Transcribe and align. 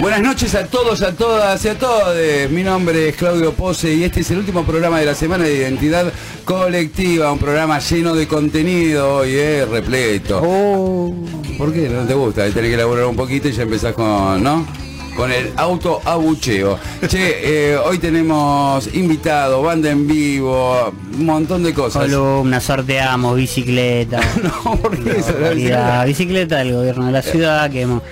Buenas 0.00 0.22
noches 0.22 0.54
a 0.54 0.64
todos, 0.64 1.02
a 1.02 1.12
todas 1.12 1.62
y 1.62 1.68
a 1.68 1.78
todos. 1.78 2.16
Mi 2.50 2.62
nombre 2.62 3.10
es 3.10 3.16
Claudio 3.16 3.52
Pose 3.52 3.92
y 3.92 4.02
este 4.02 4.20
es 4.20 4.30
el 4.30 4.38
último 4.38 4.64
programa 4.64 4.98
de 4.98 5.04
la 5.04 5.14
semana 5.14 5.44
de 5.44 5.54
identidad 5.54 6.10
colectiva, 6.46 7.30
un 7.30 7.38
programa 7.38 7.78
lleno 7.80 8.14
de 8.14 8.26
contenido 8.26 9.16
hoy, 9.16 9.34
eh, 9.34 9.66
repleto. 9.70 10.40
Oh. 10.42 11.14
¿Por 11.58 11.74
qué 11.74 11.90
no 11.90 12.06
te 12.06 12.14
gusta? 12.14 12.44
Tenés 12.44 12.70
que 12.70 12.74
elaborar 12.74 13.04
un 13.04 13.14
poquito 13.14 13.48
y 13.48 13.52
ya 13.52 13.64
empezás 13.64 13.92
con, 13.92 14.42
¿no? 14.42 14.66
Con 15.14 15.30
el 15.32 15.52
auto 15.56 16.00
abucheo. 16.02 16.78
Che, 17.06 17.72
eh, 17.72 17.76
hoy 17.76 17.98
tenemos 17.98 18.88
invitado, 18.94 19.60
banda 19.60 19.90
en 19.90 20.06
vivo, 20.08 20.94
un 21.12 21.26
montón 21.26 21.62
de 21.62 21.74
cosas. 21.74 22.04
Columna, 22.04 22.58
sorteamos, 22.58 23.36
bicicleta. 23.36 24.18
no, 24.42 24.76
¿por 24.76 24.96
qué 24.98 25.18
eso? 25.18 25.34
La. 25.68 26.06
Bicicleta 26.06 26.56
del 26.56 26.72
gobierno 26.72 27.04
de 27.04 27.12
la 27.12 27.22
ciudad 27.22 27.70
que 27.70 27.82
hemos. 27.82 28.02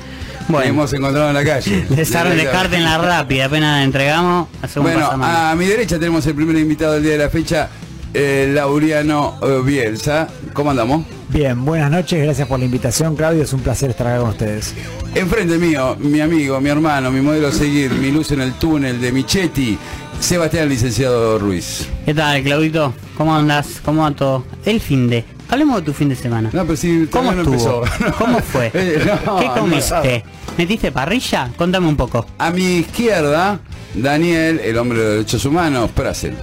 Que 0.49 0.53
Bueno, 0.53 0.71
hemos 0.71 0.93
encontrado 0.93 1.29
en 1.29 1.35
la 1.35 1.45
calle. 1.45 1.87
desarme 1.91 2.35
descarte 2.35 2.77
en 2.77 2.85
la 2.85 2.99
rápida, 2.99 3.45
apenas 3.47 3.85
entregamos, 3.85 4.49
Bueno, 4.77 5.11
a 5.23 5.55
mi 5.57 5.67
derecha 5.67 5.99
tenemos 5.99 6.27
el 6.27 6.35
primer 6.35 6.57
invitado 6.57 6.95
del 6.95 7.03
día 7.03 7.13
de 7.13 7.19
la 7.19 7.31
fecha, 7.31 7.69
eh, 8.15 8.51
Lauriano 8.53 9.39
eh, 9.43 9.61
Bielsa. 9.65 10.29
¿Cómo 10.53 10.71
andamos? 10.71 11.05
Bien, 11.29 11.63
buenas 11.65 11.91
noches, 11.91 12.23
gracias 12.25 12.49
por 12.49 12.59
la 12.59 12.65
invitación, 12.65 13.15
Claudio, 13.15 13.43
es 13.43 13.53
un 13.53 13.61
placer 13.61 13.91
estar 13.91 14.07
acá 14.07 14.21
con 14.21 14.31
ustedes. 14.31 14.75
Enfrente 15.15 15.59
mío, 15.59 15.97
mi 16.01 16.21
amigo, 16.21 16.59
mi 16.61 16.71
hermano, 16.71 17.11
mi 17.11 17.21
modelo 17.21 17.49
a 17.49 17.53
seguir, 17.53 17.93
mi 17.93 18.11
luz 18.11 18.33
en 18.33 18.41
el 18.41 18.55
túnel 18.55 19.01
de 19.01 19.13
Michetti, 19.13 19.79
Sebastián 20.21 20.69
Licenciado 20.69 21.39
Ruiz. 21.39 21.87
¿Qué 22.07 22.15
tal, 22.15 22.43
Claudito? 22.43 22.95
¿Cómo 23.17 23.37
andás? 23.37 23.81
¿Cómo 23.85 24.03
va 24.03 24.11
todo? 24.13 24.45
El 24.65 24.81
fin 24.81 25.09
de. 25.09 25.25
Hablemos 25.51 25.77
de 25.77 25.83
tu 25.83 25.93
fin 25.93 26.09
de 26.09 26.17
semana. 26.17 26.51
No, 26.53 26.63
pero 26.65 26.77
si 26.77 27.07
¿Cómo 27.11 27.33
no 27.33 27.43
estuvo? 27.43 27.85
empezó. 27.85 28.13
¿Cómo 28.19 28.39
fue? 28.41 28.71
Eh, 28.75 29.03
no, 29.25 29.39
¿Qué 29.39 29.47
no. 29.47 30.38
Comiste? 30.59 30.63
¿Metiste 30.63 30.93
parrilla? 30.93 31.51
Contame 31.57 31.87
un 31.89 31.97
poco. 31.97 32.27
A 32.39 32.51
mi 32.51 32.79
izquierda, 32.79 33.61
Daniel, 33.95 34.61
el 34.63 34.77
hombre 34.77 34.99
de 34.99 35.11
derechos 35.11 35.45
humanos, 35.45 35.91
Prasel. 35.95 36.35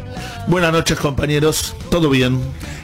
Buenas 0.47 0.71
noches 0.71 0.97
compañeros, 0.99 1.75
¿todo 1.89 2.09
bien? 2.09 2.39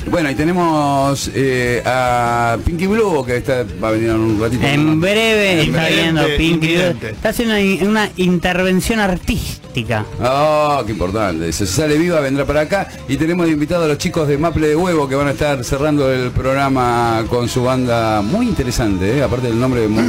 Bueno, 0.09 0.31
y 0.31 0.35
tenemos 0.35 1.29
eh, 1.35 1.83
a 1.85 2.57
Pinky 2.65 2.87
Blue, 2.87 3.23
que 3.23 3.37
está, 3.37 3.63
va 3.83 3.89
a 3.89 3.91
venir 3.91 4.09
en 4.09 4.15
un 4.15 4.41
ratito. 4.41 4.65
En 4.65 4.99
breve 4.99 5.61
está 5.61 5.87
viendo 5.89 6.23
Pinky. 6.37 6.67
inminente. 6.73 7.09
Está 7.11 7.29
haciendo 7.29 7.53
una, 7.55 7.89
una 7.91 8.09
intervención 8.17 8.99
artística. 8.99 10.05
Oh, 10.19 10.81
qué 10.85 10.93
importante. 10.93 11.51
Si 11.53 11.67
se 11.67 11.73
sale 11.73 11.99
viva, 11.99 12.19
vendrá 12.19 12.45
para 12.45 12.61
acá. 12.61 12.89
Y 13.07 13.17
tenemos 13.17 13.45
de 13.45 13.51
invitado 13.51 13.85
a 13.85 13.87
los 13.87 13.99
chicos 13.99 14.27
de 14.27 14.39
Maple 14.39 14.69
de 14.69 14.75
Huevo 14.75 15.07
que 15.07 15.13
van 15.15 15.27
a 15.27 15.31
estar 15.31 15.63
cerrando 15.63 16.11
el 16.11 16.31
programa 16.31 17.23
con 17.29 17.47
su 17.47 17.63
banda 17.63 18.23
muy 18.23 18.47
interesante, 18.47 19.17
¿eh? 19.19 19.23
aparte 19.23 19.47
del 19.47 19.59
nombre 19.59 19.87
muy 19.87 20.03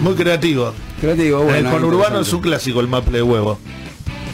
Muy 0.00 0.14
creativo. 0.14 0.72
creativo. 1.00 1.42
Bueno, 1.42 1.68
el 1.70 1.74
conurbano 1.74 2.20
es 2.20 2.32
un 2.32 2.40
clásico 2.40 2.78
el 2.80 2.86
maple 2.86 3.16
de 3.18 3.22
huevo. 3.22 3.58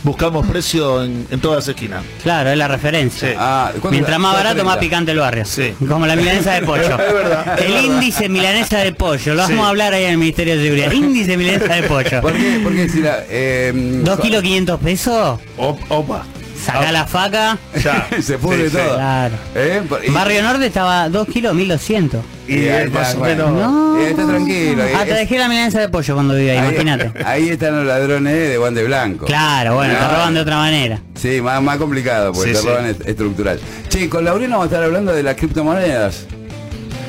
Buscamos 0.02 0.46
precio 0.46 1.02
en, 1.04 1.26
en 1.30 1.40
todas 1.40 1.56
las 1.66 1.68
esquinas. 1.68 2.02
Claro, 2.22 2.50
es 2.50 2.56
la 2.58 2.68
referencia. 2.68 3.28
Sí. 3.30 3.34
Ah, 3.38 3.68
¿cuánto- 3.72 3.90
Mientras 3.90 4.18
más 4.18 4.34
barato, 4.34 4.60
4.30? 4.62 4.64
más 4.64 4.76
picante 4.78 5.12
el 5.12 5.18
barrio. 5.18 5.44
Sí. 5.44 5.74
Como 5.86 6.06
la 6.06 6.16
milanesa 6.16 6.54
de 6.54 6.62
pollo. 6.62 6.82
Es 7.08 7.12
verdad, 7.14 7.58
es 7.58 7.64
el 7.66 7.72
verdad. 7.72 7.84
índice 7.86 8.28
milanesa 8.28 8.78
de 8.78 8.92
pollo. 8.92 9.34
Lo 9.34 9.46
Sí. 9.46 9.52
vamos 9.52 9.66
a 9.66 9.68
hablar 9.70 9.92
ahí 9.94 10.04
en 10.04 10.10
el 10.12 10.18
Ministerio 10.18 10.56
de 10.56 10.62
Seguridad. 10.62 10.92
Índice 10.92 11.36
milanesa 11.36 11.74
de 11.74 11.82
pollo. 11.84 12.20
¿Por 12.20 12.32
qué? 12.32 12.60
Porque 12.62 12.88
si 12.88 13.00
la... 13.00 13.18
Eh, 13.28 13.72
¿Dos 14.04 14.20
kilos 14.20 14.42
500 14.42 14.80
pesos? 14.80 15.40
Op- 15.56 15.80
opa. 15.90 16.24
Sacá 16.64 16.92
la 16.92 17.06
faca. 17.06 17.58
Ya. 17.82 18.08
se 18.22 18.38
pudre 18.38 18.64
Sí, 18.64 18.70
sí. 18.70 18.76
todo. 18.76 18.94
Claro. 18.96 19.34
¿Eh? 19.54 19.82
Y- 20.06 20.10
Barrio 20.10 20.42
Norte 20.42 20.66
estaba 20.66 21.08
2 21.08 21.28
kilos 21.28 21.54
1200. 21.54 22.20
Y 22.48 22.54
Y 22.54 22.68
ahí 22.68 22.86
es 22.86 22.92
más 22.92 23.08
está, 23.08 23.16
o 23.16 23.20
bueno. 23.20 23.48
menos. 23.50 23.70
No. 23.72 23.98
Eh, 23.98 24.10
está 24.10 24.26
tranquilo. 24.26 24.82
Ah, 24.96 25.04
te 25.04 25.10
Es- 25.10 25.16
dejé 25.18 25.38
la 25.38 25.48
milanesa 25.48 25.80
de 25.80 25.88
pollo 25.88 26.14
cuando 26.14 26.34
vivía 26.34 26.52
ahí, 26.52 26.58
ahí, 26.58 26.68
imagínate. 26.70 27.12
ahí 27.24 27.48
están 27.50 27.76
los 27.76 27.86
ladrones 27.86 28.34
de 28.48 28.56
guante 28.58 28.84
blanco. 28.84 29.26
Claro, 29.26 29.74
bueno, 29.74 29.94
te 29.94 30.00
No. 30.00 30.08
roban 30.10 30.34
de 30.34 30.40
otra 30.40 30.56
manera. 30.56 31.00
Sí, 31.14 31.40
más, 31.40 31.62
más 31.62 31.76
complicado, 31.78 32.32
porque 32.32 32.50
Sí, 32.50 32.54
te 32.56 32.62
sí. 32.62 32.66
roban 32.68 32.86
est- 32.86 33.06
estructural. 33.06 33.60
Che, 33.88 34.08
con 34.08 34.24
Laurino 34.24 34.50
vamos 34.58 34.64
a 34.64 34.66
estar 34.74 34.82
hablando 34.84 35.12
de 35.12 35.22
las 35.22 35.34
criptomonedas. 35.36 36.26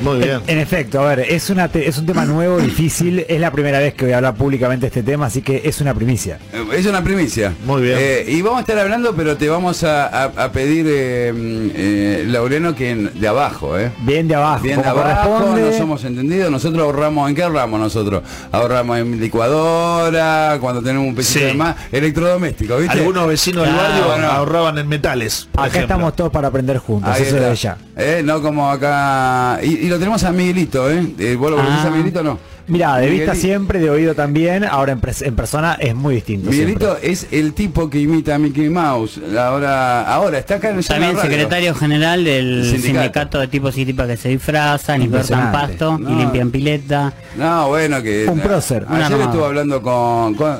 Muy 0.00 0.18
bien. 0.18 0.40
En 0.46 0.58
efecto, 0.58 1.00
a 1.00 1.06
ver, 1.14 1.20
es, 1.20 1.50
una 1.50 1.68
te- 1.68 1.86
es 1.88 1.98
un 1.98 2.06
tema 2.06 2.24
nuevo, 2.24 2.58
difícil, 2.60 3.24
es 3.28 3.40
la 3.40 3.50
primera 3.50 3.78
vez 3.78 3.94
que 3.94 4.04
voy 4.06 4.12
a 4.14 4.16
hablar 4.16 4.34
públicamente 4.34 4.82
de 4.82 4.86
este 4.88 5.02
tema, 5.02 5.26
así 5.26 5.42
que 5.42 5.62
es 5.64 5.80
una 5.80 5.94
primicia. 5.94 6.38
Eh, 6.52 6.64
Es 6.78 6.86
una 6.86 7.02
primicia. 7.02 7.52
Muy 7.66 7.82
bien. 7.82 7.96
Eh, 8.00 8.24
y 8.28 8.40
vamos 8.42 8.58
a 8.58 8.60
estar 8.62 8.78
hablando, 8.78 9.14
pero 9.14 9.36
te 9.36 9.48
vamos 9.48 9.84
a, 9.84 10.06
a- 10.06 10.44
a 10.44 10.52
pedir, 10.52 10.86
eh, 10.88 12.24
Laureano, 12.26 12.74
que 12.74 12.90
en- 12.90 13.20
de 13.20 13.28
abajo, 13.28 13.78
¿eh? 13.78 13.90
Bien 14.02 14.26
de 14.28 14.34
abajo, 14.34 14.62
Bien 14.62 14.80
de 14.80 14.88
abajo, 14.88 15.54
no 15.56 15.72
somos 15.76 16.04
entendidos. 16.04 16.50
Nosotros 16.50 16.82
ahorramos, 16.82 17.28
¿en 17.28 17.34
qué 17.34 17.42
ahorramos 17.42 17.78
nosotros? 17.80 18.22
Ahorramos 18.52 18.98
en 18.98 19.20
licuadora, 19.20 20.58
cuando 20.60 20.82
tenemos 20.82 21.06
un 21.08 21.14
pesito 21.14 21.40
Sí. 21.40 21.44
de 21.46 21.54
más, 21.54 21.76
electrodoméstico, 21.92 22.76
¿viste? 22.78 22.98
Algunos 22.98 23.28
vecinos 23.28 23.66
del 23.66 23.74
barrio 23.76 24.06
bueno. 24.06 24.26
ahorraban 24.30 24.78
en 24.78 24.88
metales. 24.88 25.48
Acá 25.52 25.62
ejemplo. 25.68 25.80
estamos 25.82 26.16
todos 26.16 26.32
para 26.32 26.48
aprender 26.48 26.78
juntos, 26.78 27.10
Ahí 27.14 27.22
eso 27.22 27.36
de 27.36 27.54
ya. 27.54 27.76
Eh, 27.96 28.22
No 28.24 28.40
como 28.40 28.70
acá. 28.70 29.58
Y, 29.62 29.86
y 29.86 29.89
lo 29.90 29.98
tenemos 29.98 30.22
a 30.24 30.32
Miguelito, 30.32 30.90
¿eh? 30.90 31.06
Eh, 31.18 31.36
¿Vos 31.36 31.50
lo 31.50 31.56
conocés 31.56 31.80
Ah. 31.84 31.88
a 31.88 31.90
Miguelito 31.90 32.20
o 32.20 32.22
no? 32.22 32.38
Mira, 32.66 32.96
de 32.98 33.10
vista 33.10 33.34
siempre, 33.34 33.80
de 33.80 33.90
oído 33.90 34.14
también, 34.14 34.64
ahora 34.64 34.92
en, 34.92 35.00
pres- 35.00 35.26
en 35.26 35.34
persona 35.34 35.76
es 35.80 35.92
muy 35.94 36.14
distinto. 36.16 36.50
Miguelito 36.50 36.86
siempre. 36.98 37.10
es 37.10 37.26
el 37.32 37.52
tipo 37.52 37.90
que 37.90 37.98
imita 38.00 38.36
a 38.36 38.38
Mickey 38.38 38.68
Mouse. 38.68 39.18
Ahora, 39.36 40.02
ahora 40.02 40.38
está 40.38 40.54
acá 40.56 40.70
en 40.70 40.78
el 40.78 40.86
También 40.86 41.16
secretario 41.18 41.74
general 41.74 42.22
del 42.22 42.62
Sindicato. 42.64 42.86
sindicato. 42.86 43.40
de 43.40 43.48
tipos 43.48 43.76
y 43.76 43.84
tipas 43.86 44.06
que 44.06 44.16
se 44.16 44.28
disfrazan 44.28 45.02
y 45.02 45.08
cortan 45.08 45.50
pasto 45.50 45.98
No. 45.98 46.10
y 46.10 46.14
limpian 46.14 46.50
pileta. 46.52 47.12
No, 47.36 47.68
bueno, 47.68 48.00
que. 48.02 48.26
Un 48.28 48.38
prócer, 48.38 48.86
Ayer 48.88 49.20
estuve 49.20 49.44
hablando 49.44 49.82
con. 49.82 50.34
con- 50.34 50.58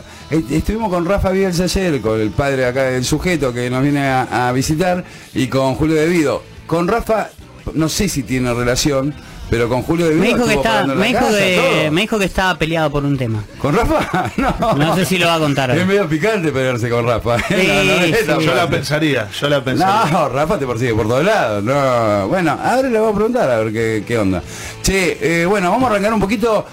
estuvimos 0.50 0.90
con 0.90 1.04
Rafa 1.04 1.30
Bielsa 1.30 1.64
ayer, 1.64 2.00
con 2.00 2.20
el 2.20 2.30
padre 2.30 2.66
acá 2.66 2.84
del 2.84 3.04
sujeto 3.04 3.52
que 3.52 3.70
nos 3.70 3.82
viene 3.84 4.00
a, 4.08 4.48
a 4.48 4.52
visitar, 4.52 5.04
y 5.34 5.46
con 5.46 5.74
Julio 5.76 5.94
Devido. 5.94 6.42
Con 6.66 6.88
Rafa, 6.88 7.30
no 7.74 7.88
sé 7.88 8.08
si 8.08 8.22
tiene 8.22 8.52
relación, 8.54 9.14
pero 9.48 9.68
con 9.68 9.82
Julio 9.82 10.06
Devido. 10.06 10.22
Me 10.22 10.28
dijo 10.34 10.46
que 10.46 10.54
estaba, 10.54 10.86
me 10.86 11.06
dijo 11.08 11.18
casa, 11.20 11.38
que, 11.38 11.56
todo. 11.82 11.92
me 11.92 12.00
dijo 12.02 12.18
que 12.18 12.24
estaba 12.24 12.54
peleado 12.58 12.90
por 12.90 13.04
un 13.04 13.18
tema. 13.18 13.42
¿Con 13.58 13.74
Rafa? 13.76 14.30
No. 14.36 14.74
No 14.74 14.94
sé 14.94 15.04
si 15.04 15.18
lo 15.18 15.26
va 15.26 15.34
a 15.34 15.38
contar. 15.38 15.70
Es 15.72 15.86
medio 15.86 16.08
picante 16.08 16.52
pelearse 16.52 16.88
con 16.88 17.04
Rafa. 17.06 17.38
Sí, 17.48 17.54
No, 17.68 17.84
no, 17.84 18.38
sí. 18.38 18.44
Yo 18.46 18.54
la 18.54 18.68
pensaría, 18.70 19.28
yo 19.30 19.48
la 19.48 19.62
pensaría. 19.64 20.10
No, 20.12 20.28
Rafa 20.28 20.58
te 20.58 20.66
persigue 20.66 20.94
por 20.94 21.08
todos 21.08 21.24
lados. 21.24 21.62
No. 21.64 22.28
Bueno, 22.28 22.58
ahora 22.62 22.88
le 22.88 22.98
voy 23.00 23.10
a 23.12 23.14
preguntar 23.14 23.50
a 23.50 23.58
ver 23.58 23.72
qué, 23.72 24.04
qué 24.06 24.18
onda. 24.18 24.42
Che, 24.82 25.18
eh, 25.42 25.46
bueno, 25.46 25.70
vamos 25.70 25.88
a 25.88 25.92
arrancar 25.92 26.12
un 26.14 26.20
poquito. 26.20 26.64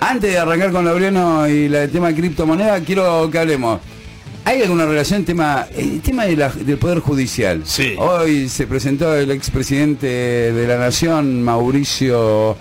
Antes 0.00 0.32
de 0.32 0.38
arrancar 0.38 0.72
con 0.72 0.84
Laureano 0.84 1.46
y 1.46 1.68
la- 1.68 1.84
el 1.84 1.90
tema 1.92 2.08
de 2.08 2.14
criptomoneda, 2.16 2.80
quiero 2.80 3.30
que 3.30 3.38
hablemos. 3.38 3.78
¿Hay 4.44 4.60
alguna 4.62 4.86
relación 4.86 5.24
tema 5.24 5.66
el 5.76 6.00
tema 6.00 6.24
de 6.24 6.36
la- 6.36 6.48
del 6.48 6.76
poder 6.76 6.98
judicial? 6.98 7.62
Sí. 7.64 7.94
Hoy 7.96 8.48
se 8.48 8.66
presentó 8.66 9.14
el 9.14 9.30
expresidente 9.30 10.06
de 10.06 10.66
la 10.66 10.78
nación, 10.78 11.42
Mauricio 11.42 12.56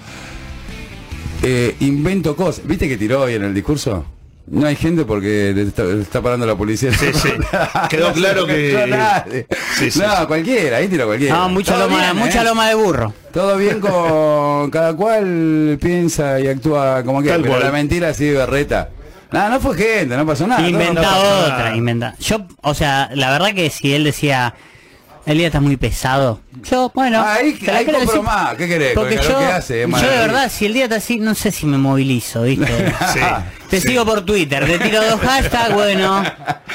eh, 1.44 1.75
Invento 1.80 2.36
Cos. 2.36 2.62
¿Viste 2.66 2.88
que 2.88 2.97
tiró 2.97 3.22
hoy 3.22 3.34
en 3.34 3.44
el 3.44 3.53
discurso? 3.56 4.06
No 4.46 4.68
hay 4.68 4.75
gente 4.75 5.06
porque 5.06 5.53
le 5.56 5.64
está, 5.64 5.84
le 5.84 6.02
está 6.02 6.22
parando 6.22 6.46
la 6.46 6.56
policía. 6.56 6.92
Sí, 6.94 7.08
sí. 7.14 7.30
Quedó 7.90 8.13
claro 8.13 8.46
que- 8.46 8.74
No, 8.74 8.86
nadie. 8.98 9.48
Sí, 9.80 9.90
sí, 9.90 10.00
no, 10.00 10.18
sí. 10.19 10.25
cualquiera, 10.28 10.78
ahí 10.78 10.88
tiró 10.88 11.08
cualquiera. 11.08 11.36
No, 11.36 11.50
mucha 11.50 11.78
loma, 11.80 11.98
bien, 11.98 12.16
mucha 12.18 12.42
¿eh? 12.42 12.46
loma 12.46 12.69
de 12.69 12.75
burro. 12.75 13.12
Todo 13.34 13.58
bien 13.58 13.80
con 13.80 14.69
cada 14.72 14.94
cual 14.96 15.80
piensa 15.81 16.40
y 16.40 16.48
actúa 16.48 17.02
como 17.03 17.22
quiera, 17.24 17.40
pero 17.42 17.59
la 17.59 17.72
mentira 17.72 18.13
sí 18.13 18.30
berreta. 18.30 18.90
No, 19.31 19.50
no 19.50 19.59
fue 19.59 19.78
gente, 19.78 20.18
no 20.18 20.25
pasó 20.25 20.46
nada. 20.46 20.68
inventa 20.68 21.02
no, 21.02 21.08
pasó 21.08 21.40
otra, 21.46 21.58
nada. 21.58 21.75
inventa. 21.75 22.16
Yo, 22.19 22.46
o 22.62 22.74
sea, 22.74 23.09
la 23.14 23.31
verdad 23.31 23.53
que 23.53 23.69
si 23.69 23.94
él 23.94 24.03
decía, 24.03 24.53
el 25.25 25.37
día 25.37 25.47
está 25.47 25.59
muy 25.61 25.77
pesado. 25.77 26.39
Yo, 26.69 26.91
bueno, 26.93 27.23
Ahí- 27.25 27.53
te 27.53 27.71
la 27.71 27.79
ahí 27.79 27.85
quiero 27.85 27.99
compro 27.99 28.21
decir, 28.21 28.25
más, 28.25 28.55
¿qué 28.55 28.67
querés? 28.67 28.93
Porque 28.93 29.15
yo, 29.15 29.39
que 29.39 29.45
hace, 29.45 29.83
es 29.83 29.89
yo 29.89 29.97
de 29.97 30.17
verdad, 30.17 30.51
si 30.51 30.65
el 30.65 30.73
día 30.73 30.83
está 30.85 30.97
así, 30.97 31.17
no 31.17 31.33
sé 31.35 31.51
si 31.51 31.65
me 31.65 31.77
movilizo, 31.77 32.43
¿viste? 32.43 32.65
Sí, 33.13 33.19
Te 33.69 33.79
sí. 33.81 33.87
sigo 33.89 34.05
por 34.05 34.21
Twitter, 34.25 34.65
te 34.65 34.79
tiro 34.79 35.01
dos 35.03 35.19
hashtags, 35.21 35.73
bueno, 35.73 36.21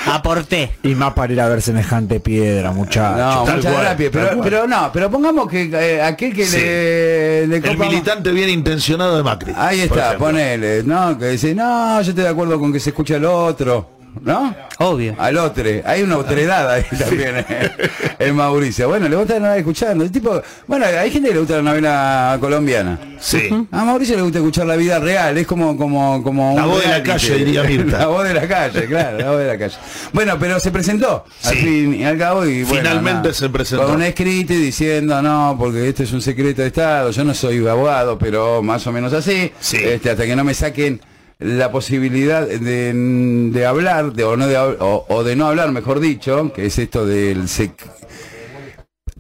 aporté. 0.07 0.71
Y 0.83 0.95
más 0.95 1.13
para 1.15 1.33
ir 1.33 1.41
a 1.41 1.49
ver 1.49 1.61
semejante 1.63 2.21
piedra, 2.21 2.73
muchachos. 2.73 3.19
No, 3.19 3.45
Tal 3.45 3.57
muchas 3.57 3.73
cual, 3.75 3.97
pero, 4.13 4.41
pero 4.43 4.67
no, 4.67 4.91
pero 4.93 5.11
pongamos 5.11 5.49
que 5.49 5.71
eh, 5.73 6.03
aquel 6.03 6.35
que 6.35 6.47
Sí. 6.47 6.57
le, 6.59 7.47
le 7.49 7.57
El 7.59 7.79
militante 7.79 8.31
bien 8.33 8.49
intencionado 8.51 9.17
de 9.17 9.23
Macri. 9.23 9.53
Ahí 9.57 9.81
está, 9.81 10.17
ponele, 10.17 10.83
¿no? 10.85 11.19
Que 11.19 11.29
dice, 11.31 11.55
no, 11.55 12.01
yo 12.03 12.11
estoy 12.11 12.25
de 12.25 12.31
acuerdo 12.31 12.59
con 12.59 12.73
que 12.73 12.81
se 12.81 12.91
escuche 12.91 13.15
al 13.17 13.25
otro, 13.25 13.96
¿no? 14.23 14.55
Obvio. 14.79 15.15
Al 15.19 15.37
otro. 15.39 15.65
Hay 15.85 16.03
una 16.03 16.19
otredad 16.19 16.71
ahí 16.71 16.85
también 16.99 17.37
eh, 17.49 17.71
en 18.19 18.35
Mauricio. 18.37 18.89
Bueno, 18.89 19.09
le 19.09 19.17
gusta 19.17 19.35
la 19.35 19.41
novela 19.41 19.57
escuchando. 19.59 20.05
El 20.05 20.11
tipo, 20.13 20.41
bueno, 20.67 20.85
hay 20.87 21.11
gente 21.11 21.29
que 21.29 21.35
le 21.35 21.41
gusta 21.41 21.57
la 21.57 21.63
novela 21.63 22.37
colombiana. 22.41 22.99
Sí. 23.19 23.49
A 23.71 23.85
Mauricio 23.85 24.17
le 24.17 24.23
gusta 24.23 24.39
escuchar 24.39 24.67
la 24.67 24.77
vida 24.77 24.99
real, 24.99 25.37
es 25.39 25.47
como 25.47 25.77
como 25.77 26.23
como 26.23 26.55
La 26.57 26.67
voz 26.67 26.83
de 26.83 26.89
la 26.91 27.03
calle, 27.03 27.37
diría 27.37 27.63
Mirta. 27.69 27.99
La 27.99 28.07
voz 28.07 28.25
de 28.25 28.35
la 28.35 28.47
calle, 28.47 28.87
claro, 28.87 29.19
la 29.19 29.31
voz 29.31 29.39
de 29.39 29.47
la 29.47 29.59
calle. 29.59 29.77
Bueno, 30.13 30.39
pero 30.39 30.61
se 30.61 30.71
presentó 30.71 31.25
al 31.45 31.55
fin 31.57 31.95
y 31.95 32.05
al 32.05 32.19
cabo 32.19 32.45
y 32.45 32.63
bueno, 32.65 32.81
Finalmente 32.83 33.29
nada, 33.29 33.33
se 33.35 33.49
presentó. 33.49 33.87
Con 33.87 33.97
un 33.97 34.03
escrito 34.03 34.53
y 34.53 34.57
diciendo, 34.59 35.23
no, 35.23 35.57
porque 35.59 35.89
este 35.89 36.05
es 36.05 36.13
un 36.13 36.21
secreto 36.21 36.61
de 36.63 36.69
Estado, 36.69 37.11
yo 37.11 37.25
no 37.25 37.33
soy 37.35 37.67
abogado, 37.67 38.19
pero 38.19 38.63
más 38.63 38.87
o 38.87 38.93
menos 38.93 39.13
así, 39.13 39.51
Sí. 39.61 39.79
este, 39.83 40.11
hasta 40.11 40.25
que 40.27 40.37
no 40.37 40.45
me 40.45 40.53
saquen 40.55 41.01
la 41.39 41.71
posibilidad 41.71 42.47
de, 42.47 42.93
de 43.53 43.67
hablar, 43.67 44.13
de, 44.15 44.25
o, 44.25 44.37
no 44.37 44.47
de, 44.47 44.57
o- 44.59 45.05
o 45.09 45.25
de 45.25 45.37
no 45.37 45.47
hablar, 45.47 45.71
mejor 45.73 46.01
dicho, 46.01 46.53
que 46.55 46.67
es 46.67 46.79
esto 46.79 47.05
del... 47.07 47.43
sec- 47.45 47.75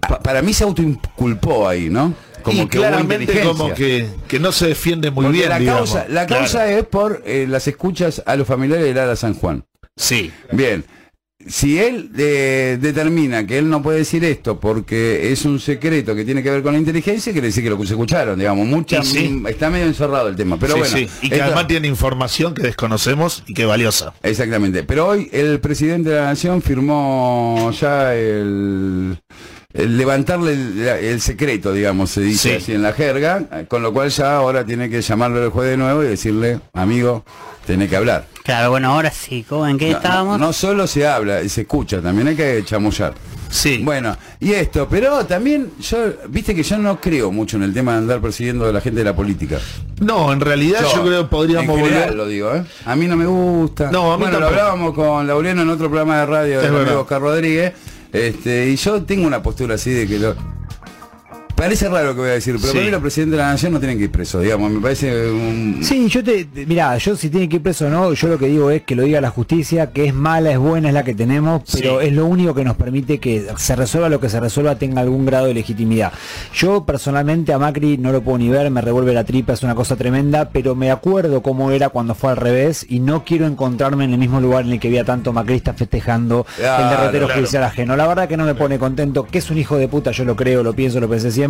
Pa- 0.09 0.21
para 0.21 0.41
mí 0.43 0.53
se 0.55 0.65
autoinculpó 0.65 1.69
ahí, 1.69 1.89
¿no? 1.91 2.15
y 2.49 2.65
claramente 2.69 3.25
inteligencia. 3.25 3.51
como 3.59 3.75
que, 3.75 4.09
que 4.29 4.39
no 4.39 4.53
se 4.53 4.69
defiende 4.69 5.11
muy 5.11 5.25
Porque 5.25 5.39
bien, 5.39 5.49
la 5.51 5.59
digamos. 5.59 5.91
causa, 5.91 6.09
la 6.09 6.27
Claro. 6.27 6.43
causa 6.45 6.71
es 6.71 6.85
por 6.87 7.23
eh, 7.27 7.47
las 7.49 7.67
escuchas 7.67 8.23
a 8.25 8.37
los 8.37 8.47
familiares 8.47 8.85
de 8.87 8.95
Lara 8.95 9.17
San 9.17 9.35
Juan. 9.35 9.65
Sí. 9.97 10.31
Bien. 10.53 10.85
Si 11.48 11.78
él 11.78 12.10
eh, 12.19 12.76
determina 12.81 13.46
que 13.46 13.58
él 13.58 13.69
no 13.69 13.82
puede 13.82 13.98
decir 13.98 14.25
esto 14.25 14.58
porque 14.58 15.31
es 15.32 15.44
un 15.44 15.60
secreto 15.60 16.14
que 16.14 16.25
tiene 16.25 16.43
que 16.43 16.50
ver 16.50 16.62
con 16.62 16.72
la 16.72 16.78
inteligencia, 16.78 17.32
quiere 17.32 17.48
decir 17.48 17.62
que 17.62 17.70
lo 17.70 17.78
que 17.78 17.87
se 17.87 17.93
escucharon, 17.93 18.38
digamos, 18.38 18.66
mucha, 18.66 18.98
Y 18.98 19.04
sí. 19.06 19.28
mm, 19.28 19.46
está 19.46 19.70
medio 19.70 19.87
encerrado 19.87 20.28
el 20.28 20.34
tema. 20.37 20.58
Pero 20.58 20.75
Sí, 20.75 20.78
bueno, 20.81 20.96
sí. 20.96 21.08
Y 21.22 21.28
que 21.28 21.34
esto- 21.37 21.46
además 21.46 21.66
tiene 21.69 21.87
información 21.88 22.52
que 22.54 22.62
desconocemos 22.62 23.44
y 23.46 23.54
que 23.54 23.62
es 23.62 23.69
valiosa. 23.69 24.12
exactamente. 24.22 24.82
Pero 24.82 25.06
hoy 25.06 25.28
el 25.32 25.60
presidente 25.60 26.10
de 26.10 26.16
la 26.16 26.25
nación 26.26 26.60
firmó 26.62 27.70
ya 27.78 28.14
el 28.14 29.16
levantarle 29.76 30.52
el, 30.52 30.78
el 30.88 31.20
secreto, 31.20 31.73
digamos, 31.73 32.11
se 32.11 32.20
dice 32.20 32.50
Sí. 32.50 32.56
así 32.56 32.73
en 32.73 32.82
la 32.82 32.93
jerga, 32.93 33.43
eh, 33.52 33.67
con 33.69 33.82
lo 33.82 33.93
cual 33.93 34.11
ya 34.11 34.37
ahora 34.37 34.64
tiene 34.64 34.88
que 34.88 35.00
llamarle 35.02 35.43
al 35.43 35.50
juez 35.50 35.70
de 35.70 35.76
nuevo 35.76 36.02
y 36.02 36.08
decirle, 36.08 36.61
amigo, 36.73 37.25
tenés 37.67 37.88
que 37.90 37.96
hablar. 37.96 38.26
Claro, 38.44 38.70
bueno, 38.70 38.93
ahora 38.93 39.11
sí. 39.11 39.44
¿cómo- 39.49 39.67
¿En 39.67 39.76
qué 39.78 39.90
No, 39.90 39.96
estábamos? 39.96 40.38
No, 40.38 40.46
no 40.46 40.52
solo 40.52 40.87
se 40.87 41.06
habla, 41.06 41.46
se 41.49 41.62
escucha, 41.62 42.00
también 42.00 42.28
hay 42.28 42.37
que 42.37 42.62
chamullar. 42.64 43.14
Sí. 43.49 43.81
Bueno, 43.84 44.17
y 44.40 44.52
esto, 44.52 44.88
pero 44.90 45.25
también 45.25 45.70
yo, 45.81 45.99
viste 46.29 46.52
que 46.55 46.64
yo 46.64 46.79
no 46.79 47.00
creo 47.00 47.31
mucho 47.31 47.56
en 47.56 47.62
el 47.62 47.72
tema 47.72 47.93
de 47.93 47.99
andar 47.99 48.20
persiguiendo 48.20 48.67
a 48.69 48.72
la 48.72 48.81
gente 48.81 48.99
de 49.00 49.05
la 49.05 49.14
política. 49.14 49.58
No, 50.00 50.32
en 50.32 50.40
realidad 50.40 50.81
yo, 50.94 51.02
creo 51.05 51.22
que 51.22 51.29
podríamos 51.29 51.79
en 51.79 51.84
general 51.84 52.00
volver. 52.11 52.17
lo 52.17 52.26
digo, 52.26 52.55
¿eh? 52.56 52.64
A 52.84 52.96
mí 52.96 53.06
no 53.06 53.17
me 53.17 53.25
gusta. 53.26 53.90
No, 53.93 54.12
a 54.12 54.17
mí 54.17 54.25
bueno, 54.25 54.40
lo 54.40 54.49
hablábamos 54.49 54.94
con 54.94 55.26
Laureano 55.29 55.62
en 55.62 55.70
otro 55.70 55.88
programa 55.88 56.19
de 56.20 56.26
radio 56.26 56.56
Es 56.56 56.62
del 56.62 56.67
amigo 56.70 56.84
verdad. 56.84 57.00
Oscar 57.00 57.20
Rodríguez, 57.20 57.72
este, 58.17 58.71
y 58.71 58.77
yo 58.77 59.03
tengo 59.03 59.27
una 59.27 59.43
postura 59.43 59.75
así 59.75 59.91
de 59.91 60.07
que 60.07 60.19
lo... 60.19 60.35
Parece 61.56 61.88
raro 61.88 62.08
lo 62.08 62.14
que 62.14 62.20
voy 62.20 62.29
a 62.31 62.32
decir, 62.35 62.55
pero 62.56 62.67
Sí. 62.67 62.73
para 62.75 62.85
mí 62.85 62.91
los 62.91 63.00
presidentes 63.00 63.32
de 63.32 63.37
la 63.43 63.49
nación 63.50 63.73
no 63.73 63.79
tienen 63.79 63.97
que 63.97 64.05
ir 64.05 64.11
presos, 64.11 64.43
digamos, 64.43 64.70
me 64.70 64.79
parece 64.81 65.31
un... 65.31 65.79
Sí, 65.82 66.06
yo 66.08 66.23
te, 66.23 66.44
te- 66.44 66.67
mirá, 66.67 66.99
yo 66.99 67.17
si 67.17 67.31
tiene 67.31 67.49
que 67.49 67.56
ir 67.56 67.62
preso 67.62 67.87
o 67.87 67.88
no, 67.88 68.12
yo 68.12 68.29
lo 68.29 68.38
que 68.38 68.47
digo 68.47 68.70
es 68.70 68.82
que 68.82 68.94
lo 68.94 69.05
diga 69.05 69.23
la 69.23 69.31
justicia, 69.31 69.91
que 69.91 70.05
es 70.05 70.12
mala, 70.14 70.50
es 70.53 70.58
buena, 70.58 70.88
es 70.88 70.94
la 70.94 71.03
que 71.03 71.14
tenemos, 71.14 71.62
pero 71.73 72.00
Sí. 72.00 72.08
es 72.08 72.12
lo 72.12 72.26
único 72.26 72.55
que 72.55 72.62
nos 72.62 72.76
permite 72.76 73.19
que 73.19 73.47
se 73.56 73.75
resuelva 73.75 74.11
lo 74.11 74.20
que 74.20 74.29
se 74.29 74.38
resuelva 74.38 74.76
tenga 74.76 75.00
algún 75.00 75.25
grado 75.25 75.47
de 75.47 75.55
legitimidad. 75.55 76.12
Yo 76.55 76.85
personalmente 76.85 77.55
a 77.55 77.58
Macri 77.58 77.97
no 77.97 78.12
lo 78.12 78.20
puedo 78.20 78.37
ni 78.37 78.50
ver, 78.50 78.70
me 78.70 78.82
revuelve 78.82 79.14
la 79.14 79.25
tripa, 79.25 79.55
es 79.55 79.62
una 79.62 79.75
cosa 79.75 79.97
tremenda, 79.97 80.50
pero 80.50 80.75
me 80.75 80.91
acuerdo 80.91 81.41
cómo 81.43 81.70
era 81.70 81.88
cuando 81.88 82.14
fue 82.14 82.32
al 82.32 82.37
revés 82.37 82.85
y 82.87 83.00
no 83.00 83.25
quiero 83.25 83.47
encontrarme 83.47 84.05
en 84.05 84.12
el 84.12 84.19
mismo 84.19 84.43
lugar 84.43 84.67
en 84.67 84.73
el 84.73 84.79
que 84.81 84.88
había 84.88 85.05
tanto 85.05 85.32
macrista 85.32 85.73
festejando 85.73 86.44
el 86.58 86.62
Claro, 86.64 86.91
derrotero 86.91 87.26
claro. 87.26 87.41
judicial 87.41 87.64
ajeno. 87.64 87.97
La 87.97 88.06
verdad 88.06 88.29
que 88.29 88.37
no 88.37 88.44
me 88.44 88.55
pone 88.55 88.79
contento, 88.79 89.25
que 89.25 89.38
es 89.38 89.50
un 89.50 89.56
hijo 89.56 89.79
de 89.79 89.88
puta, 89.88 90.11
yo 90.11 90.26
lo 90.26 90.37
creo, 90.37 90.62
lo 90.62 90.75
pienso, 90.75 91.00
lo 91.00 91.08
pensé 91.08 91.31
siempre, 91.31 91.45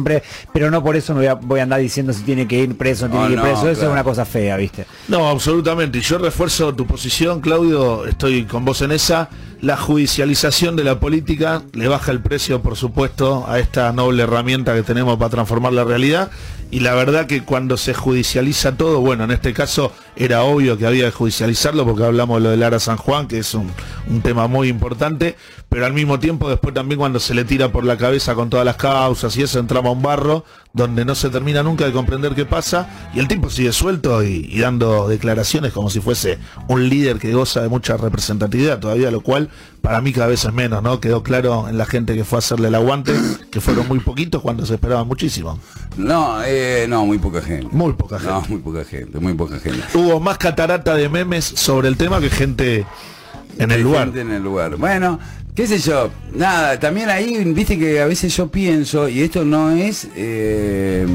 pero 0.53 0.71
no 0.71 0.83
por 0.83 0.97
eso 0.97 1.13
me 1.15 1.21
voy 1.21 1.27
a, 1.29 1.35
voy 1.35 1.61
a 1.61 1.65
andar 1.65 1.81
diciendo 1.81 2.13
si 2.13 2.23
tiene 2.23 2.47
que 2.47 2.57
ir 2.59 2.77
preso 2.77 3.09
no 3.09 3.13
tiene 3.13 3.25
Oh, 3.25 3.29
que 3.29 3.33
ir 3.35 3.39
no, 3.39 3.43
preso. 3.45 3.57
Eso 3.69 3.81
claro. 3.81 3.87
es 3.89 3.93
una 3.93 4.05
cosa 4.05 4.25
fea, 4.25 4.57
¿viste? 4.57 4.87
No, 5.09 5.29
absolutamente. 5.29 6.01
Yo 6.01 6.19
refuerzo 6.19 6.75
tu 6.75 6.87
posición, 6.87 7.41
Claudio, 7.41 8.07
estoy 8.07 8.45
con 8.45 8.65
vos 8.65 8.83
en 8.83 8.93
esa. 8.93 9.29
La 9.63 9.77
judicialización 9.79 10.77
de 10.77 10.85
la 10.85 11.01
política 11.01 11.63
le 11.73 11.89
baja 11.89 12.13
el 12.13 12.21
precio, 12.21 12.61
por 12.61 12.77
supuesto, 12.77 13.47
a 13.49 13.59
esta 13.59 13.91
noble 13.93 14.23
herramienta 14.23 14.75
que 14.75 14.83
tenemos 14.83 15.17
para 15.17 15.31
transformar 15.31 15.73
la 15.73 15.85
realidad. 15.85 16.31
Y 16.71 16.81
la 16.81 16.95
verdad 16.95 17.27
que 17.27 17.43
cuando 17.43 17.77
se 17.77 17.95
judicializa 17.95 18.77
todo, 18.77 19.01
bueno, 19.01 19.25
en 19.25 19.31
este 19.31 19.53
caso 19.53 19.93
era 20.17 20.43
obvio 20.43 20.77
que 20.77 20.87
había 20.87 21.05
que 21.05 21.13
judicializarlo 21.13 21.85
porque 21.85 22.05
hablamos 22.05 22.39
de 22.39 22.45
lo 22.45 22.51
de 22.51 22.57
Lara 22.57 22.81
San 22.81 22.97
Juan, 22.97 23.29
que 23.29 23.39
es 23.39 23.55
un, 23.55 23.71
un 24.09 24.21
tema 24.21 24.49
muy 24.49 24.69
importante, 24.69 25.37
pero 25.69 25.87
al 25.87 25.93
mismo 25.93 26.19
tiempo 26.19 26.49
después 26.51 26.75
también 26.75 26.99
cuando 26.99 27.21
se 27.21 27.35
le 27.35 27.45
tira 27.45 27.71
por 27.71 27.85
la 27.85 27.97
cabeza 27.97 28.35
con 28.35 28.51
todas 28.51 28.67
las 28.67 28.77
causas 28.77 29.37
y 29.37 29.43
eso 29.43 29.61
entraba 29.61 29.91
a 29.91 29.93
un 29.93 30.03
barro 30.03 30.45
donde 30.73 31.05
no 31.05 31.15
se 31.15 31.31
termina 31.31 31.63
nunca 31.63 31.87
de 31.87 31.93
comprender 31.93 32.35
qué 32.35 32.45
pasa 32.45 33.11
y 33.15 33.21
el 33.21 33.29
tipo 33.29 33.49
sigue 33.49 33.73
suelto 33.73 34.25
y, 34.25 34.49
y 34.51 34.59
dando 34.59 35.07
declaraciones 35.07 35.73
como 35.73 35.89
si 35.89 36.01
fuese 36.01 36.39
un 36.67 36.89
líder 36.89 37.19
que 37.19 37.33
goza 37.33 37.63
de 37.63 37.69
mucha 37.69 37.97
representatividad 37.97 38.81
todavía, 38.81 39.11
lo 39.13 39.21
cual 39.21 39.46
para 39.81 40.01
mí 40.01 40.13
cada 40.13 40.27
vez 40.27 40.45
es 40.45 40.53
menos, 40.53 40.83
¿no? 40.83 41.01
Quedó 41.01 41.23
claro 41.23 41.69
en 41.69 41.79
la 41.79 41.87
gente 41.87 42.15
que 42.15 42.25
fue 42.25 42.39
a 42.39 42.41
hacerle 42.41 42.69
el 42.69 42.75
aguante, 42.75 43.13
que 43.51 43.61
fueron 43.61 43.87
muy 43.89 44.01
poquitos 44.01 44.43
cuando 44.43 44.67
se 44.67 44.75
esperaba 44.75 45.05
muchísimo. 45.05 45.59
No, 45.97 46.43
eh, 46.45 46.87
no, 46.89 47.07
muy 47.07 47.19
poca 47.19 47.41
gente. 47.41 47.69
Muy 47.71 47.93
poca 47.93 48.19
gente. 48.19 48.33
No, 48.33 48.45
muy 48.49 48.59
poca 48.59 48.85
gente, 48.85 49.19
muy 49.19 49.35
poca 49.35 49.59
gente. 49.59 49.83
Hubo 49.95 50.21
más 50.21 50.39
catarata 50.39 50.95
de 50.95 51.09
memes 51.09 51.45
sobre 51.45 51.89
el 51.89 51.97
tema 51.97 52.21
que 52.21 52.31
gente 52.31 52.87
en 53.59 53.71
el 53.71 53.83
lugar. 53.83 54.07
gente 54.07 54.21
en 54.21 54.33
el 54.33 54.43
lugar. 54.43 54.77
Bueno, 54.77 55.19
qué 55.55 55.67
sé 55.67 55.79
yo. 55.79 56.11
Nada, 56.35 56.79
también 56.79 57.09
ahí, 57.09 57.45
viste 57.53 57.79
que 57.79 58.01
a 58.01 58.07
veces 58.07 58.37
yo 58.37 58.49
pienso, 58.49 59.09
y 59.09 59.23
esto 59.23 59.45
no 59.45 59.71
es 59.71 60.09
eh, 60.17 61.07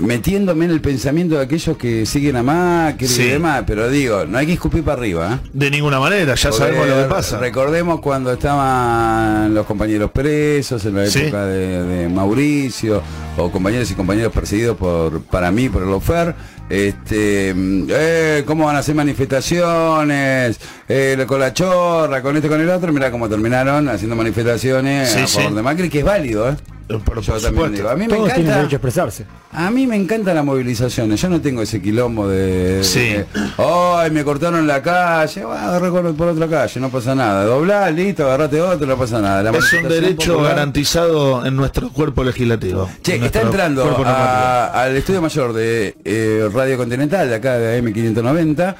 metiéndome 0.00 0.64
en 0.64 0.70
el 0.72 0.80
pensamiento 0.80 1.36
de 1.36 1.42
aquellos 1.44 1.76
que 1.76 2.06
siguen 2.06 2.36
a 2.36 2.42
Macri 2.42 3.06
Sí. 3.06 3.22
y 3.22 3.28
demás, 3.30 3.64
pero 3.66 3.88
digo, 3.88 4.24
no 4.26 4.38
hay 4.38 4.46
que 4.46 4.52
escupir 4.54 4.82
para 4.82 5.00
arriba. 5.00 5.40
¿eh? 5.44 5.48
De 5.52 5.70
ninguna 5.70 6.00
manera, 6.00 6.34
ya 6.34 6.50
Porque 6.50 6.64
sabemos 6.64 6.88
lo 6.88 6.96
que 6.96 7.04
pasa. 7.08 7.38
Recordemos 7.38 8.00
cuando 8.00 8.32
estaban 8.32 9.54
los 9.54 9.66
compañeros 9.66 10.10
presos 10.10 10.84
en 10.86 10.94
la 10.96 11.06
Sí. 11.06 11.20
época 11.20 11.46
de, 11.46 11.82
de 11.82 12.08
Mauricio, 12.08 13.02
o 13.36 13.50
compañeros 13.50 13.90
y 13.90 13.94
compañeros 13.94 14.32
perseguidos 14.32 14.76
por, 14.76 15.22
para 15.22 15.50
mí, 15.50 15.68
por 15.68 15.82
el 15.82 15.88
OFER. 15.90 16.34
Este, 16.68 17.52
eh, 17.56 18.44
¿cómo 18.46 18.66
van 18.66 18.76
a 18.76 18.78
hacer 18.78 18.94
manifestaciones? 18.94 20.60
Eh, 20.88 21.24
con 21.26 21.40
la 21.40 21.52
chorra, 21.52 22.22
con 22.22 22.36
este, 22.36 22.48
con 22.48 22.60
el 22.60 22.68
otro. 22.70 22.92
Mirá 22.92 23.10
cómo 23.10 23.28
terminaron 23.28 23.88
haciendo 23.88 24.14
manifestaciones 24.16 25.10
Sí, 25.10 25.20
a 25.20 25.26
favor 25.26 25.54
de 25.54 25.62
Macri, 25.62 25.88
que 25.90 25.98
es 26.00 26.04
válido, 26.04 26.48
¿eh? 26.50 26.56
Por- 26.98 27.20
Yo 27.20 27.32
por 27.34 27.42
también 27.42 27.72
digo. 27.72 27.88
A 27.88 27.94
mí 27.94 28.06
me 28.06 28.14
Todos 28.16 28.30
encanta. 28.30 28.56
derecho 28.56 28.74
a 28.74 28.78
expresarse. 28.78 29.26
A 29.52 29.70
mí 29.70 29.86
me 29.86 29.96
encantan 29.96 30.34
las 30.34 30.44
movilizaciones, 30.44 31.20
yo 31.20 31.28
no 31.28 31.40
tengo 31.40 31.62
ese 31.62 31.80
quilombo 31.80 32.28
de... 32.28 32.80
Sí. 32.82 33.00
de, 33.00 33.26
Ay, 33.58 34.10
me 34.10 34.24
cortaron 34.24 34.66
la 34.66 34.82
calle, 34.82 35.44
bueno, 35.44 35.60
agarré 35.60 35.90
por, 35.90 36.14
por 36.14 36.28
otra 36.28 36.48
calle, 36.48 36.80
no 36.80 36.88
pasa 36.90 37.14
nada. 37.14 37.44
Doblá, 37.44 37.90
listo, 37.90 38.24
agarrate 38.26 38.60
otro, 38.60 38.86
no 38.86 38.96
pasa 38.96 39.20
nada. 39.20 39.42
La 39.42 39.50
Es 39.58 39.72
un 39.72 39.88
derecho 39.88 40.32
popular- 40.32 40.54
garantizado 40.56 41.44
en 41.46 41.56
nuestro 41.56 41.90
cuerpo 41.90 42.24
legislativo. 42.24 42.88
Che, 43.02 43.16
en 43.16 43.24
está 43.24 43.42
entrando 43.42 43.84
a- 44.06 44.66
al 44.82 44.96
estudio 44.96 45.20
mayor 45.22 45.52
de 45.52 45.96
eh, 46.04 46.48
Radio 46.52 46.76
Continental, 46.76 47.28
de 47.28 47.34
acá 47.36 47.58
de 47.58 47.82
AM590, 47.82 48.74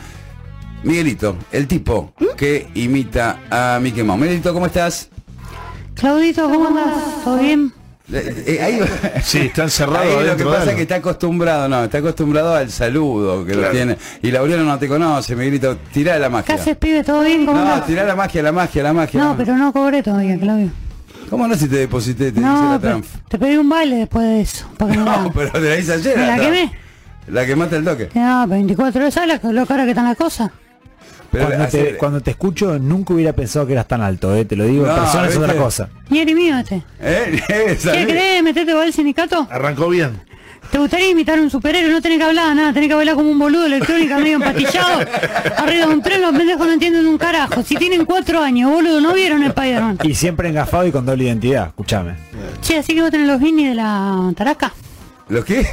Miguelito, 0.83 1.37
el 1.53 1.67
tipo 1.67 2.15
que 2.37 2.69
imita 2.75 3.41
a 3.51 3.79
Mickey 3.83 4.03
Mouse. 4.03 4.21
Miguelito, 4.21 4.53
¿cómo 4.55 4.67
estás? 4.67 5.09
Claudito, 5.95 6.49
¿cómo 6.49 6.69
andás? 6.69 7.23
¿Todo 7.25 7.37
bien? 7.39 7.73
Eh, 8.13 8.45
eh, 8.47 8.61
ahí- 8.63 8.81
Sí, 9.23 9.39
está 9.39 9.63
encerrado 9.65 10.19
Ahí 10.19 10.27
lo 10.27 10.37
que 10.37 10.45
pasa 10.45 10.71
es 10.71 10.77
que 10.77 10.83
está 10.83 10.97
acostumbrado, 10.97 11.69
no, 11.69 11.85
está 11.85 11.99
acostumbrado 11.99 12.55
al 12.55 12.71
saludo 12.71 13.45
que 13.45 13.55
lo 13.55 13.71
tiene. 13.71 13.97
Y 14.23 14.31
Laureano 14.31 14.65
no 14.65 14.79
te 14.79 14.89
conoce, 14.89 15.37
Miguelito, 15.37 15.77
tirá 15.93 16.19
la 16.19 16.27
¿Qué 16.27 16.33
magia. 16.33 16.55
haces, 16.57 16.77
pibe? 16.77 17.05
¿Todo 17.05 17.23
bien? 17.23 17.47
¿Cómo 17.47 17.65
No, 17.65 17.83
tirá 17.83 18.05
la 18.05 18.17
magia, 18.17 18.43
la 18.43 18.53
magia, 18.53 18.83
la 18.83 18.93
magia. 18.93 19.21
No, 19.23 19.37
pero 19.37 19.57
no 19.57 19.73
cobré 19.73 20.03
todavía, 20.03 20.39
Claudio. 20.39 20.71
¿Cómo 21.29 21.47
no 21.47 21.55
si 21.55 21.69
te 21.69 21.77
deposité, 21.77 22.33
te 22.33 22.41
No, 22.41 22.79
la 22.83 23.01
te 23.29 23.39
pedí 23.39 23.57
un 23.57 23.69
baile 23.69 23.97
después 23.97 24.27
de 24.27 24.41
eso. 24.41 24.67
Me 24.85 24.97
No, 24.97 25.05
la- 25.05 25.31
pero 25.33 25.51
te 25.53 25.61
la 25.61 25.77
hice 25.79 25.93
ayer. 25.93 26.19
¿Me 26.19 26.27
la 26.27 26.37
quemé? 26.39 26.73
La 27.29 27.47
que 27.47 27.55
mata 27.55 27.77
el 27.77 27.85
toque. 27.85 28.09
No, 28.15 28.49
24 28.49 29.01
horas, 29.01 29.15
¿sabes 29.15 29.41
lo 29.45 29.67
cara 29.67 29.85
que 29.85 29.91
están 29.91 30.07
las 30.07 30.17
cosas? 30.17 30.51
Pero 31.33 31.47
Cuando 31.47 31.67
te, 31.69 31.79
hacer- 31.81 31.97
cuando 31.97 32.21
te 32.21 32.31
escucho, 32.33 32.79
nunca 32.79 33.15
hubiera 33.15 33.33
pensado 33.33 33.67
que 33.67 33.73
eras 33.75 33.87
tan 33.87 34.01
alto, 34.03 34.35
¿eh? 34.35 34.45
te 34.45 34.57
lo 34.57 34.65
digo. 34.65 34.85
No, 34.87 34.93
en 34.95 35.01
persona 35.01 35.29
es 35.29 35.37
otra 35.37 35.55
cosa. 35.55 35.89
Y 36.11 36.19
eres 36.19 36.35
mío 36.35 36.59
este. 36.59 36.83
¿Eh? 37.01 37.41
¿Qué 37.83 38.07
crees? 38.07 38.43
¿Meterte 38.43 38.75
vos 38.75 38.83
al 38.83 38.93
sindicato? 38.93 39.47
Arrancó 39.51 39.89
bien. 39.89 40.21
¿Te 40.73 40.79
gustaría 40.79 41.11
imitar 41.11 41.39
a 41.39 41.43
un 41.43 41.51
superhéroe? 41.51 41.91
No 41.91 42.01
tenés 42.01 42.19
que 42.19 42.25
hablar 42.25 42.55
nada, 42.55 42.73
tenés 42.73 42.89
que 42.89 42.95
hablar 42.95 43.15
como 43.17 43.31
un 43.31 43.39
boludo 43.39 43.67
electrónica 43.67 44.19
medio 44.19 44.37
empatillado. 44.37 45.01
Arriba 45.57 45.87
de 45.87 45.93
un 45.95 46.03
tren, 46.03 46.21
los 46.23 46.33
pendejos 46.37 46.67
no 46.67 46.73
entienden 46.73 47.07
un 47.07 47.19
carajo. 47.19 47.63
Si 47.63 47.75
tienen 47.77 48.05
cuatro 48.05 48.41
años, 48.41 48.71
boludo, 48.71 49.01
¿no 49.01 49.13
vieron 49.15 49.43
Spider-Man? 49.43 49.99
Y 50.05 50.15
siempre 50.15 50.49
engafado 50.49 50.87
y 50.87 50.93
con 50.93 51.05
doble 51.07 51.25
identidad, 51.25 51.69
escúchame. 51.69 52.15
Che, 52.61 52.79
así 52.79 52.95
que 52.95 53.03
vos 53.03 53.11
tenés 53.11 53.27
los 53.27 53.41
Vinny 53.41 53.67
de 53.69 53.75
la 53.75 54.33
Tarasca. 54.37 54.73
¿Los 55.29 55.45
qué? 55.45 55.67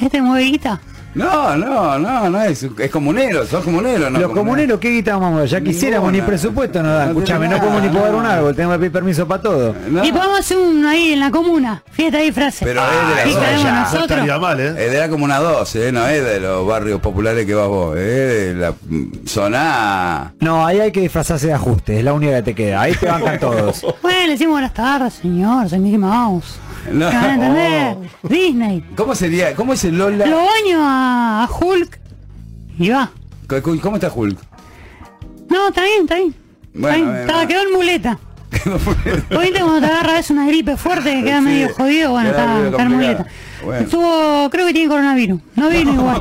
Este 0.00 0.20
mueve 0.22 0.44
guita. 0.44 0.80
No, 1.14 1.56
no, 1.56 1.98
no, 1.98 2.28
no 2.28 2.42
es, 2.42 2.62
es 2.62 2.90
comunero, 2.90 3.46
sos 3.46 3.64
comunero, 3.64 4.10
¿no? 4.10 4.18
Los 4.18 4.32
comuneros, 4.32 4.80
¿qué 4.80 4.90
guita 4.90 5.16
vamos? 5.16 5.48
Ya 5.48 5.60
quisiéramos, 5.60 6.12
ni 6.12 6.20
presupuesto 6.20 6.82
nos 6.82 6.98
dan. 6.98 7.14
No 7.14 7.48
no 7.48 7.58
podemos 7.60 7.82
ni 7.82 7.88
podar 7.88 8.14
un 8.14 8.26
árbol, 8.26 8.54
tenemos 8.54 8.74
que 8.74 8.80
pedir 8.80 8.92
permiso 8.92 9.28
para 9.28 9.42
todo. 9.42 9.74
Y 10.02 10.12
podemos 10.12 10.40
hacer 10.40 10.58
un 10.58 10.84
ahí 10.84 11.12
en 11.12 11.20
la 11.20 11.30
comuna. 11.30 11.82
Fiesta 11.92 12.22
y 12.22 12.32
frase. 12.32 12.64
Pero 12.64 12.82
es 13.24 13.34
de 13.34 13.64
la 13.64 13.86
zona. 13.86 14.38
Mal, 14.38 14.60
¿eh? 14.60 14.74
Es 14.86 14.92
de 14.92 14.98
la 14.98 15.08
Comuna 15.08 15.38
12, 15.38 15.88
¿eh? 15.88 15.92
no 15.92 16.06
es 16.08 16.24
de 16.24 16.40
los 16.40 16.66
barrios 16.66 17.00
populares 17.00 17.46
que 17.46 17.54
vas 17.54 17.68
vos, 17.68 17.96
es 17.96 18.02
de 18.04 18.54
la 18.54 18.74
zona... 19.26 20.34
No, 20.40 20.66
ahí 20.66 20.80
hay 20.80 20.90
que 20.90 21.00
disfrazarse 21.00 21.46
de 21.46 21.52
ajuste, 21.52 21.98
es 21.98 22.04
la 22.04 22.12
única 22.12 22.34
que 22.36 22.42
te 22.42 22.54
queda. 22.54 22.82
Ahí 22.82 22.94
te 22.94 23.06
bancan 23.06 23.38
todos. 23.40 23.84
Bueno, 24.02 24.18
le 24.26 24.32
decimos 24.32 24.54
buenas 24.54 24.74
tardes, 24.74 25.14
señor, 25.14 25.68
soy 25.68 25.78
Mickey 25.78 25.98
Mouse. 25.98 26.58
No. 26.92 27.10
¿Me 27.10 27.14
van 27.14 27.24
a 27.24 27.34
entender? 27.34 27.96
Disney. 28.22 28.84
¿Cómo 28.96 29.14
sería? 29.14 29.54
¿Cómo 29.54 29.72
es 29.72 29.84
el 29.84 29.98
Lola? 29.98 30.26
Lo 30.26 30.36
baño 30.36 30.78
a, 30.80 31.48
Hulk 31.60 31.98
y 32.78 32.90
va. 32.90 33.10
¿Cómo 33.80 33.96
está 33.96 34.12
Hulk? 34.12 34.38
No, 35.48 35.68
está 35.68 35.84
bien, 35.84 36.02
está 36.02 36.16
bien. 36.16 36.34
Está 36.74 36.78
Bueno, 36.80 37.04
bien. 37.04 37.16
Estaba, 37.16 37.46
quedó 37.46 37.62
en 37.62 37.72
muleta. 37.72 38.18
Oíste 39.36 39.60
cuando 39.60 39.80
te 39.80 39.86
agarra 39.86 40.18
es 40.18 40.30
una 40.30 40.46
gripe 40.46 40.76
fuerte 40.76 41.10
que 41.14 41.22
queda 41.24 41.38
Sí, 41.38 41.44
medio 41.44 41.74
jodido, 41.74 42.10
bueno, 42.12 42.30
está, 42.30 42.46
medio 42.46 42.64
está 42.70 42.82
en 42.82 42.88
complicado. 42.90 43.18
muleta. 43.18 43.26
Bueno. 43.64 43.80
Estuvo, 43.84 44.50
creo 44.50 44.66
que 44.66 44.72
tiene 44.74 44.88
coronavirus. 44.90 45.40
No 45.56 45.70
vino 45.70 45.92
igual. 45.94 46.20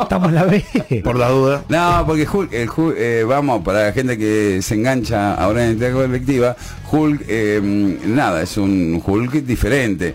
Estamos 0.00 0.32
la 0.32 0.44
B. 0.44 0.64
Por 1.04 1.18
la 1.18 1.28
duda. 1.28 1.64
No, 1.68 2.04
porque 2.06 2.26
Hulk, 2.26 2.52
el 2.52 2.70
Hulk, 2.74 2.94
eh, 2.96 3.24
vamos, 3.28 3.62
para 3.62 3.86
la 3.86 3.92
gente 3.92 4.16
que 4.16 4.60
se 4.62 4.74
engancha 4.74 5.34
ahora 5.34 5.66
en 5.66 5.78
la 5.78 5.90
colectiva, 5.92 6.56
Hulk, 6.90 7.24
eh, 7.28 7.60
nada, 8.06 8.40
es 8.42 8.56
un 8.56 9.02
Hulk 9.04 9.32
diferente. 9.44 10.14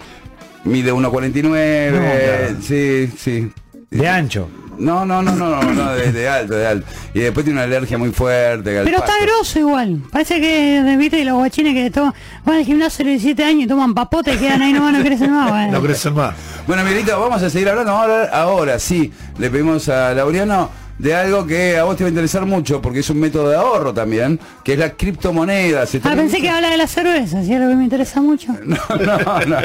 Mide 0.64 0.92
1.49, 0.94 1.92
No, 1.92 2.00
claro. 2.00 2.56
sí, 2.62 3.10
sí. 3.18 3.52
De 3.92 4.08
ancho. 4.08 4.48
No, 4.78 5.06
no, 5.06 5.22
no, 5.22 5.36
no, 5.36 5.62
no, 5.62 5.74
no, 5.74 5.92
de, 5.94 6.12
de 6.12 6.28
alto, 6.30 6.54
de 6.56 6.68
alto. 6.68 6.88
Y 7.14 7.20
después 7.20 7.44
tiene 7.44 7.60
una 7.60 7.66
alergia 7.66 7.98
muy 7.98 8.12
fuerte. 8.12 8.78
al 8.78 8.86
Pero 8.86 8.98
está 8.98 9.14
grosso 9.22 9.60
igual. 9.60 10.02
Parece 10.12 10.42
que, 10.42 10.96
viste, 10.98 11.24
los 11.24 11.36
guachines 11.36 11.74
que 11.74 11.92
toman, 11.92 12.14
van 12.46 12.58
al 12.58 12.66
gimnasio 12.66 13.04
a 13.04 13.06
los 13.10 13.22
17 13.22 13.44
años 13.44 13.64
y 13.64 13.68
toman 13.68 13.94
papote 13.94 14.34
y 14.34 14.38
quedan 14.38 14.62
ahí 14.62 14.74
nomás, 14.74 14.94
no 14.94 15.04
crecen 15.04 15.32
más. 15.32 15.50
bueno. 15.50 15.72
No 15.74 15.82
crecen 15.82 16.14
más. 16.14 16.36
Bueno, 16.68 16.84
Miguelito, 16.84 17.20
vamos 17.20 17.42
a 17.42 17.50
seguir 17.50 17.70
hablando. 17.70 17.92
Vamos 17.94 18.08
a 18.10 18.14
hablar 18.14 18.30
ahora, 18.34 18.80
sí. 18.80 19.12
Le 19.38 19.50
pedimos 19.50 19.90
a 19.90 20.14
Laureano 20.14 20.70
de 21.04 21.14
algo 21.14 21.46
que 21.46 21.78
a 21.78 21.84
vos 21.84 21.98
te 21.98 22.04
va 22.04 22.08
a 22.08 22.10
interesar 22.12 22.46
mucho, 22.46 22.82
porque 22.82 23.00
es 23.00 23.10
un 23.10 23.20
método 23.20 23.50
de 23.50 23.58
ahorro 23.58 23.94
también, 23.94 24.40
que 24.64 24.74
es 24.74 24.80
la 24.80 24.92
criptomoneda. 24.92 25.86
¿Se 25.86 25.98
Ah, 26.04 26.14
pensé 26.16 26.40
que 26.42 26.50
habla 26.50 26.70
de 26.70 26.78
la 26.78 26.88
cerveza, 26.88 27.44
si 27.44 27.54
es 27.54 27.60
lo 27.60 27.68
que 27.68 27.76
me 27.76 27.84
interesa 27.84 28.22
mucho. 28.22 28.54
No, 28.66 28.78
no, 28.98 29.40
no. 29.46 29.58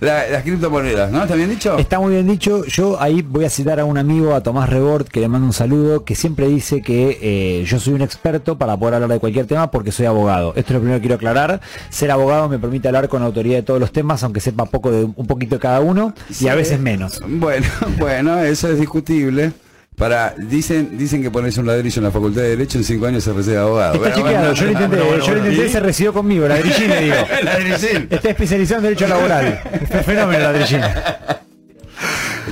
La- 0.00 0.28
las 0.28 0.42
criptomonedas, 0.44 1.10
¿no? 1.10 1.22
¿Está 1.24 1.34
bien 1.34 1.50
dicho? 1.50 1.76
Está 1.78 1.98
muy 1.98 2.12
bien 2.12 2.26
dicho. 2.28 2.64
Yo 2.66 3.00
ahí 3.02 3.22
voy 3.22 3.44
a 3.44 3.50
citar 3.50 3.80
a 3.80 3.84
un 3.84 3.98
amigo, 3.98 4.34
a 4.34 4.42
Tomás 4.42 4.68
Rebord, 4.70 5.06
que 5.08 5.20
le 5.20 5.28
mando 5.28 5.46
un 5.46 5.52
saludo, 5.52 6.04
que 6.04 6.14
siempre 6.14 6.46
dice 6.48 6.82
que 6.82 7.18
eh, 7.20 7.64
yo 7.66 7.80
soy 7.80 7.94
un 7.94 8.02
experto 8.02 8.56
para 8.56 8.76
poder 8.76 8.94
hablar 8.94 9.10
de 9.10 9.18
cualquier 9.18 9.46
tema 9.46 9.70
porque 9.70 9.90
soy 9.90 10.06
abogado. 10.06 10.50
Esto 10.54 10.68
es 10.72 10.74
lo 10.74 10.80
primero 10.80 10.98
que 10.98 11.02
quiero 11.02 11.16
aclarar. 11.16 11.60
Ser 11.90 12.10
abogado 12.12 12.48
me 12.48 12.58
permite 12.60 12.86
hablar 12.88 13.08
con 13.08 13.22
autoridad 13.22 13.56
de 13.56 13.62
todos 13.62 13.80
los 13.80 13.90
temas, 13.90 14.22
aunque 14.22 14.40
sepa 14.40 14.66
poco 14.66 14.92
de 14.92 15.04
un 15.04 15.26
poquito 15.26 15.56
de 15.56 15.60
cada 15.60 15.80
uno 15.80 16.14
y 16.40 16.46
a 16.48 16.54
veces 16.54 16.78
menos. 16.78 17.20
Bueno, 17.26 17.66
bueno, 17.98 18.38
eso 18.38 18.70
es 18.70 18.78
discutible. 18.78 19.52
Para, 19.96 20.34
dicen, 20.36 20.98
dicen 20.98 21.22
que 21.22 21.30
pones 21.30 21.56
un 21.56 21.66
ladrillo 21.66 22.00
en 22.00 22.04
la 22.04 22.10
facultad 22.10 22.42
de 22.42 22.50
Derecho 22.50 22.76
en 22.76 22.84
cinco 22.84 23.06
años 23.06 23.24
se 23.24 23.32
recibe 23.32 23.56
abogado. 23.56 23.94
Está 23.94 24.20
Bueno, 24.20 24.52
chequeado, 24.52 24.88
bueno, 25.06 25.24
yo 25.24 25.34
lo 25.34 25.38
intenté, 25.38 25.68
se 25.70 25.80
recibió 25.80 26.12
conmigo, 26.12 26.46
la 26.46 26.56
le 26.56 26.62
digo. 26.62 27.16
Ladrillín. 27.42 28.06
Está 28.10 28.28
especializado 28.28 28.80
en 28.80 28.82
derecho 28.84 29.08
laboral. 29.08 29.58
Fenómeno 30.04 30.52
la 30.52 30.66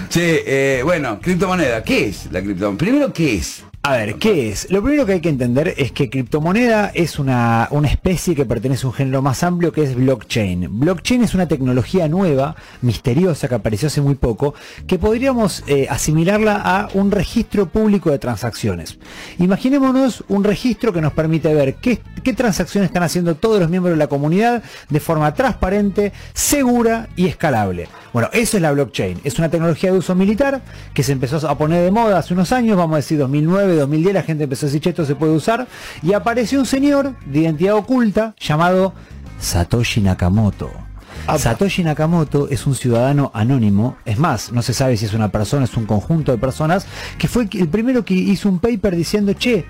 Che, 0.08 0.44
eh, 0.46 0.82
bueno, 0.84 1.20
criptomoneda, 1.20 1.82
¿qué 1.84 2.08
es 2.08 2.28
la 2.32 2.40
criptomoneda? 2.40 2.78
Primero, 2.78 3.12
¿qué 3.12 3.34
es? 3.34 3.62
A 3.86 3.98
ver, 3.98 4.14
¿qué 4.14 4.48
es? 4.48 4.70
Lo 4.70 4.82
primero 4.82 5.04
que 5.04 5.12
hay 5.12 5.20
que 5.20 5.28
entender 5.28 5.74
es 5.76 5.92
que 5.92 6.08
criptomoneda 6.08 6.90
es 6.94 7.18
una, 7.18 7.68
una 7.70 7.88
especie 7.88 8.34
que 8.34 8.46
pertenece 8.46 8.86
a 8.86 8.88
un 8.88 8.94
género 8.94 9.20
más 9.20 9.42
amplio 9.42 9.72
que 9.72 9.82
es 9.82 9.94
blockchain. 9.94 10.80
Blockchain 10.80 11.22
es 11.22 11.34
una 11.34 11.46
tecnología 11.48 12.08
nueva, 12.08 12.56
misteriosa, 12.80 13.46
que 13.46 13.56
apareció 13.56 13.88
hace 13.88 14.00
muy 14.00 14.14
poco, 14.14 14.54
que 14.86 14.98
podríamos 14.98 15.64
eh, 15.66 15.86
asimilarla 15.90 16.62
a 16.64 16.88
un 16.94 17.10
registro 17.10 17.66
público 17.66 18.10
de 18.10 18.18
transacciones. 18.18 18.98
Imaginémonos 19.38 20.24
un 20.28 20.44
registro 20.44 20.90
que 20.94 21.02
nos 21.02 21.12
permite 21.12 21.52
ver 21.52 21.74
qué, 21.74 22.00
qué 22.22 22.32
transacciones 22.32 22.88
están 22.88 23.02
haciendo 23.02 23.34
todos 23.34 23.60
los 23.60 23.68
miembros 23.68 23.92
de 23.92 23.98
la 23.98 24.06
comunidad 24.06 24.62
de 24.88 25.00
forma 25.00 25.34
transparente, 25.34 26.14
segura 26.32 27.10
y 27.16 27.26
escalable. 27.26 27.88
Bueno, 28.14 28.30
eso 28.32 28.56
es 28.56 28.62
la 28.62 28.72
blockchain. 28.72 29.20
Es 29.24 29.38
una 29.38 29.50
tecnología 29.50 29.92
de 29.92 29.98
uso 29.98 30.14
militar 30.14 30.62
que 30.94 31.02
se 31.02 31.12
empezó 31.12 31.46
a 31.46 31.58
poner 31.58 31.82
de 31.82 31.90
moda 31.90 32.18
hace 32.18 32.32
unos 32.32 32.50
años, 32.52 32.78
vamos 32.78 32.94
a 32.94 32.96
decir 32.98 33.18
2009, 33.18 33.73
2010, 33.76 34.14
la 34.14 34.22
gente 34.22 34.44
empezó 34.44 34.66
a 34.66 34.68
decir, 34.68 34.80
che, 34.80 34.90
esto 34.90 35.04
se 35.04 35.14
puede 35.14 35.32
usar. 35.32 35.66
Y 36.02 36.12
apareció 36.12 36.58
un 36.58 36.66
señor 36.66 37.14
de 37.26 37.40
identidad 37.40 37.74
oculta 37.74 38.34
llamado 38.38 38.94
Satoshi 39.40 40.00
Nakamoto. 40.00 40.70
Satoshi 41.38 41.82
Nakamoto 41.84 42.48
es 42.48 42.66
un 42.66 42.74
ciudadano 42.74 43.30
anónimo, 43.34 43.96
es 44.04 44.18
más, 44.18 44.52
no 44.52 44.62
se 44.62 44.74
sabe 44.74 44.96
si 44.96 45.06
es 45.06 45.14
una 45.14 45.30
persona, 45.30 45.64
es 45.64 45.76
un 45.76 45.86
conjunto 45.86 46.32
de 46.32 46.38
personas, 46.38 46.86
que 47.18 47.28
fue 47.28 47.48
el 47.52 47.68
primero 47.68 48.04
que 48.04 48.14
hizo 48.14 48.48
un 48.48 48.58
paper 48.58 48.94
diciendo, 48.94 49.32
che, 49.32 49.64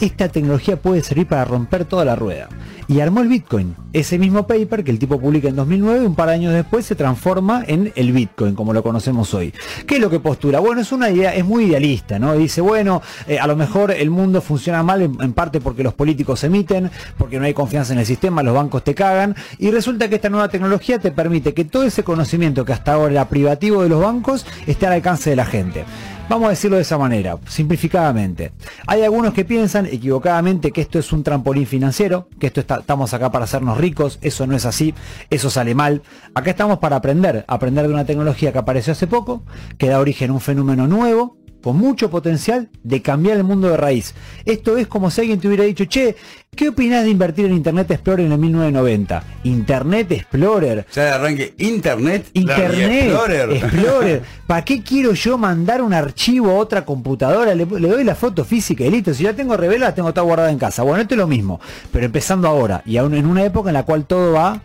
esta 0.00 0.28
tecnología 0.28 0.76
puede 0.76 1.02
servir 1.02 1.26
para 1.26 1.44
romper 1.44 1.84
toda 1.84 2.04
la 2.04 2.16
rueda. 2.16 2.48
Y 2.88 3.00
armó 3.00 3.20
el 3.20 3.28
Bitcoin. 3.28 3.74
Ese 3.92 4.18
mismo 4.18 4.46
paper 4.46 4.84
que 4.84 4.90
el 4.90 4.98
tipo 4.98 5.20
publica 5.20 5.48
en 5.48 5.56
2009, 5.56 6.06
un 6.06 6.14
par 6.14 6.28
de 6.28 6.34
años 6.34 6.52
después 6.52 6.86
se 6.86 6.94
transforma 6.94 7.64
en 7.66 7.92
el 7.96 8.12
Bitcoin, 8.12 8.54
como 8.54 8.72
lo 8.72 8.82
conocemos 8.82 9.34
hoy. 9.34 9.52
¿Qué 9.86 9.96
es 9.96 10.00
lo 10.00 10.08
que 10.08 10.20
postula? 10.20 10.60
Bueno, 10.60 10.80
es 10.80 10.92
una 10.92 11.10
idea, 11.10 11.34
es 11.34 11.44
muy 11.44 11.64
idealista, 11.64 12.18
¿no? 12.18 12.34
Dice, 12.34 12.60
bueno, 12.60 13.02
eh, 13.26 13.38
a 13.38 13.46
lo 13.46 13.56
mejor 13.56 13.90
el 13.90 14.10
mundo 14.10 14.40
funciona 14.40 14.82
mal 14.82 15.02
en, 15.02 15.16
en 15.20 15.32
parte 15.32 15.60
porque 15.60 15.82
los 15.82 15.94
políticos 15.94 16.44
emiten, 16.44 16.90
porque 17.18 17.38
no 17.38 17.46
hay 17.46 17.54
confianza 17.54 17.92
en 17.92 17.98
el 17.98 18.06
sistema, 18.06 18.42
los 18.42 18.54
bancos 18.54 18.84
te 18.84 18.94
cagan, 18.94 19.34
y 19.58 19.70
resulta 19.70 20.08
que 20.08 20.16
esta 20.16 20.28
nueva 20.28 20.48
tecnología 20.48 20.98
te 20.98 21.10
permite 21.10 21.54
que 21.54 21.64
todo 21.64 21.84
ese 21.84 22.04
conocimiento 22.04 22.64
que 22.64 22.72
hasta 22.72 22.92
ahora 22.92 23.12
era 23.12 23.28
privativo 23.28 23.82
de 23.82 23.88
los 23.88 24.00
bancos 24.00 24.46
esté 24.66 24.86
al 24.86 24.94
alcance 24.94 25.30
de 25.30 25.36
la 25.36 25.46
gente. 25.46 25.84
Vamos 26.28 26.48
a 26.48 26.50
decirlo 26.50 26.76
de 26.76 26.82
esa 26.82 26.98
manera, 26.98 27.38
simplificadamente. 27.46 28.50
Hay 28.88 29.02
algunos 29.02 29.32
que 29.32 29.44
piensan 29.44 29.86
equivocadamente 29.86 30.72
que 30.72 30.80
esto 30.80 30.98
es 30.98 31.12
un 31.12 31.22
trampolín 31.22 31.66
financiero, 31.66 32.28
que 32.40 32.48
esto 32.48 32.60
está- 32.60 32.80
estamos 32.80 33.14
acá 33.14 33.30
para 33.30 33.44
hacernos 33.44 33.78
ricos, 33.78 34.18
eso 34.22 34.44
no 34.44 34.56
es 34.56 34.64
así, 34.66 34.92
eso 35.30 35.50
sale 35.50 35.76
mal. 35.76 36.02
Acá 36.34 36.50
estamos 36.50 36.78
para 36.80 36.96
aprender, 36.96 37.44
aprender 37.46 37.86
de 37.86 37.94
una 37.94 38.04
tecnología 38.04 38.50
que 38.52 38.58
apareció 38.58 38.92
hace 38.92 39.06
poco, 39.06 39.44
que 39.78 39.88
da 39.88 40.00
origen 40.00 40.30
a 40.30 40.32
un 40.34 40.40
fenómeno 40.40 40.88
nuevo, 40.88 41.36
con 41.66 41.78
mucho 41.78 42.08
potencial 42.10 42.68
de 42.84 43.02
cambiar 43.02 43.38
el 43.38 43.42
mundo 43.42 43.68
de 43.68 43.76
raíz. 43.76 44.14
Esto 44.44 44.76
es 44.76 44.86
como 44.86 45.10
si 45.10 45.22
alguien 45.22 45.40
te 45.40 45.48
hubiera 45.48 45.64
dicho, 45.64 45.84
che, 45.86 46.14
¿qué 46.54 46.68
opinás 46.68 47.02
de 47.02 47.10
invertir 47.10 47.46
en 47.46 47.54
Internet 47.54 47.90
Explorer 47.90 48.24
en 48.24 48.30
el 48.30 48.38
1990? 48.38 49.24
Internet 49.42 50.12
Explorer, 50.12 50.86
Ya 50.94 51.02
de 51.02 51.10
arranque, 51.10 51.54
Internet, 51.58 52.28
Internet, 52.34 53.02
Explorer. 53.06 53.50
Explorer. 53.50 54.22
¿Para 54.46 54.64
qué 54.64 54.80
quiero 54.80 55.12
yo 55.14 55.38
mandar 55.38 55.82
un 55.82 55.92
archivo 55.92 56.52
a 56.52 56.54
otra 56.54 56.84
computadora? 56.84 57.52
Le, 57.52 57.66
le 57.66 57.88
doy 57.88 58.04
la 58.04 58.14
foto 58.14 58.44
física 58.44 58.84
y 58.84 58.90
listo. 58.90 59.12
Si 59.12 59.24
ya 59.24 59.32
tengo 59.32 59.56
revela, 59.56 59.86
la 59.86 59.94
tengo 59.96 60.14
toda 60.14 60.24
guardada 60.24 60.52
en 60.52 60.58
casa. 60.60 60.84
Bueno, 60.84 61.02
esto 61.02 61.14
es 61.14 61.18
lo 61.18 61.26
mismo, 61.26 61.60
pero 61.90 62.06
empezando 62.06 62.46
ahora 62.46 62.80
y 62.86 62.96
aún 62.96 63.12
en 63.14 63.26
una 63.26 63.42
época 63.42 63.70
en 63.70 63.74
la 63.74 63.82
cual 63.82 64.06
todo 64.06 64.34
va 64.34 64.62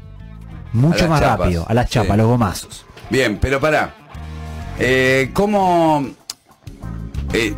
mucho 0.72 1.10
más 1.10 1.20
chapas, 1.20 1.40
rápido, 1.40 1.66
a 1.68 1.74
las 1.74 1.90
chapas, 1.90 2.10
sí. 2.10 2.14
a 2.14 2.18
los 2.18 2.28
gomazos. 2.28 2.86
Bien, 3.10 3.40
pero 3.42 3.60
pará. 3.60 3.96
Eh, 4.78 5.32
¿Cómo 5.34 6.06
eh, 7.34 7.54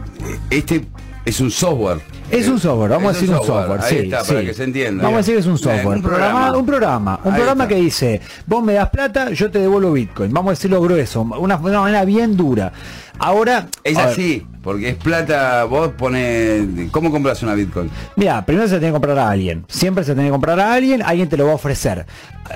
este 0.49 0.85
es 1.25 1.39
un 1.39 1.51
software? 1.51 1.99
Es 2.29 2.47
un 2.47 2.59
software, 2.59 2.89
vamos 2.89 3.11
a 3.11 3.13
decir 3.13 3.29
un 3.29 3.45
software, 3.45 3.79
Ahí 3.81 3.89
sí, 3.89 3.97
está, 4.05 4.23
para 4.23 4.39
sí. 4.39 4.45
que 4.45 4.53
se 4.53 4.63
entienda. 4.63 5.03
Vamos 5.03 5.15
a 5.15 5.19
decir 5.19 5.33
que 5.35 5.39
es 5.41 5.45
un 5.45 5.55
Bien, 5.55 5.63
software, 5.63 5.97
un 5.97 6.03
programa, 6.03 6.57
un 6.57 6.65
programa, 6.65 7.19
un 7.23 7.33
programa 7.35 7.67
que 7.67 7.75
dice, 7.75 8.21
vos 8.47 8.63
me 8.63 8.73
das 8.73 8.89
plata, 8.89 9.29
yo 9.31 9.51
te 9.51 9.59
devuelvo 9.59 9.91
Bitcoin. 9.91 10.33
Vamos 10.33 10.49
a 10.49 10.53
decirlo 10.53 10.81
grueso, 10.81 11.21
una, 11.21 11.57
una 11.57 11.81
manera 11.81 12.05
bien 12.05 12.35
dura. 12.35 12.71
Ahora, 13.19 13.67
Es 13.83 13.97
así, 13.97 14.45
porque 14.61 14.89
es 14.89 14.95
plata, 14.95 15.65
vos 15.65 15.89
pones... 15.97 16.89
¿Cómo 16.91 17.11
compras 17.11 17.41
una 17.43 17.53
Bitcoin? 17.53 17.89
Mira, 18.15 18.45
primero 18.45 18.67
se 18.67 18.75
tiene 18.79 18.87
que 18.87 18.93
comprar 18.93 19.17
a 19.19 19.29
alguien. 19.29 19.65
Siempre 19.67 20.03
se 20.03 20.13
tiene 20.13 20.29
que 20.29 20.31
comprar 20.31 20.59
a 20.59 20.73
alguien, 20.73 21.01
alguien 21.01 21.29
te 21.29 21.37
lo 21.37 21.45
va 21.45 21.51
a 21.51 21.55
ofrecer. 21.55 22.05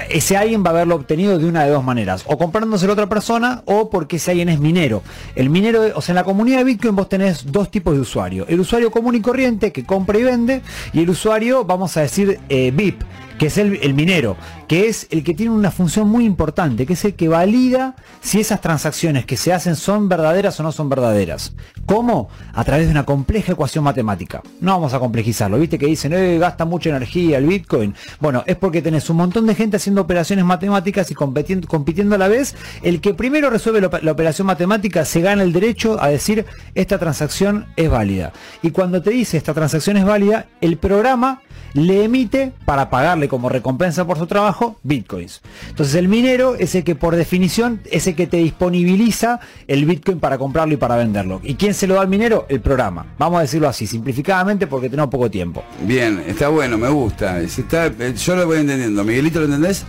Ese 0.10 0.36
alguien 0.36 0.64
va 0.64 0.70
a 0.70 0.74
haberlo 0.74 0.96
obtenido 0.96 1.38
de 1.38 1.46
una 1.46 1.64
de 1.64 1.72
dos 1.72 1.84
maneras. 1.84 2.24
O 2.28 2.38
comprándoselo 2.38 2.92
a 2.92 2.94
otra 2.94 3.08
persona 3.08 3.62
o 3.66 3.90
porque 3.90 4.18
ese 4.18 4.32
alguien 4.32 4.50
es 4.50 4.60
minero. 4.60 5.04
El 5.36 5.50
minero, 5.50 5.84
o 5.96 6.02
sea, 6.02 6.14
en 6.14 6.18
la 6.18 6.24
comunidad 6.24 6.58
de 6.58 6.64
Bitcoin 6.66 6.96
vos 6.96 7.08
tenés 7.08 7.52
dos 7.52 7.72
tipos 7.72 7.94
de 7.94 8.02
usuario. 8.02 8.46
El 8.48 8.60
usuario 8.60 8.92
común 8.92 9.16
y 9.16 9.22
corriente 9.22 9.72
que 9.72 9.86
compra 9.86 10.18
y 10.18 10.24
vende. 10.24 10.62
Y 10.92 11.02
el 11.02 11.10
usuario, 11.10 11.66
vamos 11.66 11.96
a 11.98 12.02
decir, 12.02 12.40
eh, 12.50 12.72
VIP 12.72 13.04
que 13.38 13.48
es 13.48 13.58
el, 13.58 13.94
minero, 13.94 14.36
que 14.67 14.88
es 14.88 15.08
el 15.12 15.24
que 15.24 15.34
tiene 15.34 15.51
una 15.51 15.72
función 15.72 16.10
muy 16.10 16.25
importante, 16.25 16.86
que 16.86 16.94
es 16.94 17.06
el 17.06 17.13
que 17.13 17.27
valida 17.27 17.96
si 18.22 18.39
esas 18.39 18.62
transacciones 18.62 19.25
que 19.25 19.38
se 19.38 19.53
hacen 19.53 19.75
son 19.75 20.10
verdaderas 20.10 20.60
o 20.60 20.63
no 20.63 20.72
son 20.72 20.89
verdaderas. 20.89 21.53
¿Cómo? 21.86 22.29
A 22.53 22.63
través 22.63 22.88
de 22.88 22.91
una 22.91 23.06
compleja 23.06 23.53
ecuación 23.53 23.84
matemática. 23.84 24.41
No 24.60 24.74
vamos 24.74 24.94
a 24.94 25.00
complejizarlo, 25.00 25.60
viste 25.60 25.77
que 25.77 25.86
dicen, 25.86 26.13
eh, 26.13 26.38
gasta 26.38 26.65
mucha 26.65 26.89
energía 26.89 27.38
el 27.38 27.46
Bitcoin. 27.46 27.94
Bueno, 28.20 28.44
es 28.48 28.56
porque 28.56 28.82
tenés 28.82 29.10
un 29.10 29.17
montón 29.17 29.46
de 29.46 29.56
gente 29.56 29.77
haciendo 29.77 30.01
operaciones 30.01 30.44
matemáticas 30.44 31.12
y 31.12 31.13
compitiendo, 31.13 31.67
compitiendo 31.67 32.15
a 32.15 32.17
la 32.17 32.27
vez. 32.27 32.56
El 32.82 33.01
que 33.01 33.13
primero 33.13 33.50
resuelve 33.50 33.88
la 34.01 34.12
operación 34.12 34.48
matemática 34.48 35.06
se 35.06 35.22
gana 35.22 35.44
el 35.44 35.53
derecho 35.53 36.01
a 36.01 36.10
decir, 36.10 36.46
esta 36.75 36.98
transacción 36.98 37.67
es 37.75 37.89
válida. 37.89 38.34
Y 38.62 38.72
cuando 38.72 39.01
te 39.01 39.12
dice 39.12 39.38
esta 39.38 39.53
transacción 39.53 39.98
es 39.98 40.06
válida, 40.06 40.48
el 40.62 40.77
programa 40.77 41.41
le 41.74 42.04
emite 42.04 42.54
para 42.66 42.90
pagarle 42.90 43.28
como 43.28 43.50
recompensa 43.50 44.06
por 44.06 44.18
su 44.18 44.28
trabajo 44.28 44.78
bitcoins. 44.84 45.42
Entonces 45.70 45.96
el 45.96 46.08
minero 46.08 46.56
es 46.56 46.76
el 46.76 46.84
que 46.84 46.96
por 46.96 47.16
definición 47.16 47.82
es 47.92 48.08
el 48.08 48.16
que 48.16 48.28
te 48.28 48.38
disponibiliza 48.38 49.40
el 49.68 49.86
bitcoin 49.86 50.20
para 50.20 50.38
comprarlo 50.38 50.74
y 50.74 50.78
para 50.78 50.96
venderlo. 50.96 51.40
¿Y 51.44 51.56
quién 51.56 51.74
se 51.74 51.88
lo 51.88 51.96
da 51.96 52.02
al 52.02 52.08
minero? 52.08 52.46
El 52.50 52.62
programa. 52.62 53.06
Vamos 53.18 53.40
a 53.40 53.42
decirlo 53.42 53.68
así, 53.68 53.88
simplificadamente 53.88 54.68
porque 54.68 54.90
tenemos 54.90 55.10
poco 55.12 55.30
tiempo. 55.30 55.64
Bien, 55.84 56.24
está 56.28 56.50
bueno, 56.50 56.78
me 56.78 56.90
gusta. 56.90 57.40
Está- 57.42 57.88
eh, 57.88 58.14
yo 58.16 58.36
lo 58.36 58.46
voy 58.46 58.60
entendiendo. 58.60 59.04
Miguelito, 59.04 59.40
¿lo 59.40 59.46
entendés? 59.46 59.86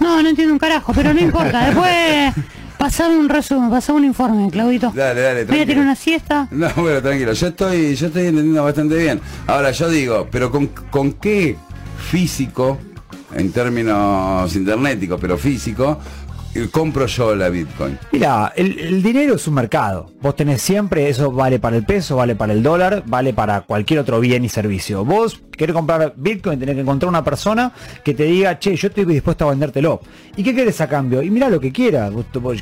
No, 0.00 0.22
no 0.22 0.28
entiendo 0.28 0.52
un 0.52 0.58
carajo, 0.58 0.92
pero 0.94 1.12
no 1.12 1.20
importa. 1.20 1.66
Después, 1.66 2.34
Pasame 2.78 3.16
un 3.16 3.28
resumen, 3.28 3.70
pasame 3.70 3.98
un 3.98 4.04
informe, 4.04 4.50
Claudito. 4.50 4.92
Dale, 4.94 5.20
dale, 5.20 5.34
Voy 5.34 5.42
a 5.42 5.46
tranquilo. 5.46 5.66
tirar 5.66 5.82
una 5.82 5.96
siesta. 5.96 6.48
No, 6.50 6.68
bueno, 6.76 7.02
tranquilo. 7.02 7.32
Yo 7.32 7.46
estoy, 7.48 7.94
yo 7.96 8.06
estoy 8.06 8.26
entendiendo 8.26 8.62
bastante 8.62 8.96
bien. 8.96 9.20
Ahora, 9.48 9.72
yo 9.72 9.88
digo, 9.90 10.28
pero 10.30 10.50
con, 10.52 10.68
con 10.90 11.12
qué 11.14 11.56
físico, 12.10 12.78
en 13.34 13.50
términos 13.52 14.54
internéticos, 14.54 15.20
pero 15.20 15.36
físico, 15.36 15.98
compro 16.70 17.06
yo 17.06 17.34
la 17.34 17.48
Bitcoin. 17.48 17.98
Mira, 18.12 18.52
el, 18.56 18.78
el 18.78 19.02
dinero 19.02 19.34
es 19.36 19.46
un 19.46 19.54
mercado. 19.54 20.12
Vos 20.20 20.36
tenés 20.36 20.60
siempre, 20.62 21.08
eso 21.08 21.30
vale 21.30 21.58
para 21.58 21.76
el 21.76 21.84
peso, 21.84 22.16
vale 22.16 22.34
para 22.34 22.52
el 22.52 22.62
dólar, 22.62 23.02
vale 23.06 23.32
para 23.32 23.60
cualquier 23.62 24.00
otro 24.00 24.20
bien 24.20 24.44
y 24.44 24.48
servicio. 24.48 25.04
Vos 25.04 25.40
querés 25.56 25.74
comprar 25.74 26.14
Bitcoin, 26.16 26.58
tenés 26.58 26.74
que 26.76 26.80
encontrar 26.82 27.08
una 27.08 27.24
persona 27.24 27.72
que 28.04 28.14
te 28.14 28.24
diga, 28.24 28.58
che, 28.58 28.76
yo 28.76 28.88
estoy 28.88 29.04
dispuesto 29.04 29.46
a 29.46 29.50
vendértelo. 29.50 30.00
¿Y 30.36 30.42
qué 30.42 30.54
querés 30.54 30.80
a 30.80 30.88
cambio? 30.88 31.22
Y 31.22 31.30
mira 31.30 31.48
lo 31.48 31.60
que 31.60 31.72
quieras. 31.72 32.12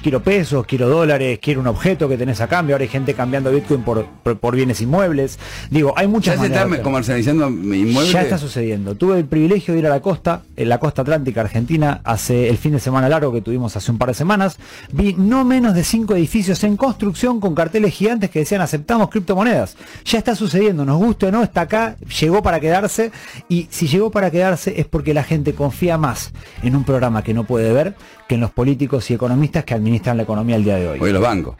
Quiero 0.03 0.23
pesos, 0.23 0.65
quiero 0.67 0.89
dólares, 0.89 1.39
quiero 1.43 1.61
un 1.61 1.67
objeto 1.67 2.09
que 2.09 2.17
tenés 2.17 2.41
a 2.41 2.49
cambio. 2.49 2.75
Ahora 2.75 2.83
hay 2.85 2.89
gente 2.89 3.15
cambiando 3.15 3.51
Bitcoin 3.51 3.83
por, 3.83 4.07
por, 4.23 4.39
por 4.39 4.57
bienes 4.57 4.81
inmuebles. 4.81 5.39
Digo, 5.71 5.93
hay 5.97 6.07
muchas 6.07 6.37
¿Ya 6.37 6.43
se 6.43 6.49
maneras 6.49 6.57
está 6.59 6.69
de 6.69 6.73
hacerlo. 6.75 6.85
comercializando 6.91 7.49
inmuebles? 7.49 8.13
Ya 8.13 8.23
está 8.23 8.39
sucediendo. 8.39 8.95
Tuve 8.95 9.19
el 9.19 9.25
privilegio 9.27 9.75
de 9.75 9.81
ir 9.81 9.87
a 9.87 9.91
la 9.91 10.01
costa, 10.01 10.43
en 10.57 10.69
la 10.69 10.79
costa 10.79 11.03
atlántica 11.03 11.43
argentina, 11.43 12.01
hace 12.05 12.49
el 12.49 12.57
fin 12.57 12.73
de 12.73 12.81
semana 12.81 13.09
largo 13.09 13.33
que 13.33 13.43
tuvimos 13.43 13.77
hace 13.77 13.86
un 13.89 13.99
par 13.99 14.09
de 14.09 14.15
semanas. 14.15 14.57
Vi 14.93 15.15
no 15.15 15.45
menos 15.45 15.75
de 15.75 15.85
cinco 15.85 16.15
edificios 16.15 16.63
en 16.65 16.77
construcción 16.77 17.41
con 17.41 17.55
carteles 17.55 17.95
gigantes 17.95 18.31
que 18.31 18.41
decían 18.41 18.61
aceptamos 18.61 19.11
criptomonedas. 19.11 19.77
Ya 20.05 20.19
está 20.19 20.35
sucediendo, 20.35 20.85
nos 20.85 20.99
guste 20.99 21.27
o 21.27 21.33
no, 21.33 21.43
está 21.43 21.63
acá, 21.63 21.97
llegó 22.21 22.43
para 22.43 22.61
quedarse. 22.61 23.13
Y 23.49 23.69
si 23.71 23.87
llegó 23.87 24.11
para 24.11 24.31
quedarse 24.31 24.81
es 24.81 24.87
porque 24.87 25.15
la 25.15 25.25
gente 25.25 25.55
confía 25.55 25.99
más 25.99 26.33
en 26.63 26.77
un 26.77 26.85
programa 26.85 27.23
que 27.23 27.35
no 27.35 27.45
puede 27.45 27.73
ver 27.73 27.95
que 28.29 28.35
en 28.35 28.41
los 28.41 28.51
políticos 28.51 29.11
y 29.11 29.15
economistas 29.15 29.65
que 29.65 29.75
administran 29.75 30.17
la 30.17 30.25
economía 30.25 30.57
al 30.57 30.65
día 30.65 30.77
de 30.77 30.89
hoy. 30.89 30.99
Hoy 31.01 31.13
los 31.13 31.23
bancos. 31.23 31.57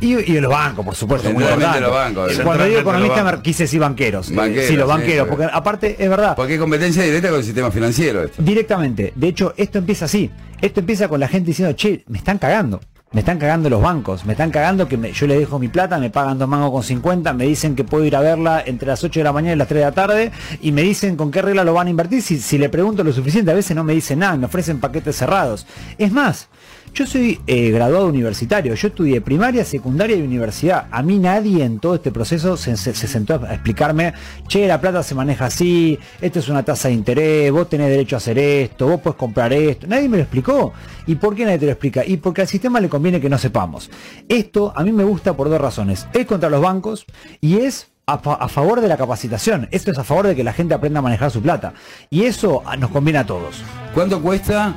Y, 0.00 0.14
y 0.32 0.40
los 0.40 0.50
bancos, 0.52 0.84
por 0.84 0.94
supuesto, 0.94 1.32
muy 1.32 1.42
importante. 1.42 1.80
los 1.80 1.92
bancos, 1.92 2.32
Cuando 2.44 2.64
digo 2.64 2.80
economista 2.80 3.42
quise 3.42 3.64
decir 3.64 3.80
banqueros. 3.80 4.30
Eh, 4.30 4.34
Banqueros, 4.34 4.66
sí, 4.68 4.76
los 4.76 4.88
banqueros, 4.88 5.26
porque- 5.28 5.44
porque 5.44 5.56
aparte 5.56 5.96
es 5.98 6.08
verdad. 6.10 6.36
Porque 6.36 6.52
hay 6.54 6.58
competencia 6.58 7.02
directa 7.02 7.28
con 7.30 7.38
el 7.38 7.44
sistema 7.44 7.70
financiero 7.70 8.22
esto. 8.22 8.42
Directamente. 8.42 9.12
De 9.16 9.28
hecho, 9.28 9.54
esto 9.56 9.78
empieza 9.78 10.04
así. 10.04 10.30
Esto 10.60 10.80
empieza 10.80 11.08
con 11.08 11.18
la 11.20 11.28
gente 11.28 11.48
diciendo, 11.48 11.74
che, 11.74 12.04
me 12.08 12.18
están 12.18 12.38
cagando. 12.38 12.80
Me 13.10 13.20
están 13.20 13.38
cagando 13.38 13.70
los 13.70 13.80
bancos, 13.80 14.26
me 14.26 14.32
están 14.34 14.50
cagando 14.50 14.86
que 14.86 14.98
me- 14.98 15.12
yo 15.12 15.26
le 15.26 15.38
dejo 15.38 15.58
mi 15.58 15.68
plata, 15.68 15.96
me 15.98 16.10
pagan 16.10 16.38
dos 16.38 16.46
mangos 16.46 16.70
con 16.70 16.82
50, 16.82 17.32
me 17.32 17.46
dicen 17.46 17.74
que 17.74 17.82
puedo 17.82 18.04
ir 18.04 18.14
a 18.14 18.20
verla 18.20 18.62
entre 18.66 18.86
las 18.86 19.02
8 19.02 19.20
de 19.20 19.24
la 19.24 19.32
mañana 19.32 19.54
y 19.54 19.56
las 19.56 19.66
3 19.66 19.78
de 19.80 19.84
la 19.86 19.92
tarde 19.92 20.30
y 20.60 20.72
me 20.72 20.82
dicen 20.82 21.16
con 21.16 21.30
qué 21.30 21.40
regla 21.40 21.64
lo 21.64 21.72
van 21.72 21.86
a 21.86 21.90
invertir. 21.90 22.20
Si, 22.20 22.38
si 22.38 22.58
le 22.58 22.68
pregunto 22.68 23.02
lo 23.02 23.12
suficiente, 23.14 23.50
a 23.50 23.54
veces 23.54 23.74
no 23.74 23.82
me 23.82 23.94
dicen 23.94 24.18
nada, 24.18 24.36
me 24.36 24.44
ofrecen 24.44 24.78
paquetes 24.78 25.16
cerrados. 25.16 25.66
Es 25.96 26.12
más, 26.12 26.48
yo 26.94 27.06
soy 27.06 27.40
eh, 27.46 27.70
graduado 27.70 28.06
universitario, 28.08 28.74
yo 28.74 28.88
estudié 28.88 29.20
primaria, 29.20 29.64
secundaria 29.64 30.16
y 30.16 30.22
universidad. 30.22 30.86
A 30.90 31.02
mí 31.02 31.18
nadie 31.18 31.64
en 31.64 31.78
todo 31.78 31.94
este 31.96 32.10
proceso 32.10 32.56
se, 32.56 32.76
se- 32.76 32.94
se 32.94 33.06
sentó 33.06 33.34
a 33.46 33.54
explicarme, 33.54 34.14
che, 34.48 34.66
la 34.66 34.80
plata 34.80 35.02
se 35.02 35.14
maneja 35.14 35.46
así, 35.46 35.98
esto 36.20 36.38
es 36.40 36.48
una 36.48 36.62
tasa 36.64 36.88
de 36.88 36.94
interés, 36.94 37.50
vos 37.52 37.68
tenés 37.68 37.88
derecho 37.90 38.16
a 38.16 38.18
hacer 38.18 38.38
esto, 38.38 38.88
vos 38.88 39.00
puedes 39.00 39.16
comprar 39.18 39.52
esto. 39.52 39.86
Nadie 39.86 40.08
me 40.08 40.16
lo 40.18 40.22
explicó. 40.24 40.72
¿Y 41.06 41.14
por 41.14 41.34
qué 41.34 41.44
nadie 41.44 41.58
te 41.58 41.66
lo 41.66 41.72
explica? 41.72 42.04
Y 42.04 42.16
porque 42.18 42.42
al 42.42 42.48
sistema 42.48 42.80
le 42.80 42.88
conviene 42.88 43.20
que 43.20 43.28
no 43.30 43.38
sepamos. 43.38 43.90
Esto 44.28 44.72
a 44.76 44.82
mí 44.84 44.92
me 44.92 45.04
gusta 45.04 45.34
por 45.36 45.48
dos 45.48 45.60
razones. 45.60 46.06
Es 46.12 46.26
contra 46.26 46.50
los 46.50 46.60
bancos 46.60 47.06
y 47.40 47.58
es 47.58 47.88
a 48.10 48.48
favor 48.48 48.80
de 48.80 48.88
la 48.88 48.96
capacitación. 48.96 49.68
Esto 49.70 49.90
es 49.90 49.98
a 49.98 50.04
favor 50.04 50.26
de 50.26 50.34
que 50.34 50.42
la 50.42 50.54
gente 50.54 50.72
aprenda 50.72 51.00
a 51.00 51.02
manejar 51.02 51.30
su 51.30 51.42
plata. 51.42 51.74
Y 52.08 52.22
eso 52.24 52.62
ah, 52.64 52.74
nos 52.74 52.90
conviene 52.90 53.18
a 53.18 53.26
todos. 53.26 53.62
¿Cuánto 53.92 54.22
cuesta 54.22 54.74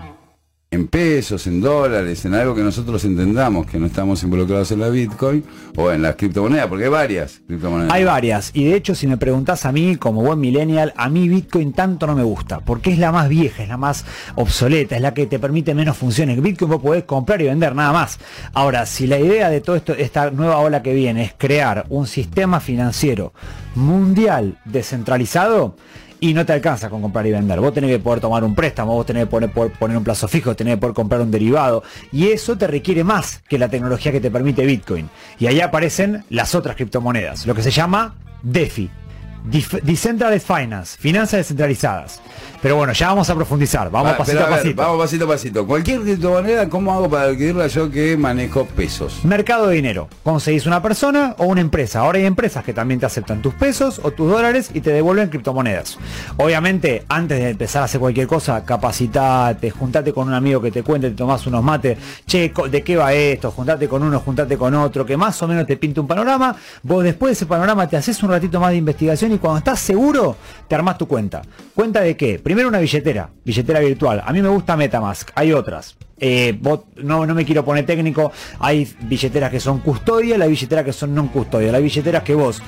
en 0.73 0.87
pesos, 0.87 1.47
en 1.47 1.59
dólares, 1.59 2.23
en 2.23 2.33
algo 2.33 2.55
que 2.55 2.61
nosotros 2.61 3.03
entendamos 3.03 3.65
que 3.65 3.77
no 3.77 3.87
estamos 3.87 4.23
involucrados 4.23 4.71
en 4.71 4.79
la 4.79 4.87
Bitcoin 4.87 5.43
o 5.75 5.91
en 5.91 6.01
las 6.01 6.15
criptomonedas? 6.15 6.67
Porque 6.67 6.85
hay 6.85 6.89
varias 6.89 7.41
criptomonedas. 7.45 7.91
Hay 7.91 8.05
varias, 8.05 8.51
y 8.53 8.63
de 8.63 8.75
hecho 8.75 8.95
si 8.95 9.05
me 9.05 9.17
preguntás 9.17 9.65
a 9.65 9.73
mí, 9.73 9.97
como 9.97 10.21
buen 10.21 10.39
millennial, 10.39 10.93
a 10.95 11.09
mí 11.09 11.27
Bitcoin 11.27 11.73
tanto 11.73 12.07
no 12.07 12.15
me 12.15 12.23
gusta, 12.23 12.61
porque 12.61 12.93
es 12.93 12.99
la 12.99 13.12
más 13.12 13.27
vieja, 13.27 13.63
es 13.63 13.67
la 13.67 13.75
más 13.75 14.05
obsoleta, 14.36 14.95
es 14.95 15.01
la 15.01 15.13
que 15.13 15.27
te 15.27 15.39
permite 15.39 15.75
menos 15.75 15.97
funciones. 15.97 16.41
Bitcoin 16.41 16.71
vos 16.71 16.81
podés 16.81 17.03
comprar 17.03 17.41
y 17.41 17.47
vender 17.47 17.75
nada 17.75 17.91
más. 17.91 18.17
Ahora, 18.53 18.86
si 18.86 19.07
la 19.07 19.19
idea 19.19 19.49
de 19.49 19.60
todo 19.60 19.75
esto, 19.75 19.93
esta 19.93 20.31
nueva 20.31 20.60
ola 20.60 20.81
que 20.81 20.93
viene, 20.93 21.23
es 21.25 21.34
crear 21.38 21.86
un 21.89 22.07
sistema 22.07 22.62
financiero 22.62 23.34
mundial 23.75 24.57
descentralizado, 24.65 25.75
y 26.21 26.36
no 26.36 26.45
te 26.45 26.53
alcanza 26.53 26.89
con 26.89 27.01
comprar 27.01 27.25
y 27.25 27.31
vender. 27.31 27.60
Vos 27.60 27.73
tenés 27.73 27.89
que 27.89 27.99
poder 27.99 28.21
tomar 28.21 28.43
un 28.43 28.53
préstamo, 28.53 28.93
vos 28.93 29.05
tenés 29.05 29.27
que 29.27 29.47
poner, 29.49 29.97
un 29.97 30.03
plazo 30.03 30.27
fijo, 30.27 30.55
tenés 30.55 30.75
que 30.75 30.81
poder 30.81 30.93
comprar 30.93 31.19
un 31.19 31.31
derivado. 31.31 31.84
Y 32.12 32.27
eso 32.27 32.57
te 32.57 32.67
requiere 32.67 33.03
más 33.03 33.41
que 33.49 33.57
la 33.57 33.69
tecnología 33.69 34.12
que 34.12 34.21
te 34.21 34.29
permite 34.29 34.63
Bitcoin. 34.63 35.10
Y 35.39 35.47
ahí 35.47 35.60
aparecen 35.60 36.23
las 36.29 36.53
otras 36.53 36.75
criptomonedas, 36.75 37.47
lo 37.47 37.55
que 37.55 37.63
se 37.63 37.71
llama 37.71 38.15
DeFi. 38.43 39.00
Decentralized 39.43 40.45
Finance, 40.45 40.97
finanzas 40.99 41.39
descentralizadas. 41.39 42.21
Pero 42.62 42.75
bueno, 42.75 42.93
ya 42.93 43.08
vamos 43.08 43.27
a 43.27 43.34
profundizar, 43.34 43.89
vamos 43.89 44.12
Va, 44.12 44.17
pasito 44.17 44.39
a 44.39 44.43
ver, 44.43 44.60
pasito. 44.60 44.82
Vamos 44.82 44.99
pasito 44.99 45.25
a 45.25 45.27
pasito. 45.27 45.65
Cualquier 45.67 46.01
criptomoneda, 46.01 46.69
¿cómo 46.69 46.93
hago 46.93 47.10
para 47.10 47.23
adquirirla 47.23 47.65
yo 47.65 47.89
que 47.89 48.15
manejo 48.15 48.65
pesos? 48.65 49.25
Mercado 49.25 49.67
de 49.67 49.75
dinero. 49.75 50.08
Conseguís 50.23 50.67
una 50.67 50.80
persona 50.80 51.36
o 51.39 51.45
una 51.45 51.62
empresa. 51.62 52.01
Ahora 52.01 52.19
hay 52.19 52.25
empresas 52.25 52.63
que 52.63 52.71
también 52.71 52.99
te 52.99 53.08
aceptan 53.08 53.41
tus 53.41 53.56
pesos 53.56 53.99
o 54.04 54.12
tus 54.12 54.30
dólares 54.30 54.69
y 54.75 54.82
te 54.82 54.91
devuelven 54.91 55.30
criptomonedas. 55.30 55.97
Obviamente, 56.38 57.04
antes 57.10 57.39
de 57.39 57.49
empezar 57.49 57.82
a 57.82 57.86
hacer 57.86 57.99
cualquier 57.99 58.27
cosa, 58.27 58.63
capacitate, 58.63 59.71
juntate 59.71 60.13
con 60.13 60.27
un 60.27 60.36
amigo 60.36 60.62
que 60.62 60.69
te 60.69 60.84
cuente, 60.84 61.10
te 61.10 61.15
tomás 61.15 61.47
unos 61.47 61.63
mates, 61.63 61.97
che, 62.27 62.54
¿de 62.69 62.84
qué 62.84 62.95
va 62.95 63.12
esto? 63.12 63.49
Juntate 63.49 63.88
con 63.88 64.04
uno, 64.04 64.19
juntate 64.19 64.56
con 64.56 64.75
otro, 64.75 65.04
que 65.04 65.17
más 65.17 65.41
o 65.41 65.47
menos 65.47 65.65
te 65.65 65.77
pinte 65.77 65.99
un 65.99 66.08
panorama. 66.08 66.56
Vos 66.84 67.04
después 67.04 67.32
de 67.32 67.34
ese 67.34 67.45
panorama 67.47 67.88
te 67.88 67.97
haces 67.97 68.21
un 68.21 68.30
ratito 68.30 68.60
más 68.60 68.69
de 68.69 68.77
investigación 68.77 69.31
y 69.36 69.38
cuando 69.38 69.60
estás 69.60 69.80
seguro, 69.80 70.36
te 70.67 70.76
armás 70.76 70.98
tu 70.98 71.08
cuenta. 71.08 71.41
¿Cuenta 71.74 72.02
de 72.02 72.15
qué? 72.15 72.39
Primero 72.39 72.67
una 72.67 72.80
billetera, 72.80 73.30
billetera 73.44 73.80
virtual. 73.80 74.22
A 74.26 74.32
mí 74.34 74.41
me 74.41 74.50
gusta 74.50 74.76
Metamask, 74.76 75.30
hay 75.36 75.54
otras. 75.54 75.96
Eh, 76.20 76.60
no, 76.98 77.26
no 77.26 77.34
me 77.34 77.46
quiero 77.46 77.65
poner 77.65 77.86
técnico, 77.86 78.32
hay 78.60 78.88
billeteras 79.02 79.50
que 79.50 79.60
son 79.60 79.80
custodia, 79.80 80.36
hay 80.36 80.50
billeteras 80.50 80.86
que 80.86 80.94
son 80.94 81.15
non 81.15 81.30
custodia, 81.30 81.74
hay 81.74 81.82
billeteras 81.82 82.22
que 82.22 82.36
vos 82.36 82.62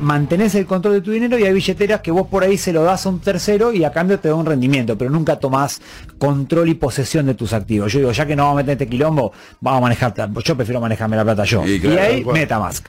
mantenés 0.00 0.54
el 0.54 0.66
control 0.66 0.94
de 0.94 1.00
tu 1.00 1.10
dinero 1.10 1.38
y 1.38 1.44
hay 1.44 1.52
billeteras 1.52 2.00
que 2.00 2.10
vos 2.10 2.28
por 2.28 2.44
ahí 2.44 2.56
se 2.56 2.72
lo 2.72 2.82
das 2.82 3.06
a 3.06 3.08
un 3.08 3.20
tercero 3.20 3.72
y 3.72 3.84
a 3.84 3.90
cambio 3.90 4.20
te 4.20 4.28
da 4.28 4.34
un 4.34 4.46
rendimiento, 4.46 4.96
pero 4.96 5.10
nunca 5.10 5.36
tomás 5.36 5.80
control 6.18 6.68
y 6.68 6.74
posesión 6.74 7.26
de 7.26 7.34
tus 7.34 7.52
activos. 7.52 7.92
Yo 7.92 8.00
digo, 8.00 8.12
ya 8.12 8.26
que 8.26 8.36
no 8.36 8.44
vamos 8.44 8.58
a 8.58 8.62
meter 8.62 8.72
este 8.72 8.88
quilombo, 8.88 9.32
vamos 9.60 9.78
a 9.78 9.80
manejar, 9.80 10.14
yo 10.44 10.56
prefiero 10.56 10.80
manejarme 10.80 11.16
la 11.16 11.24
plata 11.24 11.44
yo. 11.44 11.66
Y 11.66 11.72
Y, 11.72 11.80
claro, 11.80 12.02
ahí, 12.02 12.14
tal 12.16 12.22
cual. 12.24 12.36
Metamask. 12.36 12.86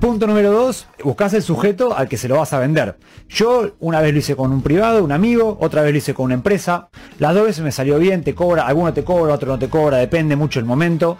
Punto 0.00 0.26
número 0.26 0.50
dos, 0.50 0.86
buscas 1.04 1.34
el 1.34 1.42
sujeto 1.42 1.94
al 1.94 2.08
que 2.08 2.16
se 2.16 2.26
lo 2.26 2.38
vas 2.38 2.54
a 2.54 2.58
vender. 2.58 2.96
Yo 3.28 3.72
una 3.80 4.00
vez 4.00 4.14
lo 4.14 4.18
hice 4.20 4.34
con 4.34 4.50
un 4.50 4.62
privado, 4.62 5.04
un 5.04 5.12
amigo, 5.12 5.58
otra 5.60 5.82
vez 5.82 5.92
lo 5.92 5.98
hice 5.98 6.14
con 6.14 6.24
una 6.24 6.34
empresa. 6.34 6.88
Las 7.18 7.34
dos 7.34 7.44
veces 7.44 7.62
me 7.62 7.70
salió 7.70 7.98
bien, 7.98 8.24
te 8.24 8.34
cobra, 8.34 8.66
alguno 8.66 8.94
te 8.94 9.04
cobra, 9.04 9.34
otro 9.34 9.52
no 9.52 9.58
te 9.58 9.68
cobra, 9.68 9.98
depende 9.98 10.36
mucho 10.36 10.58
el 10.58 10.64
momento. 10.64 11.18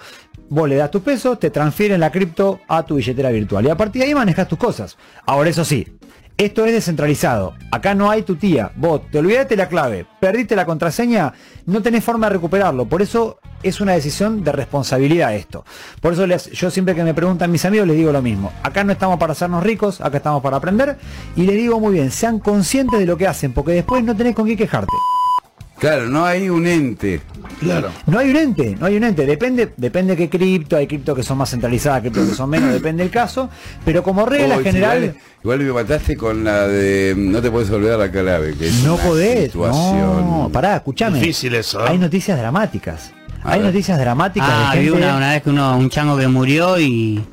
Vos 0.49 0.66
le 0.66 0.77
das 0.77 0.90
tus 0.90 1.03
pesos, 1.03 1.38
te 1.38 1.51
transfieren 1.51 2.01
la 2.01 2.11
cripto 2.11 2.61
a 2.69 2.83
tu 2.83 2.95
billetera 2.95 3.29
virtual 3.29 3.66
y 3.66 3.69
a 3.69 3.77
partir 3.77 4.01
de 4.01 4.09
ahí 4.09 4.14
manejas 4.14 4.49
tus 4.49 4.59
cosas. 4.59 4.97
Ahora 5.27 5.51
eso 5.51 5.62
sí, 5.62 5.87
esto 6.40 6.64
es 6.64 6.72
descentralizado. 6.72 7.53
Acá 7.70 7.94
no 7.94 8.11
hay 8.11 8.22
tu 8.22 8.37
tía. 8.37 8.72
Vos 8.74 9.03
te 9.11 9.18
olvidaste 9.18 9.57
la 9.57 9.68
clave, 9.68 10.07
perdiste 10.20 10.57
la 10.57 10.64
contraseña, 10.64 11.35
no 11.66 11.83
tenés 11.83 12.03
forma 12.03 12.29
de 12.29 12.35
recuperarlo. 12.35 12.87
Por 12.87 13.03
eso 13.03 13.38
es 13.62 13.83
una 13.83 13.92
decisión 13.92 14.42
de 14.42 14.50
responsabilidad 14.50 15.35
esto. 15.35 15.66
Por 16.00 16.14
eso 16.14 16.24
yo 16.26 16.70
siempre 16.70 16.94
que 16.94 17.05
me 17.05 17.12
preguntan 17.12 17.50
mis 17.50 17.66
amigos 17.66 17.87
les 17.87 17.98
digo 17.98 18.11
lo 18.11 18.22
mismo. 18.22 18.53
Acá 18.62 18.85
no 18.85 18.92
estamos 18.92 19.18
para 19.18 19.33
hacernos 19.33 19.62
ricos, 19.62 20.00
acá 20.00 20.16
estamos 20.16 20.42
para 20.42 20.57
aprender. 20.57 20.96
Y 21.37 21.42
les 21.42 21.57
digo 21.57 21.79
muy 21.79 21.92
bien, 21.92 22.11
sean 22.11 22.38
conscientes 22.38 22.98
de 22.98 23.05
lo 23.05 23.18
que 23.18 23.26
hacen, 23.26 23.53
porque 23.53 23.72
después 23.72 24.03
no 24.03 24.16
tenés 24.16 24.35
con 24.35 24.46
qué 24.46 24.57
quejarte. 24.57 24.96
Claro, 25.81 26.09
no 26.09 26.25
hay 26.27 26.49
un 26.51 26.66
ente. 26.66 27.21
Claro. 27.59 27.90
No 28.07 28.19
hay 28.19 28.31
un 28.31 28.37
ente, 28.37 28.77
no 28.79 28.87
hay 28.87 28.97
un 28.97 29.05
ente. 29.05 29.25
Depende, 29.25 29.73
depende 29.77 30.14
qué 30.14 30.29
cripto, 30.29 30.77
hay 30.77 30.87
cripto 30.87 31.14
que 31.14 31.23
son 31.23 31.38
más 31.38 31.51
centralizadas, 31.51 32.03
cripto 32.03 32.21
que 32.27 32.35
son 32.35 32.51
menos, 32.51 32.71
depende 32.75 33.03
del 33.03 33.11
caso. 33.11 33.49
Pero 33.85 34.03
como 34.03 34.27
regla 34.27 34.57
Oh, 34.59 34.62
general. 34.62 35.03
Igual, 35.05 35.16
igual 35.43 35.59
me 35.61 35.73
mataste 35.73 36.16
con 36.16 36.45
la 36.45 36.69
de 36.69 37.14
no 37.16 37.40
te 37.40 37.51
puedes 37.51 37.71
olvidar 37.71 37.99
la 37.99 38.11
clave. 38.11 38.55
Que 38.57 38.69
es 38.69 38.83
No 38.85 38.95
una 38.97 39.03
podés. 39.05 39.53
Situación. 39.53 40.03
No, 40.31 40.51
pará, 40.53 40.77
escuchame. 40.77 41.19
Difícil 41.19 41.55
eso, 41.55 41.81
¿eh? 41.81 41.88
Hay 41.88 41.99
noticias 41.99 42.38
dramáticas. 42.38 43.12
A 43.43 43.53
Hay 43.53 43.61
ver. 43.61 43.69
noticias 43.69 43.99
dramáticas 43.99 44.49
Ah, 44.53 44.73
de 44.75 44.81
vi 44.81 44.87
gente. 44.88 44.99
una, 45.03 45.16
una 45.16 45.31
vez 45.33 45.43
que 45.43 45.49
uno, 45.51 45.79
un 45.79 45.88
chango 45.88 46.19
que 46.19 46.29
murió 46.29 46.79
y 46.79 47.25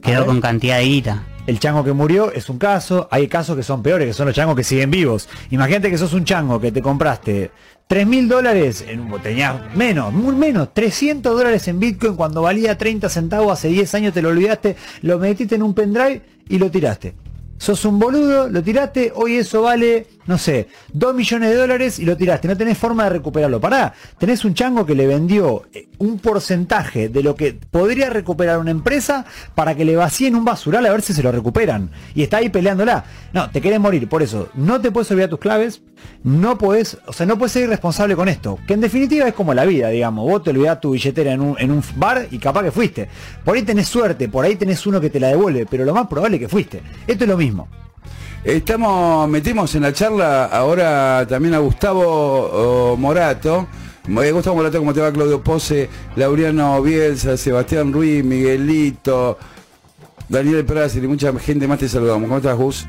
quedó 0.00 0.26
con 0.26 0.40
cantidad 0.40 0.78
de 0.78 0.84
guita. 0.84 1.22
El 1.46 1.60
chango 1.60 1.84
que 1.84 1.92
murió 1.92 2.32
es 2.32 2.48
un 2.48 2.56
caso, 2.56 3.06
hay 3.10 3.28
casos 3.28 3.54
que 3.54 3.62
son 3.62 3.82
peores, 3.82 4.08
que 4.08 4.14
son 4.14 4.26
los 4.26 4.34
changos 4.34 4.56
que 4.56 4.64
siguen 4.64 4.90
vivos. 4.90 5.28
Imagínate 5.50 5.90
que 5.90 5.98
sos 5.98 6.14
un 6.14 6.24
chango 6.24 6.58
que 6.58 6.72
te 6.72 6.80
compraste 6.80 7.50
3 7.86 8.06
mil 8.06 8.28
dólares, 8.28 8.82
en 8.88 9.10
tenías 9.22 9.76
menos, 9.76 10.10
muy 10.10 10.34
menos, 10.34 10.72
300 10.72 11.36
dólares 11.36 11.68
en 11.68 11.80
Bitcoin 11.80 12.16
cuando 12.16 12.40
valía 12.40 12.78
30 12.78 13.10
centavos 13.10 13.52
hace 13.52 13.68
10 13.68 13.94
años, 13.94 14.14
te 14.14 14.22
lo 14.22 14.30
olvidaste, 14.30 14.76
lo 15.02 15.18
metiste 15.18 15.56
en 15.56 15.62
un 15.62 15.74
pendrive 15.74 16.22
y 16.48 16.58
lo 16.58 16.70
tiraste. 16.70 17.14
Sos 17.58 17.84
un 17.84 17.98
boludo, 17.98 18.48
lo 18.48 18.62
tiraste, 18.62 19.12
hoy 19.14 19.36
eso 19.36 19.60
vale 19.60 20.06
no 20.26 20.38
sé, 20.38 20.68
2 20.92 21.14
millones 21.14 21.50
de 21.50 21.56
dólares 21.56 21.98
y 21.98 22.04
lo 22.04 22.16
tiraste, 22.16 22.48
no 22.48 22.56
tenés 22.56 22.78
forma 22.78 23.04
de 23.04 23.10
recuperarlo. 23.10 23.60
Pará, 23.60 23.94
tenés 24.18 24.44
un 24.44 24.54
chango 24.54 24.86
que 24.86 24.94
le 24.94 25.06
vendió 25.06 25.64
eh, 25.72 25.88
un 25.98 26.18
porcentaje 26.18 27.08
de 27.08 27.22
lo 27.22 27.34
que 27.34 27.52
podría 27.70 28.10
recuperar 28.10 28.58
una 28.58 28.70
empresa 28.70 29.24
para 29.54 29.74
que 29.74 29.84
le 29.84 29.96
vacíen 29.96 30.34
un 30.34 30.44
basural 30.44 30.86
a 30.86 30.92
ver 30.92 31.02
si 31.02 31.12
se 31.12 31.22
lo 31.22 31.30
recuperan. 31.32 31.90
Y 32.14 32.22
está 32.22 32.38
ahí 32.38 32.48
peleándola. 32.48 33.04
No, 33.32 33.50
te 33.50 33.60
querés 33.60 33.80
morir, 33.80 34.08
por 34.08 34.22
eso, 34.22 34.48
no 34.54 34.80
te 34.80 34.90
puedes 34.90 35.10
olvidar 35.10 35.30
tus 35.30 35.38
claves, 35.38 35.82
no 36.22 36.56
puedes, 36.56 36.98
o 37.06 37.12
sea, 37.12 37.26
no 37.26 37.38
puedes 37.38 37.52
ser 37.52 37.64
irresponsable 37.64 38.16
con 38.16 38.28
esto. 38.28 38.58
Que 38.66 38.74
en 38.74 38.80
definitiva 38.80 39.28
es 39.28 39.34
como 39.34 39.54
la 39.54 39.64
vida, 39.64 39.88
digamos. 39.88 40.24
Vos 40.28 40.42
te 40.42 40.50
olvidás 40.50 40.80
tu 40.80 40.92
billetera 40.92 41.32
en 41.32 41.40
un, 41.40 41.56
en 41.58 41.70
un 41.70 41.82
bar 41.96 42.28
y 42.30 42.38
capaz 42.38 42.62
que 42.62 42.70
fuiste. 42.70 43.08
Por 43.44 43.56
ahí 43.56 43.62
tenés 43.62 43.88
suerte, 43.88 44.28
por 44.28 44.44
ahí 44.44 44.56
tenés 44.56 44.86
uno 44.86 45.00
que 45.00 45.10
te 45.10 45.20
la 45.20 45.28
devuelve, 45.28 45.66
pero 45.66 45.84
lo 45.84 45.94
más 45.94 46.06
probable 46.06 46.36
es 46.36 46.40
que 46.40 46.48
fuiste. 46.48 46.82
Esto 47.06 47.24
es 47.24 47.30
lo 47.30 47.36
mismo. 47.36 47.68
Estamos, 48.44 49.26
metimos 49.26 49.74
en 49.74 49.82
la 49.84 49.92
charla 49.94 50.44
ahora 50.44 51.26
también 51.26 51.54
a 51.54 51.60
Gustavo 51.60 52.94
Morato. 52.98 53.66
Gustavo 54.06 54.56
Morato, 54.56 54.78
¿cómo 54.80 54.92
te 54.92 55.00
va? 55.00 55.10
Claudio 55.10 55.42
Pose, 55.42 55.88
Laureano 56.16 56.82
Bielsa, 56.82 57.38
Sebastián 57.38 57.90
Ruiz, 57.90 58.22
Miguelito, 58.22 59.38
Daniel 60.28 60.66
Prazer 60.66 61.02
y 61.02 61.08
mucha 61.08 61.32
gente 61.38 61.66
más 61.66 61.78
te 61.78 61.88
saludamos. 61.88 62.28
¿Cómo 62.28 62.36
estás, 62.36 62.56
Gus? 62.58 62.86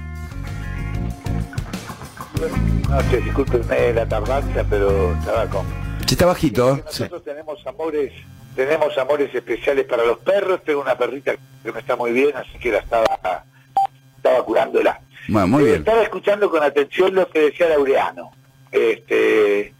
No 2.89 3.01
sé, 3.09 3.21
discúlpenme 3.21 3.93
la 3.93 4.05
tardanza, 4.05 4.65
pero 4.69 5.13
estaba 5.13 5.45
con... 5.45 5.65
Sí, 6.05 6.15
está 6.15 6.25
bajito. 6.25 6.75
¿eh? 6.75 6.83
Nosotros 6.85 7.23
tenemos 7.23 7.65
amores, 7.65 8.11
tenemos 8.57 8.97
amores 8.97 9.33
especiales 9.33 9.85
para 9.85 10.03
los 10.03 10.17
perros. 10.17 10.59
Tengo 10.65 10.81
una 10.81 10.97
perrita 10.97 11.33
que 11.63 11.71
me 11.71 11.79
está 11.79 11.95
muy 11.95 12.11
bien, 12.11 12.35
así 12.35 12.59
que 12.59 12.73
la 12.73 12.79
estaba. 12.79 13.45
Bueno, 15.27 15.47
muy 15.47 15.63
bien. 15.63 15.75
Estaba 15.77 16.03
escuchando 16.03 16.49
con 16.49 16.61
atención 16.63 17.13
lo 17.15 17.27
que 17.29 17.39
decía 17.39 17.69
Laureano. 17.69 18.31
Este, 18.71 19.73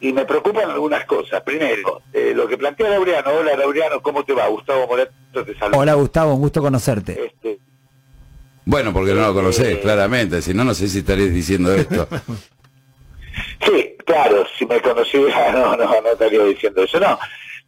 y 0.00 0.12
me 0.12 0.24
preocupan 0.24 0.70
algunas 0.70 1.04
cosas. 1.06 1.40
Primero, 1.42 2.02
eh, 2.12 2.32
lo 2.34 2.46
que 2.48 2.58
plantea 2.58 2.90
Laureano. 2.90 3.30
Hola 3.30 3.56
Laureano, 3.56 4.00
¿cómo 4.02 4.24
te 4.24 4.32
va? 4.32 4.46
Gustavo 4.48 4.86
Morato 4.86 5.12
te 5.44 5.56
saluda. 5.58 5.78
Hola 5.78 5.94
Gustavo, 5.94 6.34
un 6.34 6.40
gusto 6.40 6.60
conocerte. 6.60 7.26
Este, 7.26 7.58
Bueno, 8.64 8.92
porque 8.92 9.14
no 9.14 9.22
lo 9.26 9.34
conocés, 9.34 9.76
Eh. 9.76 9.80
claramente. 9.80 10.42
Si 10.42 10.52
no, 10.54 10.64
no 10.64 10.74
sé 10.74 10.88
si 10.88 10.98
estaréis 10.98 11.32
diciendo 11.34 11.74
esto. 11.74 12.06
Sí, 13.64 13.94
claro, 14.04 14.44
si 14.58 14.66
me 14.66 14.80
conociera, 14.80 15.52
no, 15.52 15.76
no, 15.76 15.84
no 16.00 16.08
estaría 16.12 16.42
diciendo 16.44 16.82
eso. 16.82 16.98
No, 16.98 17.18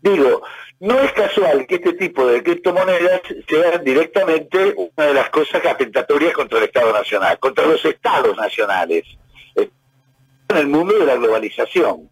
digo, 0.02 0.42
no 0.82 0.98
es 0.98 1.12
casual 1.12 1.64
que 1.68 1.76
este 1.76 1.92
tipo 1.92 2.26
de 2.26 2.42
criptomonedas 2.42 3.20
sean 3.48 3.84
directamente 3.84 4.74
una 4.76 5.06
de 5.06 5.14
las 5.14 5.30
cosas 5.30 5.64
atentatorias 5.64 6.32
contra 6.32 6.58
el 6.58 6.64
Estado 6.64 6.92
Nacional, 6.92 7.38
contra 7.38 7.64
los 7.66 7.84
Estados 7.84 8.36
nacionales, 8.36 9.04
en 9.54 10.56
el 10.56 10.66
mundo 10.66 10.98
de 10.98 11.06
la 11.06 11.14
globalización. 11.14 12.10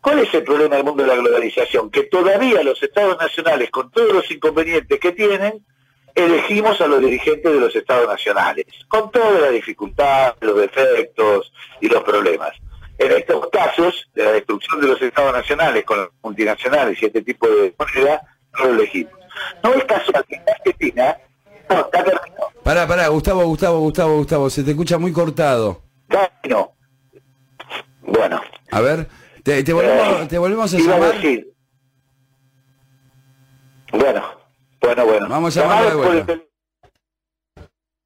¿Cuál 0.00 0.18
es 0.18 0.34
el 0.34 0.42
problema 0.42 0.74
del 0.74 0.84
mundo 0.84 1.04
de 1.04 1.10
la 1.10 1.14
globalización? 1.14 1.92
Que 1.92 2.02
todavía 2.02 2.64
los 2.64 2.82
Estados 2.82 3.16
nacionales, 3.20 3.70
con 3.70 3.88
todos 3.92 4.12
los 4.12 4.28
inconvenientes 4.32 4.98
que 4.98 5.12
tienen, 5.12 5.64
elegimos 6.12 6.80
a 6.80 6.88
los 6.88 7.00
dirigentes 7.00 7.52
de 7.52 7.60
los 7.60 7.76
Estados 7.76 8.08
nacionales, 8.08 8.66
con 8.88 9.12
toda 9.12 9.42
la 9.42 9.50
dificultad, 9.50 10.34
los 10.40 10.56
defectos 10.56 11.52
y 11.80 11.88
los 11.88 12.02
problemas. 12.02 12.50
En 13.04 13.12
estos 13.12 13.48
casos, 13.50 14.08
de 14.14 14.24
la 14.24 14.32
destrucción 14.32 14.80
de 14.80 14.86
los 14.88 15.02
Estados 15.02 15.32
nacionales 15.32 15.84
con 15.84 15.98
las 15.98 16.08
multinacionales 16.22 17.02
y 17.02 17.06
este 17.06 17.22
tipo 17.22 17.48
de 17.48 17.74
moneda, 17.78 18.22
no 18.58 18.64
lo 18.66 18.70
elegimos. 18.74 19.12
No 19.64 19.74
es 19.74 19.84
casual 19.84 20.24
que 20.28 20.36
en 20.36 20.42
Argentina, 20.48 21.16
no, 21.68 21.80
está 21.80 22.04
terminado. 22.04 22.48
Pará, 22.62 22.86
pará, 22.86 23.08
Gustavo, 23.08 23.44
Gustavo, 23.44 23.80
Gustavo, 23.80 24.16
Gustavo, 24.18 24.50
se 24.50 24.62
te 24.62 24.70
escucha 24.70 24.98
muy 24.98 25.12
cortado. 25.12 25.82
No. 26.48 26.74
Bueno, 28.02 28.40
A 28.70 28.80
ver, 28.80 29.08
te, 29.42 29.62
te 29.64 29.72
volvemos, 29.72 30.28
te 30.28 30.38
volvemos 30.38 30.74
a 30.74 30.78
iba 30.78 30.94
a 30.94 30.98
llamar. 30.98 31.14
decir. 31.14 31.52
Bueno, 33.92 34.22
bueno, 34.80 35.06
bueno. 35.06 35.26
Vamos 35.28 35.56
a 35.56 35.60
llamarlo 35.62 35.88
de 35.90 35.96
vuelta. 35.96 36.38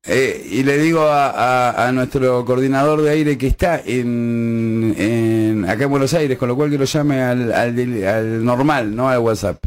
Eh, 0.09 0.47
y 0.53 0.62
le 0.62 0.79
digo 0.79 1.01
a, 1.03 1.31
a- 1.71 1.88
a 1.88 1.92
nuestro 1.92 2.45
coordinador 2.45 3.03
de 3.03 3.11
aire 3.11 3.37
que 3.37 3.49
está 3.49 3.81
en, 3.85 4.95
en- 4.97 5.69
acá 5.69 5.85
en 5.85 5.90
Buenos 5.90 6.14
Aires, 6.14 6.38
con 6.38 6.49
lo 6.49 6.55
cual 6.57 6.71
que 6.71 6.79
lo 6.79 6.85
llame 6.85 7.21
al, 7.23 7.53
al 7.53 8.45
normal, 8.45 8.95
no 8.95 9.09
al 9.09 9.19
WhatsApp. 9.19 9.59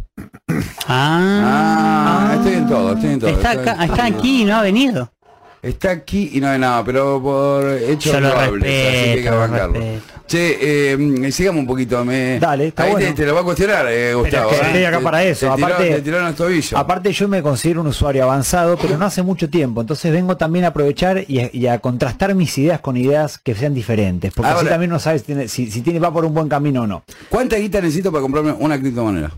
Ah, 0.88 2.30
Ah, 2.32 2.36
estoy 2.36 2.54
en 2.54 2.67
todo, 2.67 2.93
estoy 2.93 3.10
en 3.13 3.19
todo. 3.19 3.30
está, 3.32 3.52
estoy- 3.54 3.67
acá, 3.69 3.84
está 3.86 4.06
aquí 4.06 4.41
y 4.41 4.45
no 4.45 4.56
ha 4.56 4.62
venido. 4.62 5.12
Está 5.62 5.91
aquí 5.91 6.32
y 6.34 6.39
no 6.39 6.47
hay 6.47 6.58
nada, 6.60 6.84
pero 6.86 7.21
por 7.21 7.69
hechos 7.69 8.13
Yo 8.13 8.19
lo 8.21 8.28
así 8.30 8.60
que 8.62 8.78
hay 9.17 9.23
que 9.23 9.30
bancarlo. 9.30 9.73
respeto. 9.73 10.18
Che, 10.29 10.93
eh, 10.93 11.31
sigamos 11.31 11.61
un 11.61 11.65
poquito. 11.65 12.05
Me... 12.05 12.37
Dale, 12.39 12.67
está 12.67 12.83
Ahí 12.83 12.89
te, 12.89 12.95
bueno. 12.99 13.15
te 13.15 13.25
lo 13.25 13.33
va 13.33 13.41
a 13.41 13.43
cuestionar, 13.43 13.87
eh, 13.89 14.13
Gustavo. 14.13 14.51
es 14.51 14.57
que 14.59 14.63
¿eh? 14.63 14.67
estoy 14.67 14.83
acá 14.85 14.99
para 14.99 15.23
eso, 15.23 15.47
Te 15.47 15.51
aparte- 15.63 16.01
tiró 16.03 16.19
en. 16.19 16.35
Aparte 16.75 17.11
yo 17.11 17.27
me 17.27 17.41
considero 17.41 17.81
un 17.81 17.87
usuario 17.87 18.23
avanzado, 18.25 18.77
pero 18.77 18.95
no 18.95 19.07
hace 19.07 19.23
mucho 19.23 19.49
tiempo, 19.49 19.81
entonces 19.81 20.11
vengo 20.11 20.37
también 20.37 20.65
a 20.65 20.67
aprovechar 20.67 21.25
y 21.27 21.39
a, 21.39 21.49
y 21.51 21.65
a 21.65 21.79
contrastar 21.79 22.35
mis 22.35 22.55
ideas 22.59 22.79
con 22.79 22.95
ideas 22.95 23.39
que 23.39 23.55
sean 23.55 23.73
diferentes, 23.73 24.31
porque 24.31 24.51
así 24.51 24.67
también 24.67 24.91
no 24.91 24.99
sabes 24.99 25.23
si, 25.47 25.71
si 25.71 25.81
tiene, 25.81 25.97
va 25.99 26.13
por 26.13 26.25
un 26.25 26.33
buen 26.35 26.47
camino 26.47 26.83
o 26.83 26.87
no. 26.87 27.03
¿Cuánta 27.29 27.55
guita 27.55 27.81
necesito 27.81 28.11
para 28.11 28.21
comprarme 28.21 28.51
una 28.51 28.79
criptomoneda? 28.79 29.31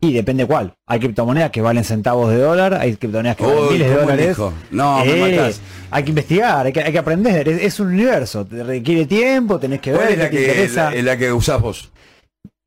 Y 0.00 0.12
depende 0.12 0.46
cuál. 0.46 0.74
Hay 0.86 1.00
criptomonedas 1.00 1.50
que 1.50 1.60
valen 1.60 1.84
centavos 1.84 2.30
de 2.30 2.38
dólar, 2.38 2.74
hay 2.74 2.96
criptomonedas 2.96 3.36
que 3.36 3.44
valen 3.44 3.62
Uy, 3.64 3.72
miles 3.74 3.88
de 3.88 3.94
¿cómo 3.96 4.06
dólares. 4.10 4.36
No, 4.70 5.04
me 5.04 5.12
Eh, 5.12 5.36
matás. 5.36 5.60
Hay 5.90 6.02
que 6.04 6.08
investigar, 6.10 6.66
hay 6.66 6.72
que, 6.72 6.80
hay 6.82 6.92
que 6.92 6.98
aprender, 6.98 7.48
es, 7.48 7.62
es 7.62 7.80
un 7.80 7.88
universo, 7.88 8.44
te 8.46 8.62
requiere 8.64 9.06
tiempo, 9.06 9.58
tenés 9.60 9.80
que 9.80 9.92
¿Cuál 9.92 10.04
ver 10.04 10.12
es 10.14 10.18
la 10.18 10.30
que, 10.30 10.40
interesa. 10.40 10.90
la, 10.90 11.02
la 11.02 11.16
que 11.16 11.32
usás 11.32 11.60
vos? 11.60 11.91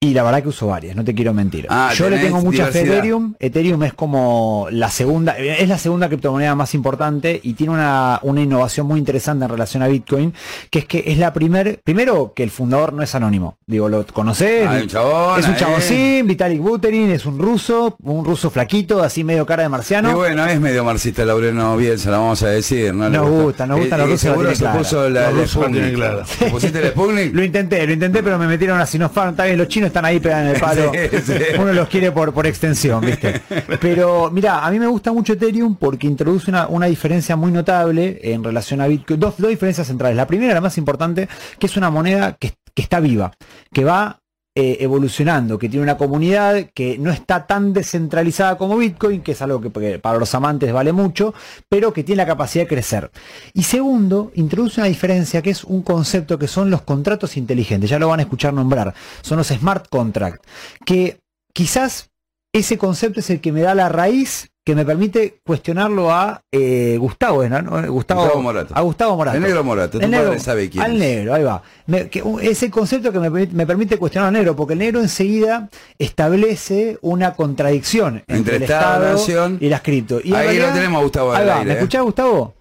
Y 0.01 0.13
la 0.13 0.21
verdad 0.23 0.43
que 0.43 0.49
uso 0.49 0.67
varias, 0.67 0.95
no 0.95 1.03
te 1.03 1.15
quiero 1.15 1.33
mentir. 1.33 1.65
Ah, 1.69 1.91
Yo 1.95 2.09
le 2.09 2.19
tengo 2.19 2.39
mucha 2.41 2.67
fe 2.67 2.79
a. 2.79 2.81
Ethereum. 2.83 3.33
Ethereum 3.39 3.81
es 3.83 3.93
como 3.93 4.67
la 4.69 4.89
segunda, 4.91 5.35
es 5.37 5.67
la 5.67 5.77
segunda 5.79 6.09
criptomoneda 6.09 6.53
más 6.53 6.75
importante 6.75 7.39
y 7.41 7.53
tiene 7.53 7.73
una, 7.73 8.19
una 8.21 8.41
innovación 8.41 8.85
muy 8.85 8.99
interesante 8.99 9.45
en 9.45 9.49
relación 9.51 9.81
a 9.81 9.87
Bitcoin, 9.87 10.33
que 10.69 10.79
es 10.79 10.85
que 10.85 11.03
es 11.07 11.17
la 11.17 11.33
primer, 11.33 11.79
primero 11.83 12.33
que 12.35 12.43
el 12.43 12.51
fundador 12.51 12.93
no 12.93 13.01
es 13.01 13.15
anónimo. 13.15 13.57
Digo, 13.65 13.89
lo 13.89 14.05
conocés, 14.05 14.67
Ah, 14.67 15.37
es 15.39 15.47
un 15.47 15.53
eh. 15.53 15.57
chaboncín, 15.57 16.27
Vitalik 16.27 16.61
Buterin, 16.61 17.09
es 17.09 17.25
un 17.25 17.39
ruso, 17.39 17.95
un 18.03 18.25
ruso 18.25 18.49
flaquito, 18.51 19.01
así 19.01 19.23
medio 19.23 19.45
cara 19.45 19.63
de 19.63 19.69
marciano. 19.69 20.11
Y 20.11 20.13
bueno, 20.13 20.45
es 20.45 20.59
medio 20.59 20.83
marxista 20.83 21.25
Laureano 21.25 21.77
Bielsa, 21.77 22.11
lo 22.11 22.17
vamos 22.19 22.43
a 22.43 22.49
decir. 22.49 22.93
No 22.93 23.09
Nos 23.09 23.27
gusta, 23.29 23.65
nos 23.65 23.79
gustan 23.79 23.99
los 24.01 24.07
Eh, 24.07 24.11
rusos, 24.11 24.21
Seguro 24.29 24.53
se 24.55 24.65
puso 24.67 25.09
la, 25.09 25.21
la 25.21 25.27
la 25.31 25.31
tienen 25.31 25.47
Sputnik. 25.47 25.95
clara. 25.95 26.23
¿Te 26.37 26.45
pusiste 26.51 26.81
la? 26.81 26.91
Lo 27.33 27.43
intenté, 27.43 27.87
lo 27.87 27.93
intenté, 27.93 28.21
pero 28.21 28.37
me 28.37 28.45
metieron 28.47 28.79
a 28.79 28.85
Sinopharm. 28.85 29.31
Está 29.31 29.45
bien, 29.45 29.57
los 29.57 29.67
chinos 29.67 29.84
están 29.87 30.05
ahí 30.05 30.19
pegando 30.19 30.51
el 30.53 30.59
palo. 30.59 30.91
Sí, 31.15 31.21
sí. 31.23 31.33
Uno 31.59 31.73
los 31.73 31.87
quiere 31.87 32.11
por, 32.11 32.33
por 32.33 32.47
extensión, 32.47 33.01
¿viste? 33.01 33.41
Pero 33.79 34.29
mira, 34.31 34.65
a 34.65 34.71
mí 34.71 34.79
me 34.79 34.87
gusta 34.87 35.11
mucho 35.11 35.33
Ethereum 35.33 35.75
porque 35.75 36.07
introduce 36.07 36.49
una, 36.49 36.67
una 36.67 36.87
diferencia 36.87 37.35
muy 37.35 37.51
notable 37.51 38.19
en 38.23 38.43
relación 38.43 38.81
a 38.81 38.87
Bitcoin. 38.87 39.19
Dos, 39.19 39.35
dos 39.37 39.49
diferencias 39.49 39.87
centrales. 39.87 40.17
La 40.17 40.27
primera, 40.27 40.53
la 40.53 40.61
más 40.61 40.77
importante, 40.77 41.27
que 41.59 41.67
es 41.67 41.77
una 41.77 41.89
moneda 41.89 42.33
que, 42.33 42.53
que 42.73 42.81
está 42.81 42.99
viva, 42.99 43.31
que 43.71 43.83
va 43.83 44.19
eh, 44.57 44.77
evolucionando, 44.79 45.59
que 45.59 45.67
tiene 45.67 45.83
una 45.83 45.97
comunidad 45.97 46.69
que 46.73 46.97
no 46.97 47.11
está 47.11 47.45
tan 47.45 47.73
descentralizada 47.73 48.57
como 48.57 48.77
Bitcoin, 48.77 49.21
que 49.21 49.33
es 49.33 49.41
algo 49.41 49.59
que 49.59 49.99
para 49.99 50.17
los 50.17 50.33
amantes 50.33 50.71
vale 50.71 50.93
mucho, 50.93 51.33
pero 51.67 51.91
que 51.91 52.05
tiene 52.05 52.23
la 52.23 52.25
capacidad 52.25 52.63
de 52.63 52.69
crecer. 52.69 53.11
Y 53.53 53.63
segundo, 53.63 54.31
introduce 54.35 54.79
una 54.79 54.87
diferencia 54.87 55.41
que 55.41 55.49
es 55.49 55.65
un 55.65 55.81
concepto 55.81 56.39
que 56.39 56.47
son 56.47 56.69
los 56.69 56.83
contratos 56.83 57.35
inteligentes, 57.35 57.89
ya 57.89 57.99
lo 57.99 58.07
van 58.07 58.21
a 58.21 58.23
escuchar 58.23 58.53
nombrar, 58.53 58.93
son 59.21 59.39
los 59.39 59.47
smart 59.47 59.89
contracts, 59.89 60.47
que 60.85 61.19
quizás 61.53 62.11
ese 62.53 62.77
concepto 62.77 63.19
es 63.19 63.29
el 63.29 63.41
que 63.41 63.51
me 63.51 63.59
da 63.59 63.75
la 63.75 63.89
raíz 63.89 64.51
que 64.65 64.73
me 64.75 64.83
permite 64.83 65.37
cuestionarlo 65.45 66.11
a 66.11 66.41
eh, 66.51 66.97
Gustavo, 66.99 67.47
¿no? 67.47 67.57
Gustavo, 67.91 68.21
Gustavo 68.23 68.41
Morato. 68.41 68.73
A 68.75 68.81
Gustavo 68.81 69.15
Morato. 69.15 69.37
El 69.37 69.43
negro 69.43 69.63
Morato, 69.63 69.99
tu 69.99 70.03
El 70.05 70.09
negro- 70.09 70.27
padre 70.29 70.39
sabe 70.39 70.69
quién 70.71 70.83
Al 70.83 70.97
negro, 70.97 71.35
ahí 71.35 71.43
va. 71.43 71.61
Me- 71.85 72.09
que, 72.09 72.23
ese 72.41 72.71
concepto 72.71 73.11
que 73.11 73.19
me, 73.19 73.29
permite- 73.29 73.53
me 73.53 73.67
permite 73.67 73.97
cuestionar 73.97 74.29
al 74.29 74.33
negro, 74.33 74.55
porque 74.55 74.73
el 74.73 74.79
negro 74.79 74.99
enseguida 75.01 75.69
establece 75.99 76.97
una 77.01 77.33
contradicción 77.35 78.23
entre, 78.27 78.37
Entre 78.37 78.55
el 78.57 78.63
Estado, 78.63 79.11
nación. 79.13 79.57
y 79.61 79.69
las 79.69 79.81
cripto. 79.81 80.19
Y 80.23 80.33
Ahí 80.33 80.57
lo 80.57 80.69
tenemos 80.69 80.99
a 80.99 81.03
Gustavo 81.03 81.33
Ahí 81.33 81.45
va, 81.45 81.53
aire, 81.59 81.65
¿me 81.65 81.71
eh. 81.73 81.75
escuchás, 81.75 82.01
Gustavo? 82.01 82.55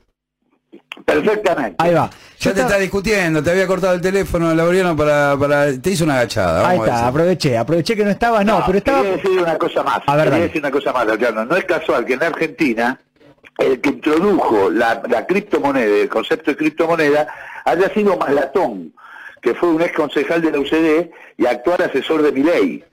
Perfectamente. 1.04 1.76
Ahí 1.78 1.94
va. 1.94 2.11
Ya 2.38 2.52
te 2.52 2.61
está 2.61 2.78
discutiendo, 2.78 3.42
te 3.42 3.50
había 3.50 3.66
cortado 3.66 3.94
el 3.94 4.00
teléfono, 4.00 4.54
Laureano, 4.54 4.96
para, 4.96 5.37
para... 5.38 5.80
Te 5.80 5.90
hizo 5.90 6.04
una 6.04 6.14
agachada. 6.14 6.68
Ahí 6.68 6.78
vamos 6.78 6.88
está, 6.88 7.07
aproveché, 7.09 7.59
aproveché 7.59 7.96
que 7.96 8.04
no 8.04 8.11
estaba, 8.11 8.44
no, 8.44 8.62
pero 8.66 8.78
estaba... 8.78 8.98
Quería 9.02 9.16
decir 9.16 9.40
una 9.40 9.57
cosa 9.57 9.83
más. 9.83 10.00
A 10.07 10.16
ver, 10.16 10.24
quería 10.30 10.44
decir 10.44 10.61
una 10.61 10.70
cosa 10.70 10.92
más. 10.92 11.07
No 11.07 11.57
es 11.57 11.64
casual 11.64 12.04
que 12.04 12.14
en 12.14 12.22
Argentina 12.22 13.00
el 13.59 13.80
que 13.80 13.90
introdujo 13.90 14.70
la, 14.70 15.02
la 15.09 15.26
criptomoneda, 15.26 16.02
el 16.02 16.09
concepto 16.09 16.50
de 16.50 16.57
criptomoneda, 16.57 17.28
haya 17.64 17.88
sido 17.92 18.16
Maslatón, 18.16 18.92
que 19.40 19.54
fue 19.54 19.70
un 19.70 19.83
ex 19.83 19.92
concejal 19.92 20.42
de 20.42 20.50
la 20.50 20.59
UCD 20.59 21.11
y 21.38 21.46
actual 21.46 21.83
asesor 21.83 22.22
de 22.22 22.33
mi 22.33 22.42
ley. 22.42 22.85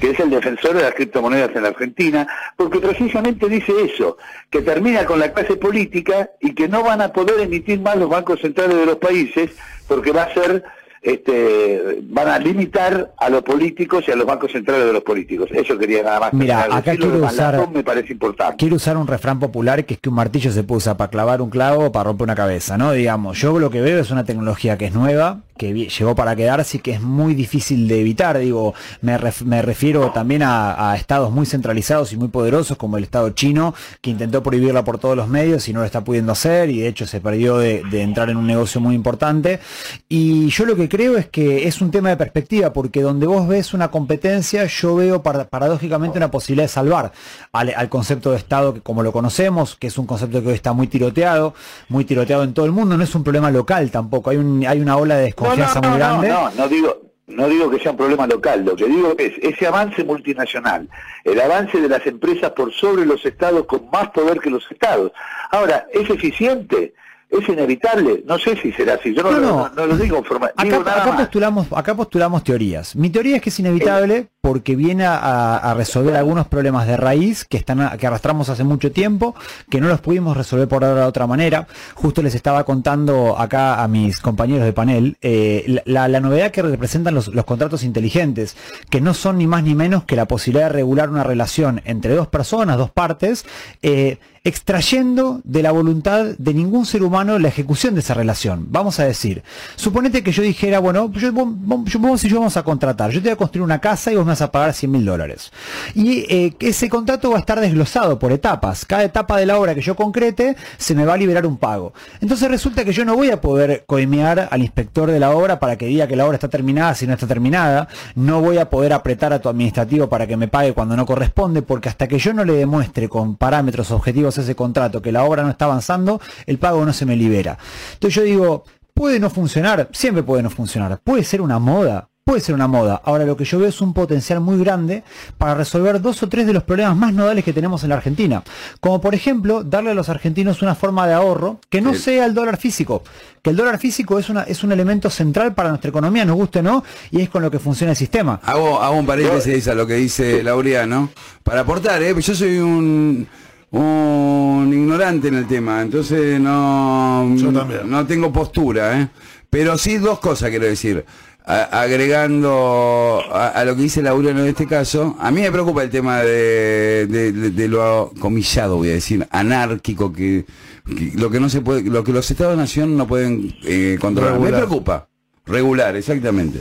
Que 0.00 0.10
es 0.10 0.20
el 0.20 0.30
defensor 0.30 0.74
de 0.74 0.82
las 0.82 0.94
criptomonedas 0.94 1.56
en 1.56 1.62
la 1.62 1.68
Argentina, 1.70 2.26
porque 2.56 2.78
precisamente 2.80 3.48
dice 3.48 3.72
eso, 3.84 4.18
que 4.50 4.60
termina 4.62 5.04
con 5.06 5.18
la 5.18 5.32
clase 5.32 5.56
política 5.56 6.30
y 6.40 6.54
que 6.54 6.68
no 6.68 6.82
van 6.82 7.00
a 7.00 7.12
poder 7.12 7.40
emitir 7.40 7.80
más 7.80 7.96
los 7.96 8.08
bancos 8.10 8.40
centrales 8.40 8.76
de 8.76 8.86
los 8.86 8.96
países 8.96 9.50
porque 9.88 10.12
va 10.12 10.24
a 10.24 10.34
ser 10.34 10.64
este, 11.02 12.00
van 12.02 12.28
a 12.28 12.38
limitar 12.38 13.12
a 13.18 13.30
los 13.30 13.42
políticos 13.42 14.04
y 14.08 14.10
a 14.10 14.16
los 14.16 14.26
bancos 14.26 14.50
centrales 14.50 14.86
de 14.86 14.92
los 14.92 15.02
políticos. 15.04 15.48
Eso 15.52 15.78
quería 15.78 16.02
nada 16.02 16.18
más. 16.20 16.32
Mira, 16.32 16.62
acá 16.64 16.90
decirlo, 16.92 17.10
quiero 17.12 17.26
usar- 17.26 17.68
me 17.72 17.84
parece 17.84 18.12
importante. 18.12 18.56
Quiero 18.56 18.74
usar 18.76 18.96
un 18.96 19.06
refrán 19.06 19.38
popular 19.38 19.84
que 19.84 19.94
es 19.94 20.00
que 20.00 20.08
un 20.08 20.16
martillo 20.16 20.50
se 20.50 20.64
usar 20.68 20.96
para 20.96 21.08
clavar 21.10 21.40
un 21.42 21.50
clavo 21.50 21.86
o 21.86 21.92
para 21.92 22.04
romper 22.04 22.24
una 22.24 22.34
cabeza, 22.34 22.76
¿no? 22.76 22.90
Digamos, 22.92 23.38
yo 23.38 23.58
lo 23.60 23.70
que 23.70 23.80
veo 23.80 24.00
es 24.00 24.10
una 24.10 24.24
tecnología 24.24 24.76
que 24.76 24.86
es 24.86 24.94
nueva, 24.94 25.42
que 25.56 25.72
llegó 25.88 26.14
para 26.14 26.34
quedarse 26.36 26.76
y 26.76 26.80
que 26.80 26.92
es 26.92 27.00
muy 27.00 27.34
difícil 27.34 27.88
de 27.88 28.00
evitar. 28.00 28.38
Digo, 28.38 28.74
me, 29.00 29.18
ref- 29.18 29.44
me 29.44 29.62
refiero 29.62 30.10
también 30.12 30.42
a, 30.44 30.94
estados 30.96 31.30
muy 31.30 31.46
centralizados 31.46 32.12
y 32.12 32.16
muy 32.16 32.28
poderosos 32.28 32.76
como 32.76 32.96
el 32.98 33.04
Estado 33.04 33.30
chino, 33.30 33.74
que 34.00 34.10
intentó 34.10 34.42
prohibirla 34.42 34.84
por 34.84 34.98
todos 34.98 35.16
los 35.16 35.28
medios 35.28 35.68
y 35.68 35.72
no 35.72 35.80
lo 35.80 35.86
está 35.86 36.02
pudiendo 36.02 36.32
hacer 36.32 36.70
y 36.70 36.80
de 36.80 36.88
hecho 36.88 37.06
se 37.06 37.20
perdió 37.20 37.58
de, 37.58 37.82
entrar 38.02 38.30
en 38.30 38.36
un 38.36 38.46
negocio 38.46 38.80
muy 38.80 38.94
importante. 38.94 39.60
Y 40.08 40.48
yo 40.48 40.64
lo 40.66 40.76
que 40.76 40.88
creo 40.88 41.16
es 41.16 41.26
que 41.28 41.66
es 41.66 41.80
un 41.80 41.90
tema 41.90 42.10
de 42.10 42.16
perspectiva, 42.16 42.72
porque 42.72 43.00
donde 43.02 43.26
vos 43.26 43.48
ves 43.48 43.74
una 43.74 43.90
competencia, 43.90 44.66
yo 44.66 44.96
veo 44.96 45.22
para- 45.22 45.44
paradójicamente 45.48 46.18
una 46.18 46.30
posibilidad 46.30 46.64
de 46.64 46.68
salvar 46.68 47.12
al, 47.52 47.88
concepto 47.88 48.30
de 48.32 48.36
Estado 48.36 48.74
que 48.74 48.80
como 48.80 49.02
lo 49.02 49.12
conocemos, 49.12 49.76
que 49.76 49.86
es 49.86 49.96
un 49.98 50.06
concepto 50.06 50.42
que 50.42 50.48
hoy 50.48 50.54
está 50.54 50.72
muy 50.72 50.86
tiroteado, 50.86 51.54
muy 51.88 52.04
tiroteado 52.04 52.42
en 52.44 52.52
todo 52.52 52.66
el 52.66 52.72
mundo, 52.72 52.96
no 52.96 53.04
es 53.04 53.14
un 53.14 53.22
problema 53.24 53.50
local 53.50 53.90
tampoco, 53.90 54.30
hay 54.30 54.36
una 54.36 54.96
ola 54.96 55.16
de 55.16 55.24
desconfianza 55.24 55.45
muy 55.48 55.98
grande. 55.98 56.28
No, 56.28 56.50
no, 56.50 56.50
no 56.56 56.68
digo, 56.68 57.06
no 57.26 57.48
digo 57.48 57.70
que 57.70 57.78
sea 57.78 57.90
un 57.90 57.96
problema 57.96 58.26
local, 58.26 58.64
lo 58.64 58.76
que 58.76 58.86
digo 58.86 59.14
es 59.18 59.32
ese 59.42 59.66
avance 59.66 60.04
multinacional, 60.04 60.88
el 61.24 61.40
avance 61.40 61.80
de 61.80 61.88
las 61.88 62.06
empresas 62.06 62.50
por 62.52 62.72
sobre 62.72 63.04
los 63.04 63.24
estados 63.24 63.66
con 63.66 63.90
más 63.90 64.10
poder 64.10 64.38
que 64.40 64.50
los 64.50 64.70
estados. 64.70 65.12
Ahora, 65.50 65.86
¿es 65.92 66.08
eficiente? 66.08 66.94
¿Es 67.40 67.48
inevitable? 67.48 68.22
No 68.26 68.38
sé 68.38 68.56
si 68.60 68.72
será 68.72 68.94
así, 68.94 69.14
yo 69.14 69.22
no, 69.22 69.30
No, 69.32 69.38
lo- 69.40 69.46
no. 69.46 69.56
no- 69.68 69.74
no 69.74 69.86
lo 69.86 69.96
digo, 69.96 70.22
forma, 70.24 70.50
digo 70.62 70.76
Acá, 70.76 70.84
nada 70.90 71.02
acá 71.02 71.10
más. 71.12 71.20
postulamos, 71.22 71.66
acá 71.72 71.94
postulamos 71.94 72.44
teorías. 72.44 72.96
Mi 72.96 73.10
teoría 73.10 73.36
es 73.36 73.42
que 73.42 73.50
es 73.50 73.58
inevitable 73.60 74.28
porque 74.40 74.76
viene 74.76 75.04
a, 75.04 75.56
a 75.56 75.74
resolver 75.74 76.14
algunos 76.14 76.46
problemas 76.46 76.86
de 76.86 76.96
raíz 76.96 77.44
que 77.44 77.56
están 77.56 77.80
a- 77.80 77.96
que 77.98 78.06
arrastramos 78.06 78.48
hace 78.48 78.62
mucho 78.64 78.92
tiempo, 78.92 79.34
que 79.68 79.80
no 79.80 79.88
los 79.88 80.00
pudimos 80.00 80.36
resolver 80.36 80.68
por 80.68 80.84
ahora 80.84 81.00
de 81.02 81.06
otra 81.06 81.26
manera. 81.26 81.66
Justo 81.94 82.22
les 82.22 82.34
estaba 82.34 82.64
contando 82.64 83.36
acá 83.38 83.82
a 83.82 83.88
mis 83.88 84.20
compañeros 84.20 84.64
de 84.64 84.72
panel 84.72 85.16
eh, 85.20 85.82
la, 85.84 86.06
la 86.08 86.20
novedad 86.20 86.50
que 86.52 86.62
representan 86.62 87.14
los, 87.14 87.28
los 87.28 87.44
contratos 87.44 87.82
inteligentes, 87.82 88.56
que 88.88 89.00
no 89.00 89.14
son 89.14 89.38
ni 89.38 89.46
más 89.46 89.62
ni 89.64 89.74
menos 89.74 90.04
que 90.04 90.14
la 90.16 90.26
posibilidad 90.26 90.66
de 90.68 90.72
regular 90.74 91.10
una 91.10 91.24
relación 91.24 91.82
entre 91.84 92.14
dos 92.14 92.28
personas, 92.28 92.78
dos 92.78 92.90
partes, 92.90 93.44
eh, 93.82 94.18
extrayendo 94.46 95.40
de 95.44 95.62
la 95.62 95.72
voluntad 95.72 96.24
de 96.38 96.54
ningún 96.54 96.86
ser 96.86 97.02
humano 97.02 97.38
la 97.38 97.48
ejecución 97.48 97.94
de 97.94 98.00
esa 98.00 98.14
relación. 98.14 98.66
Vamos 98.70 98.98
a 99.00 99.04
decir, 99.04 99.42
suponete 99.74 100.22
que 100.22 100.32
yo 100.32 100.42
dijera, 100.42 100.78
bueno, 100.78 101.12
yo, 101.12 101.32
vos, 101.32 101.48
yo- 101.84 101.98
y 102.26 102.28
yo 102.28 102.38
vamos 102.38 102.56
a 102.56 102.62
contratar, 102.62 103.10
yo 103.10 103.20
te 103.20 103.28
voy 103.28 103.32
a 103.34 103.36
construir 103.36 103.62
una 103.64 103.80
casa 103.80 104.12
y 104.12 104.16
vos 104.16 104.24
me 104.24 104.30
vas 104.30 104.42
a 104.42 104.50
pagar 104.50 104.72
100 104.72 104.90
mil 104.90 105.04
dólares. 105.04 105.50
Y 105.94 106.24
eh, 106.32 106.54
ese 106.60 106.88
contrato 106.88 107.30
va 107.30 107.36
a 107.36 107.40
estar 107.40 107.60
desglosado 107.60 108.18
por 108.18 108.32
etapas. 108.32 108.84
Cada 108.84 109.04
etapa 109.04 109.36
de 109.36 109.46
la 109.46 109.58
obra 109.58 109.74
que 109.74 109.80
yo 109.82 109.94
concrete 109.96 110.56
se 110.78 110.94
me 110.94 111.04
va 111.04 111.14
a 111.14 111.16
liberar 111.16 111.44
un 111.44 111.56
pago. 111.56 111.92
Entonces 112.20 112.48
resulta 112.48 112.84
que 112.84 112.92
yo 112.92 113.04
no 113.04 113.14
voy 113.16 113.30
a 113.30 113.40
poder 113.40 113.84
coimear 113.86 114.48
al 114.50 114.62
inspector 114.62 115.10
de 115.10 115.20
la 115.20 115.30
obra 115.32 115.58
para 115.58 115.76
que 115.76 115.86
diga 115.86 116.06
que 116.06 116.16
la 116.16 116.24
obra 116.24 116.36
está 116.36 116.48
terminada 116.48 116.94
si 116.94 117.06
no 117.06 117.14
está 117.14 117.26
terminada. 117.26 117.88
No 118.14 118.40
voy 118.40 118.58
a 118.58 118.70
poder 118.70 118.92
apretar 118.92 119.32
a 119.32 119.40
tu 119.40 119.48
administrativo 119.48 120.08
para 120.08 120.26
que 120.26 120.36
me 120.36 120.48
pague 120.48 120.72
cuando 120.72 120.96
no 120.96 121.04
corresponde, 121.04 121.62
porque 121.62 121.88
hasta 121.88 122.06
que 122.06 122.18
yo 122.18 122.32
no 122.32 122.44
le 122.44 122.52
demuestre 122.54 123.08
con 123.08 123.36
parámetros 123.36 123.90
objetivos 123.90 124.35
ese 124.42 124.54
contrato 124.54 125.02
que 125.02 125.12
la 125.12 125.24
obra 125.24 125.42
no 125.42 125.50
está 125.50 125.64
avanzando, 125.66 126.20
el 126.46 126.58
pago 126.58 126.84
no 126.84 126.92
se 126.92 127.06
me 127.06 127.16
libera. 127.16 127.58
Entonces 127.94 128.14
yo 128.14 128.22
digo, 128.22 128.64
puede 128.94 129.20
no 129.20 129.30
funcionar, 129.30 129.88
siempre 129.92 130.22
puede 130.22 130.42
no 130.42 130.50
funcionar, 130.50 130.98
puede 131.02 131.24
ser 131.24 131.40
una 131.40 131.58
moda. 131.58 132.08
Puede 132.28 132.40
ser 132.40 132.56
una 132.56 132.66
moda. 132.66 133.00
Ahora 133.04 133.24
lo 133.24 133.36
que 133.36 133.44
yo 133.44 133.60
veo 133.60 133.68
es 133.68 133.80
un 133.80 133.94
potencial 133.94 134.40
muy 134.40 134.58
grande 134.58 135.04
para 135.38 135.54
resolver 135.54 136.00
dos 136.00 136.20
o 136.24 136.28
tres 136.28 136.44
de 136.44 136.52
los 136.52 136.64
problemas 136.64 136.96
más 136.96 137.14
nodales 137.14 137.44
que 137.44 137.52
tenemos 137.52 137.84
en 137.84 137.90
la 137.90 137.94
Argentina. 137.94 138.42
Como 138.80 139.00
por 139.00 139.14
ejemplo, 139.14 139.62
darle 139.62 139.92
a 139.92 139.94
los 139.94 140.08
argentinos 140.08 140.60
una 140.60 140.74
forma 140.74 141.06
de 141.06 141.14
ahorro 141.14 141.60
que 141.70 141.80
no 141.80 141.94
Sí. 141.94 142.00
sea 142.00 142.26
el 142.26 142.34
dólar 142.34 142.56
físico. 142.56 143.04
Que 143.42 143.50
el 143.50 143.56
dólar 143.56 143.78
físico 143.78 144.18
es, 144.18 144.28
una, 144.28 144.42
es 144.42 144.64
un 144.64 144.72
elemento 144.72 145.08
central 145.08 145.54
para 145.54 145.68
nuestra 145.68 145.88
economía, 145.90 146.24
nos 146.24 146.34
guste 146.34 146.58
o 146.58 146.62
no, 146.64 146.82
y 147.12 147.20
es 147.20 147.30
con 147.30 147.42
lo 147.44 147.50
que 147.52 147.60
funciona 147.60 147.92
el 147.92 147.96
sistema. 147.96 148.40
Hago, 148.42 148.82
hago 148.82 148.96
un 148.96 149.06
paréntesis 149.06 149.68
a 149.68 149.74
lo 149.76 149.86
que 149.86 149.94
dice 149.94 150.42
Laureano. 150.42 151.10
Para 151.44 151.60
aportar, 151.60 152.02
¿eh? 152.02 152.12
yo 152.20 152.34
soy 152.34 152.58
un, 152.58 153.28
un 153.70 154.70
ignorante 154.72 155.28
en 155.28 155.34
el 155.34 155.46
tema, 155.46 155.82
entonces 155.82 156.40
no, 156.40 157.34
Yo 157.36 157.52
también. 157.52 157.88
no 157.90 158.06
tengo 158.06 158.32
postura. 158.32 159.00
¿eh? 159.00 159.08
Pero 159.50 159.76
sí 159.78 159.98
dos 159.98 160.18
cosas 160.20 160.50
quiero 160.50 160.66
decir. 160.66 161.04
A- 161.48 161.82
agregando 161.82 163.22
a, 163.32 163.48
a 163.50 163.64
lo 163.64 163.76
que 163.76 163.82
dice 163.82 164.02
Laureano 164.02 164.40
en 164.40 164.48
este 164.48 164.66
caso, 164.66 165.16
a 165.20 165.30
mí 165.30 165.42
me 165.42 165.52
preocupa 165.52 165.84
el 165.84 165.90
tema 165.90 166.18
de, 166.22 167.06
de- 167.06 167.30
de- 167.32 167.50
de 167.50 167.68
lo 167.68 168.12
comillado, 168.18 168.78
voy 168.78 168.90
a 168.90 168.94
decir, 168.94 169.24
anárquico, 169.30 170.12
que, 170.12 170.44
que 170.84 171.12
lo 171.14 171.30
que 171.30 171.38
no 171.38 171.48
se 171.48 171.60
puede, 171.60 171.82
lo 171.82 172.02
que 172.02 172.12
los 172.12 172.28
estados-nación 172.28 172.96
no 172.96 173.06
pueden 173.06 173.54
eh, 173.62 173.96
controlar. 174.00 174.32
Regular. 174.32 174.52
Me 174.54 174.58
preocupa. 174.58 175.08
Regular, 175.46 175.94
exactamente. 175.94 176.60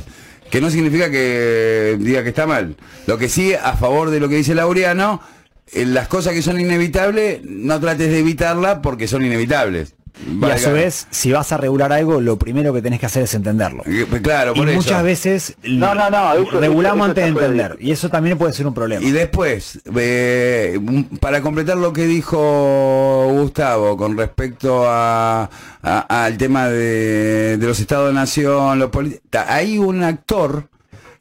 Que 0.51 0.61
no 0.61 0.69
significa 0.69 1.09
que 1.09 1.97
diga 1.99 2.21
que 2.21 2.29
está 2.29 2.45
mal. 2.45 2.75
Lo 3.07 3.17
que 3.17 3.27
sí, 3.27 3.55
a 3.55 3.73
favor 3.73 4.11
de 4.11 4.19
lo 4.19 4.29
que 4.29 4.35
dice 4.35 4.53
Laureano, 4.53 5.19
las 5.73 6.07
cosas 6.07 6.33
que 6.33 6.41
son 6.41 6.59
inevitables, 6.59 7.41
no 7.43 7.79
trates 7.79 8.09
de 8.09 8.19
evitarlas 8.19 8.79
porque 8.83 9.07
son 9.07 9.25
inevitables. 9.25 9.95
Y 10.41 10.45
a 10.45 10.57
su 10.57 10.71
vez, 10.71 11.07
si 11.11 11.33
vas 11.33 11.51
a 11.51 11.57
regular 11.57 11.91
algo, 11.91 12.21
lo 12.21 12.37
primero 12.39 12.73
que 12.73 12.81
tenés 12.81 13.01
que 13.01 13.05
hacer 13.05 13.23
es 13.23 13.33
entenderlo. 13.33 13.83
Eh, 13.85 14.05
Claro, 14.23 14.53
Y 14.55 14.61
eso. 14.61 14.71
muchas 14.73 15.03
veces 15.03 15.55
No, 15.63 15.93
no, 15.93 16.09
no, 16.09 16.33
eso- 16.35 16.57
regulamos 16.57 16.85
eso- 16.85 16.93
eso 16.95 17.03
antes 17.03 17.15
de 17.15 17.21
de 17.23 17.27
entender. 17.47 17.77
Y 17.81 17.91
eso 17.91 18.07
también 18.07 18.37
puede 18.37 18.53
ser 18.53 18.65
un 18.65 18.73
problema. 18.73 19.03
Y 19.05 19.11
después, 19.11 19.81
eh, 19.93 20.79
para 21.19 21.41
completar 21.41 21.75
lo 21.75 21.91
que 21.91 22.05
dijo 22.07 23.27
Gustavo 23.33 23.97
con 23.97 24.17
respecto 24.17 24.85
a, 24.87 25.49
a- 25.83 26.23
al 26.25 26.37
tema 26.37 26.69
de, 26.69 27.57
de 27.57 27.67
los 27.67 27.77
estados-nación, 27.81 28.79
los 28.79 28.91
politi- 28.91 29.19
ta- 29.29 29.53
hay 29.53 29.77
un 29.77 30.01
actor 30.01 30.69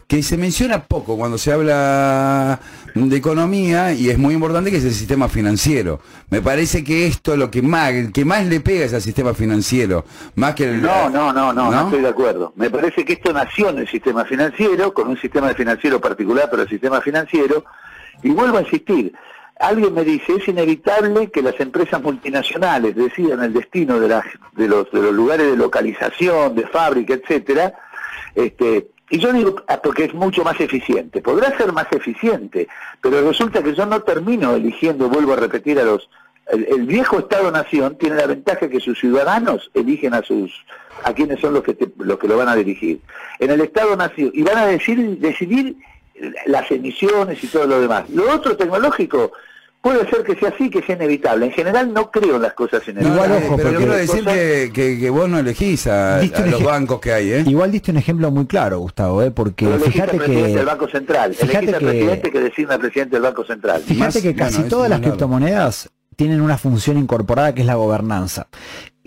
que 0.06 0.22
se 0.22 0.36
menciona 0.36 0.84
poco 0.84 1.16
cuando 1.16 1.36
se 1.36 1.50
habla 1.50 2.60
de 2.94 3.16
economía 3.16 3.92
y 3.92 4.08
es 4.08 4.18
muy 4.18 4.34
importante 4.34 4.70
que 4.70 4.76
es 4.76 4.84
el 4.84 4.92
sistema 4.92 5.28
financiero. 5.28 6.00
Me 6.30 6.40
parece 6.40 6.84
que 6.84 7.06
esto 7.06 7.32
es 7.32 7.38
lo 7.38 7.50
que 7.50 7.60
más, 7.60 7.92
que 8.12 8.24
más 8.24 8.46
le 8.46 8.60
pega 8.60 8.84
es 8.84 8.94
al 8.94 9.02
sistema 9.02 9.34
financiero, 9.34 10.04
más 10.36 10.54
que 10.54 10.64
el 10.64 10.80
No, 10.80 11.10
no, 11.10 11.32
no, 11.32 11.52
no, 11.52 11.70
no, 11.70 11.84
estoy 11.86 12.02
de 12.02 12.08
acuerdo. 12.08 12.52
Me 12.54 12.70
parece 12.70 13.04
que 13.04 13.14
esto 13.14 13.32
nació 13.32 13.70
en 13.70 13.78
el 13.78 13.88
sistema 13.88 14.24
financiero, 14.24 14.94
con 14.94 15.08
un 15.08 15.18
sistema 15.18 15.52
financiero 15.54 16.00
particular, 16.00 16.48
pero 16.48 16.62
el 16.62 16.68
sistema 16.68 17.00
financiero, 17.00 17.64
y 18.22 18.30
vuelvo 18.30 18.58
a 18.58 18.62
insistir, 18.62 19.12
alguien 19.58 19.92
me 19.92 20.04
dice, 20.04 20.32
es 20.36 20.46
inevitable 20.46 21.30
que 21.32 21.42
las 21.42 21.58
empresas 21.58 22.00
multinacionales 22.00 22.94
decidan 22.94 23.42
el 23.42 23.52
destino 23.52 23.98
de, 23.98 24.08
las, 24.08 24.24
de, 24.52 24.68
los, 24.68 24.90
de 24.92 25.02
los 25.02 25.12
lugares 25.12 25.50
de 25.50 25.56
localización, 25.56 26.54
de 26.54 26.66
fábrica, 26.68 27.14
etcétera, 27.14 27.74
este, 28.36 28.88
y 29.10 29.18
yo 29.18 29.32
digo, 29.32 29.56
ah, 29.68 29.80
porque 29.82 30.04
es 30.04 30.14
mucho 30.14 30.42
más 30.44 30.60
eficiente. 30.60 31.20
Podrá 31.20 31.56
ser 31.56 31.72
más 31.72 31.86
eficiente, 31.92 32.68
pero 33.00 33.20
resulta 33.26 33.62
que 33.62 33.74
yo 33.74 33.84
no 33.86 34.00
termino 34.02 34.54
eligiendo, 34.54 35.08
vuelvo 35.08 35.34
a 35.34 35.36
repetir, 35.36 35.78
a 35.78 35.84
los... 35.84 36.08
El, 36.46 36.66
el 36.66 36.82
viejo 36.86 37.18
Estado-Nación 37.18 37.96
tiene 37.96 38.16
la 38.16 38.26
ventaja 38.26 38.68
que 38.68 38.78
sus 38.80 38.98
ciudadanos 39.00 39.70
eligen 39.72 40.12
a 40.14 40.22
sus 40.22 40.52
a 41.02 41.12
quienes 41.14 41.40
son 41.40 41.54
los 41.54 41.62
que 41.62 41.72
te- 41.74 41.90
los 41.98 42.18
que 42.18 42.28
lo 42.28 42.36
van 42.36 42.48
a 42.48 42.54
dirigir. 42.56 43.00
En 43.38 43.50
el 43.50 43.60
Estado-Nación 43.62 44.30
y 44.34 44.42
van 44.42 44.58
a 44.58 44.66
decir, 44.66 45.18
decidir 45.18 45.76
las 46.46 46.70
emisiones 46.70 47.42
y 47.42 47.46
todo 47.48 47.66
lo 47.66 47.80
demás. 47.80 48.08
Lo 48.10 48.30
otro 48.30 48.56
tecnológico 48.56 49.32
puede 49.84 50.08
ser 50.08 50.22
que 50.24 50.34
sea 50.36 50.48
así, 50.48 50.70
que 50.70 50.82
sea 50.82 50.96
inevitable. 50.96 51.44
En 51.46 51.52
general 51.52 51.92
no 51.92 52.10
creo 52.10 52.36
en 52.36 52.42
las 52.42 52.54
cosas 52.54 52.82
inevitables. 52.88 53.26
Igual, 53.26 53.42
ojo, 53.44 53.56
pero 53.56 53.68
porque- 53.68 53.76
quiero 53.84 53.92
decir 53.96 54.24
que, 54.24 54.70
que- 54.72 54.98
que 54.98 55.10
vos 55.10 55.28
no 55.28 55.38
elegís 55.38 55.86
a, 55.86 56.16
los 56.22 56.30
ej- 56.32 56.64
bancos 56.64 57.00
que 57.00 57.12
hay, 57.12 57.30
¿eh? 57.30 57.44
Igual 57.46 57.70
diste 57.70 57.90
un 57.90 57.98
ejemplo 57.98 58.30
muy 58.30 58.46
claro, 58.46 58.78
Gustavo, 58.80 59.22
¿eh? 59.22 59.30
porque 59.30 59.66
Pero 59.66 59.76
elegís 59.76 59.92
fíjate 59.92 60.10
al 60.12 60.16
presidente 60.16 60.50
que 60.50 60.56
del 60.56 60.66
Banco 60.66 60.88
Central, 60.88 61.34
fíjate 61.34 61.52
elegís 61.58 61.74
al 61.74 61.78
que- 61.80 61.86
presidente 61.86 62.30
que 62.32 62.40
designa 62.40 62.74
al 62.74 62.80
presidente 62.80 63.16
del 63.16 63.22
Banco 63.22 63.44
Central. 63.44 63.82
Fíjate 63.82 64.04
Más- 64.18 64.22
que 64.22 64.34
casi 64.34 64.54
bueno, 64.56 64.68
todas 64.70 64.88
las 64.90 64.98
claro. 65.00 65.12
criptomonedas 65.12 65.90
tienen 66.16 66.40
una 66.40 66.56
función 66.56 66.96
incorporada 66.96 67.54
que 67.54 67.60
es 67.60 67.66
la 67.66 67.74
gobernanza. 67.74 68.46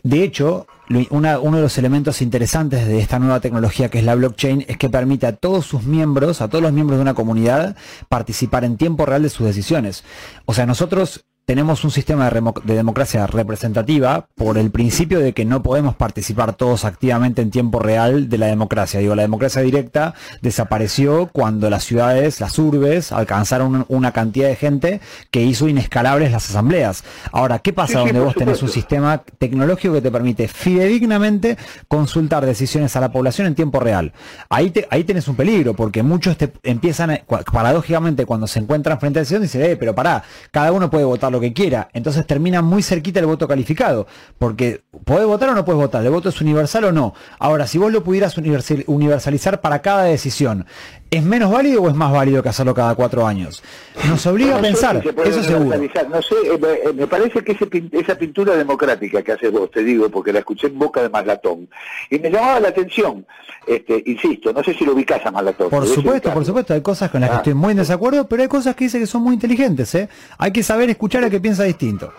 De 0.03 0.23
hecho, 0.23 0.67
uno 1.09 1.57
de 1.57 1.61
los 1.61 1.77
elementos 1.77 2.21
interesantes 2.21 2.87
de 2.87 2.99
esta 2.99 3.19
nueva 3.19 3.39
tecnología 3.39 3.89
que 3.89 3.99
es 3.99 4.03
la 4.05 4.15
blockchain 4.15 4.65
es 4.67 4.77
que 4.77 4.89
permite 4.89 5.27
a 5.27 5.35
todos 5.35 5.65
sus 5.65 5.83
miembros, 5.83 6.41
a 6.41 6.47
todos 6.47 6.61
los 6.61 6.71
miembros 6.71 6.97
de 6.97 7.01
una 7.01 7.13
comunidad, 7.13 7.75
participar 8.07 8.63
en 8.63 8.77
tiempo 8.77 9.05
real 9.05 9.23
de 9.23 9.29
sus 9.29 9.45
decisiones. 9.45 10.03
O 10.45 10.53
sea, 10.53 10.65
nosotros 10.65 11.25
tenemos 11.47 11.85
un 11.85 11.91
sistema 11.91 12.29
de, 12.29 12.75
democracia 12.75 13.25
representativa 13.25 14.27
por 14.35 14.57
el 14.57 14.69
principio 14.69 15.21
de 15.21 15.31
que 15.31 15.45
no 15.45 15.63
podemos 15.63 15.95
participar 15.95 16.55
todos 16.57 16.83
activamente 16.83 17.41
en 17.41 17.51
tiempo 17.51 17.79
real 17.79 18.27
de 18.27 18.37
la 18.37 18.47
democracia. 18.47 18.99
Digo, 18.99 19.15
la 19.15 19.21
democracia 19.21 19.61
directa 19.61 20.13
desapareció 20.41 21.27
cuando 21.31 21.69
las 21.69 21.85
ciudades, 21.85 22.41
las 22.41 22.59
urbes, 22.59 23.13
alcanzaron 23.13 23.85
una 23.87 24.11
cantidad 24.11 24.49
de 24.49 24.57
gente 24.57 24.99
que 25.31 25.41
hizo 25.43 25.69
inescalables 25.69 26.33
las 26.33 26.49
asambleas. 26.49 27.05
Ahora, 27.31 27.59
¿qué 27.59 27.71
pasa 27.71 27.93
Sí, 27.93 27.99
donde 27.99 28.19
vos 28.19 28.35
tenés 28.35 28.61
un 28.61 28.67
sistema 28.67 29.23
tecnológico 29.39 29.93
que 29.93 30.01
te 30.01 30.11
permite 30.11 30.49
fidedignamente 30.49 31.57
consultar 31.87 32.45
decisiones 32.45 32.93
a 32.97 32.99
la 32.99 33.13
población 33.13 33.47
en 33.47 33.55
tiempo 33.55 33.79
real? 33.79 34.11
Ahí, 34.49 34.69
te- 34.69 34.85
ahí 34.91 35.05
tenés 35.05 35.29
un 35.29 35.37
peligro, 35.37 35.75
porque 35.75 36.03
muchos 36.03 36.35
te 36.35 36.51
empiezan, 36.63 37.11
a- 37.11 37.21
paradójicamente, 37.53 38.25
cuando 38.25 38.47
se 38.47 38.59
encuentran 38.59 38.99
frente 38.99 39.19
a 39.19 39.21
la 39.21 39.21
decisión, 39.21 39.41
dicen, 39.43 39.61
eh, 39.61 39.77
pero 39.77 39.95
pará, 39.95 40.23
cada 40.51 40.73
uno 40.73 40.89
puede 40.89 41.05
votar 41.05 41.36
lo 41.37 41.41
que 41.41 41.53
quiera. 41.53 41.89
Entonces 41.93 42.25
termina 42.25 42.61
muy 42.61 42.81
cerquita 42.83 43.19
el 43.19 43.25
voto 43.27 43.47
calificado, 43.47 44.07
porque 44.37 44.81
podés 45.05 45.27
votar 45.27 45.49
o 45.49 45.55
no 45.55 45.63
puedes 45.63 45.79
votar, 45.79 46.03
el 46.03 46.11
voto 46.11 46.29
es 46.29 46.41
universal 46.41 46.85
o 46.85 46.91
no. 46.91 47.13
Ahora, 47.39 47.67
si 47.67 47.77
vos 47.77 47.91
lo 47.91 48.03
pudieras 48.03 48.37
universal- 48.37 48.83
universalizar 48.87 49.61
para 49.61 49.81
cada 49.81 50.03
decisión, 50.03 50.65
¿es 51.09 51.23
menos 51.23 51.51
válido 51.51 51.81
o 51.83 51.89
es 51.89 51.95
más 51.95 52.11
válido 52.11 52.43
que 52.43 52.49
hacerlo 52.49 52.73
cada 52.73 52.93
cuatro 52.95 53.25
años? 53.25 53.63
Nos 54.07 54.25
obliga 54.27 54.53
a 54.53 54.57
No 54.57 54.61
pensar, 54.63 55.01
se 55.01 55.09
eso 55.29 55.43
seguro. 55.43 55.77
No 56.09 56.21
sé, 56.21 56.35
eh, 56.45 56.57
me- 56.59 56.89
eh, 56.89 56.93
me 56.93 57.07
parece 57.07 57.43
que 57.43 57.53
ese 57.53 57.67
esa 57.93 58.15
pintura 58.15 58.55
democrática 58.55 59.21
que 59.21 59.31
haces 59.31 59.51
vos, 59.51 59.71
te 59.71 59.83
digo, 59.83 60.09
porque 60.09 60.31
la 60.33 60.39
escuché 60.39 60.67
en 60.67 60.77
boca 60.77 61.01
de 61.01 61.09
Maslatón, 61.09 61.69
y 62.09 62.19
me 62.19 62.29
llamaba 62.29 62.59
la 62.59 62.69
atención, 62.69 63.25
este, 63.65 64.03
insisto, 64.05 64.51
no 64.53 64.63
sé 64.63 64.73
si 64.73 64.85
lo 64.85 64.93
ubicás 64.93 65.25
a 65.25 65.31
Maslatón. 65.31 65.69
Por 65.69 65.85
supuesto, 65.87 66.33
por 66.33 66.45
supuesto, 66.45 66.73
hay 66.73 66.81
cosas 66.81 67.09
con 67.09 67.21
las 67.21 67.29
que 67.29 67.35
Ah. 67.35 67.39
estoy 67.39 67.53
muy 67.53 67.71
en 67.71 67.77
desacuerdo, 67.77 68.27
pero 68.27 68.41
hay 68.43 68.47
cosas 68.49 68.75
que 68.75 68.85
dice 68.85 68.99
que 68.99 69.07
son 69.07 69.23
muy 69.23 69.33
inteligentes, 69.33 69.93
¿eh? 69.95 70.09
Hay 70.37 70.51
que 70.51 70.63
saber 70.63 70.89
escuchar 70.89 71.23
al 71.23 71.29
que 71.31 71.39
piensa 71.39 71.63
distinto. 71.63 72.11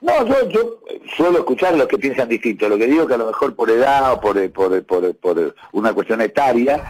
No, 0.00 0.26
yo, 0.26 0.48
yo 0.48 0.80
suelo 1.16 1.38
escuchar 1.38 1.74
a 1.74 1.76
los 1.76 1.88
que 1.88 1.98
piensan 1.98 2.28
distinto. 2.28 2.68
Lo 2.68 2.78
que 2.78 2.86
digo 2.86 3.06
que 3.06 3.14
a 3.14 3.18
lo 3.18 3.26
mejor 3.26 3.54
por 3.54 3.70
edad 3.70 4.12
o 4.12 4.20
por, 4.20 4.50
por, 4.50 4.84
por, 4.84 5.14
por 5.16 5.54
una 5.72 5.92
cuestión 5.92 6.20
etaria, 6.20 6.82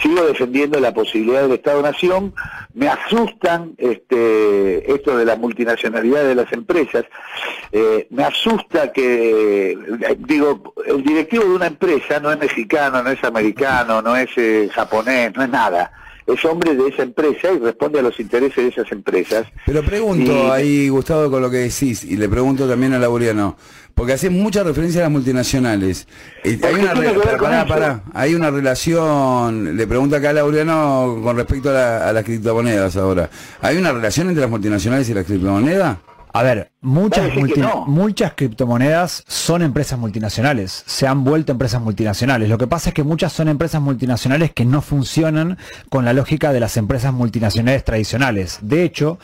sigo 0.00 0.24
defendiendo 0.24 0.78
la 0.80 0.94
posibilidad 0.94 1.42
del 1.42 1.52
Estado-Nación. 1.52 2.34
Me 2.74 2.88
asustan 2.88 3.74
este, 3.78 4.92
esto 4.92 5.16
de 5.16 5.24
la 5.24 5.36
multinacionalidad 5.36 6.24
de 6.24 6.34
las 6.34 6.52
empresas. 6.52 7.04
Eh, 7.72 8.06
me 8.10 8.24
asusta 8.24 8.92
que, 8.92 9.72
eh, 9.72 10.16
digo, 10.18 10.74
el 10.86 11.02
directivo 11.02 11.44
de 11.44 11.54
una 11.54 11.66
empresa 11.66 12.20
no 12.20 12.30
es 12.30 12.38
mexicano, 12.38 13.02
no 13.02 13.10
es 13.10 13.22
americano, 13.24 14.02
no 14.02 14.16
es 14.16 14.30
eh, 14.36 14.68
japonés, 14.72 15.34
no 15.34 15.42
es 15.42 15.48
nada. 15.48 15.92
Es 16.26 16.44
hombre 16.44 16.74
de 16.74 16.88
esa 16.88 17.02
empresa 17.02 17.52
y 17.52 17.58
responde 17.58 17.98
a 17.98 18.02
los 18.02 18.18
intereses 18.20 18.56
de 18.56 18.68
esas 18.68 18.90
empresas. 18.92 19.46
Pero 19.66 19.82
pregunto 19.84 20.30
Y- 20.32 20.50
ahí, 20.50 20.88
Gustavo, 20.88 21.30
con 21.30 21.42
lo 21.42 21.50
que 21.50 21.58
decís, 21.58 22.04
y 22.04 22.16
le 22.16 22.28
pregunto 22.28 22.68
también 22.68 22.92
a 22.94 22.98
Laureano, 22.98 23.56
porque 23.94 24.12
haces 24.14 24.30
mucha 24.30 24.62
referencia 24.62 25.00
a 25.00 25.04
las 25.04 25.12
multinacionales. 25.12 26.06
Y 26.44 26.64
hay 26.64 26.74
una, 26.74 26.94
re- 26.94 27.12
pará, 27.38 27.66
pará, 27.66 28.04
hay 28.14 28.34
una 28.34 28.50
relación, 28.50 29.76
le 29.76 29.86
pregunto 29.86 30.16
acá 30.16 30.30
a 30.30 30.32
Laureano 30.34 31.20
con 31.22 31.36
respecto 31.36 31.70
a, 31.70 31.72
la- 31.72 32.08
a 32.08 32.12
las 32.12 32.24
criptomonedas 32.24 32.96
ahora. 32.96 33.28
¿Hay 33.60 33.76
una 33.76 33.92
relación 33.92 34.28
entre 34.28 34.42
las 34.42 34.50
multinacionales 34.50 35.08
y 35.08 35.14
las 35.14 35.24
criptomonedas? 35.26 35.98
A 36.34 36.42
ver, 36.42 36.72
muchas, 36.80 37.30
que 37.30 37.60
no. 37.60 37.84
muchas 37.86 38.32
criptomonedas 38.34 39.22
son 39.26 39.60
empresas 39.60 39.98
multinacionales, 39.98 40.82
se 40.86 41.06
han 41.06 41.24
vuelto 41.24 41.52
empresas 41.52 41.82
multinacionales. 41.82 42.48
Lo 42.48 42.56
que 42.56 42.66
pasa 42.66 42.90
es 42.90 42.94
que 42.94 43.04
muchas 43.04 43.32
son 43.32 43.48
empresas 43.48 43.82
multinacionales 43.82 44.50
que 44.52 44.64
no 44.64 44.80
funcionan 44.80 45.58
con 45.90 46.06
la 46.06 46.14
lógica 46.14 46.52
de 46.52 46.60
las 46.60 46.78
empresas 46.78 47.12
multinacionales 47.12 47.84
tradicionales. 47.84 48.58
De 48.62 48.82
hecho, 48.82 49.18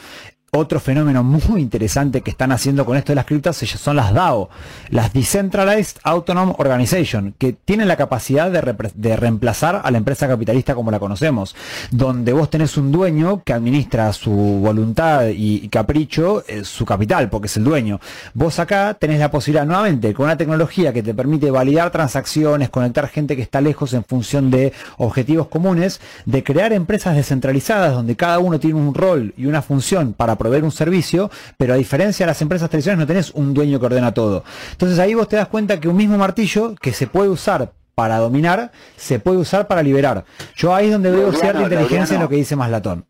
otro 0.50 0.80
fenómeno 0.80 1.22
muy 1.22 1.60
interesante 1.60 2.22
que 2.22 2.30
están 2.30 2.52
haciendo 2.52 2.86
con 2.86 2.96
esto 2.96 3.12
de 3.12 3.16
las 3.16 3.26
criptas 3.26 3.56
son 3.56 3.96
las 3.96 4.14
DAO, 4.14 4.48
las 4.88 5.12
Decentralized 5.12 5.98
Autonomous 6.04 6.56
Organization, 6.58 7.34
que 7.36 7.52
tienen 7.52 7.86
la 7.86 7.96
capacidad 7.96 8.50
de, 8.50 9.16
reemplazar 9.16 9.82
a 9.84 9.90
la 9.90 9.98
empresa 9.98 10.26
capitalista 10.26 10.74
como 10.74 10.90
la 10.90 10.98
conocemos, 10.98 11.54
donde 11.90 12.32
vos 12.32 12.48
tenés 12.48 12.76
un 12.78 12.90
dueño 12.90 13.42
que 13.44 13.52
administra 13.52 14.12
su 14.12 14.30
voluntad 14.30 15.26
y, 15.28 15.56
y 15.64 15.68
capricho, 15.68 16.44
eh, 16.48 16.64
su 16.64 16.86
capital, 16.86 17.28
porque 17.28 17.46
es 17.46 17.56
el 17.58 17.64
dueño. 17.64 18.00
Vos 18.32 18.58
acá 18.58 18.94
tenés 18.94 19.18
la 19.20 19.30
posibilidad 19.30 19.66
nuevamente, 19.66 20.14
con 20.14 20.24
una 20.24 20.38
tecnología 20.38 20.92
que 20.92 21.02
te 21.02 21.12
permite 21.12 21.50
validar 21.50 21.90
transacciones, 21.90 22.70
conectar 22.70 23.08
gente 23.08 23.36
que 23.36 23.42
está 23.42 23.60
lejos 23.60 23.92
en 23.92 24.04
función 24.04 24.50
de 24.50 24.72
objetivos 24.96 25.48
comunes, 25.48 26.00
de 26.24 26.42
crear 26.42 26.72
empresas 26.72 27.16
descentralizadas 27.16 27.92
donde 27.92 28.16
cada 28.16 28.38
uno 28.38 28.58
tiene 28.58 28.76
un 28.76 28.94
rol 28.94 29.34
y 29.36 29.46
una 29.46 29.60
función 29.60 30.14
para 30.14 30.37
proveer 30.38 30.64
un 30.64 30.72
servicio, 30.72 31.30
pero 31.56 31.74
a 31.74 31.76
diferencia 31.76 32.24
de 32.24 32.30
las 32.30 32.40
empresas 32.40 32.70
tradicionales 32.70 33.00
no 33.00 33.06
tenés 33.06 33.30
un 33.32 33.52
dueño 33.52 33.78
que 33.78 33.86
ordena 33.86 34.14
todo. 34.14 34.44
Entonces 34.72 34.98
ahí 34.98 35.14
vos 35.14 35.28
te 35.28 35.36
das 35.36 35.48
cuenta 35.48 35.80
que 35.80 35.88
un 35.88 35.96
mismo 35.96 36.16
martillo 36.16 36.74
que 36.80 36.92
se 36.92 37.06
puede 37.06 37.28
usar 37.28 37.72
para 37.94 38.18
dominar, 38.18 38.70
se 38.96 39.18
puede 39.18 39.38
usar 39.38 39.66
para 39.66 39.82
liberar. 39.82 40.24
Yo 40.54 40.74
ahí 40.74 40.86
es 40.86 40.92
donde 40.92 41.10
veo 41.10 41.32
cierta 41.32 41.62
inteligencia 41.62 42.14
en 42.14 42.22
lo 42.22 42.28
que 42.28 42.36
dice 42.36 42.54
Maslatón. 42.54 43.04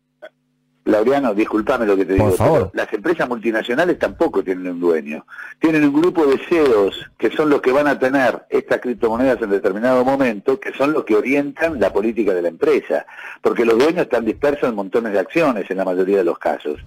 Laureano, 0.91 1.33
disculpame 1.33 1.85
lo 1.85 1.95
que 1.95 2.05
te 2.05 2.15
Por 2.15 2.25
digo. 2.31 2.37
favor. 2.37 2.69
pero 2.71 2.83
Las 2.85 2.93
empresas 2.93 3.27
multinacionales 3.27 3.97
tampoco 3.99 4.43
tienen 4.43 4.67
un 4.67 4.79
dueño. 4.79 5.25
Tienen 5.59 5.83
un 5.83 5.93
grupo 6.01 6.25
de 6.25 6.37
CEOs 6.37 7.11
que 7.17 7.31
son 7.31 7.49
los 7.49 7.61
que 7.61 7.71
van 7.71 7.87
a 7.87 7.97
tener 7.99 8.43
estas 8.49 8.79
criptomonedas 8.79 9.41
en 9.41 9.49
determinado 9.49 10.03
momento, 10.05 10.59
que 10.59 10.73
son 10.73 10.93
los 10.93 11.03
que 11.05 11.15
orientan 11.15 11.79
la 11.79 11.91
política 11.91 12.33
de 12.33 12.41
la 12.41 12.49
empresa. 12.49 13.05
Porque 13.41 13.65
los 13.65 13.77
dueños 13.77 14.03
están 14.03 14.25
dispersos 14.25 14.69
en 14.69 14.75
montones 14.75 15.13
de 15.13 15.19
acciones 15.19 15.69
en 15.69 15.77
la 15.77 15.85
mayoría 15.85 16.17
de 16.17 16.23
los 16.23 16.37
casos. 16.39 16.79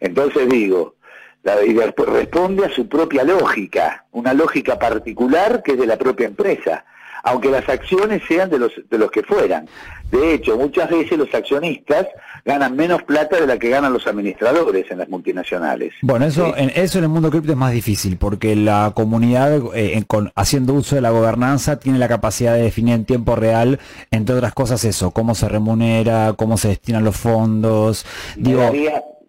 Entonces 0.00 0.48
digo, 0.48 0.94
la, 1.42 1.62
y 1.64 1.76
responde 1.78 2.66
a 2.66 2.70
su 2.70 2.88
propia 2.88 3.24
lógica, 3.24 4.04
una 4.12 4.32
lógica 4.34 4.78
particular 4.78 5.62
que 5.62 5.72
es 5.72 5.78
de 5.78 5.86
la 5.86 5.96
propia 5.96 6.26
empresa 6.26 6.84
aunque 7.22 7.50
las 7.50 7.68
acciones 7.68 8.22
sean 8.28 8.50
de 8.50 8.58
los, 8.58 8.72
de 8.90 8.98
los 8.98 9.10
que 9.10 9.22
fueran. 9.22 9.68
De 10.10 10.34
hecho, 10.34 10.58
muchas 10.58 10.90
veces 10.90 11.16
los 11.16 11.32
accionistas 11.34 12.06
ganan 12.44 12.76
menos 12.76 13.02
plata 13.04 13.40
de 13.40 13.46
la 13.46 13.56
que 13.58 13.70
ganan 13.70 13.92
los 13.94 14.06
administradores 14.06 14.90
en 14.90 14.98
las 14.98 15.08
multinacionales. 15.08 15.94
Bueno, 16.02 16.26
eso 16.26 16.46
Sí. 16.46 16.52
en, 16.56 16.70
eso 16.74 16.98
en 16.98 17.04
el 17.04 17.10
mundo 17.10 17.30
cripto 17.30 17.52
es 17.52 17.56
más 17.56 17.72
difícil 17.72 18.16
porque 18.18 18.54
la 18.54 18.92
comunidad 18.94 19.54
eh, 19.74 19.92
en- 19.96 20.04
con, 20.04 20.30
haciendo 20.34 20.74
uso 20.74 20.96
de 20.96 21.00
la 21.00 21.10
gobernanza 21.10 21.78
tiene 21.78 21.98
la 21.98 22.08
capacidad 22.08 22.54
de 22.54 22.62
definir 22.62 22.94
en 22.94 23.04
tiempo 23.06 23.36
real, 23.36 23.78
entre 24.10 24.34
otras 24.34 24.52
cosas 24.52 24.84
eso, 24.84 25.12
cómo 25.12 25.34
se 25.34 25.48
remunera, 25.48 26.34
cómo 26.36 26.58
se 26.58 26.68
destinan 26.68 27.04
los 27.04 27.16
fondos. 27.16 28.04
Digo, 28.36 28.70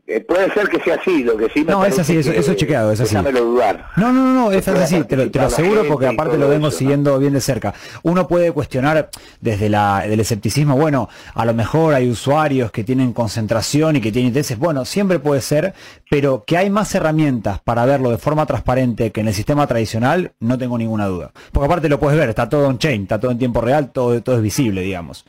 eh, 0.05 0.19
puede 0.19 0.51
ser 0.53 0.67
que 0.67 0.79
sea 0.81 0.95
así, 0.95 1.23
lo 1.23 1.37
que 1.37 1.49
sí 1.49 1.63
me 1.63 1.71
No, 1.71 1.85
es 1.85 1.97
así, 1.97 2.17
eso- 2.17 2.31
que- 2.31 2.37
eso 2.39 2.51
es 2.51 2.57
chequeado, 2.57 2.91
es 2.91 2.99
así. 2.99 3.15
dudar. 3.15 3.87
No, 3.95 4.11
no, 4.11 4.21
no, 4.25 4.33
no, 4.33 4.51
es 4.51 4.67
así, 4.67 5.01
te 5.05 5.15
lo, 5.15 5.31
te 5.31 5.39
lo 5.39 5.45
aseguro 5.45 5.83
porque 5.87 6.07
aparte 6.07 6.37
lo 6.37 6.49
vengo 6.49 6.67
eso, 6.67 6.75
¿no? 6.75 6.77
siguiendo 6.79 7.17
bien 7.19 7.31
de 7.33 7.39
cerca. 7.41 7.73
Uno 8.03 8.27
puede 8.27 8.51
cuestionar 8.51 9.09
desde 9.39 9.69
la, 9.69 10.01
del 10.05 10.19
escepticismo, 10.19 10.75
bueno, 10.75 11.07
a 11.33 11.45
lo 11.45 11.53
mejor 11.53 11.93
hay 11.93 12.09
usuarios 12.09 12.69
que 12.71 12.83
tienen 12.83 13.13
concentración 13.13 13.95
y 13.95 14.01
que 14.01 14.11
tienen 14.11 14.27
intereses, 14.27 14.57
bueno, 14.59 14.83
siempre 14.83 15.19
puede 15.19 15.39
ser, 15.41 15.73
pero 16.09 16.43
que 16.45 16.57
hay 16.57 16.69
más 16.69 16.93
herramientas 16.95 17.59
para 17.61 17.85
verlo 17.85 18.09
de 18.09 18.17
forma 18.17 18.45
transparente 18.45 19.11
que 19.11 19.21
en 19.21 19.29
el 19.29 19.33
sistema 19.33 19.65
tradicional, 19.67 20.33
no 20.41 20.57
tengo 20.57 20.77
ninguna 20.77 21.05
duda. 21.07 21.31
Porque 21.53 21.65
aparte 21.65 21.87
lo 21.87 21.99
puedes 21.99 22.19
ver, 22.19 22.27
está 22.29 22.49
todo 22.49 22.67
on-chain, 22.67 23.03
está 23.03 23.19
todo 23.19 23.31
en 23.31 23.39
tiempo 23.39 23.61
real, 23.61 23.91
todo, 23.91 24.21
todo 24.21 24.35
es 24.35 24.41
visible, 24.41 24.81
digamos. 24.81 25.25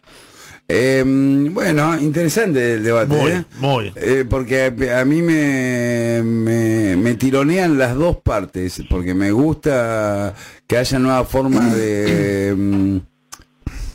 Eh, 0.66 1.05
bueno, 1.50 1.98
interesante 2.00 2.74
el 2.74 2.85
debate. 2.85 3.14
Muy, 3.14 3.31
¿eh? 3.33 3.44
muy. 3.59 3.92
Eh, 3.96 4.24
porque 4.29 4.72
a, 4.90 5.00
a 5.00 5.05
mí 5.05 5.20
me, 5.22 6.22
me, 6.22 6.96
me 6.96 7.14
tironean 7.14 7.77
las 7.79 7.94
dos 7.94 8.16
partes, 8.16 8.83
porque 8.88 9.14
me 9.14 9.31
gusta 9.31 10.35
que 10.66 10.79
haya 10.79 10.98
nuevas 10.98 11.29
formas 11.29 11.74
de... 11.74 13.03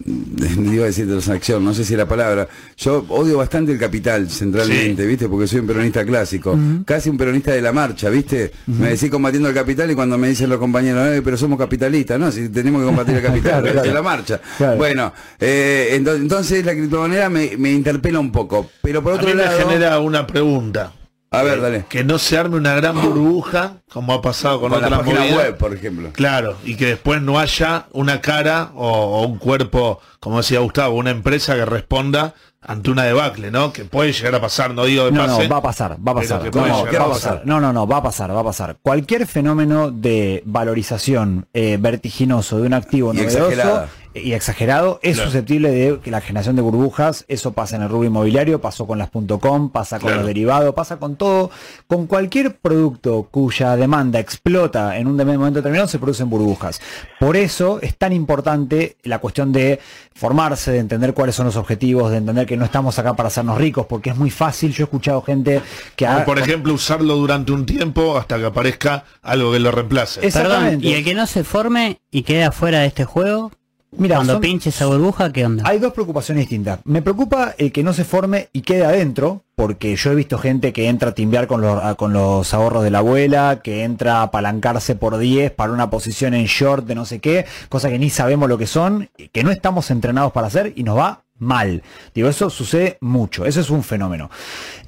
de- 0.10 0.74
iba 0.76 0.84
a 0.84 0.88
decir 0.88 1.08
transacción, 1.08 1.64
no 1.64 1.74
sé 1.74 1.86
si 1.86 1.96
la 1.96 2.08
palabra. 2.08 2.48
Yo 2.78 3.06
odio 3.10 3.38
bastante 3.38 3.72
el 3.72 3.78
capital 3.80 4.30
centralmente, 4.30 5.04
Sí. 5.04 5.08
¿viste? 5.08 5.30
Porque 5.30 5.48
soy 5.48 5.60
un 5.60 5.68
peronista 5.68 6.04
clásico. 6.06 6.58
Casi 6.86 7.10
un 7.10 7.18
peronista 7.18 7.52
de 7.52 7.62
la 7.62 7.72
marcha, 7.72 8.10
¿viste? 8.10 8.52
Me 8.68 8.90
decís 8.90 9.10
combatiendo 9.10 9.50
el 9.50 9.56
capital 9.56 9.90
y 9.92 9.96
cuando 9.96 10.18
me 10.18 10.30
dicen 10.30 10.50
los 10.50 10.58
compañeros, 10.60 11.08
"Eh, 11.10 11.22
pero 11.24 11.38
somos 11.38 11.60
capitalistas, 11.60 12.20
¿no? 12.20 12.32
Si 12.32 12.50
tenemos 12.50 12.82
que 12.82 12.88
combatir 12.88 13.16
el 13.16 13.22
capital, 13.24 13.42
Claro, 13.52 13.62
pero 13.64 13.74
claro. 13.74 13.88
es 13.88 13.94
la 13.94 14.02
marcha. 14.02 14.42
Claro. 14.58 14.78
Bueno, 14.78 15.14
eh, 15.40 15.98
ento- 16.02 16.16
entonces 16.16 16.66
la 16.66 16.74
criptomoneda 16.74 17.30
me, 17.30 17.56
me 17.58 17.72
interpela 17.72 18.20
un 18.20 18.32
poco. 18.32 18.70
Pero 18.82 19.04
por 19.04 19.14
A 19.14 19.16
otro 19.16 19.28
mí 19.30 19.36
me 19.36 19.44
lado... 19.44 19.60
genera 19.70 20.00
una 20.00 20.26
pregunta. 20.26 20.94
A 21.32 21.44
ver, 21.44 21.62
dale. 21.62 21.86
Que 21.88 22.04
no 22.04 22.18
se 22.18 22.38
arme 22.38 22.58
una 22.58 22.74
gran 22.76 23.00
burbuja, 23.02 23.74
como 23.92 24.14
ha 24.14 24.22
pasado 24.22 24.60
con, 24.60 24.72
Con 24.72 24.82
la 24.82 24.88
otras 24.88 25.06
movidas. 25.06 25.32
web, 25.36 25.58
por 25.58 25.74
ejemplo. 25.76 26.10
Claro, 26.12 26.58
y 26.66 26.76
que 26.76 26.88
después 26.88 27.22
no 27.22 27.38
haya 27.40 27.86
una 27.92 28.20
cara 28.22 28.72
o, 28.76 28.88
o 28.90 29.28
un 29.28 29.38
cuerpo, 29.38 30.00
como 30.20 30.38
decía 30.38 30.60
Gustavo, 30.60 30.96
una 30.98 31.12
empresa 31.12 31.54
que 31.56 31.66
responda 31.66 32.34
ante 32.62 32.90
una 32.92 33.04
debacle, 33.04 33.52
¿no? 33.52 33.72
Que 33.72 33.86
puede 33.86 34.12
llegar 34.12 34.36
a 34.36 34.42
pasar, 34.42 34.74
no 34.74 34.84
digo 34.86 35.06
de 35.06 35.12
No, 35.12 35.26
pase. 35.28 35.44
no, 35.44 35.50
va 35.50 35.58
a 35.58 35.62
pasar, 35.62 35.98
va 36.06 36.12
a 36.12 36.16
pasar. 36.16 36.44
No, 36.54 36.68
no, 36.68 36.68
va 36.68 36.70
a 36.74 36.82
a 36.82 36.84
pasar. 36.86 37.10
pasar. 37.10 37.42
No, 37.46 37.60
no, 37.62 37.72
no, 37.74 37.88
va 37.88 37.98
a 37.98 38.04
pasar, 38.04 38.36
va 38.36 38.42
a 38.42 38.44
pasar. 38.44 38.78
Cualquier 38.82 39.28
fenómeno 39.28 39.92
de 39.92 40.42
valorización 40.46 41.48
eh, 41.54 41.78
vertiginoso 41.80 42.60
de 42.60 42.68
un 42.68 42.74
activo 42.74 43.14
Y 43.14 43.18
novedoso 43.18 43.50
exagerada. 43.50 43.90
Y 44.24 44.34
exagerado, 44.34 45.00
es 45.04 45.16
Claro. 45.16 45.30
susceptible 45.32 45.72
de 45.72 46.00
que 46.00 46.12
la 46.12 46.22
generación 46.22 46.56
de 46.56 46.62
burbujas, 46.62 47.26
eso 47.28 47.54
pasa 47.54 47.76
en 47.76 47.84
el 47.84 47.90
rubro 47.90 48.08
inmobiliario, 48.08 48.62
pasó 48.62 48.86
con 48.88 48.98
las 48.98 49.10
.com, 49.40 49.70
pasa 49.70 49.98
con 50.00 50.08
Claro. 50.08 50.18
los 50.22 50.28
derivados, 50.28 50.74
pasa 50.76 50.98
con 50.98 51.16
todo, 51.16 51.52
con 51.88 52.08
cualquier 52.08 52.56
producto 52.58 53.28
cuya 53.32 53.76
demanda 53.76 54.20
explota 54.20 54.98
en 54.98 55.08
un 55.08 55.18
de- 55.18 55.26
momento 55.26 55.60
determinado 55.60 55.88
se 55.88 56.00
producen 56.00 56.30
burbujas. 56.30 56.82
Por 57.20 57.36
eso 57.38 57.80
es 57.82 57.98
tan 57.98 58.14
importante 58.14 58.98
la 59.04 59.20
cuestión 59.20 59.52
de 59.52 59.80
formarse, 60.16 60.72
de 60.72 60.80
entender 60.80 61.14
cuáles 61.14 61.36
son 61.36 61.46
los 61.46 61.56
objetivos, 61.56 62.12
de 62.12 62.18
entender 62.18 62.46
que 62.46 62.58
no 62.58 62.66
estamos 62.66 63.00
acá 63.00 63.14
para 63.16 63.28
hacernos 63.28 63.58
ricos, 63.58 63.86
porque 63.88 64.10
es 64.10 64.18
muy 64.18 64.30
fácil, 64.30 64.74
yo 64.74 64.84
he 64.84 64.86
escuchado 64.86 65.22
gente 65.22 65.62
que 65.96 66.06
ha- 66.06 66.26
por 66.26 66.40
ejemplo, 66.40 66.74
usarlo 66.74 67.16
durante 67.16 67.52
un 67.52 67.66
tiempo 67.66 68.18
hasta 68.18 68.38
que 68.38 68.46
aparezca 68.46 69.06
algo 69.22 69.52
que 69.52 69.60
lo 69.60 69.72
reemplace. 69.72 70.20
Perdón, 70.22 70.42
Exactamente. 70.42 70.88
y 70.88 70.94
el 70.94 71.04
que 71.04 71.14
no 71.14 71.26
se 71.26 71.44
forme 71.44 72.00
y 72.12 72.24
quede 72.24 72.44
afuera 72.44 72.80
de 72.80 72.88
este 72.88 73.06
juego, 73.06 73.52
Mira, 73.92 74.16
cuando 74.18 74.34
son- 74.34 74.42
pinche 74.42 74.70
esa 74.70 74.86
burbuja, 74.86 75.32
¿qué 75.34 75.46
onda? 75.46 75.64
Hay 75.68 75.80
dos 75.80 75.94
preocupaciones 75.94 76.44
distintas. 76.44 76.80
Me 76.86 77.02
preocupa 77.02 77.56
el 77.58 77.72
que 77.72 77.84
no 77.84 77.92
se 77.94 78.04
forme 78.06 78.50
y 78.54 78.62
quede 78.62 78.86
adentro, 78.86 79.44
porque 79.56 79.96
yo 79.96 80.12
he 80.12 80.16
visto 80.16 80.38
gente 80.38 80.72
que 80.74 80.88
entra 80.88 81.10
a 81.10 81.14
timbear 81.16 81.48
con 81.48 81.62
los, 81.62 81.84
a- 81.84 81.96
con 81.96 82.14
los 82.14 82.54
ahorros 82.54 82.84
de 82.84 82.92
la 82.92 83.00
abuela, 83.00 83.62
que 83.64 83.84
entra 83.84 84.18
a 84.20 84.24
apalancarse 84.24 84.96
por 84.96 85.18
10 85.18 85.52
para 85.52 85.74
una 85.74 85.90
posición 85.90 86.34
en 86.36 86.46
short 86.46 86.86
de 86.86 86.96
no 86.96 87.06
sé 87.06 87.20
qué, 87.20 87.46
cosa 87.68 87.90
que 87.90 87.98
ni 88.00 88.10
sabemos 88.10 88.48
lo 88.48 88.58
que 88.58 88.68
son, 88.68 89.10
que 89.32 89.44
no 89.44 89.50
estamos 89.52 89.90
entrenados 89.92 90.32
para 90.32 90.48
hacer 90.48 90.72
y 90.76 90.84
nos 90.84 90.98
va 90.98 91.24
mal. 91.40 91.82
Digo, 92.14 92.30
eso 92.30 92.50
sucede 92.50 92.98
mucho, 93.02 93.46
eso 93.46 93.60
es 93.60 93.70
un 93.70 93.82
fenómeno. 93.84 94.30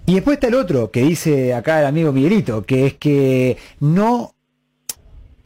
Y 0.05 0.15
después 0.15 0.35
está 0.35 0.47
el 0.47 0.55
otro 0.55 0.91
que 0.91 1.01
dice 1.01 1.53
acá 1.53 1.79
el 1.79 1.85
amigo 1.87 2.11
Miguelito, 2.11 2.63
que 2.65 2.85
es 2.85 2.93
que 2.95 3.57
no 3.79 4.35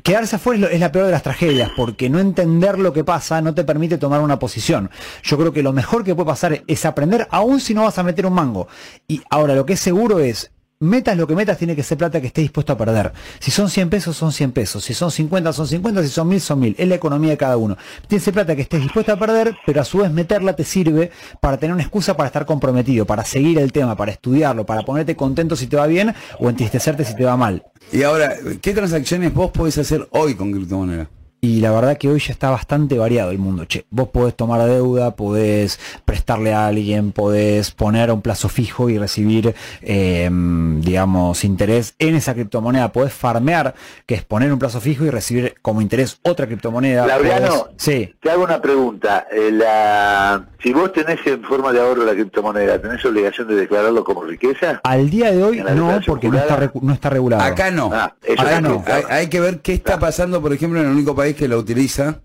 Quedarse 0.05 0.35
afuera 0.35 0.67
es, 0.67 0.79
la 0.79 0.91
peor 0.91 1.07
de 1.07 1.11
las 1.13 1.23
tragedias, 1.23 1.71
porque 1.75 2.11
no 2.11 2.19
entender 2.19 2.77
lo 2.77 2.93
que 2.93 3.03
pasa 3.03 3.41
no 3.41 3.55
te 3.55 3.63
permite 3.63 3.97
tomar 3.97 4.21
una 4.21 4.37
posición. 4.37 4.91
Yo 5.23 5.35
creo 5.35 5.51
que 5.51 5.63
lo 5.63 5.73
mejor 5.73 6.03
que 6.03 6.13
puede 6.13 6.27
pasar 6.27 6.61
es 6.67 6.85
aprender, 6.85 7.27
aun 7.31 7.59
si 7.59 7.73
no 7.73 7.85
vas 7.85 7.97
a 7.97 8.03
meter 8.03 8.27
un 8.27 8.33
mango. 8.33 8.67
Y 9.07 9.23
ahora 9.31 9.55
lo 9.55 9.65
que 9.65 9.73
es 9.73 9.79
seguro 9.79 10.19
es, 10.19 10.51
metas 10.79 11.17
lo 11.17 11.27
que 11.27 11.35
metas, 11.35 11.57
tiene 11.57 11.75
que 11.75 11.83
ser 11.83 11.97
plata 11.97 12.21
que 12.21 12.27
estés 12.27 12.43
dispuesto 12.43 12.73
a 12.73 12.77
perder. 12.77 13.13
Si 13.39 13.51
son 13.51 13.69
100 13.69 13.89
pesos, 13.89 14.15
son 14.15 14.31
100 14.31 14.51
pesos. 14.51 14.83
Si 14.83 14.93
son 14.93 15.11
50, 15.11 15.53
son 15.53 15.67
50. 15.67 16.03
Si 16.03 16.09
son 16.09 16.27
1000, 16.27 16.41
son 16.41 16.59
1000. 16.59 16.75
Es 16.77 16.87
la 16.87 16.95
economía 16.95 17.31
de 17.31 17.37
cada 17.37 17.57
uno. 17.57 17.77
Tiene 18.07 18.23
plata 18.31 18.55
que 18.55 18.63
estés 18.63 18.81
dispuesto 18.81 19.13
a 19.13 19.17
perder, 19.17 19.55
pero 19.65 19.81
a 19.81 19.85
su 19.85 19.99
vez 19.99 20.11
meterla 20.11 20.55
te 20.55 20.63
sirve 20.63 21.11
para 21.39 21.57
tener 21.57 21.73
una 21.73 21.83
excusa 21.83 22.15
para 22.17 22.27
estar 22.27 22.45
comprometido, 22.45 23.05
para 23.05 23.23
seguir 23.23 23.59
el 23.59 23.71
tema, 23.71 23.95
para 23.95 24.11
estudiarlo, 24.11 24.65
para 24.65 24.81
ponerte 24.81 25.15
contento 25.15 25.55
si 25.55 25.67
te 25.67 25.77
va 25.77 25.87
bien 25.87 26.13
o 26.39 26.49
entristecerte 26.49 27.05
si 27.05 27.15
te 27.15 27.25
va 27.25 27.37
mal. 27.37 27.63
Y 27.91 28.03
ahora, 28.03 28.35
¿qué 28.61 28.73
transacciones 28.73 29.33
vos 29.33 29.51
podés 29.51 29.77
hacer 29.77 30.07
hoy 30.11 30.35
con 30.35 30.51
criptomonedas? 30.51 31.07
Y 31.45 31.59
la 31.61 31.69
verdad 31.69 31.95
que 31.97 32.09
hoy 32.09 32.19
ya 32.19 32.33
está 32.33 32.49
bastante 32.49 32.97
variado 32.97 33.29
el 33.29 33.37
mundo, 33.37 33.65
che. 33.65 33.85
Vos 33.91 34.07
podés 34.09 34.35
tomar 34.35 34.67
deuda, 34.67 35.15
podés 35.15 35.79
prestarle 36.03 36.55
a 36.55 36.65
alguien, 36.65 37.11
podés 37.11 37.69
poner 37.69 38.09
a 38.09 38.13
un 38.15 38.23
plazo 38.23 38.49
fijo 38.49 38.89
y 38.89 38.97
recibir, 38.97 39.53
eh, 39.83 40.27
digamos, 40.31 41.43
interés 41.43 41.93
en 41.99 42.15
esa 42.15 42.33
criptomoneda. 42.33 42.91
Podés 42.91 43.13
farmear, 43.13 43.75
que 44.07 44.15
es 44.15 44.23
poner 44.25 44.51
un 44.51 44.57
plazo 44.57 44.81
fijo 44.81 45.05
y 45.05 45.11
recibir 45.11 45.53
como 45.61 45.81
interés 45.81 46.19
otra 46.23 46.47
criptomoneda. 46.47 47.05
Laureano, 47.05 47.47
Podés- 47.47 47.67
sí. 47.77 48.15
te 48.19 48.31
hago 48.31 48.43
una 48.43 48.59
pregunta. 48.59 49.27
Eh, 49.31 49.51
la- 49.51 50.47
si 50.63 50.73
vos 50.73 50.91
tenés 50.93 51.19
en 51.27 51.43
forma 51.43 51.71
de 51.71 51.79
ahorro 51.79 52.05
la 52.05 52.13
criptomoneda, 52.13 52.81
¿tenés 52.81 53.05
obligación 53.05 53.47
de 53.49 53.55
declararlo 53.55 54.03
como 54.03 54.23
riqueza? 54.23 54.81
Al 54.83 55.11
día 55.11 55.31
de 55.31 55.43
hoy 55.43 55.59
¿En 55.59 55.65
la 55.65 55.75
no, 55.75 55.99
porque 56.07 56.27
no 56.27 56.39
está, 56.39 56.71
no 56.81 56.93
está 56.93 57.09
regulado. 57.11 57.43
Acá 57.43 57.69
no. 57.69 57.91
Ah, 57.93 58.15
Acá 58.35 58.61
no. 58.61 58.83
hay 59.09 59.27
que 59.27 59.39
ver 59.39 59.59
qué 59.59 59.73
está 59.73 59.99
pasando, 59.99 60.41
por 60.41 60.51
ejemplo, 60.51 60.79
en 60.79 60.87
el 60.87 60.91
único 60.91 61.13
país 61.13 61.34
que 61.35 61.47
lo 61.47 61.57
utiliza, 61.57 62.21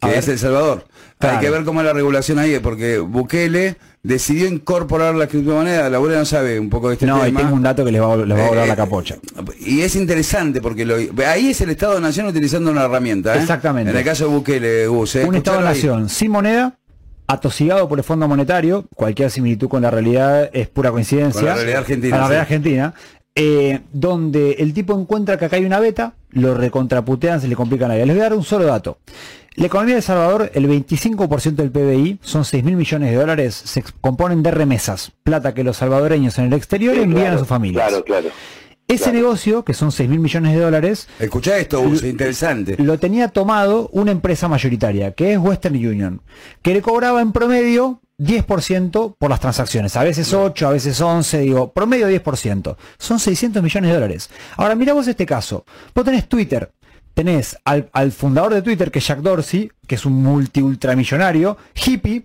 A 0.00 0.06
que 0.06 0.12
ver. 0.14 0.18
es 0.18 0.28
El 0.28 0.38
Salvador. 0.38 0.84
Claro. 1.18 1.36
Hay 1.38 1.44
que 1.44 1.50
ver 1.50 1.64
cómo 1.64 1.80
es 1.80 1.86
la 1.86 1.92
regulación 1.92 2.38
ahí, 2.40 2.58
porque 2.58 2.98
Bukele 2.98 3.76
decidió 4.02 4.48
incorporar 4.48 5.14
las 5.14 5.28
criptomonedas. 5.28 5.88
La 5.90 5.98
abuela 5.98 6.18
no 6.18 6.24
sabe 6.24 6.58
un 6.58 6.68
poco 6.68 6.88
de 6.88 6.94
este 6.94 7.06
no, 7.06 7.20
tema. 7.22 7.40
tengo 7.40 7.54
un 7.54 7.62
dato 7.62 7.84
que 7.84 7.92
les 7.92 8.02
va, 8.02 8.12
a- 8.14 8.16
les 8.16 8.36
va 8.36 8.44
a 8.44 8.48
volar 8.48 8.64
Eh, 8.64 8.68
la 8.68 8.74
capocha. 8.76 9.16
Y 9.60 9.82
es 9.82 9.94
interesante 9.94 10.60
porque 10.60 10.84
lo, 10.84 10.96
ahí 11.24 11.50
es 11.50 11.60
el 11.60 11.70
Estado-Nación 11.70 12.26
utilizando 12.26 12.72
una 12.72 12.84
herramienta. 12.84 13.36
¿eh? 13.36 13.40
Exactamente. 13.40 13.92
En 13.92 13.96
el 13.96 14.04
caso 14.04 14.24
de 14.26 14.30
Bukele, 14.34 14.86
Gus. 14.88 15.14
¿eh? 15.16 15.24
Un. 15.24 15.36
Estado-nación 15.36 16.08
sin 16.08 16.32
moneda, 16.32 16.76
atosigado 17.28 17.88
por 17.88 17.98
el 17.98 18.04
Fondo 18.04 18.26
Monetario, 18.26 18.86
cualquier 18.96 19.30
similitud 19.30 19.68
con 19.68 19.82
la 19.82 19.90
realidad 19.92 20.50
es 20.52 20.66
pura 20.68 20.90
coincidencia. 20.90 21.40
Con 21.40 21.48
la 21.48 21.54
realidad 21.54 21.78
argentina, 21.78 22.10
Con 22.16 22.20
la 22.20 22.26
sí. 22.26 22.30
realidad 22.30 22.42
argentina. 22.42 22.94
eh, 23.34 23.80
donde 23.92 24.52
el 24.58 24.74
tipo 24.74 24.98
encuentra 24.98 25.38
que 25.38 25.44
acá 25.46 25.56
hay 25.56 25.64
una 25.64 25.78
beta, 25.80 26.14
lo 26.32 26.54
recontraputean, 26.54 27.40
se 27.40 27.48
le 27.48 27.56
complica 27.56 27.88
la 27.88 27.94
vida. 27.94 28.06
Les 28.06 28.16
voy 28.16 28.20
a 28.20 28.28
dar 28.28 28.34
un 28.34 28.44
solo 28.44 28.64
dato. 28.66 28.98
La 29.54 29.66
economía 29.66 29.94
de 29.94 29.98
El 29.98 30.02
Salvador, 30.02 30.50
el 30.54 30.66
25% 30.68 31.56
del 31.56 31.70
PBI, 31.70 32.18
son 32.22 32.44
6 32.44 32.64
mil 32.64 32.76
millones 32.76 33.10
de 33.10 33.16
dólares, 33.16 33.54
se 33.54 33.84
componen 34.00 34.42
de 34.42 34.50
remesas, 34.50 35.12
plata 35.24 35.52
que 35.52 35.62
los 35.62 35.76
salvadoreños 35.76 36.38
en 36.38 36.46
el 36.46 36.54
exterior 36.54 36.94
Sí, 36.94 37.02
envían 37.02 37.20
claro, 37.24 37.36
a 37.36 37.38
sus 37.38 37.48
familias. 37.48 37.86
Claro, 37.88 38.04
claro. 38.04 38.28
Ese 38.88 39.04
claro. 39.04 39.18
negocio, 39.18 39.64
que 39.64 39.74
son 39.74 39.92
6 39.92 40.08
mil 40.08 40.20
millones 40.20 40.54
de 40.54 40.60
dólares, 40.60 41.06
Escuchá 41.18 41.58
esto, 41.58 41.82
Gus, 41.82 42.02
interesante. 42.02 42.76
lo 42.78 42.98
tenía 42.98 43.28
tomado 43.28 43.88
una 43.92 44.10
empresa 44.10 44.48
mayoritaria, 44.48 45.12
que 45.12 45.32
es 45.34 45.38
Western 45.38 45.76
Union, 45.76 46.22
que 46.62 46.72
le 46.72 46.80
cobraba 46.82 47.20
en 47.20 47.32
promedio 47.32 48.00
10% 48.22 49.16
por 49.18 49.30
las 49.30 49.40
transacciones, 49.40 49.96
a 49.96 50.04
veces 50.04 50.32
8, 50.32 50.68
a 50.68 50.70
veces 50.70 51.00
11, 51.00 51.38
digo, 51.40 51.72
promedio 51.72 52.08
10%. 52.08 52.76
Son 52.98 53.18
600 53.18 53.62
millones 53.62 53.88
de 53.88 53.94
dólares. 53.94 54.30
Ahora, 54.56 54.74
mira 54.74 54.92
vos 54.92 55.08
este 55.08 55.26
caso. 55.26 55.64
Vos 55.94 56.04
tenés 56.04 56.28
Twitter, 56.28 56.70
tenés 57.14 57.58
al, 57.64 57.88
al 57.92 58.12
fundador 58.12 58.54
de 58.54 58.62
Twitter, 58.62 58.90
que 58.90 58.98
es 58.98 59.06
Jack 59.06 59.20
Dorsey, 59.20 59.70
que 59.86 59.96
es 59.96 60.06
un 60.06 60.22
multi-ultramillonario, 60.22 61.56
hippie, 61.74 62.24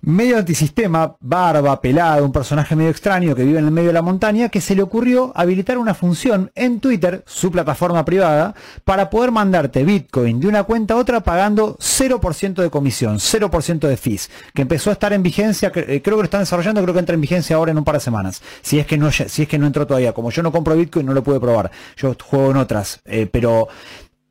medio 0.00 0.38
antisistema, 0.38 1.16
barba, 1.20 1.80
pelado, 1.80 2.24
un 2.24 2.32
personaje 2.32 2.76
medio 2.76 2.90
extraño 2.90 3.34
que 3.34 3.44
vive 3.44 3.58
en 3.58 3.64
el 3.64 3.70
medio 3.70 3.88
de 3.88 3.94
la 3.94 4.02
montaña, 4.02 4.48
que 4.48 4.60
se 4.60 4.74
le 4.74 4.82
ocurrió 4.82 5.32
habilitar 5.34 5.78
una 5.78 5.94
función 5.94 6.50
en 6.54 6.80
Twitter, 6.80 7.22
su 7.26 7.50
plataforma 7.50 8.04
privada, 8.04 8.54
para 8.84 9.10
poder 9.10 9.32
mandarte 9.32 9.84
Bitcoin 9.84 10.40
de 10.40 10.48
una 10.48 10.62
cuenta 10.64 10.94
a 10.94 10.96
otra 10.98 11.20
pagando 11.20 11.76
0% 11.78 12.54
de 12.54 12.70
comisión, 12.70 13.16
0% 13.16 13.88
de 13.88 13.96
fees, 13.96 14.30
que 14.54 14.62
empezó 14.62 14.90
a 14.90 14.94
estar 14.94 15.12
en 15.12 15.22
vigencia, 15.22 15.72
eh, 15.74 16.00
creo 16.02 16.16
que 16.16 16.22
lo 16.22 16.24
están 16.24 16.40
desarrollando, 16.40 16.82
creo 16.82 16.94
que 16.94 17.00
entra 17.00 17.14
en 17.14 17.20
vigencia 17.20 17.56
ahora 17.56 17.72
en 17.72 17.78
un 17.78 17.84
par 17.84 17.96
de 17.96 18.00
semanas, 18.00 18.42
si 18.62 18.78
es 18.78 18.86
que 18.86 18.98
no, 18.98 19.10
si 19.10 19.42
es 19.42 19.48
que 19.48 19.58
no 19.58 19.66
entró 19.66 19.86
todavía, 19.86 20.12
como 20.12 20.30
yo 20.30 20.42
no 20.42 20.52
compro 20.52 20.76
Bitcoin 20.76 21.06
no 21.06 21.14
lo 21.14 21.22
pude 21.22 21.40
probar, 21.40 21.70
yo 21.96 22.14
juego 22.22 22.50
en 22.50 22.58
otras, 22.58 23.00
eh, 23.04 23.26
pero 23.30 23.68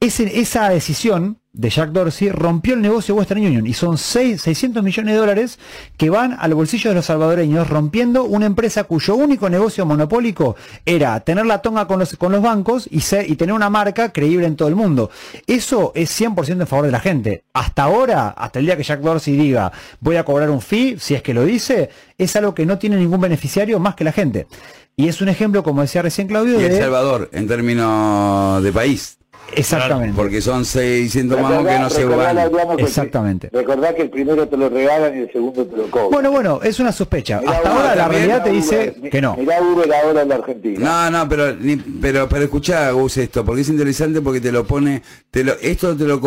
ese- 0.06 0.40
esa 0.40 0.70
decisión 0.70 1.38
de 1.56 1.70
Jack 1.70 1.92
Dorsey 1.92 2.30
rompió 2.30 2.74
el 2.74 2.82
negocio 2.82 3.14
de 3.14 3.20
Western 3.20 3.46
Union 3.46 3.68
y 3.68 3.74
son 3.76 4.00
seis- 4.00 4.42
600 4.42 4.82
millones 4.84 5.14
de 5.14 5.20
dólares 5.20 5.60
que 5.98 6.10
van 6.10 6.36
al 6.40 6.56
bolsillo 6.56 6.90
de 6.90 6.96
los 6.96 7.06
salvadoreños 7.06 7.70
rompiendo 7.70 8.24
una 8.24 8.48
empresa 8.48 8.86
cuyo 8.86 9.16
único 9.16 9.48
negocio 9.52 9.86
monopólico 9.86 10.56
era 10.84 11.20
tener 11.20 11.46
la 11.46 11.62
tonga 11.62 11.86
con 11.86 12.00
los, 12.00 12.16
con 12.18 12.32
los 12.32 12.42
bancos 12.42 12.88
y, 12.90 13.02
ser- 13.02 13.30
y 13.30 13.36
tener 13.36 13.54
una 13.54 13.70
marca 13.70 14.12
creíble 14.12 14.48
en 14.48 14.56
todo 14.56 14.68
el 14.68 14.76
mundo. 14.76 15.12
Eso 15.46 15.92
es 15.94 16.10
100% 16.20 16.62
en 16.62 16.68
favor 16.68 16.86
de 16.86 16.92
la 16.92 17.00
gente. 17.00 17.44
Hasta 17.54 17.84
ahora, 17.84 18.30
hasta 18.30 18.58
el 18.58 18.66
día 18.66 18.76
que 18.76 18.84
Jack 18.84 19.02
Dorsey 19.02 19.36
diga 19.38 19.72
voy 20.00 20.16
a 20.16 20.26
cobrar 20.26 20.50
un 20.50 20.60
fee, 20.62 20.98
si 21.00 21.14
es 21.14 21.22
que 21.22 21.36
lo 21.36 21.46
dice, 21.46 21.90
es 22.18 22.36
algo 22.36 22.56
que 22.56 22.66
no 22.66 22.80
tiene 22.80 22.98
ningún 22.98 23.22
beneficiario 23.22 23.80
más 23.80 23.94
que 23.94 24.04
la 24.04 24.12
gente. 24.12 24.48
Y 24.96 25.08
es 25.08 25.22
un 25.22 25.30
ejemplo, 25.30 25.62
como 25.64 25.82
decía 25.82 26.02
recién 26.02 26.28
Claudio, 26.28 26.60
Y 26.60 26.64
El 26.66 26.72
de... 26.72 26.80
Salvador, 26.80 27.30
en 27.32 27.48
términos 27.48 28.64
de 28.64 28.72
país. 28.72 29.18
Exactamente. 29.56 30.16
Porque 30.16 30.42
son 30.42 30.66
600 30.66 31.40
mangos 31.40 31.68
que 31.68 31.80
no 31.80 31.90
se 31.90 32.06
van. 32.06 32.38
Exactamente. 32.80 33.50
Recordá 33.52 33.94
que 33.94 34.04
el 34.04 34.10
primero 34.10 34.48
te 34.48 34.58
lo 34.58 34.70
regalan 34.70 35.16
y 35.16 35.22
el 35.22 35.32
segundo 35.32 35.66
te 35.66 35.78
lo 35.78 35.90
cobran. 35.92 36.10
Bueno, 36.12 36.32
bueno, 36.32 36.60
es 36.64 36.80
una 36.80 36.92
sospecha. 36.92 37.40
Mirá 37.40 37.52
Hasta 37.52 37.70
ahora 37.76 37.96
la 37.96 38.08
realidad 38.08 38.44
te 38.44 38.50
dice 38.52 38.96
que 39.12 39.22
no. 39.22 39.36
Mirá 39.38 39.62
Uber 39.62 39.94
ahora 39.94 40.22
en 40.24 40.30
la 40.30 40.36
Argentina. 40.36 41.10
No, 41.12 41.12
no, 41.20 41.30
pero 41.30 41.56
ni- 41.56 41.76
pero 41.76 42.28
pero 42.28 42.44
escuchá, 42.46 42.90
Gus, 42.92 43.18
esto, 43.18 43.46
porque 43.46 43.62
es 43.62 43.70
interesante 43.70 44.22
porque 44.22 44.42
te 44.42 44.52
lo 44.52 44.66
pone, 44.66 45.04
te 45.30 45.44
lo, 45.44 45.54
esto 45.62 45.96
te 45.96 46.06
lo, 46.06 46.20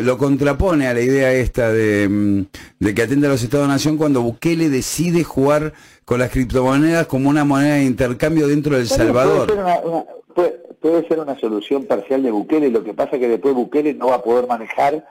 lo 0.00 0.18
contrapone 0.18 0.86
a 0.88 0.94
la 0.94 1.00
idea 1.00 1.32
esta 1.32 1.70
de, 1.72 2.08
mm, 2.08 2.42
de 2.80 2.94
que 2.94 3.02
atende 3.02 3.26
a 3.28 3.30
los 3.30 3.42
Estados-Nación 3.42 3.96
cuando 3.96 4.22
Bukele 4.22 4.68
decide 4.70 5.22
jugar 5.22 5.72
con 6.04 6.18
las 6.18 6.30
criptomonedas 6.30 7.06
como 7.06 7.28
una 7.28 7.44
moneda 7.44 7.74
de 7.74 7.84
intercambio 7.84 8.48
dentro 8.48 8.76
del 8.76 8.88
Salvador. 8.88 9.46
Puede 9.46 9.60
ser 9.60 9.64
una, 9.64 9.78
una- 9.80 10.04
puede- 10.34 10.62
puede 10.82 11.06
ser 11.08 11.20
una 11.20 11.38
solución 11.38 11.84
parcial 11.86 12.22
de 12.22 12.30
Bukele, 12.30 12.68
lo 12.70 12.82
que 12.84 12.92
pasa 12.92 13.18
que 13.18 13.28
después 13.28 13.54
Bukele 13.54 13.94
no 13.94 14.08
va 14.08 14.16
a 14.16 14.22
poder 14.22 14.46
manejar 14.46 15.06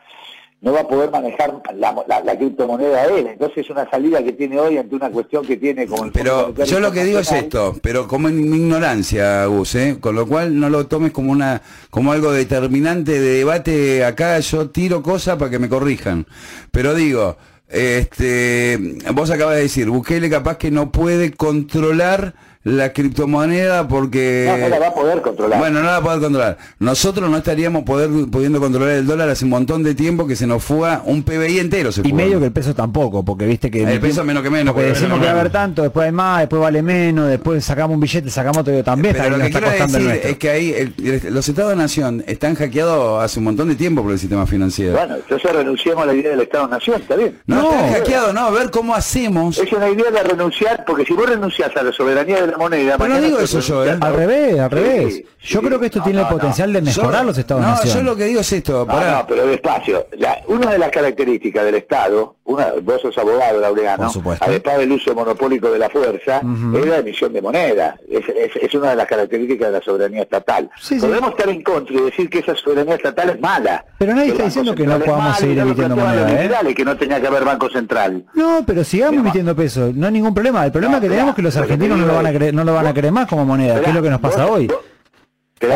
no 0.63 0.73
va 0.73 0.81
a 0.81 0.87
poder 0.87 1.09
manejar 1.09 1.59
la, 1.75 2.03
la- 2.07 2.21
la 2.23 2.37
criptomoneda 2.37 3.05
él, 3.05 3.25
entonces 3.25 3.57
es 3.65 3.69
una 3.71 3.89
salida 3.89 4.23
que 4.23 4.33
tiene 4.33 4.59
hoy 4.59 4.77
ante 4.77 4.93
una 4.95 5.09
cuestión 5.09 5.43
que 5.43 5.57
tiene 5.57 5.87
como 5.87 6.05
el 6.05 6.11
Pero 6.11 6.53
yo 6.53 6.79
lo 6.79 6.91
que 6.91 7.03
digo 7.03 7.17
es 7.17 7.31
esto, 7.31 7.75
pero 7.81 8.07
como 8.07 8.29
en 8.29 8.47
mi 8.47 8.57
ignorancia, 8.57 9.43
Gus, 9.47 9.73
¿eh? 9.73 9.97
con 9.99 10.13
lo 10.13 10.27
cual 10.27 10.59
no 10.59 10.69
lo 10.69 10.85
tomes 10.85 11.13
como 11.13 11.31
una 11.31 11.63
como 11.89 12.11
algo 12.11 12.31
determinante 12.31 13.13
de 13.19 13.37
debate 13.37 14.05
acá, 14.05 14.37
yo 14.39 14.69
tiro 14.69 15.01
cosas 15.01 15.37
para 15.37 15.49
que 15.49 15.57
me 15.57 15.67
corrijan. 15.67 16.27
Pero 16.69 16.93
digo, 16.93 17.37
este 17.67 18.77
vos 19.15 19.31
acabas 19.31 19.55
de 19.55 19.61
decir, 19.63 19.89
Bukele 19.89 20.29
capaz 20.29 20.57
que 20.57 20.69
no 20.69 20.91
puede 20.91 21.31
controlar 21.33 22.35
la 22.63 22.93
criptomoneda 22.93 23.87
porque... 23.87 24.45
No, 24.47 24.57
no 24.57 24.69
la 24.69 24.79
va 24.79 24.87
a 24.87 24.93
poder 24.93 25.21
controlar. 25.21 25.59
Bueno, 25.59 25.79
no 25.79 25.85
la 25.85 25.91
va 25.93 25.97
a 25.97 26.01
poder 26.01 26.19
controlar. 26.21 26.57
Nosotros 26.79 27.29
no 27.29 27.37
estaríamos 27.37 27.83
poder, 27.83 28.09
pudiendo 28.31 28.59
controlar 28.59 28.91
el 28.95 29.05
dólar 29.07 29.29
hace 29.29 29.45
un 29.45 29.51
montón 29.51 29.83
de 29.83 29.95
tiempo 29.95 30.27
que 30.27 30.35
se 30.35 30.45
nos 30.45 30.63
fuga 30.63 31.01
un 31.05 31.23
PBI 31.23 31.59
entero. 31.59 31.91
Se 31.91 32.01
Y 32.01 32.11
fuga. 32.11 32.15
medio 32.15 32.39
que 32.39 32.45
el 32.45 32.51
peso 32.51 32.75
tampoco, 32.75 33.23
porque 33.25 33.45
viste 33.45 33.71
que... 33.71 33.83
El 33.83 33.99
peso 33.99 34.23
menos 34.23 34.43
que 34.43 34.49
menos, 34.49 34.73
Porque 34.73 34.89
decimos 34.89 35.11
menos 35.13 35.19
que 35.21 35.25
va 35.25 35.37
a 35.37 35.39
haber 35.39 35.51
tanto, 35.51 35.81
después 35.81 36.05
hay 36.05 36.11
más, 36.11 36.39
después 36.41 36.61
vale 36.61 36.81
menos, 36.81 37.29
después 37.29 37.63
sacamos 37.65 37.95
un 37.95 37.99
billete, 38.01 38.29
sacamos 38.29 38.59
otro 38.59 38.83
también, 38.83 39.13
Pero 39.15 39.25
está, 39.25 39.37
lo 39.37 39.43
que 39.43 39.47
está 39.49 39.59
quiero 39.87 39.87
decir 40.09 40.29
es 40.31 40.37
que 40.37 40.49
ahí 40.49 40.71
el- 40.73 40.93
el- 41.25 41.33
los 41.33 41.47
estados-nación 41.49 42.23
están 42.27 42.55
hackeados 42.55 43.23
hace 43.23 43.39
un 43.39 43.45
montón 43.45 43.69
de 43.69 43.75
tiempo 43.75 44.03
por 44.03 44.11
el 44.11 44.19
sistema 44.19 44.45
financiero. 44.45 44.93
Bueno, 44.97 45.15
entonces 45.15 45.51
renunciamos 45.51 46.03
a 46.03 46.07
la 46.07 46.13
idea 46.13 46.31
del 46.31 46.41
Estado-Nación, 46.41 47.01
¿está 47.01 47.15
bien? 47.15 47.39
no, 47.47 47.61
no. 47.61 47.71
están 47.71 47.93
hackeados, 47.93 48.33
no, 48.33 48.41
a 48.41 48.51
ver 48.51 48.69
cómo 48.71 48.93
hacemos. 48.95 49.57
Es 49.57 49.71
una 49.73 49.89
idea 49.89 50.11
de 50.11 50.23
renunciar, 50.23 50.83
porque 50.85 51.05
si 51.05 51.13
vos 51.13 51.27
renunciás 51.27 51.75
a 51.75 51.83
la 51.83 51.91
soberanía 51.91 52.45
de 52.45 52.50
la 52.51 52.57
moneda... 52.57 52.97
Pero 52.97 53.13
no 53.15 53.21
digo 53.21 53.39
eso 53.39 53.59
yo, 53.59 53.85
¿eh? 53.85 53.97
Al 53.99 54.13
revés, 54.13 54.59
al 54.59 54.69
Sí, 54.69 54.75
revés. 54.75 55.23
Yo 55.43 55.59
sí. 55.59 55.65
creo 55.65 55.79
que 55.79 55.85
esto 55.87 55.99
No, 55.99 56.05
tiene 56.05 56.19
no, 56.21 56.27
el 56.27 56.33
potencial 56.33 56.71
de 56.73 56.81
mejorar 56.81 57.21
Yo- 57.21 57.27
los 57.27 57.37
estados 57.37 57.63
No, 57.63 57.83
yo 57.83 58.03
lo 58.03 58.15
que 58.15 58.25
digo 58.25 58.41
es 58.41 58.51
esto, 58.53 58.85
pará. 58.85 59.11
no, 59.19 59.27
pero 59.27 59.47
despacio. 59.47 60.05
La- 60.17 60.39
una 60.47 60.71
de 60.71 60.77
las 60.77 60.91
características 60.91 61.65
del 61.65 61.75
Estado, 61.75 62.35
una, 62.45 62.67
vos 62.83 63.01
sos 63.01 63.17
abogado, 63.17 63.59
Laureano, 63.59 64.09
supuesto. 64.11 64.45
además 64.45 64.77
del 64.77 64.91
uso 64.91 65.15
monopólico 65.15 65.71
de 65.71 65.79
la 65.79 65.89
fuerza, 65.89 66.41
es 66.75 66.85
la 66.85 66.97
emisión 66.97 67.33
de 67.33 67.41
moneda. 67.41 67.95
Es, 68.09 68.23
es- 68.29 68.55
es 68.61 68.73
una 68.75 68.91
de 68.91 68.95
las 68.97 69.07
características 69.07 69.67
de 69.71 69.79
la 69.79 69.83
soberanía 69.83 70.21
estatal. 70.23 70.69
Sí. 70.79 70.99
Podemos 70.99 71.31
estar 71.31 71.49
en 71.49 71.63
contra 71.63 71.95
y 71.95 72.01
decir 72.01 72.29
que 72.29 72.39
esa 72.39 72.55
soberanía 72.55 72.95
estatal 72.95 73.29
es 73.31 73.39
mala. 73.39 73.83
Pero 73.97 74.13
nadie 74.13 74.25
el 74.27 74.31
está 74.33 74.43
diciendo 74.45 74.75
que 74.75 74.85
no 74.85 74.99
podamos 74.99 75.37
seguir 75.37 75.57
emitiendo 75.59 75.95
moneda, 75.95 76.29
¿eh? 76.61 76.73
que 76.75 76.85
no 76.85 76.95
tenía 76.97 77.19
que 77.19 77.27
haber 77.27 77.43
Banco 77.43 77.69
Central. 77.69 78.25
No, 78.33 78.63
pero 78.65 78.83
sigamos 78.83 79.19
emitiendo 79.19 79.55
pesos, 79.55 79.93
no 79.95 80.07
hay 80.07 80.13
ningún 80.13 80.33
problema. 80.33 80.65
El 80.65 80.71
problema 80.71 80.99
que 81.01 81.09
tenemos 81.09 81.29
es 81.31 81.35
que 81.35 81.41
los 81.41 81.55
argentinos 81.57 81.97
no 81.97 82.05
lo 82.07 82.13
van 82.15 82.25
a 82.25 82.29
es- 82.29 82.35
querer, 82.41 82.53
no 82.53 82.63
lo 82.63 82.73
van 82.73 82.87
a 82.87 82.93
querer 82.93 83.11
más 83.11 83.27
como 83.27 83.45
moneda, 83.45 83.81
que 83.81 83.89
es 83.89 83.95
lo 83.95 84.01
que 84.01 84.09
nos 84.09 84.19
pasa 84.19 84.47
hoy. 84.47 84.71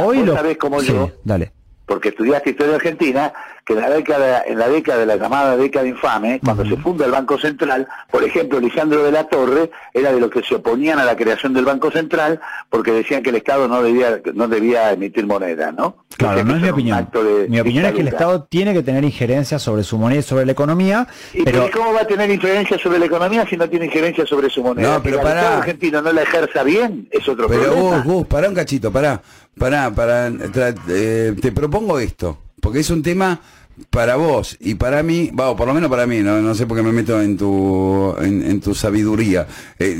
Hoy 0.04 0.24
lo 0.24 0.34
sabés 0.34 0.58
como 0.58 0.80
Sí, 0.80 0.88
yo, 0.88 1.12
dale. 1.24 1.52
Porque 1.86 2.10
estudiaste 2.10 2.52
historia 2.52 2.76
argentina, 2.76 3.34
que 3.64 3.74
en 3.74 3.82
la 3.82 3.90
década, 3.90 4.44
en 4.46 4.60
la 4.60 4.70
década 4.70 5.00
de 5.00 5.06
la 5.08 5.16
llamada 5.16 5.58
década 5.58 5.88
infame, 5.88 6.40
cuando 6.44 6.66
se 6.66 6.78
funda 6.78 7.06
el 7.06 7.12
Banco 7.12 7.38
Central, 7.40 7.88
por 8.12 8.24
ejemplo, 8.24 8.60
Lisandro 8.60 9.04
de 9.04 9.12
la 9.12 9.24
Torre 9.24 9.72
era 9.94 10.12
de 10.12 10.20
los 10.20 10.30
que 10.30 10.44
se 10.44 10.56
oponían 10.56 11.00
a 11.00 11.06
la 11.06 11.16
creación 11.16 11.54
del 11.54 11.66
Banco 11.66 11.90
Central 11.92 12.40
porque 12.70 12.92
decían 12.92 13.24
que 13.24 13.32
el 13.32 13.38
Estado 13.38 13.68
no 13.68 13.82
debía, 13.82 14.22
no 14.36 14.48
debía 14.48 14.92
emitir 14.92 15.26
moneda, 15.26 15.72
¿no? 15.72 15.96
Claro, 16.18 16.44
no 16.44 16.56
es 16.56 16.62
mi 16.62 16.70
opinión. 16.70 17.10
Mi 17.50 17.60
opinión 17.60 17.86
es 17.86 17.94
que 17.94 18.02
el. 18.02 18.08
Estado 18.08 18.44
tiene 18.44 18.74
que 18.74 18.84
tener 18.84 19.04
injerencia 19.04 19.60
sobre 19.60 19.84
su 19.84 19.98
moneda 19.98 20.20
y 20.20 20.24
sobre 20.24 20.46
la 20.46 20.52
economía, 20.54 21.08
¿Y 21.34 21.44
pero 21.44 21.64
pero 21.64 21.72
¿cómo 21.78 21.94
va 21.94 22.02
a 22.02 22.08
tener 22.08 22.30
injerencia 22.30 22.78
sobre 22.78 23.00
la 23.00 23.06
economía 23.08 23.46
si 23.50 23.58
no 23.58 23.68
tiene 23.68 23.86
injerencia 23.86 24.26
sobre 24.26 24.50
su 24.50 24.64
moneda? 24.64 24.94
No, 24.94 25.04
pero 25.04 25.18
que 25.18 25.22
el 25.22 25.28
pará. 25.28 25.42
Estado 25.42 25.58
argentino 25.62 26.02
no 26.02 26.14
la 26.14 26.22
ejerza 26.22 26.64
bien 26.64 27.08
es 27.12 27.28
otro 27.28 27.48
Pero 27.48 27.64
problema. 27.64 27.98
Gus, 27.98 28.04
Gus, 28.06 28.28
pará 28.28 28.48
un 28.48 28.56
cachito, 28.56 28.92
pará, 28.92 29.22
pará, 29.58 29.92
tra- 29.92 30.76
eh, 30.90 31.34
te 31.42 31.52
propongo 31.52 32.00
esto, 32.00 32.38
porque 32.62 32.80
es 32.80 32.90
un 32.90 33.02
tema 33.02 33.42
para 33.90 34.16
vos 34.16 34.56
y 34.62 34.76
para 34.76 35.04
mí, 35.04 35.32
va, 35.38 35.50
o 35.50 35.56
por 35.58 35.68
lo 35.68 35.74
menos 35.74 35.90
para 35.90 36.08
mí, 36.08 36.20
no, 36.20 36.42
no 36.42 36.56
sé 36.56 36.66
por 36.66 36.78
qué 36.78 36.84
me 36.84 36.94
meto 36.94 37.22
en 37.22 37.36
tu, 37.38 38.16
en, 38.22 38.42
en 38.50 38.62
tu 38.62 38.74
sabiduría, 38.74 39.48
eh, 39.78 39.96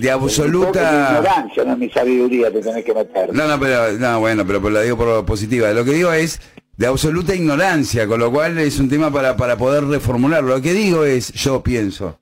de, 0.00 0.10
absoluta... 0.10 1.18
ignorancia, 1.20 1.64
no 1.64 1.74
en 1.74 1.78
mi 1.78 1.90
sabiduría 1.90 2.50
te 2.50 2.60
tenés 2.60 2.84
que 2.84 2.92
meter. 2.92 3.32
No, 3.32 3.46
no, 3.46 3.60
pero, 3.60 3.92
no, 3.92 4.18
bueno, 4.18 4.44
pero, 4.44 4.60
pero 4.60 4.74
la 4.74 4.82
digo 4.82 4.96
por 4.96 5.24
positiva. 5.24 5.70
Lo 5.70 5.84
que 5.84 5.92
digo 5.92 6.12
es 6.12 6.40
de 6.76 6.86
absoluta 6.86 7.32
ignorancia, 7.34 8.08
con 8.08 8.18
lo 8.18 8.32
cual 8.32 8.58
es 8.58 8.80
un 8.80 8.88
tema 8.88 9.12
para, 9.12 9.36
para 9.36 9.56
poder 9.56 9.84
reformularlo. 9.84 10.56
Lo 10.56 10.60
que 10.62 10.72
digo 10.72 11.04
es, 11.04 11.32
yo 11.34 11.62
pienso, 11.62 12.18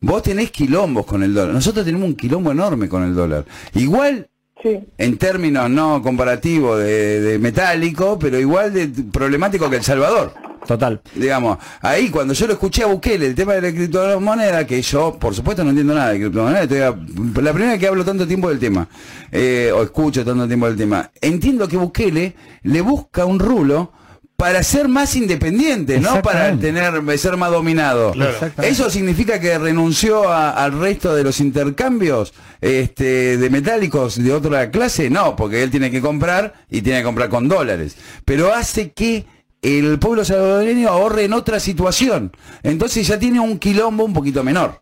vos 0.00 0.24
tenés 0.24 0.50
quilombos 0.50 1.06
con 1.06 1.22
el 1.22 1.34
dólar. 1.34 1.54
Nosotros 1.54 1.84
tenemos 1.84 2.08
un 2.08 2.16
quilombo 2.16 2.50
enorme 2.50 2.88
con 2.88 3.04
el 3.04 3.14
dólar. 3.14 3.44
Igual 3.74 4.28
Sí. 4.62 4.78
en 4.98 5.16
términos 5.16 5.70
no 5.70 6.02
comparativos 6.02 6.78
de, 6.80 7.20
de 7.20 7.38
metálico, 7.38 8.18
pero 8.18 8.38
igual 8.38 8.72
de 8.72 8.88
problemático 9.10 9.70
que 9.70 9.76
El 9.76 9.82
Salvador. 9.82 10.34
total. 10.66 11.00
Digamos, 11.14 11.56
ahí 11.80 12.10
cuando 12.10 12.34
yo 12.34 12.46
lo 12.46 12.52
escuché 12.52 12.82
a 12.82 12.86
Bukele, 12.86 13.26
el 13.26 13.34
tema 13.34 13.54
de 13.54 13.62
la 13.62 13.72
criptomoneda, 13.72 14.66
que 14.66 14.82
yo, 14.82 15.16
por 15.18 15.34
supuesto, 15.34 15.64
no 15.64 15.70
entiendo 15.70 15.94
nada 15.94 16.10
de 16.12 16.18
criptomoneda, 16.20 16.62
estoy 16.64 16.80
a- 16.80 16.90
la 16.90 17.52
primera 17.52 17.70
vez 17.72 17.80
que 17.80 17.86
hablo 17.88 18.04
tanto 18.04 18.26
tiempo 18.26 18.50
del 18.50 18.58
tema, 18.58 18.86
eh, 19.32 19.72
o 19.74 19.82
escucho 19.82 20.24
tanto 20.24 20.46
tiempo 20.46 20.66
del 20.66 20.76
tema, 20.76 21.10
entiendo 21.22 21.66
que 21.66 21.76
Bukele 21.78 22.34
le 22.62 22.80
busca 22.82 23.24
un 23.24 23.38
rulo 23.38 23.92
para 24.40 24.62
ser 24.62 24.88
más 24.88 25.14
independiente, 25.16 26.00
no 26.00 26.22
para 26.22 26.56
tener 26.56 27.18
ser 27.18 27.36
más 27.36 27.50
dominado. 27.50 28.12
Claro. 28.12 28.34
¿Eso 28.62 28.88
significa 28.88 29.38
que 29.38 29.58
renunció 29.58 30.28
a- 30.30 30.50
al 30.50 30.80
resto 30.80 31.14
de 31.14 31.22
los 31.22 31.40
intercambios 31.40 32.32
este, 32.62 33.36
de 33.36 33.50
metálicos 33.50 34.16
de 34.16 34.32
otra 34.32 34.70
clase? 34.70 35.10
No, 35.10 35.36
porque 35.36 35.62
él 35.62 35.70
tiene 35.70 35.90
que 35.90 36.00
comprar 36.00 36.54
y 36.70 36.80
tiene 36.80 37.00
que 37.00 37.04
comprar 37.04 37.28
con 37.28 37.48
dólares. 37.48 37.96
Pero 38.24 38.54
hace 38.54 38.92
que 38.92 39.26
el 39.60 39.98
pueblo 39.98 40.24
salvadoreño 40.24 40.88
ahorre 40.88 41.24
en 41.24 41.34
otra 41.34 41.60
situación. 41.60 42.32
Entonces 42.62 43.06
ya 43.06 43.18
tiene 43.18 43.40
un 43.40 43.58
quilombo 43.58 44.04
un 44.04 44.14
poquito 44.14 44.42
menor. 44.42 44.80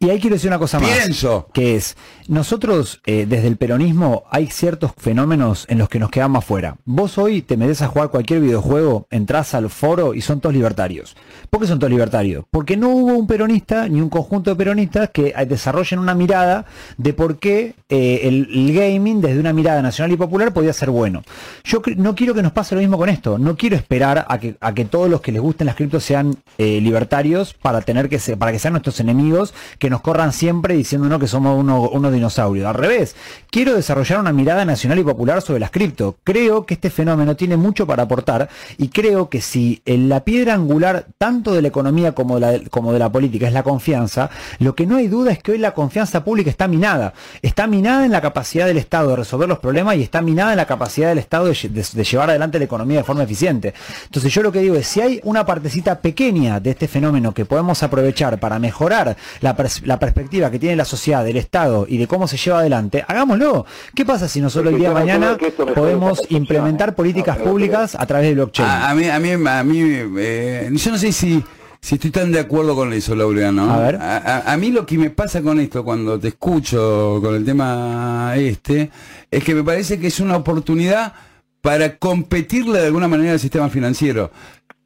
Y 0.00 0.10
ahí 0.10 0.20
quiero 0.20 0.36
decir 0.36 0.48
una 0.48 0.58
cosa 0.58 0.78
más. 0.78 0.90
Pienso. 0.90 1.48
Que 1.52 1.74
es, 1.74 1.96
nosotros 2.28 3.00
eh, 3.04 3.26
desde 3.28 3.48
el 3.48 3.56
peronismo 3.56 4.24
hay 4.30 4.46
ciertos 4.46 4.92
fenómenos 4.96 5.66
en 5.68 5.78
los 5.78 5.88
que 5.88 5.98
nos 5.98 6.10
quedamos 6.10 6.44
afuera. 6.44 6.76
Vos 6.84 7.18
hoy 7.18 7.42
te 7.42 7.56
metes 7.56 7.82
a 7.82 7.88
jugar 7.88 8.10
cualquier 8.10 8.40
videojuego, 8.40 9.08
entras 9.10 9.54
al 9.54 9.70
foro 9.70 10.14
y 10.14 10.20
son 10.20 10.40
todos 10.40 10.54
libertarios. 10.54 11.16
¿Por 11.50 11.60
qué 11.60 11.66
son 11.66 11.80
todos 11.80 11.90
libertarios? 11.90 12.44
Porque 12.50 12.76
no 12.76 12.90
hubo 12.90 13.14
un 13.14 13.26
peronista 13.26 13.88
ni 13.88 14.00
un 14.00 14.08
conjunto 14.08 14.50
de 14.50 14.56
peronistas 14.56 15.10
que 15.10 15.34
eh, 15.36 15.46
desarrollen 15.46 15.98
una 15.98 16.14
mirada 16.14 16.66
de 16.96 17.12
por 17.12 17.38
qué 17.38 17.74
eh, 17.88 18.20
el, 18.22 18.48
el 18.52 18.74
gaming 18.74 19.20
desde 19.20 19.40
una 19.40 19.52
mirada 19.52 19.82
nacional 19.82 20.12
y 20.12 20.16
popular 20.16 20.52
podía 20.52 20.72
ser 20.72 20.90
bueno. 20.90 21.24
Yo 21.64 21.82
no 21.96 22.14
quiero 22.14 22.34
que 22.34 22.42
nos 22.42 22.52
pase 22.52 22.76
lo 22.76 22.80
mismo 22.80 22.98
con 22.98 23.08
esto. 23.08 23.38
No 23.38 23.56
quiero 23.56 23.74
esperar 23.74 24.26
a 24.28 24.38
que, 24.38 24.56
a 24.60 24.74
que 24.74 24.84
todos 24.84 25.10
los 25.10 25.20
que 25.20 25.32
les 25.32 25.42
gusten 25.42 25.66
las 25.66 25.74
criptos 25.74 26.04
sean 26.04 26.36
eh, 26.58 26.80
libertarios 26.80 27.54
para 27.54 27.80
tener 27.80 28.08
que 28.08 28.20
ser, 28.20 28.38
para 28.38 28.52
que 28.52 28.60
sean 28.60 28.74
nuestros 28.74 29.00
enemigos 29.00 29.54
que 29.78 29.87
nos 29.90 30.00
corran 30.00 30.32
siempre 30.32 30.74
diciéndonos 30.74 31.18
que 31.18 31.26
somos 31.28 31.58
uno- 31.58 31.88
unos 31.88 32.12
dinosaurios. 32.12 32.66
Al 32.66 32.74
revés, 32.74 33.14
quiero 33.50 33.74
desarrollar 33.74 34.20
una 34.20 34.32
mirada 34.32 34.64
nacional 34.64 34.98
y 34.98 35.04
popular 35.04 35.42
sobre 35.42 35.60
las 35.60 35.70
cripto. 35.70 36.16
Creo 36.24 36.66
que 36.66 36.74
este 36.74 36.90
fenómeno 36.90 37.36
tiene 37.36 37.56
mucho 37.56 37.86
para 37.86 38.04
aportar 38.04 38.48
y 38.76 38.88
creo 38.88 39.28
que 39.28 39.40
si 39.40 39.82
en 39.86 40.08
la 40.08 40.24
piedra 40.24 40.54
angular 40.54 41.06
tanto 41.18 41.52
de 41.54 41.62
la 41.62 41.68
economía 41.68 42.12
como 42.12 42.38
de 42.38 42.40
la, 42.60 42.68
como 42.70 42.92
de 42.92 42.98
la 42.98 43.10
política 43.10 43.46
es 43.46 43.52
la 43.52 43.62
confianza, 43.62 44.30
lo 44.58 44.74
que 44.74 44.86
no 44.86 44.96
hay 44.96 45.08
duda 45.08 45.32
es 45.32 45.42
que 45.42 45.52
hoy 45.52 45.58
la 45.58 45.72
confianza 45.74 46.24
pública 46.24 46.50
está 46.50 46.68
minada. 46.68 47.12
Está 47.42 47.66
minada 47.66 48.04
en 48.04 48.12
la 48.12 48.20
capacidad 48.20 48.66
del 48.66 48.78
Estado 48.78 49.10
de 49.10 49.16
resolver 49.16 49.48
los 49.48 49.58
problemas 49.58 49.96
y 49.96 50.02
está 50.02 50.20
minada 50.22 50.52
en 50.52 50.56
la 50.56 50.66
capacidad 50.66 51.08
del 51.08 51.18
Estado 51.18 51.46
de, 51.46 51.52
lle- 51.52 51.68
de- 51.70 51.86
de 51.92 52.04
llevar 52.04 52.30
adelante 52.30 52.58
la 52.58 52.64
economía 52.64 52.98
de 52.98 53.04
forma 53.04 53.22
eficiente. 53.22 53.74
Entonces 54.04 54.32
yo 54.32 54.42
lo 54.42 54.52
que 54.52 54.60
digo 54.60 54.74
es, 54.76 54.86
si 54.86 55.00
hay 55.00 55.20
una 55.24 55.44
partecita 55.46 56.00
pequeña 56.00 56.60
de 56.60 56.70
este 56.70 56.88
fenómeno 56.88 57.32
que 57.34 57.44
podemos 57.44 57.82
aprovechar 57.82 58.38
para 58.38 58.58
mejorar 58.58 59.16
la, 59.40 59.56
pers- 59.56 59.77
la 59.84 59.98
perspectiva 59.98 60.50
que 60.50 60.58
tiene 60.58 60.76
la 60.76 60.84
sociedad, 60.84 61.24
del 61.24 61.36
Estado 61.36 61.86
y 61.88 61.98
de 61.98 62.06
cómo 62.06 62.26
se 62.28 62.36
lleva 62.36 62.60
adelante, 62.60 63.04
hagámoslo. 63.06 63.66
¿Qué 63.94 64.04
pasa 64.04 64.28
si 64.28 64.40
nosotros 64.40 64.72
el 64.72 64.78
día 64.78 64.88
de 64.88 64.94
mañana 64.94 65.36
podemos 65.74 66.20
implementar 66.30 66.94
políticas 66.94 67.36
No, 67.36 67.44
pero- 67.44 67.50
públicas 67.52 67.96
a 67.98 68.06
través 68.06 68.28
de 68.28 68.34
blockchain? 68.34 68.68
A, 68.68 68.90
a 68.90 68.94
mí, 68.94 69.06
a 69.08 69.18
mí, 69.18 69.30
a 69.32 69.64
mí 69.64 69.80
eh, 70.18 70.70
yo 70.72 70.90
no 70.90 70.98
sé 70.98 71.12
si, 71.12 71.42
si 71.80 71.94
estoy 71.96 72.10
tan 72.10 72.32
de 72.32 72.40
acuerdo 72.40 72.74
con 72.74 72.92
eso, 72.92 73.14
Laureano. 73.14 73.72
A 73.72 73.78
ver. 73.78 73.96
A, 73.96 74.16
a- 74.18 74.52
a 74.52 74.56
mí 74.56 74.70
lo 74.70 74.84
que 74.86 74.98
me 74.98 75.10
pasa 75.10 75.42
con 75.42 75.60
esto, 75.60 75.84
cuando 75.84 76.18
te 76.18 76.28
escucho 76.28 77.18
con 77.22 77.34
el 77.34 77.44
tema 77.44 78.32
este, 78.36 78.90
es 79.30 79.44
que 79.44 79.54
me 79.54 79.62
parece 79.64 79.98
que 79.98 80.06
es 80.08 80.20
una 80.20 80.36
oportunidad 80.36 81.12
para 81.60 81.96
competirle 81.98 82.78
de 82.80 82.86
alguna 82.86 83.08
manera 83.08 83.32
al 83.32 83.40
sistema 83.40 83.68
financiero. 83.68 84.30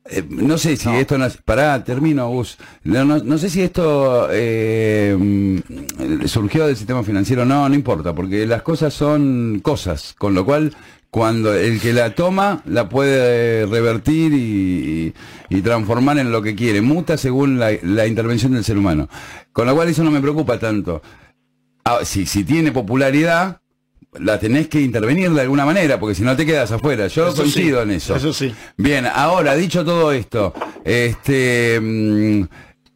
Eh, 0.04 0.24
no 0.28 0.58
sé 0.58 0.76
si 0.76 0.88
esto... 0.90 1.16
No, 1.16 1.26
pará, 1.44 1.84
termino, 1.84 2.28
Gus. 2.28 2.58
No, 2.84 3.04
no- 3.04 3.22
no 3.22 3.38
sé 3.38 3.48
si 3.48 3.62
esto 3.62 4.28
eh, 4.32 5.62
surgió 6.26 6.66
del 6.66 6.76
sistema 6.76 7.02
financiero. 7.04 7.44
No, 7.44 7.68
no 7.68 7.74
importa, 7.74 8.14
porque 8.14 8.46
las 8.46 8.62
cosas 8.62 8.92
son 8.92 9.60
cosas. 9.62 10.14
Con 10.18 10.34
lo 10.34 10.44
cual, 10.44 10.74
cuando 11.10 11.54
el 11.54 11.80
que 11.80 11.92
la 11.92 12.14
toma, 12.14 12.62
la 12.66 12.88
puede 12.88 13.64
revertir 13.66 14.32
y, 14.34 15.14
y- 15.50 15.56
y 15.56 15.62
transformar 15.62 16.18
en 16.18 16.32
lo 16.32 16.42
que 16.42 16.54
quiere. 16.56 16.80
Muta 16.80 17.16
según 17.16 17.58
la, 17.60 17.70
la 17.82 18.06
intervención 18.06 18.52
del 18.52 18.64
ser 18.64 18.76
humano. 18.78 19.08
Con 19.52 19.66
lo 19.66 19.74
cual 19.74 19.88
eso 19.88 20.02
no 20.02 20.10
me 20.10 20.20
preocupa 20.20 20.58
tanto. 20.58 21.00
Ah, 21.84 22.00
si, 22.04 22.26
si 22.26 22.44
tiene 22.44 22.70
popularidad, 22.72 23.60
la 24.18 24.38
tenés 24.38 24.68
que 24.68 24.80
intervenir 24.80 25.30
de 25.30 25.40
alguna 25.40 25.64
manera, 25.64 25.98
porque 25.98 26.14
si 26.14 26.22
no 26.22 26.36
te 26.36 26.44
quedas 26.44 26.70
afuera. 26.70 27.06
Yo 27.06 27.28
Eso 27.28 27.36
coincido 27.36 27.78
sí, 27.78 27.82
en 27.82 27.90
eso. 27.96 28.16
eso 28.16 28.32
sí. 28.32 28.54
Bien, 28.76 29.06
ahora, 29.06 29.54
dicho 29.54 29.84
todo 29.84 30.12
esto, 30.12 30.52
este, 30.84 31.80
mm, 31.80 32.42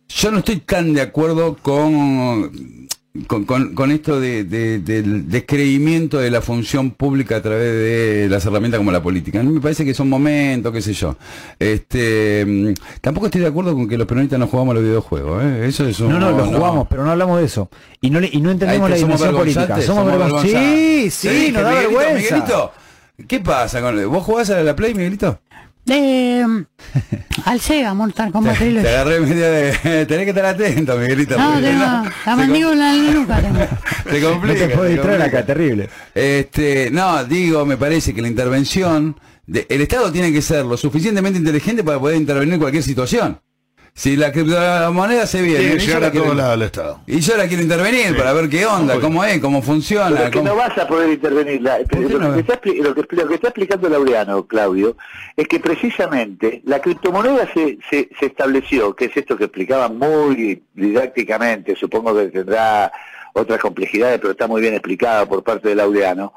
yo 0.08 0.30
no 0.30 0.38
estoy 0.38 0.56
tan 0.60 0.92
de 0.92 1.00
acuerdo 1.00 1.56
con... 1.56 2.86
con, 3.26 3.44
con- 3.44 3.74
con 3.74 3.90
esto 3.90 4.20
de- 4.20 4.44
de- 4.44 4.78
del 4.80 5.28
descreimiento 5.28 6.18
de 6.18 6.30
la 6.30 6.40
función 6.40 6.90
pública 6.90 7.36
a 7.36 7.42
través 7.42 7.72
de 7.72 8.26
las 8.30 8.44
herramientas 8.46 8.78
como 8.78 8.92
la 8.92 9.02
política. 9.02 9.40
A 9.40 9.42
mí 9.42 9.52
me 9.52 9.60
parece 9.60 9.84
que 9.84 9.94
son 9.94 10.08
momentos, 10.08 10.72
qué 10.72 10.82
sé 10.82 10.92
yo. 10.92 11.16
Este, 11.58 12.44
mm, 12.46 12.74
tampoco 13.00 13.26
estoy 13.26 13.40
de 13.42 13.48
acuerdo 13.48 13.74
con 13.74 13.88
que 13.88 13.96
los 13.98 14.06
peronistas 14.06 14.38
no 14.38 14.46
jugamos 14.46 14.74
los 14.74 14.84
videojuegos. 14.84 15.42
¿eh? 15.44 15.66
Eso 15.66 15.86
es 15.86 15.98
un... 16.00 16.08
No, 16.10 16.18
no, 16.20 16.30
lo 16.32 16.44
jugamos, 16.46 16.86
pero 16.88 17.04
no 17.04 17.10
hablamos 17.10 17.38
de 17.40 17.46
eso. 17.46 17.68
Y 18.00 18.10
no, 18.10 18.20
y 18.22 18.40
no 18.40 18.50
entendemos 18.50 18.90
la 18.90 18.96
dimensión 18.96 19.34
política. 19.34 19.80
Somos 19.82 20.06
vergonzantes. 20.06 20.52
Sí, 20.52 21.10
sí, 21.10 21.28
dije, 21.28 21.52
nos 21.52 21.62
da 21.62 21.70
Miguelito, 21.70 21.98
vergüenza. 21.98 22.34
Miguelito, 22.36 22.72
¿qué 23.28 23.40
pasa 23.40 23.80
con 23.80 24.10
¿Vos 24.10 24.24
jugás 24.24 24.50
a 24.50 24.62
la 24.62 24.76
Play, 24.76 24.94
Miguelito? 24.94 25.38
Eh, 25.89 26.45
al 27.45 27.61
Sega, 27.61 27.95
Mortal 27.95 28.32
Kombat 28.32 28.59
Te 28.59 28.64
Trilogy. 28.64 28.87
agarré 28.89 29.20
media 29.20 29.49
de... 29.51 29.72
Tenés 30.07 30.24
que 30.24 30.30
estar 30.30 30.47
atento, 30.47 30.97
Miguelito. 30.97 31.39
No, 31.39 31.53
porque 31.53 31.66
tengo 31.66 31.78
no, 31.87 32.05
la 32.26 32.37
mandíbula 32.37 32.95
en 32.95 33.07
la 33.07 33.12
nuca. 33.12 33.41
tengo. 33.41 33.59
com- 33.59 34.12
se 34.12 34.20
No 34.20 34.30
complica. 34.30 34.59
te 34.68 34.74
puedo 34.74 34.89
distraer 34.91 35.18
complica. 35.20 35.39
acá, 35.39 35.47
terrible. 35.47 35.89
Este, 36.14 36.91
no, 36.91 37.24
digo, 37.24 37.64
me 37.64 37.76
parece 37.76 38.12
que 38.14 38.20
la 38.22 38.28
intervención, 38.28 39.16
de- 39.47 39.66
el 39.68 39.80
Estado 39.80 40.11
tiene 40.11 40.32
que 40.32 40.43
ser 40.43 40.64
lo 40.64 40.76
suficientemente 40.76 41.39
inteligente 41.39 41.84
para 41.84 42.01
poder 42.01 42.16
intervenir 42.16 42.55
en 42.55 42.61
cualquier 42.61 42.82
situación. 42.82 43.41
Si 43.99 44.14
la 44.14 44.30
criptomoneda 44.30 45.26
se 45.26 45.40
viene, 45.40 45.70
yo 45.70 45.76
llegar 45.76 46.03
la 46.03 46.09
a 46.09 46.12
todos 46.12 46.24
quiero- 46.26 46.36
lados 46.38 46.55
el 46.57 46.62
Estado. 46.64 47.01
y 47.07 47.20
yo 47.20 47.34
la 47.38 47.47
quiero 47.49 47.62
intervenir 47.62 48.14
para 48.14 48.34
ver 48.34 48.51
qué 48.51 48.66
onda, 48.66 48.92
Obvio. 48.92 49.03
cómo 49.07 49.24
es, 49.24 49.38
cómo 49.40 49.62
funciona. 49.62 50.11
Pero 50.11 50.24
es 50.24 50.30
que 50.32 50.38
cómo- 50.38 50.51
no 50.51 50.57
vas 50.57 50.76
a 50.76 50.86
poder 50.86 51.11
intervenir. 51.14 51.62
La- 51.62 51.78
lo, 51.78 52.18
no? 52.18 52.34
que 52.34 52.40
está, 52.40 52.61
lo, 52.62 52.94
que, 52.94 53.16
lo 53.16 53.26
que 53.28 53.34
está 53.36 53.49
explicando 53.49 53.88
Laureano, 53.88 54.47
Claudio, 54.47 54.99
es 55.34 55.49
que 55.49 55.61
precisamente 55.61 56.61
la 56.66 56.80
criptomoneda 56.82 57.49
se, 57.55 57.78
se, 57.88 58.11
se 58.20 58.26
estableció, 58.26 58.94
que 58.94 59.07
es 59.07 59.16
esto 59.16 59.34
que 59.34 59.44
explicaba 59.44 59.88
muy 59.88 60.62
didácticamente, 60.74 61.74
supongo 61.74 62.14
que 62.14 62.26
tendrá 62.26 62.92
otras 63.32 63.61
complejidades, 63.61 64.18
pero 64.18 64.32
está 64.32 64.47
muy 64.47 64.61
bien 64.61 64.74
explicado 64.74 65.26
por 65.26 65.42
parte 65.42 65.70
de 65.70 65.74
Laureano. 65.74 66.34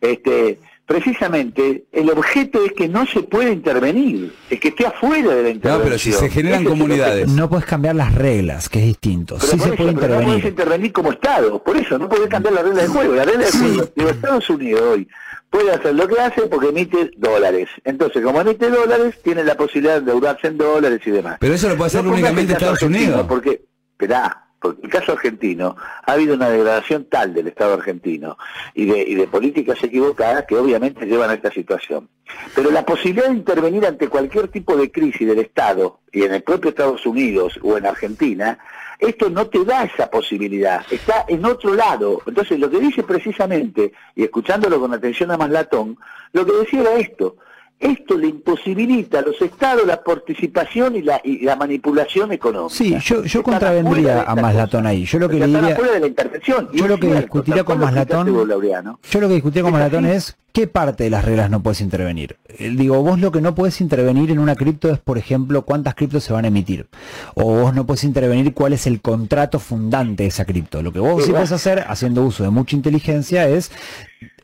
Este, 0.00 0.60
precisamente 0.90 1.84
el 1.92 2.10
objeto 2.10 2.64
es 2.64 2.72
que 2.72 2.88
no 2.88 3.06
se 3.06 3.22
puede 3.22 3.52
intervenir, 3.52 4.34
es 4.50 4.58
que 4.58 4.68
esté 4.70 4.88
afuera 4.88 5.36
de 5.36 5.42
la 5.44 5.50
intervención. 5.50 5.78
No, 5.78 5.84
pero 5.84 5.98
si 6.00 6.10
se 6.10 6.28
generan 6.28 6.62
Ese 6.62 6.68
comunidades. 6.68 7.28
No 7.28 7.48
puedes 7.48 7.64
cambiar 7.64 7.94
las 7.94 8.12
reglas, 8.12 8.68
que 8.68 8.80
es 8.80 8.86
distinto. 8.86 9.36
Pero 9.40 9.52
sí 9.52 9.58
se 9.60 9.66
eso, 9.66 9.76
puede 9.76 9.92
pero 9.92 10.14
no 10.14 10.22
podés 10.22 10.38
intervenir. 10.38 10.46
intervenir 10.46 10.92
como 10.92 11.12
Estado, 11.12 11.62
por 11.62 11.76
eso 11.76 11.96
no 11.96 12.08
podés 12.08 12.26
cambiar 12.26 12.54
la 12.54 12.62
regla 12.62 12.82
del 12.82 12.90
juego. 12.90 13.14
La 13.14 13.24
regla 13.24 13.44
del 13.44 13.52
juego, 13.52 13.92
digo, 13.94 14.10
Estados 14.10 14.50
Unidos 14.50 14.82
hoy 14.82 15.08
puede 15.48 15.70
hacer 15.70 15.94
lo 15.94 16.08
que 16.08 16.20
hace 16.20 16.42
porque 16.48 16.70
emite 16.70 17.12
dólares. 17.16 17.68
Entonces, 17.84 18.20
como 18.24 18.40
emite 18.40 18.68
dólares, 18.68 19.14
tiene 19.22 19.44
la 19.44 19.54
posibilidad 19.54 19.92
de 19.92 19.98
endeudarse 20.00 20.48
en 20.48 20.58
dólares 20.58 21.00
y 21.06 21.10
demás. 21.12 21.36
Pero 21.38 21.54
eso 21.54 21.68
lo 21.68 21.76
puede 21.76 21.86
hacer 21.86 22.02
No 22.02 22.10
únicamente 22.10 22.54
Estados 22.54 22.82
Unidos. 22.82 23.26
Porque, 23.28 23.62
esperá, 23.92 24.49
porque 24.60 24.82
el 24.82 24.90
caso 24.90 25.12
argentino 25.12 25.76
ha 26.04 26.12
habido 26.12 26.34
una 26.34 26.50
degradación 26.50 27.04
tal 27.04 27.32
del 27.32 27.48
Estado 27.48 27.74
argentino 27.74 28.36
y 28.74 28.86
de, 28.86 29.02
y 29.02 29.14
de 29.14 29.26
políticas 29.26 29.82
equivocadas 29.82 30.44
que 30.46 30.56
obviamente 30.56 31.06
llevan 31.06 31.30
a 31.30 31.34
esta 31.34 31.50
situación. 31.50 32.08
Pero 32.54 32.70
la 32.70 32.84
posibilidad 32.84 33.28
de 33.28 33.36
intervenir 33.36 33.86
ante 33.86 34.08
cualquier 34.08 34.48
tipo 34.48 34.76
de 34.76 34.90
crisis 34.90 35.26
del 35.26 35.38
Estado, 35.38 36.00
y 36.12 36.22
en 36.22 36.34
el 36.34 36.42
propio 36.42 36.70
Estados 36.70 37.04
Unidos 37.06 37.58
o 37.62 37.76
en 37.76 37.86
Argentina, 37.86 38.58
esto 38.98 39.30
no 39.30 39.46
te 39.46 39.64
da 39.64 39.84
esa 39.84 40.10
posibilidad, 40.10 40.84
está 40.90 41.24
en 41.26 41.44
otro 41.44 41.74
lado. 41.74 42.20
Entonces 42.26 42.58
lo 42.58 42.70
que 42.70 42.80
dice 42.80 43.02
precisamente, 43.02 43.92
y 44.14 44.24
escuchándolo 44.24 44.78
con 44.78 44.92
atención 44.92 45.30
a 45.30 45.38
Maslatón, 45.38 45.96
lo 46.32 46.44
que 46.44 46.52
decía 46.52 46.82
era 46.82 46.94
esto, 46.96 47.36
esto 47.80 48.18
le 48.18 48.28
imposibilita 48.28 49.20
a 49.20 49.22
los 49.22 49.40
estados 49.40 49.86
la 49.86 50.02
participación 50.02 50.96
y 50.96 51.02
la, 51.02 51.20
y 51.24 51.44
la 51.44 51.56
manipulación 51.56 52.30
económica. 52.30 52.74
Sí, 52.74 52.94
yo, 53.02 53.24
yo 53.24 53.42
contravendría 53.42 54.22
a 54.22 54.36
Maslatón 54.36 54.86
ahí. 54.86 55.06
Yo 55.06 55.18
lo 55.18 55.28
que 55.28 55.38
le 55.38 55.46
diría... 55.46 55.72
afuera 55.72 55.94
de 55.94 56.00
la 56.00 56.06
intervención. 56.06 56.68
Y 56.72 56.78
Yo 56.78 56.88
lo 56.88 56.98
que 56.98 57.14
discutiría 57.14 57.64
con 57.64 57.78
Maslatón-. 57.80 58.26
Yo 58.26 59.20
lo 59.20 59.28
que 59.28 59.34
discutía 59.34 59.62
con 59.62 59.74
así. 59.74 60.06
es 60.06 60.36
qué 60.52 60.66
parte 60.66 61.04
de 61.04 61.10
las 61.10 61.24
reglas 61.24 61.50
no 61.50 61.62
puedes 61.62 61.80
intervenir. 61.80 62.36
Eh, 62.48 62.70
Digo, 62.70 63.02
vos 63.02 63.18
lo 63.20 63.32
que 63.32 63.40
no 63.40 63.54
puedes 63.54 63.80
intervenir 63.80 64.30
en 64.30 64.38
una 64.38 64.56
cripto 64.56 64.90
es, 64.90 64.98
por 64.98 65.18
ejemplo, 65.18 65.62
cuántas 65.62 65.94
criptos 65.94 66.24
se 66.24 66.32
van 66.32 66.44
a 66.44 66.48
emitir. 66.48 66.86
O 67.34 67.44
vos 67.44 67.74
no 67.74 67.86
puedes 67.86 68.04
intervenir 68.04 68.54
cuál 68.54 68.72
es 68.72 68.86
el 68.86 69.00
contrato 69.00 69.58
fundante 69.58 70.24
de 70.24 70.28
esa 70.28 70.44
cripto. 70.44 70.82
Lo 70.82 70.92
que 70.92 71.00
vos 71.00 71.24
sí 71.24 71.30
puedes 71.30 71.52
hacer, 71.52 71.84
haciendo 71.88 72.22
uso 72.22 72.42
de 72.42 72.50
mucha 72.50 72.76
inteligencia, 72.76 73.48
es 73.48 73.70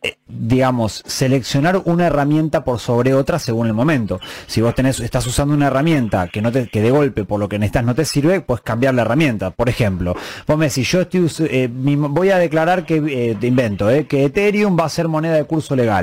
eh, 0.03 0.17
digamos, 0.29 1.03
seleccionar 1.07 1.83
una 1.85 2.07
herramienta 2.07 2.65
por 2.65 2.79
sobre 2.81 3.15
otra 3.15 3.39
según 3.39 3.67
el 3.67 3.75
momento. 3.75 4.21
Si 4.47 4.61
vos 4.61 4.75
estás 4.77 5.27
usando 5.27 5.55
una 5.55 5.69
herramienta 5.69 6.29
que 6.29 6.43
no 6.43 6.53
te, 6.53 6.69
que 6.69 6.83
de 6.83 6.91
golpe 6.91 7.25
por 7.25 7.41
lo 7.41 7.49
que 7.49 7.59
necesitas 7.59 7.85
no 7.85 7.95
te 7.95 8.05
sirve, 8.05 8.41
puedes 8.41 8.63
cambiar 8.63 8.95
la 8.95 9.03
herramienta. 9.03 9.51
Por 9.51 9.69
ejemplo, 9.69 10.15
vos 10.47 10.59
me 10.59 10.69
decís, 10.69 10.91
yo 10.91 11.03
estoy, 11.03 11.29
eh, 11.51 11.69
voy 11.71 12.31
a 12.31 12.39
declarar 12.39 12.85
que, 12.85 12.97
eh, 12.97 13.37
te 13.39 13.47
invento, 13.47 13.89
eh, 13.91 14.07
que 14.07 14.25
Ethereum 14.25 14.77
va 14.79 14.85
a 14.87 14.89
ser 14.89 15.09
moneda 15.09 15.35
de 15.35 15.45
curso 15.45 15.77
legal. 15.77 15.96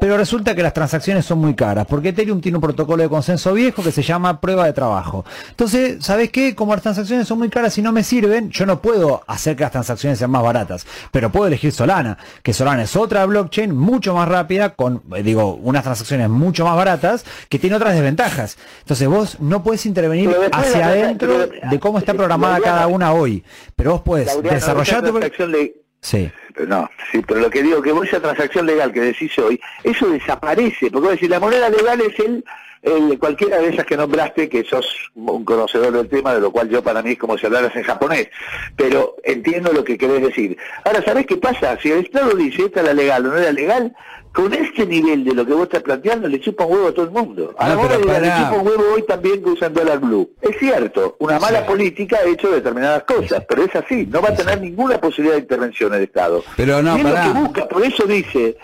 Pero 0.00 0.16
resulta 0.16 0.54
que 0.54 0.62
las 0.62 0.72
transacciones 0.72 1.24
son 1.24 1.38
muy 1.38 1.54
caras, 1.54 1.86
porque 1.86 2.10
Ethereum 2.10 2.40
tiene 2.40 2.58
un 2.58 2.62
protocolo 2.62 3.02
de 3.02 3.08
consenso 3.08 3.52
viejo 3.52 3.82
que 3.82 3.92
se 3.92 4.02
llama 4.02 4.40
prueba 4.40 4.66
de 4.66 4.72
trabajo. 4.72 5.24
Entonces, 5.50 6.04
¿sabes 6.04 6.30
qué? 6.30 6.54
Como 6.54 6.72
las 6.72 6.82
transacciones 6.82 7.26
son 7.26 7.38
muy 7.38 7.48
caras 7.48 7.76
y 7.78 7.82
no 7.82 7.92
me 7.92 8.02
sirven, 8.02 8.50
yo 8.50 8.66
no 8.66 8.80
puedo 8.80 9.22
hacer 9.26 9.56
que 9.56 9.62
las 9.62 9.72
transacciones 9.72 10.18
sean 10.18 10.30
más 10.30 10.42
baratas, 10.42 10.86
pero 11.10 11.30
puedo 11.30 11.46
elegir 11.46 11.72
Solana, 11.72 12.18
que 12.42 12.52
Solana 12.52 12.82
es 12.82 12.96
otra 12.96 13.26
blockchain 13.26 13.74
mucho 13.74 14.14
más 14.14 14.28
rápida, 14.28 14.70
con, 14.70 15.02
eh, 15.14 15.22
digo, 15.22 15.54
unas 15.54 15.82
transacciones 15.82 16.28
mucho 16.28 16.64
más 16.64 16.76
baratas, 16.76 17.24
que 17.48 17.58
tiene 17.58 17.76
otras 17.76 17.94
desventajas. 17.94 18.58
Entonces 18.80 19.08
vos 19.08 19.40
no 19.40 19.62
puedes 19.62 19.86
intervenir 19.86 20.34
hacia 20.52 20.88
adentro 20.88 21.46
de 21.46 21.80
cómo 21.80 21.98
está 21.98 22.14
programada 22.14 22.60
cada 22.60 22.86
una 22.86 23.12
hoy, 23.12 23.44
pero 23.76 23.92
vos 23.92 24.02
puedes 24.02 24.42
desarrollar 24.42 25.04
esa 25.04 25.12
tu... 25.12 25.89
Sí. 26.00 26.30
Pero 26.54 26.66
No, 26.68 26.90
sí, 27.12 27.22
pero 27.26 27.40
lo 27.40 27.50
que 27.50 27.62
digo 27.62 27.82
que 27.82 27.92
vos 27.92 28.06
esa 28.06 28.20
transacción 28.20 28.66
legal 28.66 28.92
que 28.92 29.00
decís 29.00 29.38
hoy, 29.38 29.60
eso 29.84 30.08
desaparece, 30.10 30.90
porque 30.90 31.00
vos 31.08 31.10
decís, 31.12 31.28
la 31.28 31.40
moneda 31.40 31.68
legal 31.68 32.00
es 32.00 32.18
el, 32.18 32.44
el- 32.82 33.18
cualquiera 33.18 33.58
de 33.58 33.68
esas 33.68 33.84
que 33.86 33.96
nombraste, 33.96 34.48
que 34.48 34.64
sos 34.64 35.10
un 35.14 35.44
conocedor 35.44 35.92
del 35.92 36.08
tema, 36.08 36.34
de 36.34 36.40
lo 36.40 36.50
cual 36.50 36.68
yo 36.70 36.82
para 36.82 37.02
mí 37.02 37.12
es 37.12 37.18
como 37.18 37.36
si 37.36 37.46
hablaras 37.46 37.74
en 37.76 37.82
japonés, 37.82 38.28
pero 38.76 39.16
entiendo 39.24 39.72
lo 39.72 39.84
que 39.84 39.98
querés 39.98 40.22
decir. 40.22 40.56
Ahora, 40.84 41.02
¿sabés 41.02 41.26
qué 41.26 41.36
pasa? 41.36 41.78
Si 41.80 41.90
el 41.92 42.04
Estado 42.06 42.34
dice, 42.34 42.64
esta 42.64 42.80
es 42.80 42.86
la 42.86 42.94
legal 42.94 43.26
o 43.26 43.28
no 43.30 43.36
era 43.38 43.52
legal, 43.52 43.94
con 44.32 44.52
este 44.54 44.86
nivel 44.86 45.24
de 45.24 45.34
lo 45.34 45.44
que 45.44 45.52
vos 45.52 45.64
estás 45.64 45.82
planteando 45.82 46.28
le 46.28 46.40
chupa 46.40 46.64
un 46.64 46.72
huevo 46.74 46.88
a 46.88 46.92
todo 46.94 47.04
el 47.06 47.10
mundo. 47.10 47.52
A 47.58 47.74
No, 47.74 47.82
le 47.88 47.96
chupa 47.98 48.52
un 48.60 48.66
huevo 48.66 48.84
hoy 48.94 49.02
también 49.02 49.42
que 49.42 49.50
usan 49.50 49.74
dólar 49.74 49.98
blue. 49.98 50.30
Es 50.40 50.56
cierto, 50.58 51.16
una 51.18 51.38
mala 51.40 51.66
política 51.66 52.18
ha 52.24 52.28
hecho 52.28 52.50
determinadas 52.50 53.02
cosas, 53.04 53.44
pero 53.48 53.64
es 53.64 53.74
así, 53.74 54.06
no 54.06 54.22
va 54.22 54.28
a 54.28 54.34
tener 54.36 54.60
ninguna 54.60 55.00
posibilidad 55.00 55.34
de 55.34 55.42
intervención 55.42 55.92
el 55.94 56.02
Estado. 56.02 56.44
Pero 56.56 56.80
no, 56.82 56.96
Y 56.96 57.00
es 57.00 57.06
lo 57.06 57.14
que 57.14 57.38
busca, 57.40 57.68
por 57.68 57.84
eso 57.84 58.04
dice, 58.04 58.56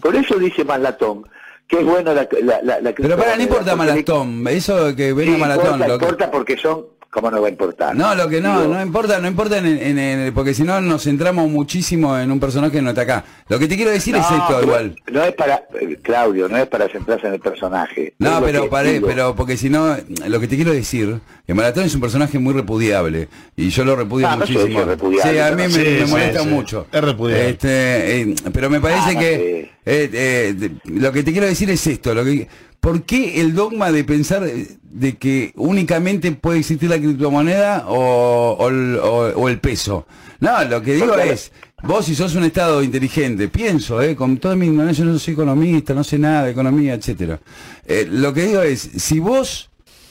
por 0.00 0.14
eso 0.14 0.36
dice 0.38 0.64
Maslatón, 0.64 1.24
que 1.66 1.80
es 1.80 1.84
bueno 1.84 2.14
la, 2.14 2.28
la, 2.42 2.60
la, 2.62 2.80
la 2.80 2.92
Pero 2.94 3.16
para, 3.16 3.36
no 3.36 3.42
importa 3.42 3.74
Maratón, 3.76 4.46
eso 4.48 4.94
que 4.96 5.12
venga 5.12 5.34
Sí, 5.34 5.40
Maratón. 5.40 5.64
importa, 5.66 5.88
lo 5.88 5.98
que- 5.98 6.04
importa 6.04 6.30
porque 6.30 6.56
son, 6.56 6.86
¿cómo 7.10 7.30
no 7.30 7.40
va 7.40 7.48
a 7.48 7.50
importar? 7.50 7.96
No, 7.96 8.14
lo 8.14 8.28
que 8.28 8.40
no, 8.40 8.60
Digo, 8.62 8.74
no 8.74 8.82
importa, 8.82 9.18
no 9.18 9.28
importa 9.28 9.58
en, 9.58 9.66
en- 9.66 9.98
en- 9.98 10.34
porque 10.34 10.54
si 10.54 10.62
no 10.62 10.80
nos 10.80 11.04
centramos 11.04 11.48
muchísimo 11.50 12.18
en 12.18 12.30
un 12.30 12.38
personaje 12.40 12.72
que 12.72 12.82
no 12.82 12.90
está 12.90 13.02
acá. 13.02 13.24
Lo 13.48 13.58
que 13.58 13.66
te 13.66 13.76
quiero 13.76 13.90
decir 13.90 14.14
es 14.16 14.22
no, 14.30 14.36
esto 14.36 14.46
pero 14.48 14.62
igual. 14.62 14.96
No 15.10 15.22
es 15.24 15.34
para, 15.34 15.62
eh, 15.80 15.96
Claudio, 16.02 16.48
no 16.48 16.56
es 16.58 16.66
para 16.66 16.88
centrarse 16.88 17.26
en 17.26 17.34
el 17.34 17.40
personaje. 17.40 18.14
No, 18.18 18.42
pero 18.42 18.68
paré, 18.68 19.00
pero 19.00 19.34
porque 19.34 19.56
si 19.56 19.70
no, 19.70 19.96
lo 20.26 20.40
que 20.40 20.48
te 20.48 20.56
quiero 20.56 20.72
decir, 20.72 21.20
que 21.46 21.54
Maratón 21.54 21.84
es 21.84 21.94
un 21.94 22.00
personaje 22.00 22.38
muy 22.38 22.52
repudiable 22.54 23.28
y 23.56 23.70
yo 23.70 23.84
lo 23.84 23.96
repudio 23.96 24.26
Ah, 24.28 24.32
no 24.36 24.38
muchísimo. 24.40 24.84
repudiable, 24.84 25.32
sí, 25.32 25.38
a 25.38 25.50
mí 25.52 25.62
no. 25.62 25.68
me, 25.68 25.70
Sí, 25.70 25.78
me 25.78 26.04
sí, 26.06 26.10
molesta 26.10 26.40
sí. 26.42 26.46
mucho. 26.48 26.86
Es 26.92 27.00
repudiable. 27.02 27.48
Este, 27.50 28.20
eh, 28.20 28.34
pero 28.52 28.68
me 28.70 28.80
parece 28.80 29.00
Ah, 29.10 29.12
no 29.14 29.20
que 29.20 29.70
eh, 29.86 30.10
eh, 30.12 30.70
lo 30.84 31.10
que 31.12 31.22
te 31.22 31.32
quiero 31.32 31.46
decir 31.46 31.70
es 31.70 31.86
esto, 31.86 32.14
lo 32.14 32.22
que 32.24 32.46
¿Por 32.80 33.02
qué 33.02 33.40
el 33.40 33.54
dogma 33.54 33.90
de 33.90 34.04
pensar 34.04 34.44
eh, 34.46 34.68
de 34.82 35.16
que 35.16 35.52
únicamente 35.56 36.32
puede 36.32 36.60
existir 36.60 36.88
la 36.88 36.96
criptomoneda 36.98 37.84
o, 37.88 38.56
o 38.58 38.68
el- 38.68 38.96
o- 39.02 39.32
o 39.36 39.48
el 39.48 39.58
peso? 39.58 40.06
No, 40.40 40.62
lo 40.64 40.80
que 40.82 40.94
digo 40.94 41.14
es, 41.32 41.50
vos 41.82 42.06
si 42.06 42.14
sos 42.14 42.34
un 42.36 42.44
Estado 42.44 42.82
inteligente, 42.82 43.48
pienso, 43.48 44.00
eh, 44.00 44.14
con 44.14 44.36
toda 44.38 44.54
mi 44.54 44.66
ignorancia, 44.66 45.04
yo 45.04 45.10
no 45.10 45.18
soy 45.18 45.34
economista, 45.34 45.92
no 45.94 46.04
sé 46.04 46.18
nada 46.18 46.44
de 46.44 46.52
economía, 46.52 46.94
etcétera. 46.94 47.40
Eh, 47.84 48.06
lo 48.10 48.32
que 48.32 48.46
digo 48.46 48.62
es, 48.62 48.80
si 48.96 49.18
vos 49.18 49.68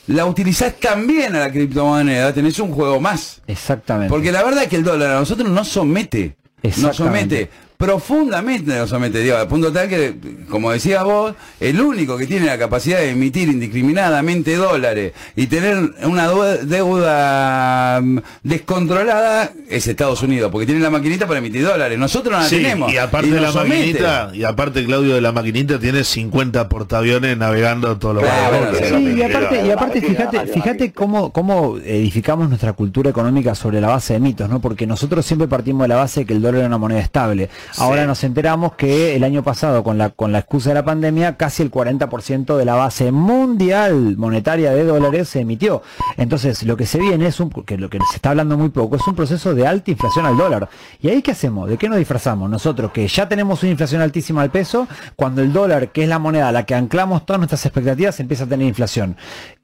la 0.08 0.26
utilizás 0.26 0.76
también 0.80 1.36
a 1.36 1.40
la 1.40 1.52
criptomoneda, 1.52 2.34
tenés 2.34 2.60
un 2.60 2.72
juego 2.74 3.00
más. 3.00 3.42
Exactamente. 3.48 4.10
Porque 4.10 4.32
la 4.34 4.44
verdad 4.44 4.64
es 4.64 4.70
que 4.70 4.76
el 4.76 4.84
dólar 4.84 5.12
a 5.12 5.20
nosotros 5.20 5.50
nos 5.50 5.70
somete. 5.70 6.36
Nos 6.64 6.98
somete. 6.98 7.50
Profundamente 7.78 8.76
nos 8.76 8.90
somete, 8.90 9.20
digo, 9.20 9.38
al 9.38 9.48
punto 9.48 9.72
tal 9.72 9.88
que, 9.88 10.16
como 10.50 10.72
decía 10.72 11.04
vos, 11.04 11.36
el 11.60 11.80
único 11.80 12.18
que 12.18 12.26
tiene 12.26 12.48
la 12.48 12.58
capacidad 12.58 12.98
de 13.00 13.12
emitir 13.12 13.50
indiscriminadamente 13.50 14.56
dólares 14.56 15.14
y 15.36 15.48
tener 15.48 15.78
una 16.04 16.32
deu- 16.32 16.60
deuda 16.62 18.02
mm, 18.02 18.18
descontrolada 18.44 19.52
es 19.70 19.88
Estados 19.88 20.22
Unidos, 20.24 20.52
porque 20.52 20.66
tiene 20.66 20.82
la 20.82 20.90
maquinita 20.90 21.28
para 21.28 21.40
emitir 21.40 21.64
dólares. 21.64 21.98
Nosotros 22.00 22.34
no 22.34 22.40
la 22.40 22.50
Sí, 22.50 22.58
tenemos. 22.58 22.92
y 22.92 22.98
aparte 22.98 23.28
de 23.30 23.34
nos 23.36 23.42
la 23.42 23.52
somete. 23.62 23.78
maquinita, 23.78 24.32
y 24.34 24.44
aparte 24.44 24.84
Claudio 24.86 25.16
de 25.16 25.22
la 25.22 25.32
maquinita 25.32 25.80
tiene 25.80 26.04
50 26.04 26.68
portaaviones 26.70 27.38
navegando 27.38 27.98
todos 27.98 28.16
los 28.16 28.24
Claro, 28.24 28.58
bueno, 28.72 28.78
Sí, 28.98 29.14
y 29.18 29.22
aparte, 29.22 29.66
y 29.66 29.72
aparte 29.72 30.02
fíjate, 30.02 30.48
fíjate 30.48 30.92
cómo, 30.92 31.32
cómo 31.32 31.78
edificamos 31.78 32.50
nuestra 32.50 32.74
cultura 32.74 33.10
económica 33.10 33.56
sobre 33.56 33.82
la 33.82 33.88
base 33.90 34.14
de 34.14 34.20
mitos, 34.20 34.50
¿no? 34.50 34.60
Porque 34.60 34.88
nosotros 34.88 35.26
siempre 35.26 35.48
partimos 35.48 35.84
de 35.84 35.88
la 35.90 35.96
base 35.98 36.22
de 36.22 36.26
que 36.26 36.34
el 36.34 36.42
dólar 36.42 36.60
era 36.60 36.68
una 36.68 36.78
moneda 36.78 37.00
estable. 37.02 37.50
Ahora 37.78 38.06
nos 38.06 38.24
enteramos 38.24 38.74
que 38.74 39.16
el 39.16 39.24
año 39.24 39.44
pasado, 39.44 39.84
con 39.84 39.98
la, 39.98 40.10
con 40.10 40.32
la 40.32 40.40
excusa 40.40 40.70
de 40.70 40.76
la 40.76 40.86
pandemia, 40.86 41.38
casi 41.38 41.64
el 41.64 41.72
40% 41.72 42.58
de 42.58 42.66
la 42.66 42.76
base 42.76 43.12
mundial 43.12 44.18
monetaria 44.18 44.72
de 44.72 44.84
dólares 44.84 45.30
se 45.30 45.42
emitió. 45.42 45.82
Entonces, 46.18 46.64
lo 46.64 46.78
que 46.78 46.86
se 46.86 47.00
viene 47.00 47.28
es 47.28 47.40
un, 47.40 47.50
que 47.50 47.78
lo 47.78 47.90
que 47.90 48.00
se 48.10 48.16
está 48.16 48.32
hablando 48.32 48.58
muy 48.58 48.70
poco, 48.70 48.96
es 48.96 49.08
un 49.08 49.16
proceso 49.16 49.54
de 49.54 49.68
alta 49.68 49.92
inflación 49.92 50.26
al 50.26 50.38
dólar. 50.38 50.70
¿Y 51.02 51.10
ahí 51.10 51.22
qué 51.22 51.32
hacemos? 51.32 51.70
¿De 51.70 51.78
qué 51.78 51.90
nos 51.90 51.98
disfrazamos? 51.98 52.50
Nosotros 52.50 52.92
que 52.92 53.08
ya 53.08 53.28
tenemos 53.28 53.62
una 53.64 53.72
inflación 53.72 54.02
altísima 54.02 54.42
al 54.42 54.52
peso, 54.52 54.88
cuando 55.16 55.42
el 55.42 55.54
dólar, 55.54 55.90
que 55.90 56.04
es 56.04 56.10
la 56.10 56.20
moneda 56.20 56.50
a 56.50 56.52
la 56.52 56.66
que 56.66 56.76
anclamos 56.76 57.26
todas 57.26 57.40
nuestras 57.40 57.66
expectativas, 57.66 58.20
empieza 58.20 58.46
a 58.46 58.48
tener 58.48 58.68
inflación. 58.68 59.18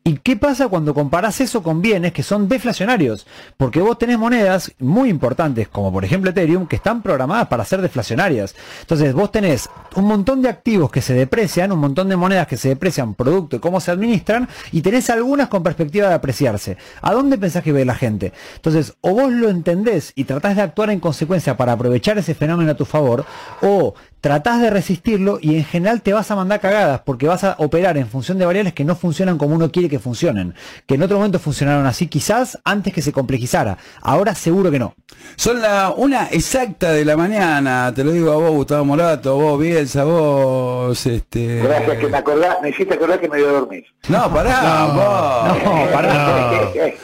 ¿Y 0.05 0.17
qué 0.17 0.35
pasa 0.35 0.67
cuando 0.67 0.93
comparás 0.93 1.39
eso 1.39 1.63
con 1.63 1.81
bienes 1.81 2.11
que 2.11 2.23
son 2.23 2.49
deflacionarios? 2.49 3.25
Porque 3.55 3.79
vos 3.79 3.97
tenés 3.97 4.19
monedas 4.19 4.73
muy 4.79 5.07
importantes, 5.07 5.69
como 5.69 5.93
por 5.93 6.03
ejemplo 6.03 6.29
Ethereum, 6.29 6.67
que 6.67 6.75
están 6.75 7.01
programadas 7.01 7.47
para 7.47 7.63
ser 7.63 7.81
deflacionarias. 7.81 8.53
Entonces 8.81 9.13
vos 9.13 9.31
tenés 9.31 9.69
un 9.95 10.03
montón 10.03 10.41
de 10.41 10.49
activos 10.49 10.91
que 10.91 11.01
se 11.01 11.13
deprecian, 11.13 11.71
un 11.71 11.79
montón 11.79 12.09
de 12.09 12.17
monedas 12.17 12.47
que 12.47 12.57
se 12.57 12.67
deprecian 12.67 13.13
producto 13.13 13.55
de 13.55 13.61
cómo 13.61 13.79
se 13.79 13.91
administran, 13.91 14.49
y 14.73 14.81
tenés 14.81 15.09
algunas 15.09 15.47
con 15.47 15.63
perspectiva 15.63 16.09
de 16.09 16.15
apreciarse. 16.15 16.75
¿A 17.01 17.13
dónde 17.13 17.37
pensás 17.37 17.63
que 17.63 17.71
ve 17.71 17.85
la 17.85 17.95
gente? 17.95 18.33
Entonces, 18.55 18.95
o 18.99 19.11
vos 19.11 19.31
lo 19.31 19.47
entendés 19.47 20.11
y 20.15 20.25
tratás 20.25 20.57
de 20.57 20.63
actuar 20.63 20.89
en 20.89 20.99
consecuencia 20.99 21.55
para 21.55 21.71
aprovechar 21.71 22.17
ese 22.17 22.35
fenómeno 22.35 22.71
a 22.71 22.75
tu 22.75 22.83
favor, 22.83 23.25
o 23.61 23.93
tratás 24.23 24.61
de 24.61 24.69
resistirlo 24.69 25.37
y 25.41 25.57
en 25.57 25.65
general 25.65 26.01
te 26.01 26.13
vas 26.13 26.31
a 26.31 26.37
mandar 26.37 26.61
cagadas 26.61 27.01
porque 27.01 27.27
vas 27.27 27.43
a 27.43 27.55
operar 27.59 27.97
en 27.97 28.07
función 28.07 28.37
de 28.39 28.45
variables 28.45 28.71
que 28.73 28.85
no 28.85 28.95
funcionan 28.95 29.37
como 29.37 29.53
uno 29.53 29.69
quiere 29.69 29.89
que 29.89 29.99
funcionen. 29.99 30.55
Que 30.87 30.95
en 30.95 31.03
otro 31.03 31.17
momento 31.17 31.39
funcionaron 31.39 31.85
así 31.85 32.07
quizás 32.07 32.57
antes 32.63 32.93
que 32.93 33.01
se 33.01 33.11
complejizara. 33.11 33.77
Ahora 34.01 34.33
seguro 34.33 34.71
que 34.71 34.79
no. 34.79 34.95
Son 35.35 35.61
la 35.61 35.93
una 35.97 36.27
exacta 36.27 36.93
de 36.93 37.03
la 37.03 37.17
mañana, 37.17 37.91
te 37.93 38.05
lo 38.05 38.13
digo 38.13 38.31
a 38.31 38.37
vos, 38.37 38.51
Gustavo 38.51 38.85
Morato, 38.85 39.31
a 39.31 39.33
vos, 39.33 39.59
Bielsa, 39.59 40.03
a 40.03 40.05
vos, 40.05 41.05
este... 41.05 41.57
Gracias 41.57 41.97
que 41.97 42.07
me 42.07 42.17
acordás, 42.17 42.57
me 42.61 42.69
hiciste 42.69 42.93
acordar 42.93 43.19
que 43.19 43.27
me 43.27 43.41
voy 43.41 43.49
a 43.49 43.51
dormir. 43.51 43.83
No, 44.07 44.33
pará, 44.33 44.85
vos. 44.85 45.63
No, 45.65 45.91
pará. 45.91 46.61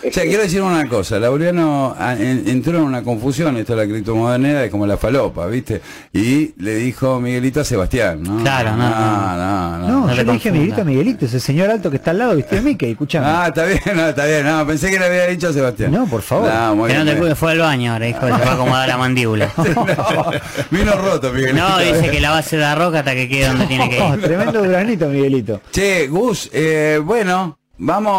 O 0.08 0.12
sea, 0.12 0.24
quiero 0.24 0.44
decir 0.44 0.62
una 0.62 0.88
cosa, 0.88 1.20
Laureano 1.20 1.98
en- 2.18 2.48
entró 2.48 2.78
en 2.78 2.84
una 2.86 3.04
confusión, 3.04 3.58
esto 3.58 3.76
de 3.76 3.86
la 3.86 3.92
criptomoneda 3.92 4.64
es 4.64 4.72
como 4.72 4.88
la 4.88 4.96
falopa, 4.96 5.46
¿viste? 5.48 5.82
Y 6.14 6.54
le 6.64 6.76
dijo 6.76 7.09
Miguelito 7.20 7.62
a 7.62 7.64
Sebastián, 7.64 8.22
¿no? 8.24 8.38
Claro, 8.44 8.76
no, 8.76 8.90
no, 8.90 9.38
no. 9.38 9.78
no. 9.78 9.88
No, 9.88 10.08
no 10.08 10.10
yo 10.10 10.16
te 10.18 10.24
le 10.26 10.34
dije. 10.34 10.52
Miguelito, 10.52 10.84
Miguelito, 10.86 11.26
ese 11.26 11.40
señor 11.40 11.70
alto 11.70 11.90
que 11.90 11.96
está 11.98 12.12
al 12.12 12.18
lado, 12.20 12.36
viste 12.36 12.56
de 12.58 12.62
Mickey, 12.62 12.92
escuchame. 12.92 13.26
Ah, 13.28 13.46
está 13.48 13.64
bien, 13.66 13.80
no, 13.96 14.08
está 14.10 14.26
bien, 14.26 14.46
no, 14.46 14.68
pensé 14.68 14.90
que 14.92 15.00
le 15.00 15.06
había 15.06 15.28
dicho 15.28 15.48
a 15.48 15.54
Sebastián. 15.54 15.92
No, 15.92 16.06
por 16.08 16.22
favor. 16.22 16.52
No, 16.52 16.76
muy 16.76 16.90
Que 16.92 16.98
no 16.98 17.06
te 17.06 17.36
fue 17.36 17.52
al 17.54 17.60
baño 17.60 17.94
ahora, 17.94 18.06
dijo 18.06 18.20
que 18.20 18.26
se 18.34 18.40
va 18.46 18.52
a 18.52 18.54
acomodar 18.54 18.88
la 18.90 18.98
mandíbula. 18.98 19.50
vino 20.72 20.92
roto, 20.94 21.32
Miguelito. 21.32 21.68
No, 21.68 21.78
dice 21.80 22.10
que 22.12 22.20
la 22.20 22.32
base 22.32 22.56
de 22.58 22.62
la 22.64 22.76
roca 22.76 23.00
hasta 23.00 23.14
que 23.14 23.30
quede 23.30 23.48
donde 23.48 23.66
tiene 23.68 23.90
que 23.90 24.00
Oh, 24.02 24.16
ir. 24.16 24.22
tremendo 24.22 24.64
duraznito, 24.64 25.08
Miguelito. 25.08 25.62
Che, 25.72 26.08
Gus, 26.08 26.50
eh, 26.54 27.00
bueno, 27.04 27.59
vamos 27.80 28.14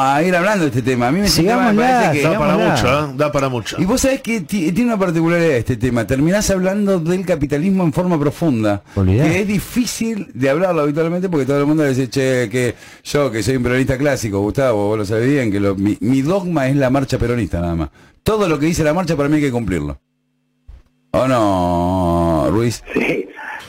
a 0.00 0.22
ir 0.22 0.36
hablando 0.36 0.64
de 0.64 0.68
este 0.68 0.82
tema. 0.82 1.08
A 1.08 1.12
mí 1.12 1.20
me, 1.20 1.28
tema 1.30 1.72
me 1.72 1.82
parece 1.82 2.20
que... 2.20 2.28
Da 2.28 2.38
para 2.38 2.56
mucho, 2.56 2.86
¿eh? 2.86 3.12
Da 3.16 3.32
para 3.32 3.48
mucho. 3.48 3.76
Y 3.80 3.84
vos 3.84 4.00
sabés 4.02 4.20
que 4.22 4.42
ti- 4.42 4.70
tiene 4.72 4.90
una 4.92 4.98
particularidad 4.98 5.52
este 5.56 5.76
tema. 5.76 6.06
Terminás 6.06 6.48
hablando 6.50 7.00
del 7.00 7.24
capitalismo 7.26 7.82
en 7.84 7.92
forma 7.92 8.18
profunda. 8.20 8.82
Olvidá. 8.94 9.24
Que 9.24 9.40
es 9.40 9.46
difícil 9.48 10.28
de 10.34 10.50
hablarlo 10.50 10.82
habitualmente 10.82 11.28
porque 11.28 11.46
todo 11.46 11.58
el 11.58 11.66
mundo 11.66 11.82
dice, 11.84 12.08
che, 12.08 12.48
que 12.50 12.74
yo 13.04 13.30
que 13.32 13.42
soy 13.42 13.56
un 13.56 13.62
peronista 13.62 13.98
clásico, 13.98 14.40
Gustavo, 14.40 14.88
vos 14.88 14.98
lo 14.98 15.04
sabés 15.04 15.28
bien, 15.28 15.50
que 15.50 15.58
lo- 15.58 15.74
mi, 15.74 15.96
mi 16.00 16.22
dogma 16.22 16.68
es 16.68 16.76
la 16.76 16.90
marcha 16.90 17.18
peronista 17.18 17.60
nada 17.60 17.74
más. 17.74 17.88
Todo 18.22 18.46
lo 18.48 18.58
que 18.58 18.66
dice 18.66 18.84
la 18.84 18.92
marcha 18.94 19.16
para 19.16 19.28
mí 19.28 19.36
hay 19.36 19.42
que 19.42 19.50
cumplirlo. 19.50 19.98
¿O 21.10 21.26
no, 21.26 22.48
Ruiz? 22.50 22.82
Sí, 22.92 23.26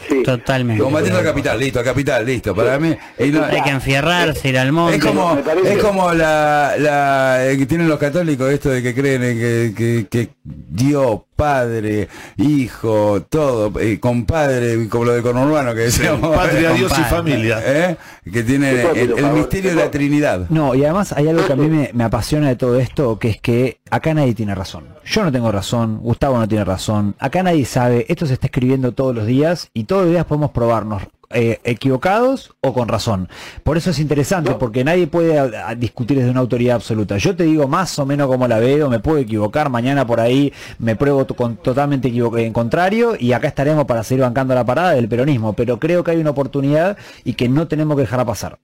sí. 0.10 0.24
Totalmente. 0.24 0.82
Combatiendo 0.84 1.20
al 1.20 1.26
capital, 1.26 1.60
listo, 1.60 1.80
al 1.80 1.86
capital, 1.86 2.26
listo. 2.26 2.56
Para 2.56 2.78
mí... 2.80 2.96
y 3.20 3.28
no- 3.28 3.44
Hay 3.46 3.62
que 3.62 3.70
enfierrarse, 3.70 4.50
ir 4.50 4.58
al 4.58 4.72
monte. 4.72 4.98
es 4.98 5.04
como, 5.06 5.38
es 5.64 5.78
como 5.84 6.14
la, 6.14 6.74
la 6.78 7.46
eh, 7.50 7.58
que 7.58 7.66
tienen 7.66 7.88
los 7.88 8.00
católicos 8.00 8.50
esto 8.52 8.70
de 8.70 8.82
que 8.84 8.94
creen 8.96 9.24
en 9.24 9.38
que, 9.40 9.74
que, 9.76 10.08
que 10.10 10.30
Dios, 10.44 11.20
Padre, 11.40 12.10
Hijo, 12.36 13.22
todo, 13.30 13.72
eh, 13.80 13.98
compadre, 13.98 14.90
como 14.90 15.06
lo 15.06 15.14
de 15.14 15.22
conurbano 15.22 15.74
que 15.74 15.82
decíamos. 15.82 16.36
Patria, 16.36 16.74
Dios 16.74 16.92
y 17.00 17.04
familia. 17.04 17.62
¿Eh? 17.66 17.96
Que 18.30 18.44
tiene 18.44 18.82
el, 18.92 19.32
misterio 19.32 19.72
te 19.72 19.76
de 19.78 19.84
la. 19.86 19.90
Trinidad. 19.90 20.48
No, 20.50 20.76
y 20.76 20.84
además 20.84 21.14
hay 21.14 21.30
algo 21.30 21.48
que 21.48 21.54
a 21.54 21.56
mí 21.56 21.68
me, 21.68 21.92
me 21.94 22.04
apasiona 22.04 22.50
de 22.50 22.58
todo 22.58 22.78
esto, 22.78 23.18
que 23.18 23.30
es 23.30 23.40
que 23.40 23.80
acá 23.90 24.14
nadie 24.14 24.34
tiene 24.34 24.54
razón. 24.54 24.84
Yo 25.06 25.24
no 25.24 25.32
tengo 25.32 25.50
razón, 25.50 26.00
Gustavo 26.00 26.38
no 26.38 26.48
tiene 26.48 26.66
razón, 26.66 27.16
acá 27.20 27.42
nadie 27.42 27.64
sabe, 27.64 28.06
esto 28.10 28.26
se 28.26 28.34
está 28.34 28.48
escribiendo 28.48 28.92
todos 28.92 29.16
los 29.16 29.26
días 29.26 29.70
y 29.74 29.86
todos 29.86 30.04
los 30.04 30.12
días 30.12 30.26
podemos 30.26 30.52
probarnos 30.52 31.04
eh, 31.32 31.60
equivocados 31.64 32.56
o 32.62 32.74
con 32.74 32.88
razón. 32.88 33.30
Por 33.64 33.78
eso 33.78 33.92
es 33.92 34.00
interesante, 34.00 34.54
porque 34.56 34.84
nadie 34.84 35.06
puede 35.08 35.38
a- 35.38 35.70
a 35.70 35.76
discutir 35.76 36.18
desde 36.18 36.32
una 36.32 36.40
autoridad 36.40 36.76
absoluta. 36.76 37.18
Yo 37.18 37.36
te 37.36 37.44
digo 37.44 37.68
más 37.68 37.98
o 38.00 38.06
menos 38.06 38.28
como 38.28 38.48
la 38.48 38.58
veo, 38.60 38.90
me 38.90 39.00
puedo 39.00 39.20
equivocar, 39.20 39.70
mañana 39.70 40.08
por 40.08 40.20
ahí 40.20 40.52
me 40.80 40.96
pruebo 40.96 41.28
con, 41.28 41.58
totalmente 41.58 42.08
en 42.10 42.54
contrario 42.54 43.16
y 43.20 43.34
acá 43.34 43.48
estaremos 43.48 43.86
para 43.86 44.04
seguir 44.04 44.24
bancando 44.24 44.56
la 44.56 44.66
parada 44.66 44.92
del 44.94 45.08
peronismo, 45.08 45.54
pero 45.54 45.78
creo 45.80 46.04
que 46.04 46.12
hay 46.12 46.18
una 46.18 46.32
oportunidad 46.32 46.98
y 47.24 47.34
que 47.34 47.48
no 47.48 47.68
tenemos 47.68 47.96
que 47.96 48.02
dejarla 48.02 48.26
pasar. 48.26 48.58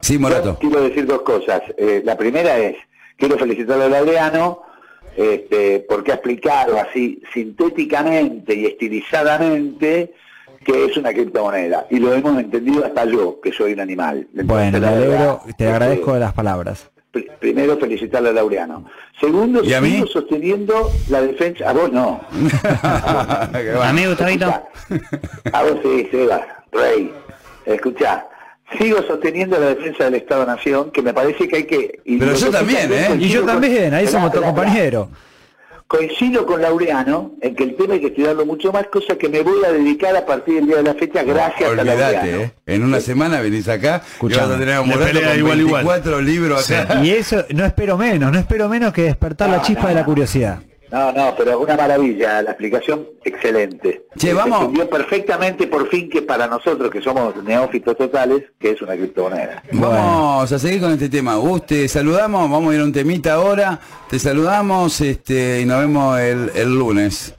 Sí, 0.00 0.16
Morato. 0.18 0.52
Yo 0.52 0.58
quiero 0.70 0.82
decir 0.82 1.06
dos 1.06 1.22
cosas. 1.22 1.60
Eh, 1.76 2.02
la 2.04 2.16
primera 2.16 2.56
es, 2.58 2.76
quiero 3.16 3.36
felicitar 3.36 3.80
a 3.82 3.88
Laureano 3.88 4.60
este, 5.16 5.84
porque 5.88 6.12
ha 6.12 6.14
explicado 6.14 6.78
así 6.78 7.20
sintéticamente 7.34 8.54
y 8.54 8.66
estilizadamente 8.66 10.14
que 10.68 10.84
es 10.84 10.96
una 10.98 11.14
criptomoneda. 11.14 11.86
Y 11.88 11.98
lo 11.98 12.12
hemos 12.12 12.38
entendido 12.38 12.84
hasta 12.84 13.06
yo, 13.06 13.40
que 13.40 13.50
soy 13.52 13.72
un 13.72 13.80
animal. 13.80 14.28
Entonces, 14.36 14.46
Bueno, 14.46 14.78
la 14.78 15.40
te 15.44 15.50
este, 15.50 15.66
agradezco 15.66 16.12
de 16.12 16.20
las 16.20 16.34
palabras. 16.34 16.90
pr- 17.10 17.26
Primero 17.38 17.78
felicitarle 17.78 18.28
a 18.28 18.32
Laureano. 18.32 18.84
Segundo, 19.18 19.64
¿Y 19.64 19.72
a 19.72 19.80
mí? 19.80 19.92
sigo 19.92 20.06
sosteniendo 20.08 20.90
la 21.08 21.22
defensa. 21.22 21.70
A 21.70 21.72
vos 21.72 21.90
no. 21.90 22.20
A 22.82 23.92
mí, 23.94 24.04
Gustavito. 24.06 24.46
A 25.52 25.62
vos 25.62 25.78
sí, 25.82 26.06
Seba, 26.10 26.46
Rey. 26.70 27.14
Escuchá, 27.64 28.26
sigo 28.78 29.02
sosteniendo 29.04 29.58
la 29.58 29.68
defensa 29.74 30.04
del 30.04 30.16
Estado-Nación, 30.16 30.90
que 30.90 31.00
me 31.00 31.14
parece 31.14 31.48
que 31.48 31.56
hay 31.56 31.64
que... 31.64 32.00
Pero 32.04 32.34
yo 32.34 32.50
también, 32.50 32.92
¿eh? 32.92 33.16
Y 33.18 33.28
yo 33.28 33.42
también, 33.44 33.94
ahí 33.94 34.06
somos 34.06 34.28
esperá, 34.28 34.46
compañeros. 34.52 35.08
Coincido 35.88 36.44
con 36.44 36.60
Laureano 36.60 37.32
en 37.40 37.54
que 37.56 37.64
el 37.64 37.74
tema 37.74 37.94
hay 37.94 38.00
que 38.00 38.08
estudiarlo 38.08 38.44
mucho 38.44 38.70
más, 38.70 38.88
cosa 38.88 39.16
que 39.16 39.26
me 39.30 39.40
voy 39.40 39.64
a 39.64 39.72
dedicar 39.72 40.14
a 40.14 40.26
partir 40.26 40.56
del 40.56 40.66
día 40.66 40.76
de 40.76 40.82
la 40.82 40.92
fecha, 40.92 41.22
gracias 41.22 41.66
a 41.66 41.72
Olvídate, 41.72 42.12
Laureano. 42.12 42.42
¿eh? 42.42 42.52
En 42.66 42.84
una 42.84 43.00
semana 43.00 43.40
venís 43.40 43.66
acá 43.68 44.02
y 44.04 44.12
Escuchame. 44.12 44.42
vas 44.48 44.50
a 44.54 44.58
tener 44.58 44.74
a 44.74 44.80
Le 44.82 44.86
Morato 44.86 45.06
pelea 45.06 45.30
con 45.30 45.38
igual, 45.38 45.60
igual. 45.60 45.84
24 45.84 46.20
libros 46.20 46.70
acá. 46.70 47.02
Y 47.02 47.10
eso, 47.10 47.42
no 47.54 47.64
espero 47.64 47.96
menos, 47.96 48.30
no 48.30 48.38
espero 48.38 48.68
menos 48.68 48.92
que 48.92 49.02
despertar 49.04 49.48
la 49.48 49.62
chispa 49.62 49.88
de 49.88 49.94
la 49.94 50.04
curiosidad. 50.04 50.60
No, 50.90 51.12
no, 51.12 51.34
pero 51.36 51.60
una 51.60 51.76
maravilla, 51.76 52.40
la 52.42 52.50
explicación 52.52 53.06
excelente. 53.22 54.06
Che, 54.16 54.34
Se 54.34 54.86
perfectamente 54.86 55.66
por 55.66 55.88
fin 55.88 56.08
que 56.08 56.22
para 56.22 56.46
nosotros 56.46 56.90
que 56.90 57.02
somos 57.02 57.36
neófitos 57.44 57.96
totales, 57.96 58.44
que 58.58 58.70
es 58.70 58.80
una 58.80 58.94
criptomoneda. 58.94 59.62
Vamos 59.72 60.50
a 60.50 60.58
seguir 60.58 60.80
con 60.80 60.92
este 60.92 61.08
tema. 61.08 61.36
Gus, 61.36 61.66
te 61.66 61.88
saludamos, 61.88 62.50
vamos 62.50 62.72
a 62.72 62.74
ir 62.76 62.80
a 62.80 62.84
un 62.84 62.92
temita 62.92 63.34
ahora. 63.34 63.78
Te 64.08 64.18
saludamos 64.18 65.00
este, 65.02 65.60
y 65.60 65.66
nos 65.66 65.80
vemos 65.80 66.18
el, 66.18 66.50
el 66.54 66.74
lunes. 66.74 67.34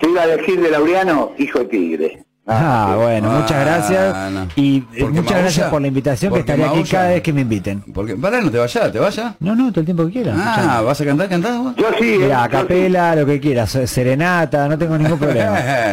Te 0.00 0.08
iba 0.08 0.22
a 0.22 0.26
decir 0.28 0.60
de 0.60 0.70
Laureano, 0.70 1.32
hijo 1.38 1.58
de 1.60 1.64
tigre. 1.64 2.27
Ah, 2.50 2.94
bueno, 2.96 3.30
Ah, 3.30 3.40
muchas 3.40 3.60
gracias. 3.64 4.30
no. 4.32 4.48
Y 4.56 4.78
eh, 4.78 4.84
Porque 5.00 5.20
muchas 5.20 5.38
gracias 5.42 5.70
por 5.70 5.82
la 5.82 5.88
invitación, 5.88 6.32
que 6.32 6.40
estaré 6.40 6.64
aquí 6.64 6.82
cada 6.84 7.08
vez 7.10 7.22
que 7.22 7.32
me 7.32 7.42
inviten. 7.42 7.82
Porque, 7.92 8.16
pará, 8.16 8.40
no 8.40 8.50
te 8.50 8.56
vayas, 8.58 8.90
¿te 8.90 8.98
vayas? 8.98 9.34
No, 9.40 9.54
no, 9.54 9.68
todo 9.70 9.80
el 9.80 9.84
tiempo 9.84 10.06
que 10.06 10.12
quiera. 10.12 10.34
Ah, 10.36 10.80
¿vas 10.80 10.98
a 11.00 11.04
cantar, 11.04 11.28
cantar 11.28 11.58
vos? 11.58 11.74
Yo 11.76 11.86
sí, 11.98 12.16
Mira, 12.18 12.26
eh, 12.26 12.32
a 12.32 12.38
yo 12.38 12.44
sí. 12.44 12.50
capela, 12.62 13.16
lo 13.16 13.26
que 13.26 13.38
quieras, 13.38 13.78
serenata, 13.84 14.66
no 14.66 14.78
tengo 14.78 14.96
ningún 14.96 15.18
problema. 15.20 15.50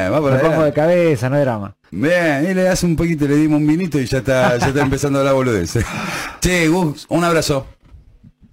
Va 0.09 0.21
por 0.21 0.31
Me 0.31 0.37
allá. 0.39 0.47
pongo 0.49 0.63
de 0.63 0.71
cabeza, 0.73 1.29
no 1.29 1.35
hay 1.35 1.41
drama. 1.41 1.75
Bien, 1.91 2.47
y 2.49 2.53
le 2.53 2.63
das 2.63 2.83
un 2.83 2.95
poquito, 2.95 3.27
le 3.27 3.35
dimos 3.35 3.59
un 3.59 3.67
vinito 3.67 3.99
y 3.99 4.05
ya 4.05 4.19
está, 4.19 4.57
ya 4.57 4.67
está 4.67 4.81
empezando 4.81 5.21
la 5.23 5.33
boludez. 5.33 5.77
Che, 6.39 6.67
Gus, 6.69 7.05
un 7.09 7.23
abrazo. 7.25 7.67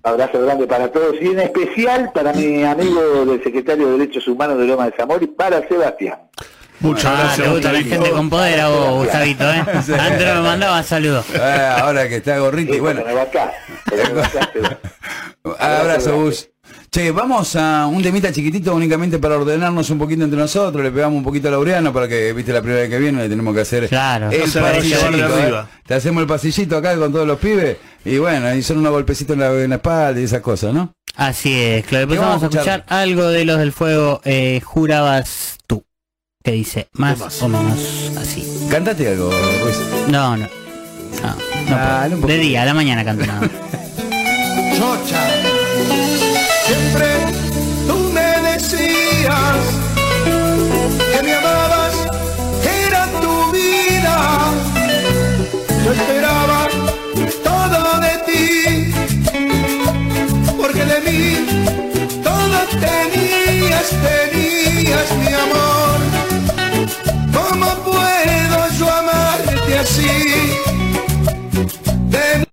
Abrazo 0.05 0.43
grande 0.43 0.67
para 0.67 0.91
todos 0.91 1.15
y 1.21 1.27
en 1.29 1.39
especial 1.39 2.11
para 2.13 2.33
mi 2.33 2.65
amigo 2.65 3.25
del 3.25 3.41
secretario 3.45 3.87
de 3.87 3.99
Derechos 3.99 4.27
Humanos 4.27 4.59
de 4.59 4.65
Loma 4.67 4.87
de 4.87 4.93
Zamora 4.97 5.23
y 5.23 5.29
para 5.29 5.67
Sebastián. 5.69 6.19
Muchas 6.83 7.07
Ah, 7.07 7.17
gracias. 7.19 7.37
te 7.47 7.53
gusta 7.53 7.73
la 7.73 7.79
Gustavito. 7.79 8.03
gente 8.05 8.11
con 8.11 8.31
poder 8.31 8.61
a 8.61 8.69
vos, 8.69 9.05
Gustavito, 9.05 9.53
¿eh? 9.53 9.65
Sí. 9.87 9.93
Antes 9.93 10.27
no 10.29 10.35
me 10.35 10.43
mandaba 10.49 10.83
saludos. 10.83 11.25
Ah, 11.41 11.79
ahora 11.83 12.09
que 12.09 12.17
está 12.17 12.39
gorrito 12.39 12.75
y 12.75 12.81
bueno. 12.81 13.03
Acá, 13.21 13.53
Abrazo, 15.59 16.17
Gus. 16.17 16.49
Che, 16.91 17.11
vamos 17.11 17.57
a 17.57 17.87
un 17.87 18.03
temita 18.03 18.31
chiquitito 18.31 18.75
únicamente 18.75 19.19
para 19.19 19.37
ordenarnos 19.39 19.89
un 19.89 19.99
poquito 19.99 20.25
entre 20.25 20.39
nosotros, 20.39 20.85
le 20.85 20.91
pegamos 20.91 21.17
un 21.17 21.25
poquito 21.25 21.49
a 21.49 21.51
Laureano 21.51 21.91
para 21.93 22.07
que, 22.07 22.33
viste, 22.35 22.53
la 22.53 22.61
primera 22.61 22.83
vez 22.83 22.91
que 22.91 22.99
viene 22.99 23.23
le 23.23 23.29
tenemos 23.31 23.55
que 23.55 23.63
hacer 23.63 23.89
Claro. 23.89 24.31
el 24.31 24.41
No 24.41 24.61
pasillito, 24.61 24.99
¿eh? 24.99 25.43
arriba. 25.43 25.69
Te 25.87 25.95
hacemos 25.95 26.21
el 26.21 26.27
pasillito 26.27 26.77
acá 26.77 26.95
con 26.97 27.11
todos 27.11 27.27
los 27.27 27.39
pibes 27.39 27.79
y 28.05 28.19
bueno, 28.19 28.55
y 28.55 28.63
son 28.63 28.79
unos 28.79 28.93
golpecitos 28.93 29.33
en 29.35 29.41
la, 29.41 29.53
en 29.53 29.71
la 29.71 29.77
espalda 29.77 30.21
y 30.21 30.25
esas 30.25 30.43
cosas, 30.43 30.75
¿no? 30.75 30.93
Así 31.17 31.59
es, 31.59 31.85
claro. 31.87 32.07
Después 32.07 32.19
¿Qué 32.21 32.25
vamos 32.27 32.41
vamos 32.43 32.43
a 32.43 32.47
a 32.59 32.61
escuchar? 32.61 32.79
escuchar 32.81 32.99
algo 32.99 33.29
de 33.29 33.45
los 33.47 33.59
del 33.59 33.73
fuego, 33.73 34.21
eh, 34.25 34.61
jurabas 34.63 35.57
tú. 35.67 35.85
Que 36.43 36.51
dice, 36.53 36.89
más 36.95 37.19
más? 37.19 37.41
o 37.43 37.49
menos 37.49 37.79
así. 38.19 38.67
Cántate 38.69 39.07
algo, 39.09 39.31
Ruiz. 39.31 39.77
No, 40.09 40.37
no. 40.37 40.49
No, 41.23 42.17
puedo. 42.17 42.27
De 42.27 42.39
día, 42.39 42.63
a 42.63 42.65
la 42.65 42.75
mañana 42.75 43.05
canto 43.05 43.25
nada. 43.25 43.41
Chocha, 44.77 45.23
siempre 46.67 47.07
tú 47.87 47.97
me 48.13 48.51
decías 48.51 49.57
que 51.15 51.23
me 51.23 51.35
amabas, 51.35 51.95
que 52.63 52.87
era 52.89 53.07
tu 53.21 53.53
vida. 53.53 54.53
Yo 55.85 55.93
esperaba 55.93 56.69
todo 57.45 58.01
de 58.01 58.15
ti, 58.27 58.95
porque 60.61 60.85
de 60.85 61.01
mí 61.07 61.21
todo 62.25 62.59
tenías, 62.81 63.89
tenías 64.03 65.09
mi 65.21 65.33
amor. 65.35 65.62
Así? 69.83 70.07
De 72.11 72.47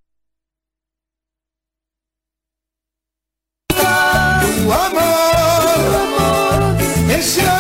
tu 4.42 4.74
amor, 4.74 5.82
ese 7.10 7.42
amor 7.42 7.59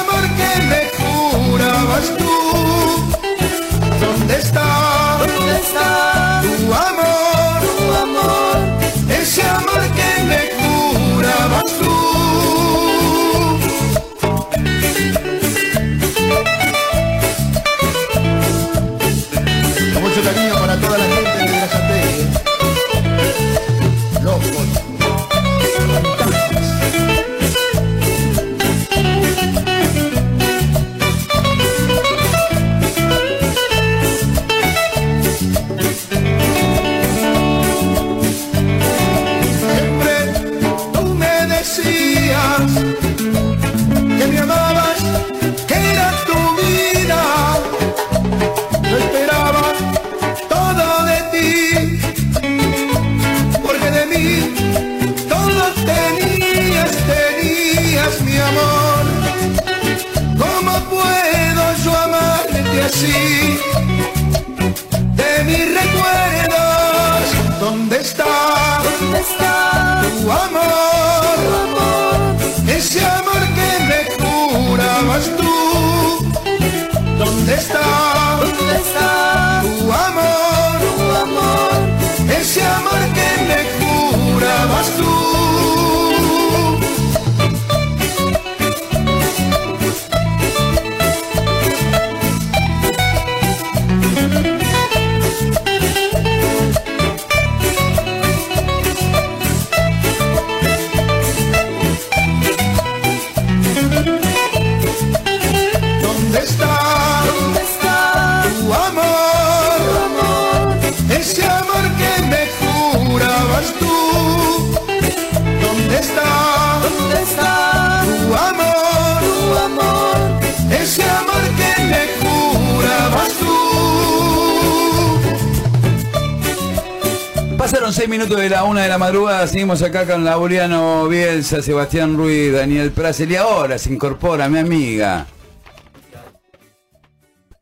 6 128.00 128.08
minutos 128.08 128.39
de 128.39 128.50
la 128.50 128.64
1 128.64 128.80
de 128.80 128.88
la 128.88 128.97
madrugada 128.97 129.45
seguimos 129.45 129.82
acá 129.82 130.06
con 130.06 130.24
Laureano 130.24 131.10
Bielsa, 131.10 131.62
Sebastián 131.62 132.16
Ruiz, 132.16 132.54
Daniel 132.54 132.91
Prasel 132.91 133.30
y 133.30 133.36
ahora 133.36 133.78
se 133.78 133.91
incorpora 133.91 134.47
mi 134.47 134.58
amiga. 134.58 135.28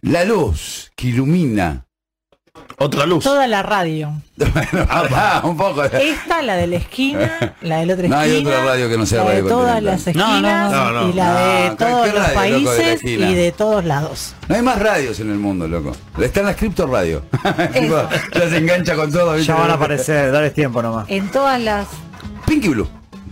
La 0.01 0.23
luz 0.25 0.91
que 0.95 1.07
ilumina 1.07 1.86
otra 2.80 3.07
luz. 3.07 3.23
Toda 3.23 3.47
la 3.47 3.63
radio. 3.63 4.11
Bueno, 4.38 4.88
pará, 4.88 5.41
un 5.43 5.57
poco. 5.57 5.84
Esta, 5.84 6.43
la 6.43 6.55
de 6.57 6.67
la 6.67 6.75
esquina, 6.75 7.55
la 7.61 7.78
de 7.80 7.86
la 7.88 7.93
otra 7.95 8.07
No 8.09 8.17
hay 8.19 8.32
esquina. 8.34 8.49
otra 8.51 8.65
radio 8.65 8.89
que 8.89 8.97
no 8.99 9.05
sea 9.07 9.23
la 9.23 9.30
de 9.32 9.36
Radio 9.41 9.47
todas 9.49 9.73
Continental. 9.82 10.05
las 10.05 10.15
No, 10.15 10.28
no, 10.28 10.36
esquinas 10.36 10.71
no, 10.71 10.91
no. 10.91 11.09
y 11.09 11.13
la 11.13 11.34
de 11.34 11.69
No, 11.69 11.75
todos 11.78 12.05
¿qué 12.07 12.13
los 12.13 12.34
radio, 12.34 12.57
loco, 12.59 12.71
de 12.71 12.78
países 12.78 12.95
esquina? 12.95 13.30
y 13.32 13.36
de 13.36 13.51
todos 13.51 13.84
lados. 13.86 14.36
No 14.47 14.55
hay 14.55 14.61
más 14.61 14.80
radios 14.80 15.19
en 15.19 15.32
el 15.32 15.39
mundo, 15.39 15.67
loco. 15.67 15.93
Están 16.21 16.45
las 16.45 16.55
cripto 16.55 16.86
radio. 16.86 17.23
Ya 18.34 18.49
se 18.49 18.57
engancha 18.57 18.95
con 18.95 19.11
todo. 19.11 19.34
¿viste? 19.34 19.47
Ya 19.47 19.55
van 19.55 19.71
a 19.71 19.73
aparecer, 19.73 20.32
dale 20.32 20.51
tiempo 20.51 20.80
nomás. 20.84 21.05
En 21.09 21.30
todas 21.32 21.59
las... 21.59 21.88
Pinky 22.45 22.69
Blue. 22.69 22.88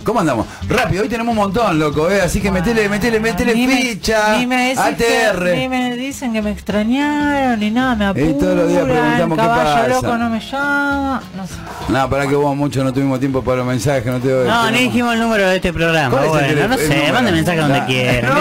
¿Cómo 0.06 0.20
andamos? 0.20 0.46
Rápido, 0.70 1.02
hoy 1.02 1.10
tenemos 1.10 1.32
un 1.32 1.38
montón, 1.38 1.80
loco, 1.80 2.10
¿eh? 2.12 2.22
Así 2.22 2.40
que 2.40 2.52
metele, 2.52 2.88
metele, 2.88 3.20
metele 3.20 3.54
ficha. 3.54 4.38
Ni 4.38 4.46
me, 4.46 4.70
decís 4.70 4.84
que- 4.98 5.28
ATR. 5.32 5.56
ni 5.58 5.68
me 5.68 5.96
dicen 5.96 6.32
que 6.32 6.44
me 6.44 6.52
extrañaron 6.52 7.60
ni 7.60 7.72
nada, 7.72 7.96
me 7.96 8.06
apuran, 8.06 8.30
Y 8.30 8.34
todos 8.36 8.56
los 8.56 8.70
días 8.70 8.84
preguntamos 8.84 9.38
qué 9.38 9.44
caballo 9.44 9.64
pasa. 9.64 9.88
loco 9.88 10.18
no 10.18 10.30
me 10.30 10.40
llama, 10.40 11.24
no 11.36 11.48
sé. 11.48 11.54
No, 11.90 12.10
para 12.10 12.28
que 12.28 12.36
vos 12.36 12.56
mucho 12.56 12.84
no 12.84 12.94
tuvimos 12.94 13.20
tiempo 13.20 13.42
para 13.44 13.58
los 13.58 13.66
mensajes, 13.68 14.06
no 14.06 14.20
te 14.20 14.28
No, 14.28 14.42
tenemos- 14.44 14.72
ni 14.74 14.78
dijimos 14.80 15.14
el 15.16 15.20
número 15.22 15.50
de 15.50 15.56
este 15.56 15.74
programa. 15.74 16.10
¿Cuál 16.16 16.26
es 16.44 16.50
el 16.52 16.56
Bueno, 16.60 16.68
no 16.68 16.78
sé, 16.78 17.12
manden 17.12 17.34
mensaje 17.34 17.60
donde 17.60 17.80
No, 17.82 17.86
quieran. 17.88 18.34
no. 18.34 18.36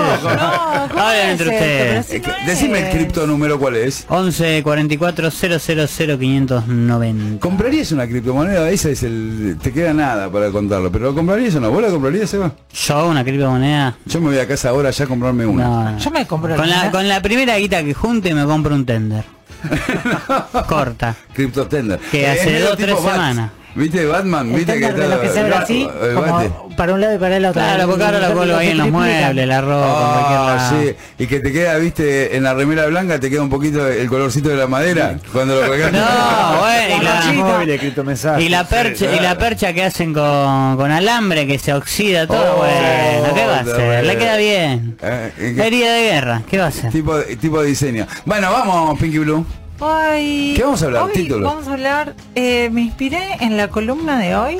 No, 0.94 1.12
Eh, 1.12 2.02
no 2.20 2.46
Decime 2.46 2.78
el 2.90 2.90
cripto 2.96 3.26
número 3.26 3.58
cuál 3.58 3.76
es. 3.76 4.04
11 4.08 4.62
44 4.62 5.30
000 5.30 6.18
590. 6.18 7.40
¿Comprarías 7.40 7.90
una 7.92 8.06
criptomoneda? 8.06 8.68
Esa 8.70 8.90
es 8.90 9.02
el. 9.02 9.56
Te 9.62 9.72
queda 9.72 9.92
nada 9.94 10.28
para 10.30 10.50
contarlo, 10.50 10.90
pero 10.92 11.06
¿lo 11.06 11.14
comprarías 11.14 11.53
o 11.54 11.60
no? 11.60 11.70
¿Vos 11.70 11.82
la 11.82 11.88
comprarías, 11.88 12.28
Seba? 12.30 12.52
Yo, 12.72 13.08
una 13.08 13.22
criptomoneda. 13.24 13.94
Yo 14.06 14.20
me 14.20 14.28
voy 14.28 14.38
a 14.38 14.46
casa 14.48 14.70
ahora 14.70 14.90
ya 14.90 15.04
a 15.04 15.06
comprarme 15.08 15.46
una. 15.46 15.64
No, 15.64 15.90
no. 15.92 15.98
Yo 15.98 16.10
me 16.10 16.26
compro 16.26 16.56
Con 16.56 16.68
la, 16.68 16.82
una. 16.82 16.90
con 16.90 17.08
la 17.08 17.20
primera 17.22 17.56
guita 17.58 17.82
que 17.82 17.94
junte 17.94 18.34
me 18.34 18.44
compro 18.44 18.74
un 18.74 18.84
tender. 18.86 19.24
Corta. 20.68 21.14
Crypto 21.32 21.66
Tender. 21.66 21.98
Que 22.10 22.22
Eh, 22.24 22.30
hace 22.30 22.60
dos 22.60 22.72
o 22.72 22.76
tres 22.76 22.94
Bats. 23.02 23.40
¿Viste 23.74 24.06
Batman? 24.06 24.54
¿Viste 24.54 24.78
que 24.78 24.86
está 24.86 25.06
lo 25.06 25.20
que 25.20 25.28
se 25.28 25.40
abre 25.40 25.54
así, 25.54 25.88
como 26.14 26.68
para 26.76 26.94
un 26.94 27.00
lado 27.00 27.14
y 27.14 27.18
para 27.18 27.36
el 27.36 27.44
otro. 27.44 27.60
Claro, 27.60 27.88
porque 27.88 28.04
ahora 28.04 28.28
lo 28.28 28.34
colo 28.34 28.56
ahí 28.56 28.68
en 28.68 28.78
los 28.78 28.90
muebles, 28.90 29.46
la 29.46 29.60
ropa, 29.60 30.56
lado. 30.56 30.82
sí, 30.82 30.94
y 31.18 31.26
que 31.26 31.40
te 31.40 31.52
queda, 31.52 31.76
viste, 31.78 32.36
en 32.36 32.42
la 32.42 32.54
remera 32.54 32.86
blanca 32.86 33.18
te 33.18 33.30
queda 33.30 33.42
un 33.42 33.50
poquito 33.50 33.86
el 33.86 34.08
colorcito 34.08 34.48
de 34.48 34.56
la 34.56 34.66
madera 34.66 35.18
cuando 35.32 35.60
lo 35.60 35.66
colgás. 35.66 35.92
No, 35.92 36.58
bueno, 36.60 36.96
y 36.96 37.04
la, 37.04 38.40
y 38.40 38.48
la 38.48 38.64
percha, 38.64 39.14
y 39.14 39.20
la 39.20 39.38
percha 39.38 39.72
que 39.72 39.84
hacen 39.84 40.12
con, 40.12 40.76
con 40.76 40.90
alambre 40.90 41.46
que 41.46 41.58
se 41.58 41.72
oxida 41.72 42.26
todo, 42.26 42.44
Oh, 42.44 42.56
bueno, 42.58 43.34
¿qué 43.34 43.46
va 43.46 43.56
a 43.56 43.60
hacer? 43.60 44.04
Le 44.04 44.18
queda 44.18 44.36
bien. 44.36 44.96
Eh, 45.02 45.32
eh, 45.38 45.52
¿qué 45.56 45.66
Herida 45.66 45.92
de 45.94 46.02
guerra, 46.02 46.42
¿qué 46.48 46.58
va 46.58 46.66
a 46.66 46.68
hacer? 46.68 46.90
tipo, 46.90 47.18
tipo 47.40 47.62
de 47.62 47.68
diseño. 47.68 48.06
Bueno, 48.24 48.50
vamos, 48.52 48.98
Pinky 48.98 49.18
Blue. 49.18 49.46
Ay, 49.80 50.54
¿Qué 50.56 50.62
vamos 50.62 50.82
a 50.82 50.86
hablar? 50.86 51.02
hoy 51.04 51.12
Título. 51.12 51.46
Vamos 51.48 51.66
a 51.68 51.72
hablar, 51.72 52.14
eh, 52.34 52.70
me 52.72 52.82
inspiré 52.82 53.36
en 53.40 53.56
la 53.56 53.68
columna 53.68 54.18
de 54.18 54.36
hoy 54.36 54.58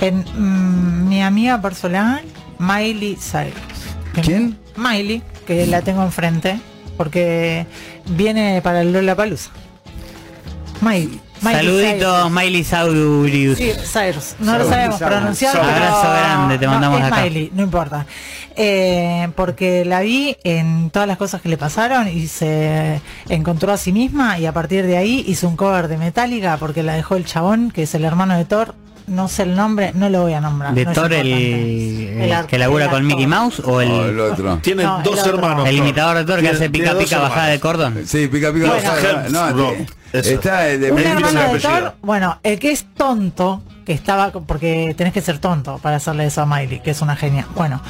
en 0.00 0.24
mm, 0.34 1.08
mi 1.08 1.22
amiga 1.22 1.60
personal, 1.60 2.22
Miley 2.58 3.16
Cyrus. 3.16 4.22
¿Quién? 4.22 4.58
Miley, 4.76 5.22
que 5.46 5.66
la 5.66 5.82
tengo 5.82 6.02
enfrente, 6.02 6.58
porque 6.96 7.66
viene 8.06 8.60
para 8.62 8.80
el 8.82 8.92
Lola 8.92 9.14
Palusa. 9.14 9.50
Miley. 10.80 11.20
Miley 11.42 11.56
Saluditos, 11.56 12.30
Miley 12.30 12.64
Saurius. 12.64 13.56
Sí, 13.58 13.72
Cyrus. 13.84 14.34
No 14.40 14.52
lo 14.58 14.64
Cyrus. 14.64 14.68
sabemos 14.68 14.98
Cyrus. 14.98 15.10
pronunciar. 15.10 15.52
Cyrus. 15.52 15.68
Abrazo 15.68 16.10
grande, 16.10 16.58
te 16.58 16.64
no, 16.66 16.72
mandamos 16.72 17.00
es 17.00 17.06
acá. 17.06 17.20
Miley, 17.22 17.50
no 17.54 17.62
importa. 17.62 18.06
Eh, 18.62 19.30
porque 19.36 19.86
la 19.86 20.00
vi 20.00 20.36
en 20.44 20.90
todas 20.90 21.08
las 21.08 21.16
cosas 21.16 21.40
que 21.40 21.48
le 21.48 21.56
pasaron 21.56 22.08
y 22.08 22.26
se 22.26 23.00
encontró 23.30 23.72
a 23.72 23.78
sí 23.78 23.90
misma 23.90 24.38
y 24.38 24.44
a 24.44 24.52
partir 24.52 24.84
de 24.86 24.98
ahí 24.98 25.24
hizo 25.26 25.48
un 25.48 25.56
cover 25.56 25.88
de 25.88 25.96
Metallica 25.96 26.58
porque 26.58 26.82
la 26.82 26.92
dejó 26.94 27.16
el 27.16 27.24
chabón, 27.24 27.70
que 27.70 27.84
es 27.84 27.94
el 27.94 28.04
hermano 28.04 28.36
de 28.36 28.44
Thor. 28.44 28.74
No 29.06 29.28
sé 29.28 29.44
el 29.44 29.56
nombre, 29.56 29.92
no 29.94 30.10
lo 30.10 30.20
voy 30.22 30.34
a 30.34 30.42
nombrar. 30.42 30.74
¿De 30.74 30.84
no 30.84 30.92
Thor 30.92 31.10
el, 31.14 31.24
que 32.48 32.58
labura 32.58 32.84
el 32.84 32.90
con. 32.90 33.06
Mickey 33.06 33.26
Mouse 33.26 33.60
o 33.64 33.80
el, 33.80 33.90
el 33.90 34.20
otro. 34.20 34.58
Tiene 34.62 34.82
No, 34.84 34.98
el 34.98 35.04
dos 35.04 35.20
otro. 35.20 35.34
hermanos. 35.36 35.66
el 35.66 35.76
Thor. 35.76 35.86
imitador 35.86 36.16
de 36.18 36.24
Thor 36.26 36.40
que 36.42 36.48
hace 36.50 36.68
pica 36.68 36.98
pica 36.98 37.18
bajada 37.18 37.46
de 37.46 37.60
cordón? 37.60 38.02
Sí, 38.06 38.28
pica 38.28 38.52
pica. 38.52 38.66
Bueno. 38.68 38.74
bajada. 38.74 39.28
no, 39.30 39.72
eso. 40.12 40.30
está 40.30 40.62
de 40.62 40.90
Un 40.90 40.96
Miley 40.96 41.12
hermano 41.12 41.26
es 41.28 41.32
el 41.32 41.38
de 41.38 41.44
apellido. 41.44 41.70
Thor, 41.70 41.94
bueno, 42.02 42.38
el 42.42 42.58
que 42.58 42.70
es 42.72 42.86
tonto, 42.94 43.62
que 43.84 43.92
estaba, 43.92 44.30
porque 44.30 44.94
tenés 44.96 45.12
que 45.12 45.20
ser 45.20 45.38
tonto 45.38 45.78
para 45.78 45.96
hacerle 45.96 46.26
eso 46.26 46.42
a 46.42 46.46
Miley, 46.46 46.80
que 46.80 46.90
es 46.90 47.00
una 47.02 47.16
genia. 47.16 47.46
Bueno, 47.56 47.80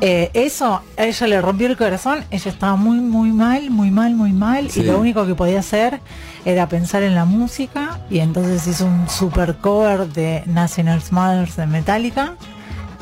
eh, 0.00 0.30
eso 0.34 0.82
a 0.96 1.04
ella 1.04 1.26
le 1.26 1.40
rompió 1.40 1.66
el 1.66 1.76
corazón, 1.76 2.24
ella 2.30 2.50
estaba 2.50 2.76
muy, 2.76 2.98
muy 2.98 3.30
mal, 3.30 3.70
muy 3.70 3.90
mal, 3.90 4.14
muy 4.14 4.32
mal, 4.32 4.70
Sí. 4.70 4.80
y 4.80 4.84
lo 4.84 4.98
único 4.98 5.26
que 5.26 5.34
podía 5.34 5.60
hacer 5.60 6.00
era 6.44 6.68
pensar 6.68 7.02
en 7.02 7.14
la 7.14 7.24
música, 7.24 8.00
y 8.10 8.18
entonces 8.18 8.66
hizo 8.66 8.86
un 8.86 9.08
super 9.08 9.56
cover 9.56 10.08
de 10.08 10.42
National 10.46 11.00
Mothers 11.10 11.56
de 11.56 11.66
Metallica, 11.66 12.34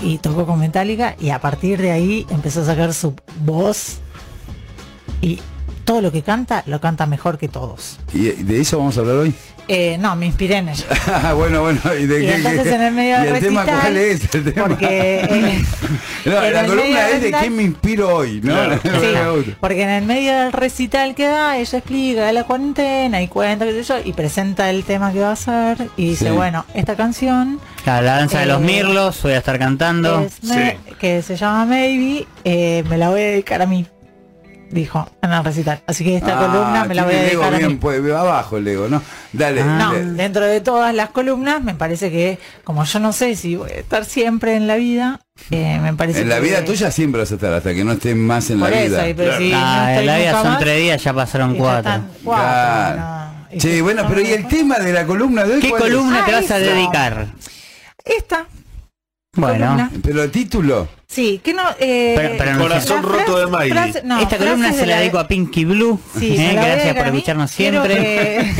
y 0.00 0.18
tocó 0.18 0.44
con 0.46 0.58
Metallica, 0.58 1.14
y 1.20 1.30
a 1.30 1.38
partir 1.40 1.80
de 1.80 1.92
ahí 1.92 2.26
empezó 2.28 2.62
a 2.62 2.64
sacar 2.66 2.92
su 2.92 3.14
voz, 3.44 3.98
y 5.20 5.40
todo 5.84 6.00
lo 6.00 6.12
que 6.12 6.22
canta, 6.22 6.62
lo 6.66 6.80
canta 6.80 7.06
mejor 7.06 7.38
que 7.38 7.48
todos. 7.48 7.98
¿Y 8.12 8.24
de 8.30 8.60
eso 8.60 8.78
vamos 8.78 8.96
a 8.96 9.00
hablar 9.00 9.16
hoy? 9.16 9.34
Eh, 9.68 9.96
no, 10.00 10.16
me 10.16 10.26
inspiré 10.26 10.56
en 10.56 10.68
ella. 10.70 10.84
Ah, 11.06 11.34
bueno, 11.34 11.60
bueno, 11.62 11.80
¿y 11.98 12.06
de 12.06 12.22
Y 12.24 12.26
qué? 12.26 12.34
entonces 12.34 12.62
qué- 12.64 12.74
en 12.74 12.82
el 12.82 12.92
medio 12.94 13.20
¿Y 13.20 13.26
del 13.26 13.34
el 13.36 13.40
tema 13.42 13.64
cuál 13.64 13.96
es? 13.96 14.34
El 14.34 14.44
tema? 14.52 14.66
Porque 14.68 14.86
eh, 15.30 15.64
No, 16.24 16.40
la 16.50 16.66
columna 16.66 17.08
es 17.10 17.22
de 17.22 17.32
quién 17.32 17.56
me 17.56 17.62
inspiro 17.62 18.16
hoy, 18.16 18.40
¿no? 18.42 18.54
Sí, 18.82 19.54
porque 19.60 19.82
en 19.82 19.90
el 19.90 20.04
medio 20.04 20.32
del 20.32 20.52
recital 20.52 21.14
que 21.14 21.26
da, 21.26 21.56
ella 21.58 21.78
explica 21.78 22.26
de 22.26 22.32
la 22.32 22.44
cuarentena 22.44 23.22
y 23.22 23.28
cuenta, 23.28 23.64
qué 23.64 23.72
sé 23.72 23.82
yo, 23.84 23.96
y 24.04 24.12
presenta 24.12 24.68
el 24.70 24.82
tema 24.84 25.12
que 25.12 25.20
va 25.20 25.28
a 25.30 25.32
hacer 25.32 25.88
y 25.96 26.10
dice, 26.10 26.26
Sí. 26.26 26.30
bueno, 26.32 26.64
esta 26.74 26.96
canción 26.96 27.60
Claro, 27.84 28.06
la 28.06 28.16
danza 28.16 28.40
de 28.40 28.46
los 28.46 28.60
Eh, 28.60 28.64
mirlos, 28.64 29.22
voy 29.22 29.32
a 29.32 29.38
estar 29.38 29.58
cantando. 29.58 30.20
es 30.20 30.42
me- 30.44 30.76
que 31.00 31.22
se 31.22 31.36
llama 31.36 31.64
Maybe, 31.66 32.26
eh, 32.44 32.84
me 32.88 32.96
la 32.98 33.10
voy 33.10 33.20
a 33.20 33.24
dedicar 33.24 33.62
a 33.62 33.66
mí, 33.66 33.86
dijo 34.72 35.08
en 35.22 35.32
el 35.32 35.44
recital. 35.44 35.82
Así 35.86 36.02
que 36.04 36.16
esta 36.16 36.36
Ah, 36.36 36.46
columna 36.46 36.84
me 36.84 36.94
la 36.94 37.04
voy 37.04 37.14
a 37.14 37.22
dedicar 37.22 37.54
a 37.54 37.58
bien, 37.58 37.70
mí. 37.72 37.74
pues, 37.76 38.00
abajo 38.12 38.56
el 38.56 38.66
ego, 38.66 38.88
¿no? 38.88 39.00
Dale. 39.32 39.62
No, 39.62 39.92
dale. 39.92 40.04
dentro 40.12 40.44
de 40.46 40.60
todas 40.60 40.94
las 40.94 41.10
columnas, 41.10 41.62
me 41.62 41.74
parece 41.74 42.10
que, 42.10 42.38
como 42.64 42.84
yo 42.84 42.98
no 42.98 43.12
sé 43.12 43.36
si 43.36 43.54
voy 43.56 43.70
a 43.70 43.74
estar 43.74 44.04
siempre 44.04 44.56
en 44.56 44.66
la 44.66 44.76
vida, 44.76 45.20
eh, 45.50 45.78
me 45.82 45.94
parece 45.94 46.22
En 46.22 46.28
la 46.28 46.36
que- 46.36 46.42
vida 46.42 46.64
tuya 46.64 46.90
siempre 46.90 47.20
vas 47.20 47.30
a 47.30 47.34
estar 47.34 47.52
hasta 47.52 47.72
que 47.74 47.84
no 47.84 47.92
estés 47.92 48.16
más 48.16 48.50
en 48.50 48.60
la 48.60 48.66
Por 48.66 48.74
eso, 48.74 48.90
vida. 49.02 49.14
pero 49.16 49.38
si 49.38 49.50
no 49.50 49.58
Ah, 49.60 49.92
estoy 49.92 50.06
la 50.06 50.18
vida 50.18 50.32
son 50.32 50.48
más, 50.50 50.58
tres 50.58 50.78
días, 50.80 51.02
ya 51.04 51.12
pasaron 51.14 51.52
ya 51.52 51.58
cuatro. 51.58 51.78
están 51.92 52.10
cuatro, 52.24 52.44
Claro. 52.44 53.00
no. 53.00 53.22
Y 53.54 53.58
Che, 53.58 53.72
si 53.74 53.80
bueno, 53.82 54.02
no 54.04 54.08
pero 54.08 54.20
¿y 54.22 54.26
el 54.32 54.48
tema 54.48 54.78
de 54.78 54.92
la 54.94 55.04
columna 55.06 55.44
de 55.44 55.54
hoy? 55.54 55.60
¿Qué 55.60 55.68
cuál 55.68 55.82
es? 55.82 55.88
columna 55.90 56.20
Ah, 56.22 56.26
te 56.26 56.32
vas 56.32 56.50
a 56.50 56.58
dedicar? 56.58 57.26
Esta, 58.04 58.46
Bueno, 59.36 59.64
columna. 59.66 59.90
Pero 60.02 60.22
el 60.22 60.30
título. 60.30 60.88
Sí, 61.12 61.40
que 61.44 61.52
no... 61.54 61.62
Eh, 61.78 62.14
Pero- 62.16 62.34
pero 62.38 62.58
Corazón 62.58 63.02
roto 63.02 63.38
de 63.38 63.46
Miley. 63.46 63.70
frase- 63.70 64.02
no, 64.04 64.18
esta 64.20 64.38
columna 64.38 64.72
se 64.72 64.86
la 64.86 64.98
dedico 64.98 65.18
a 65.18 65.28
Pinky 65.28 65.64
Blue. 65.64 66.00
Sí, 66.18 66.34
eh, 66.38 66.52
gracias 66.54 66.96
por 66.96 67.06
escucharnos 67.06 67.52
Quiero 67.52 67.84
siempre. 67.84 68.54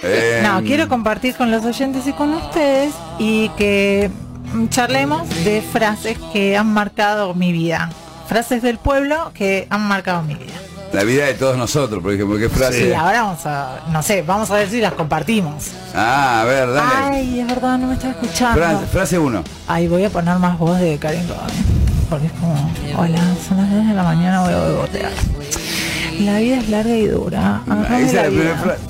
que- 0.00 0.42
No, 0.42 0.62
quiero 0.62 0.88
compartir 0.88 1.34
con 1.34 1.50
los 1.50 1.64
oyentes 1.64 2.06
y 2.06 2.12
con 2.12 2.32
ustedes 2.34 2.92
y 3.18 3.48
que 3.50 4.10
charlemos 4.70 5.28
de 5.44 5.62
frases 5.72 6.16
que 6.32 6.56
han 6.56 6.68
marcado 6.72 7.34
mi 7.34 7.52
vida. 7.52 7.90
Frases 8.28 8.62
del 8.62 8.78
pueblo 8.78 9.32
que 9.34 9.66
han 9.70 9.82
marcado 9.82 10.22
mi 10.22 10.34
vida. 10.34 10.54
La 10.92 11.04
vida 11.04 11.26
de 11.26 11.34
todos 11.34 11.56
nosotros, 11.56 12.02
por 12.02 12.12
ejemplo, 12.12 12.38
qué 12.38 12.48
frase. 12.48 12.88
Y 12.88 12.92
ahora 12.94 13.22
vamos 13.22 13.44
a, 13.44 13.80
no 13.90 14.02
sé, 14.02 14.22
vamos 14.22 14.50
a 14.50 14.54
ver 14.54 14.70
si 14.70 14.80
las 14.80 14.94
compartimos. 14.94 15.64
Ah, 15.94 16.42
a 16.42 16.44
ver, 16.44 16.72
dale. 16.72 16.90
Ay, 17.16 17.40
es 17.40 17.46
verdad, 17.46 17.78
no 17.78 17.88
me 17.88 17.94
está 17.94 18.10
escuchando. 18.10 18.60
Frase, 18.60 18.86
frase 18.86 19.18
uno. 19.18 19.42
Ay, 19.66 19.88
voy 19.88 20.04
a 20.04 20.10
poner 20.10 20.36
más 20.38 20.58
voz 20.58 20.78
de 20.78 20.96
Karen 20.98 21.26
Porque 22.08 22.26
es 22.26 22.32
como, 22.32 22.54
hola, 22.96 23.20
son 23.46 23.58
las 23.58 23.70
10 23.70 23.88
de 23.88 23.94
la 23.94 24.02
mañana, 24.02 24.42
voy 24.42 24.54
a 24.54 24.58
bebotear. 24.58 25.12
La 26.20 26.38
vida 26.38 26.56
es 26.56 26.68
larga 26.70 26.96
y 26.96 27.06
dura. 27.08 27.60
Agarrame 27.68 28.06
Esa 28.06 28.06
es 28.06 28.14
la 28.14 28.22
primera 28.22 28.56
frase. 28.56 28.80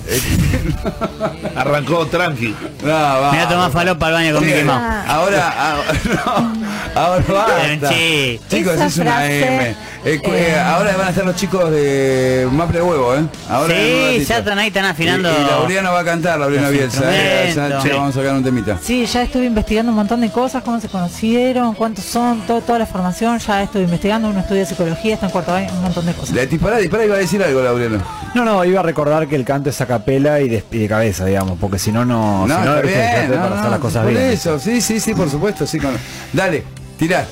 Arrancó 1.56 2.06
tranqui. 2.06 2.54
No, 2.84 2.88
va. 2.92 3.32
Mira, 3.32 3.48
tomás 3.48 3.72
falopa 3.72 4.06
al 4.06 4.12
baño 4.12 4.34
con 4.34 4.44
Sí, 4.44 4.50
Mickey 4.50 4.64
Mouse. 4.64 4.80
Ahora, 5.08 5.72
ahora, 5.72 5.92
no, 6.94 7.00
ahora 7.00 7.24
basta. 7.32 7.88
Sí. 7.88 8.40
Chicos, 8.48 8.74
Esa 8.74 8.86
es 8.86 8.98
una 8.98 9.12
frase, 9.12 9.46
M. 9.46 9.76
Eh, 10.06 10.20
eh, 10.22 10.52
eh, 10.52 10.56
ahora 10.56 10.96
van 10.96 11.08
a 11.08 11.10
estar 11.10 11.24
los 11.24 11.34
chicos 11.34 11.68
de 11.68 12.46
Maple 12.52 12.80
Huevo, 12.80 13.16
¿eh? 13.16 13.24
Ahora 13.50 13.74
Sí, 13.74 14.24
ya 14.24 14.38
están 14.38 14.56
ahí, 14.56 14.68
están 14.68 14.84
afinando. 14.84 15.28
Y, 15.28 15.34
y 15.42 15.44
Laureano 15.46 15.92
va 15.92 15.98
a 15.98 16.04
cantar, 16.04 16.38
Laureano 16.38 16.70
Bielsa. 16.70 17.02
eh, 17.12 17.52
ya- 17.52 17.80
vamos 17.96 18.16
a 18.16 18.20
sacar 18.20 18.34
un 18.36 18.44
temita. 18.44 18.78
Sí, 18.80 19.04
ya 19.04 19.22
estuve 19.22 19.46
investigando 19.46 19.90
un 19.90 19.96
montón 19.96 20.20
de 20.20 20.30
cosas, 20.30 20.62
cómo 20.62 20.80
se 20.80 20.86
conocieron, 20.88 21.74
cuántos 21.74 22.04
son, 22.04 22.40
todo, 22.46 22.60
toda 22.60 22.78
la 22.78 22.86
formación, 22.86 23.36
ya 23.40 23.64
estuve 23.64 23.82
investigando, 23.82 24.28
uno 24.28 24.38
estudia 24.38 24.64
psicología, 24.64 25.14
está 25.14 25.26
en 25.26 25.32
cuarto 25.32 25.52
año, 25.52 25.72
un 25.72 25.82
montón 25.82 26.06
de 26.06 26.12
cosas. 26.12 26.36
Le 26.36 26.46
dispará, 26.46 26.76
dispará 26.76 27.04
iba 27.04 27.16
a 27.16 27.18
decir 27.18 27.42
algo, 27.42 27.60
Laureano. 27.60 28.00
No, 28.36 28.44
no, 28.44 28.64
iba 28.64 28.78
a 28.78 28.82
recordar 28.84 29.26
que 29.26 29.34
el 29.34 29.44
canto 29.44 29.70
es 29.70 29.80
a 29.80 29.86
capela 29.86 30.40
y 30.40 30.48
de, 30.48 30.62
y 30.70 30.78
de 30.78 30.88
cabeza, 30.88 31.24
digamos, 31.24 31.58
porque 31.60 31.80
si 31.80 31.90
no, 31.90 32.04
no... 32.04 32.46
No, 32.46 32.56
si 32.60 32.64
no, 32.64 32.80
bien, 32.82 33.28
no, 33.28 33.34
para 33.34 33.46
hacer 33.54 33.64
no, 33.64 33.70
las 33.70 33.80
cosas 33.80 34.04
por 34.04 34.12
bien. 34.12 34.24
eso, 34.26 34.56
sí, 34.60 34.80
sí, 34.80 35.00
sí, 35.00 35.14
por 35.14 35.28
supuesto, 35.28 35.66
sí. 35.66 35.80
con- 35.80 35.96
Dale, 36.32 36.62
tirá. 36.96 37.26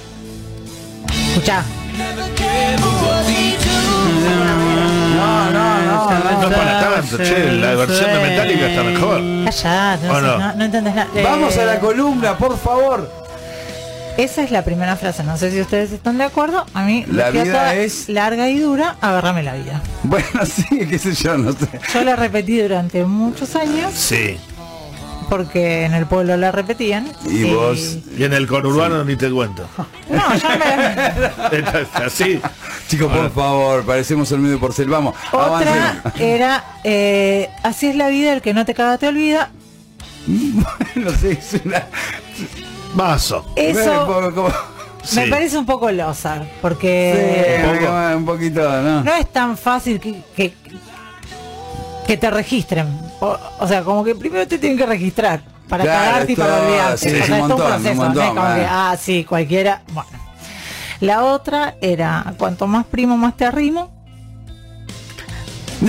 Escuchá, 1.29 1.63
che, 7.17 7.53
la 7.53 7.75
versión 7.75 8.11
de 8.13 8.19
Metallica 8.21 8.67
está 8.69 8.83
mejor. 8.83 9.21
callate, 9.45 10.07
no, 10.07 10.13
¿O 10.13 10.17
sé, 10.17 10.23
no? 10.23 10.39
no, 10.39 10.55
no 10.55 10.65
entendés 10.65 10.95
nada. 10.95 11.09
Eh, 11.15 11.23
Vamos 11.23 11.57
a 11.57 11.65
la 11.65 11.79
columna, 11.81 12.37
por 12.37 12.59
favor. 12.59 13.25
Esa 14.17 14.45
es 14.45 14.53
la 14.53 14.63
primera 14.63 14.95
frase, 14.97 15.25
no 15.25 15.37
sé 15.37 15.51
si 15.51 15.61
ustedes 15.61 15.91
están 15.91 16.19
de 16.19 16.25
acuerdo, 16.25 16.65
a 16.73 16.85
mí 16.85 17.05
La 17.11 17.31
vida 17.31 17.75
es- 17.75 18.09
larga 18.09 18.49
y 18.49 18.59
dura, 18.61 18.95
agárrame 19.01 19.43
la 19.43 19.55
vida. 19.55 19.83
Bueno, 20.05 20.29
sí, 20.47 20.87
qué 20.89 20.99
sé 20.99 21.15
yo, 21.15 21.37
no 21.37 21.51
sé. 21.53 21.67
Yo 21.93 22.05
la 22.05 22.15
repetí 22.15 22.59
durante 22.61 23.05
muchos 23.05 23.57
años, 23.57 23.93
Sí. 23.93 24.39
Porque 25.29 25.85
en 25.85 25.95
el 25.95 26.07
pueblo 26.07 26.37
la 26.37 26.53
repetían. 26.53 27.11
Y 27.27 27.45
vos- 27.53 27.99
Y 28.17 28.25
en 28.25 28.33
el 28.33 28.47
conurbano 28.47 29.05
ni 29.05 29.17
te 29.17 29.31
cuento. 29.31 29.67
No, 30.11 30.35
ya 30.37 30.57
me... 30.57 31.65
Así. 32.05 32.41
Chicos, 32.89 33.11
por 33.11 33.31
favor, 33.33 33.85
parecemos 33.85 34.31
el 34.33 34.41
medio 34.41 34.61
porcel. 34.61 34.89
Vamos, 34.89 35.15
Otra 35.33 36.03
era, 36.19 36.65
eh, 36.85 37.49
así 37.63 37.87
es 37.89 37.97
la 37.97 38.09
vida, 38.09 38.33
el 38.35 38.43
que 38.43 38.53
no 38.53 38.65
te 38.67 38.75
caga 38.75 38.99
te 38.99 39.09
olvida. 39.09 39.51
no 40.95 41.11
sé, 41.13 41.33
es 41.33 41.61
una... 41.65 41.87
Eso 43.57 44.07
Como- 44.07 44.31
como- 44.35 44.49
me 44.49 45.25
Sí. 45.25 45.31
parece 45.31 45.59
un 45.59 45.67
poco 45.67 45.91
losa, 45.91 46.41
Sí, 46.43 46.49
porque 46.63 47.61
Un 47.63 47.75
poco. 47.79 47.87
como 47.87 48.17
un 48.17 48.25
poquito, 48.25 48.83
¿no? 48.83 49.05
no 49.05 49.15
es 49.15 49.31
tan 49.31 49.59
fácil 49.59 50.01
que, 50.01 50.23
que, 50.35 50.55
que 52.07 52.17
te 52.17 52.31
registren. 52.31 52.89
O, 53.21 53.39
o 53.61 53.69
sea, 53.69 53.83
como 53.85 54.05
que 54.05 54.15
primero 54.15 54.47
te 54.47 54.59
tienen 54.59 54.77
que 54.79 54.87
registrar 54.87 55.41
para 55.69 55.85
Claro, 55.85 56.11
cagarte 56.13 56.33
y 56.33 56.37
para 56.37 56.63
olvidarte. 56.63 56.99
sí, 57.11 57.21
o 57.21 57.25
sea, 57.27 57.43
un 57.43 57.49
todo 57.49 57.57
proceso, 57.67 57.91
un 57.91 57.97
no 57.97 58.03
es 58.05 58.15
montón, 58.17 58.29
como 58.37 58.55
que, 58.55 58.67
ah, 58.69 58.97
sí, 59.01 59.25
cualquiera. 59.25 59.83
Bueno. 59.93 60.09
La 61.01 61.25
otra 61.25 61.75
era, 61.81 62.35
cuanto 62.39 62.67
más 62.67 62.85
primo, 62.87 63.17
más 63.17 63.37
te 63.37 63.45
arrimo. 63.45 63.91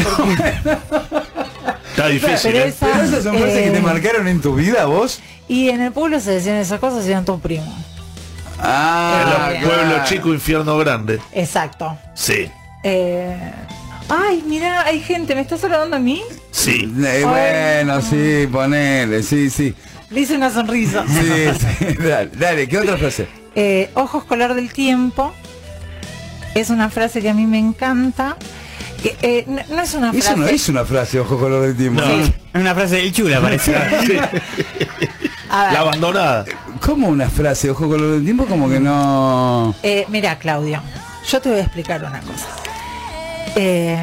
Está 1.92 2.08
difícil. 2.08 2.52
Pero 2.52 2.66
¿eh? 2.66 2.68
esa- 2.68 2.86
Pero 2.88 3.04
esas 3.04 3.24
son 3.24 3.36
frases 3.38 3.64
que 3.64 3.72
te 3.72 3.78
eh, 3.78 3.82
marcaron 3.82 4.28
en 4.28 4.42
tu 4.42 4.56
vida, 4.56 4.86
vos. 4.86 5.20
Y 5.48 5.70
en 5.70 5.82
el 5.82 5.92
pueblo 5.92 6.20
se 6.20 6.32
decían 6.32 6.58
esas 6.58 6.80
cosas 6.80 7.06
y 7.06 7.12
eran 7.12 7.24
tus 7.26 7.40
primos. 7.40 7.70
Ah, 8.60 9.52
claro. 9.54 9.68
pueblos 9.68 10.10
chico, 10.10 10.34
infierno 10.34 10.78
grande. 10.78 11.20
Exacto. 11.34 11.98
Sí, 12.14 12.50
Eh, 12.84 13.52
ay, 14.10 14.44
mira, 14.48 14.84
hay 14.84 15.00
gente, 15.02 15.36
¿me 15.36 15.42
estás 15.42 15.60
saludando 15.62 15.96
a 15.96 16.00
mí? 16.00 16.22
Sí. 16.66 16.94
Eh, 17.06 17.24
bueno, 17.26 18.02
sí, 18.02 18.48
ponele, 18.52 19.24
sí, 19.24 19.50
sí. 19.50 19.74
Le 20.10 20.22
hice 20.22 20.36
una 20.36 20.50
sonrisa. 20.52 21.04
Sí, 21.08 21.48
sí, 21.60 21.86
dale, 22.00 22.32
dale, 22.34 22.68
¿qué 22.68 22.78
otra 22.78 22.98
frase? 22.98 23.28
Eh, 23.56 23.90
ojos 23.96 24.24
color 24.26 24.54
del 24.54 24.72
tiempo. 24.72 25.34
Es 26.54 26.70
una 26.70 26.90
frase 26.90 27.22
que 27.22 27.30
a 27.30 27.34
mí 27.34 27.46
me 27.46 27.60
encanta. 27.60 28.38
Que, 29.02 29.16
eh, 29.22 29.46
no, 29.48 29.62
no 29.76 29.82
es 29.82 29.94
una 29.94 30.12
frase. 30.14 30.28
Eso 30.28 30.36
no 30.38 30.48
es 30.48 30.70
una 30.70 30.86
frase, 30.86 31.20
ojo 31.20 31.38
color 31.38 31.64
del 31.64 31.76
tiempo. 31.76 32.02
No. 32.02 32.22
Es 32.22 32.32
una 32.54 32.74
frase 32.74 32.96
del 32.98 33.12
chula, 33.12 33.42
parece. 33.42 33.74
La 35.50 35.80
abandonada. 35.80 36.46
¿Cómo 36.82 37.08
una 37.08 37.30
frase, 37.30 37.70
ojo 37.70 37.88
color 37.88 38.14
del 38.14 38.24
tiempo? 38.24 38.46
Como 38.46 38.70
que 38.70 38.80
no... 38.80 39.74
eh, 39.84 40.06
mira, 40.10 40.38
Claudio, 40.38 40.82
yo 41.30 41.42
te 41.42 41.50
voy 41.50 41.60
a 41.60 41.64
explicar 41.64 42.04
una 42.04 42.20
cosa. 42.22 42.48
Eh, 43.56 43.98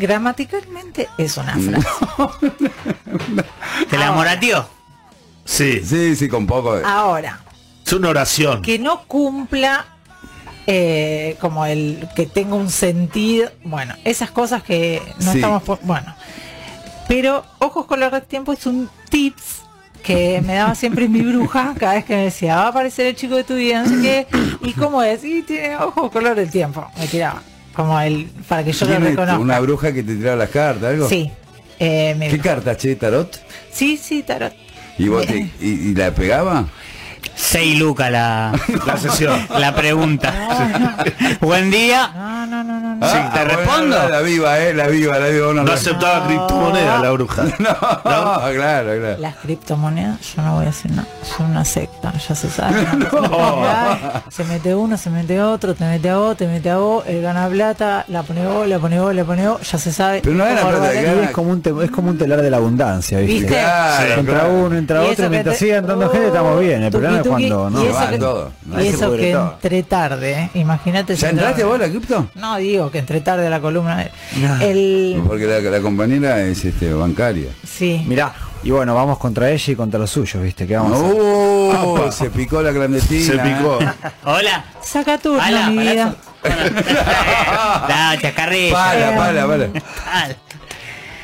gramaticalmente 0.00 1.08
es 1.18 1.36
una 1.36 1.56
frase. 1.56 1.86
¿Te 3.88 3.98
la 3.98 4.12
morateó? 4.12 4.66
Sí. 5.44 5.80
Sí, 5.84 6.16
sí, 6.16 6.28
con 6.28 6.46
poco 6.46 6.76
de... 6.76 6.84
Ahora, 6.84 7.40
Es 7.86 7.92
una 7.92 8.08
oración. 8.08 8.62
que 8.62 8.78
no 8.78 9.02
cumpla 9.06 9.86
eh, 10.66 11.36
como 11.40 11.66
el 11.66 12.08
que 12.14 12.26
tenga 12.26 12.54
un 12.54 12.70
sentido, 12.70 13.50
bueno, 13.64 13.94
esas 14.04 14.30
cosas 14.30 14.62
que 14.62 15.02
no 15.20 15.32
Sí. 15.32 15.38
estamos 15.38 15.62
por, 15.62 15.78
bueno. 15.82 16.14
Pero 17.08 17.44
ojos 17.58 17.86
color 17.86 18.12
del 18.12 18.22
tiempo 18.22 18.52
es 18.52 18.66
un 18.66 18.88
tips 19.08 19.62
que 20.04 20.40
me 20.46 20.54
daba 20.54 20.74
siempre 20.76 21.08
mi 21.08 21.20
bruja 21.22 21.74
cada 21.78 21.94
vez 21.94 22.04
que 22.04 22.14
me 22.14 22.24
decía, 22.24 22.56
va 22.56 22.62
a 22.66 22.68
aparecer 22.68 23.06
el 23.06 23.16
chico 23.16 23.34
de 23.34 23.44
tu 23.44 23.54
vida, 23.56 23.82
no 23.82 23.88
sé 23.88 24.00
qué, 24.00 24.26
y 24.62 24.72
cómo 24.74 25.02
es, 25.02 25.24
y 25.24 25.42
tiene 25.42 25.76
ojos 25.76 26.10
color 26.12 26.36
del 26.36 26.50
tiempo, 26.50 26.86
me 26.98 27.06
tiraba, 27.08 27.42
como 27.74 28.00
el, 28.00 28.26
para 28.48 28.64
que 28.64 28.72
yo 28.72 28.86
lo 28.86 28.92
¿Tiene 28.92 29.10
reconozca. 29.10 29.38
una 29.38 29.60
bruja 29.60 29.92
que 29.92 30.02
te 30.02 30.14
tiraba 30.16 30.36
las 30.36 30.50
cartas, 30.50 30.90
algo? 30.90 31.08
Sí. 31.08 31.30
eh, 31.78 32.16
¿Qué 32.18 32.28
bruja. 32.28 32.42
carta, 32.42 32.76
che, 32.76 32.96
tarot? 32.96 33.40
sí, 33.72 33.96
sí, 33.96 34.22
tarot. 34.22 34.52
¿Y 34.98 35.08
vos 35.08 35.26
te, 35.26 35.38
y, 35.60 35.68
y 35.68 35.94
la 35.94 36.12
pegaba? 36.14 36.66
6 37.34 37.78
lucas 37.78 38.10
la, 38.10 38.52
La 38.86 38.96
sesión. 38.98 39.40
la 39.58 39.74
pregunta. 39.74 40.34
Buen 41.40 41.70
día. 41.70 42.10
No, 42.14 42.46
no, 42.46 42.64
no, 42.64 42.80
no. 42.80 42.89
No. 43.00 43.06
Ah, 43.06 43.30
¿te 43.32 43.38
bueno, 43.44 43.56
respondo? 43.58 44.08
La 44.08 44.20
viva, 44.20 44.58
eh, 44.60 44.74
la 44.74 44.86
viva, 44.88 45.18
la 45.18 45.26
viva. 45.28 45.52
No, 45.54 45.62
No 45.64 45.72
aceptaba 45.72 46.26
criptomoneda 46.26 46.98
la 47.00 47.10
bruja. 47.12 47.42
no, 47.58 47.58
claro, 47.58 48.52
claro. 48.54 49.16
Las 49.18 49.36
criptomonedas, 49.36 50.18
yo 50.36 50.42
no 50.42 50.54
voy 50.54 50.64
a 50.64 50.66
decir 50.66 50.90
nada, 50.92 51.08
son 51.36 51.46
una 51.50 51.64
secta, 51.64 52.12
ya 52.12 52.34
se 52.34 52.48
sabe. 52.50 52.86
Se 54.30 54.44
mete 54.44 54.74
uno, 54.74 54.96
se 54.96 55.10
mete 55.10 55.40
otro, 55.42 55.74
te 55.74 55.84
mete 55.84 56.08
a 56.10 56.16
vos, 56.16 56.36
te 56.36 56.46
mete 56.46 56.70
a 56.70 56.76
vos, 56.78 57.04
él 57.06 57.20
gana 57.22 57.48
plata, 57.48 58.04
la 58.08 58.22
pone 58.22 58.46
vos, 58.46 58.66
la 58.68 58.78
pone 58.78 59.00
vos, 59.00 59.14
la 59.14 59.24
pone 59.24 59.48
vos, 59.48 59.60
ya 59.70 59.78
se 59.78 59.92
sabe. 59.92 60.20
Pero 60.22 60.36
no 60.36 60.44
Por 60.44 60.78
plata, 60.78 60.92
es 60.94 61.30
como 61.30 61.50
un 61.50 61.62
te- 61.62 61.84
es 61.84 61.90
como 61.90 62.10
un 62.10 62.18
telar 62.18 62.40
de 62.42 62.50
la 62.50 62.56
abundancia, 62.58 63.18
¿viste? 63.18 63.34
¿Viste? 63.34 63.48
Claro, 63.48 64.14
Entra 64.20 64.34
claro. 64.40 64.54
uno, 64.54 64.76
entra 64.76 65.04
Y 65.06 65.10
otro, 65.10 65.30
mientras 65.30 65.58
te- 65.58 65.64
siga 65.64 65.76
entrando 65.78 66.06
Oh, 66.06 66.10
gente 66.10 66.26
estamos 66.28 66.60
bien. 66.60 66.82
El 66.82 66.90
problema 66.90 67.16
es 67.20 67.26
cuando 67.26 67.70
no. 67.70 67.82
y 68.80 68.86
eso 68.88 69.12
que, 69.16 69.30
entré 69.32 69.82
tarde, 69.82 70.32
¿eh? 70.32 70.50
imagínate. 70.54 71.14
¿Ya 71.16 71.28
si 71.28 71.34
no- 71.34 71.40
entraste 71.42 71.64
vos 71.64 71.78
la 71.78 71.88
cripto? 71.88 72.28
No, 72.34 72.56
digo 72.56 72.89
que 72.90 72.98
entré 72.98 73.20
tarde 73.20 73.46
a 73.46 73.50
la 73.50 73.60
columna. 73.60 74.10
El, 74.60 75.22
Porque 75.26 75.46
la, 75.46 75.60
la 75.60 75.80
compañera 75.80 76.40
es 76.42 76.64
este 76.64 76.92
bancaria. 76.92 77.50
sí. 77.64 78.04
Mirá, 78.06 78.32
y 78.62 78.70
bueno, 78.70 78.94
vamos 78.94 79.18
contra 79.18 79.50
ella 79.50 79.72
y 79.72 79.76
contra 79.76 79.98
los 79.98 80.10
suyos, 80.10 80.42
¿viste? 80.42 80.66
¿Qué 80.66 80.76
vamos 80.76 80.92
a 80.92 80.96
hacer? 81.06 81.20
Uh, 81.20 82.12
se 82.12 82.30
picó 82.30 82.60
la 82.60 82.72
clandestina. 82.72 83.24
Se 83.24 83.38
picó. 83.38 83.78
Hola. 84.24 84.64
Saca 84.82 85.16
mi 85.70 85.78
vida. 85.78 86.14
Pala. 88.72 89.10
Al. 90.12 90.36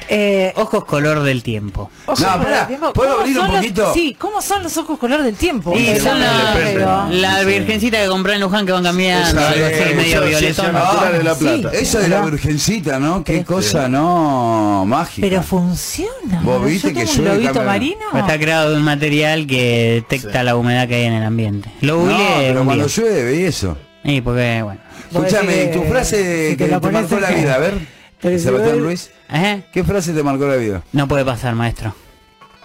Eh, 0.09 0.53
Ojos 0.57 0.85
color 0.85 1.23
del 1.23 1.43
tiempo. 1.43 1.91
ojos 2.07 2.21
No, 2.21 2.43
pará. 2.43 2.69
¿puedo 2.69 2.93
¿Cómo 2.93 3.21
abrir 3.21 3.37
un 3.39 3.43
son 3.43 3.53
los- 3.53 3.57
poquito? 3.61 3.95
sí, 3.95 4.17
¿cómo 4.19 4.41
son 4.41 4.63
los 4.63 4.77
ojos 4.77 4.99
color 4.99 5.23
del 5.23 5.35
tiempo? 5.35 5.77
Y 5.77 5.85
Pero- 5.87 6.05
son 6.05 6.21
la, 6.21 6.53
pero- 6.55 7.07
la 7.11 7.43
virgencita 7.43 8.01
que 8.03 8.07
compré 8.09 8.35
en 8.35 8.41
Luján 8.41 8.65
que 8.67 8.73
van 8.73 8.85
cambiando, 8.85 9.29
Esa 9.41 9.49
algo 9.51 9.67
así 9.67 9.75
es, 9.75 9.97
medio 9.97 10.03
esa 10.05 10.25
es 10.25 10.29
violetón. 10.41 10.73
natural 10.73 11.13
de 11.19 11.23
la 11.25 11.35
Sí. 11.35 11.65
Eso 11.73 11.99
de 11.99 12.09
la 12.09 12.21
virgencita, 12.23 12.99
¿no? 13.01 13.25
Qué 13.25 13.45
cosa, 13.45 13.89
¿no? 13.89 14.85
Mágica. 14.87 15.27
Pero 15.27 15.43
funciona. 15.43 16.41
Vos 16.43 16.65
viste 16.65 16.93
que 16.93 17.01
un 17.01 17.07
cambia- 17.43 17.63
marino. 17.63 17.97
Está 18.15 18.39
creado 18.39 18.71
de 18.71 18.77
un 18.77 18.83
material 18.85 19.47
que 19.47 20.03
detecta 20.09 20.43
la 20.43 20.57
humedad 20.57 20.87
que 20.89 20.95
hay 20.97 21.05
en 21.05 21.15
el 21.15 21.23
ambiente. 21.25 21.71
Lo 21.81 21.99
No, 22.05 22.17
pero 22.39 22.65
cuando 22.65 22.87
día. 22.87 22.95
llueve 22.97 23.37
y 23.41 23.45
eso. 23.45 23.77
Sí, 24.05 24.21
porque 24.21 24.63
bueno. 24.63 24.81
Escúchame, 25.11 25.53
decís 25.53 25.71
¿y 25.75 25.79
tu 25.79 25.83
que- 25.85 25.89
frase 25.91 26.51
si 26.51 26.57
que 26.57 26.65
te 26.67 26.91
marcó 26.91 27.19
la 27.19 27.29
que- 27.29 27.35
vida? 27.37 27.55
A 27.55 27.59
ver, 27.59 27.75
Sebastián 28.21 28.83
Ruiz. 28.83 29.11
¿Eh? 29.31 29.63
¿Qué 29.73 29.85
frase 29.85 30.13
te 30.13 30.23
marcó 30.23 30.47
la 30.47 30.57
vida? 30.57 30.83
No 30.93 31.07
puede 31.09 31.25
pasar, 31.25 31.55
maestro. 31.55 31.95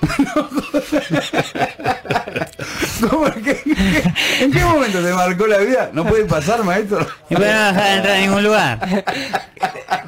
¿Cómo? 3.09 3.25
¿Qué- 3.43 3.61
qué- 3.63 4.13
¿En 4.43 4.51
qué 4.51 4.63
momento 4.65 4.99
te 5.01 5.13
marcó 5.13 5.47
la 5.47 5.57
vida? 5.57 5.89
¿No 5.93 6.05
puede 6.05 6.25
pasar, 6.25 6.63
maestro? 6.63 7.05
Y 7.29 7.35
puede 7.35 7.51
no 7.53 7.59
dejar 7.67 7.83
de 7.83 7.93
entrar 7.95 8.15
a 8.15 8.19
ningún 8.19 8.43
lugar. 8.43 8.79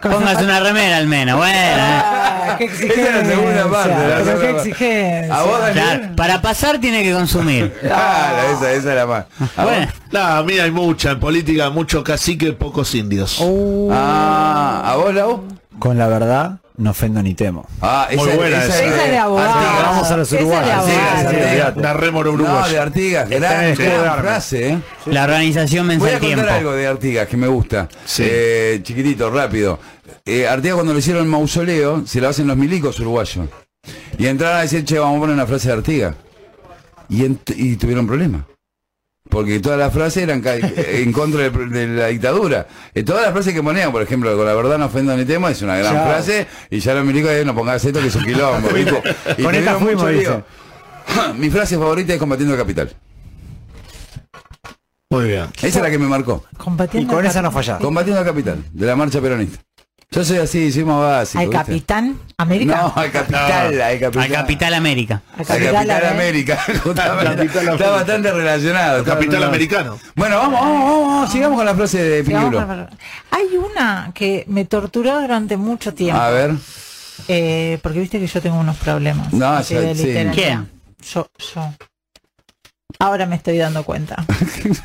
Póngase 0.01 0.43
una 0.43 0.59
remera 0.59 0.97
al 0.97 1.07
menos. 1.07 1.37
Bueno. 1.37 1.53
¿eh? 1.55 1.75
Ah, 1.79 2.55
qué 2.57 2.65
Esa 2.65 2.83
es 2.83 3.15
la 3.15 3.25
segunda 3.25 3.71
parte, 3.71 3.89
la 3.89 3.97
Pero 3.97 4.17
qué 4.17 4.23
segunda 4.25 4.53
parte. 4.53 4.69
exigencia. 4.69 5.35
¿A 5.35 5.43
vos, 5.43 5.59
Daniel? 5.59 5.73
Claro, 5.99 6.15
para 6.15 6.41
pasar 6.41 6.79
tiene 6.79 7.03
que 7.03 7.13
consumir. 7.13 7.73
Claro, 7.81 8.57
esa, 8.57 8.71
esa 8.73 8.93
era 8.93 9.05
más. 9.05 9.25
¿A 9.55 9.63
vos? 9.63 9.73
Bueno. 9.73 9.91
No, 10.11 10.19
a 10.19 10.43
mí 10.43 10.59
hay 10.59 10.71
mucha 10.71 11.11
en 11.11 11.19
política, 11.19 11.69
mucho 11.69 12.03
cacique, 12.03 12.51
pocos 12.53 12.93
indios. 12.95 13.39
Ah, 13.91 14.81
¿a 14.85 14.95
vos, 14.97 15.13
Lau? 15.13 15.43
Con 15.79 15.97
la 15.97 16.07
verdad, 16.07 16.57
no 16.77 16.89
ofendo 16.91 17.21
ni 17.21 17.33
temo. 17.33 17.67
Ah, 17.81 18.07
esa, 18.09 18.23
Muy 18.23 18.33
buena 18.33 18.57
esa, 18.63 18.65
esa. 18.65 18.85
Esa 18.85 19.05
es 19.05 19.11
de 19.11 19.17
abogado. 19.17 19.49
Artigas. 19.49 19.83
Vamos 19.83 20.11
a 20.11 20.17
los 20.17 20.31
uruguayos. 20.31 20.85
Una 21.75 21.93
rémora 21.93 22.31
No, 22.31 22.37
de 22.37 22.43
uruguaya. 22.43 22.81
Artigas, 22.81 23.29
gran, 23.29 23.75
frase, 23.75 24.69
¿eh? 24.69 24.79
La 25.05 25.23
organización 25.25 25.87
Voy 25.87 25.97
vence 25.97 26.15
a 26.15 26.19
contar 26.19 26.49
algo 26.49 26.71
de 26.73 26.87
Artigas 26.87 27.27
que 27.27 27.37
me 27.37 27.47
gusta. 27.47 27.87
Sí. 28.05 28.23
Eh, 28.25 28.79
chiquitito, 28.83 29.29
rápido. 29.29 29.79
Eh, 30.25 30.47
Artigas 30.47 30.75
cuando 30.75 30.93
le 30.93 30.99
hicieron 30.99 31.23
el 31.23 31.29
mausoleo, 31.29 32.05
se 32.07 32.19
lo 32.21 32.29
hacen 32.29 32.47
los 32.47 32.57
milicos 32.57 32.99
uruguayos. 32.99 33.47
Y 34.17 34.27
entraron 34.27 34.57
a 34.57 34.61
decir, 34.61 34.85
che, 34.85 34.97
vamos 34.97 35.17
a 35.17 35.19
poner 35.19 35.35
una 35.35 35.45
frase 35.45 35.67
de 35.67 35.73
Artigas. 35.73 36.15
Y, 37.09 37.25
y 37.55 37.75
tuvieron 37.75 38.07
problemas. 38.07 38.43
Porque 39.29 39.59
todas 39.59 39.79
las 39.79 39.93
frases 39.93 40.23
eran 40.23 40.41
ca- 40.41 40.55
en 40.55 41.11
contra 41.13 41.49
de, 41.49 41.65
de 41.67 41.87
la 41.87 42.07
dictadura. 42.07 42.67
Eh, 42.93 43.03
todas 43.03 43.23
las 43.23 43.31
frases 43.31 43.53
que 43.53 43.63
ponían, 43.63 43.91
por 43.91 44.01
ejemplo, 44.01 44.35
con 44.35 44.45
la 44.45 44.53
verdad 44.53 44.77
no 44.77 44.85
ofendo 44.85 45.15
ni 45.17 45.25
tema, 45.25 45.49
es 45.49 45.61
una 45.61 45.77
gran 45.77 45.93
Chao. 45.93 46.05
frase. 46.07 46.47
Y 46.69 46.79
ya 46.79 46.93
los 46.93 47.05
milicos 47.05 47.31
eh, 47.31 47.43
no 47.45 47.55
pongas 47.55 47.83
esto 47.83 47.99
que 47.99 48.07
es 48.07 48.15
un 48.15 48.25
quilombo. 48.25 48.69
Y 49.37 49.43
Con 49.43 49.55
esta 49.55 49.75
fuimos, 49.75 50.03
mucho. 50.11 50.43
Mi 51.35 51.49
frase 51.49 51.77
favorita 51.77 52.13
es 52.13 52.19
combatiendo 52.19 52.53
el 52.53 52.59
capital. 52.59 52.91
Muy 55.09 55.25
bien. 55.27 55.45
Esa 55.57 55.67
es 55.67 55.75
la 55.81 55.89
que 55.89 55.99
me 55.99 56.07
marcó. 56.07 56.43
Y 56.51 56.55
Combatiendo 56.57 57.13
con 57.13 57.23
al 57.23 57.29
esa 57.29 57.41
no 57.41 57.51
fallás. 57.51 57.79
Combatiendo 57.79 58.19
al 58.19 58.25
capital, 58.25 58.63
de 58.71 58.85
la 58.85 58.95
marcha 58.95 59.21
peronista. 59.21 59.59
Yo 60.13 60.23
soy 60.23 60.37
así, 60.37 60.71
soy 60.71 60.83
más 60.85 60.99
básico. 60.99 61.39
Al 61.39 61.47
¿viste? 61.49 61.57
capitán 61.65 62.19
América. 62.37 62.77
No, 62.77 62.93
al 63.01 63.11
capital, 63.11 63.81
al 63.81 63.99
capital. 63.99 64.23
Al 64.23 64.29
Capital 64.31 64.73
América. 64.75 65.21
Al 65.33 65.39
Al 65.39 65.45
capital. 65.47 66.05
América. 66.05 66.59
justamente. 66.83 67.45
Está 67.45 67.89
bastante 67.89 68.31
relacionado. 68.31 68.99
está 68.99 69.13
Capital 69.15 69.43
americano. 69.43 69.99
Bueno, 70.15 70.37
vamos, 70.37 70.59
vamos, 70.61 70.79
vamos, 70.85 71.07
vamos, 71.07 71.31
sigamos 71.31 71.57
con 71.57 71.65
la 71.65 71.75
frase 71.75 72.03
de 72.03 72.23
con- 72.23 72.87
Hay 73.31 73.57
una 73.57 74.11
que 74.13 74.43
me 74.47 74.65
torturó 74.65 75.19
durante 75.21 75.57
mucho 75.57 75.93
tiempo. 75.93 76.21
A 76.21 76.29
ver, 76.29 76.51
Eh, 77.27 77.79
porque 77.81 77.99
viste 77.99 78.19
que 78.19 78.27
yo 78.27 78.41
tengo 78.41 78.57
unos 78.59 78.77
problemas. 78.77 79.31
No, 79.33 79.63
sí. 79.63 79.75
Yo, 79.75 81.27
yo. 81.37 81.73
Ahora 83.03 83.25
me 83.25 83.35
estoy 83.35 83.57
dando 83.57 83.83
cuenta. 83.83 84.25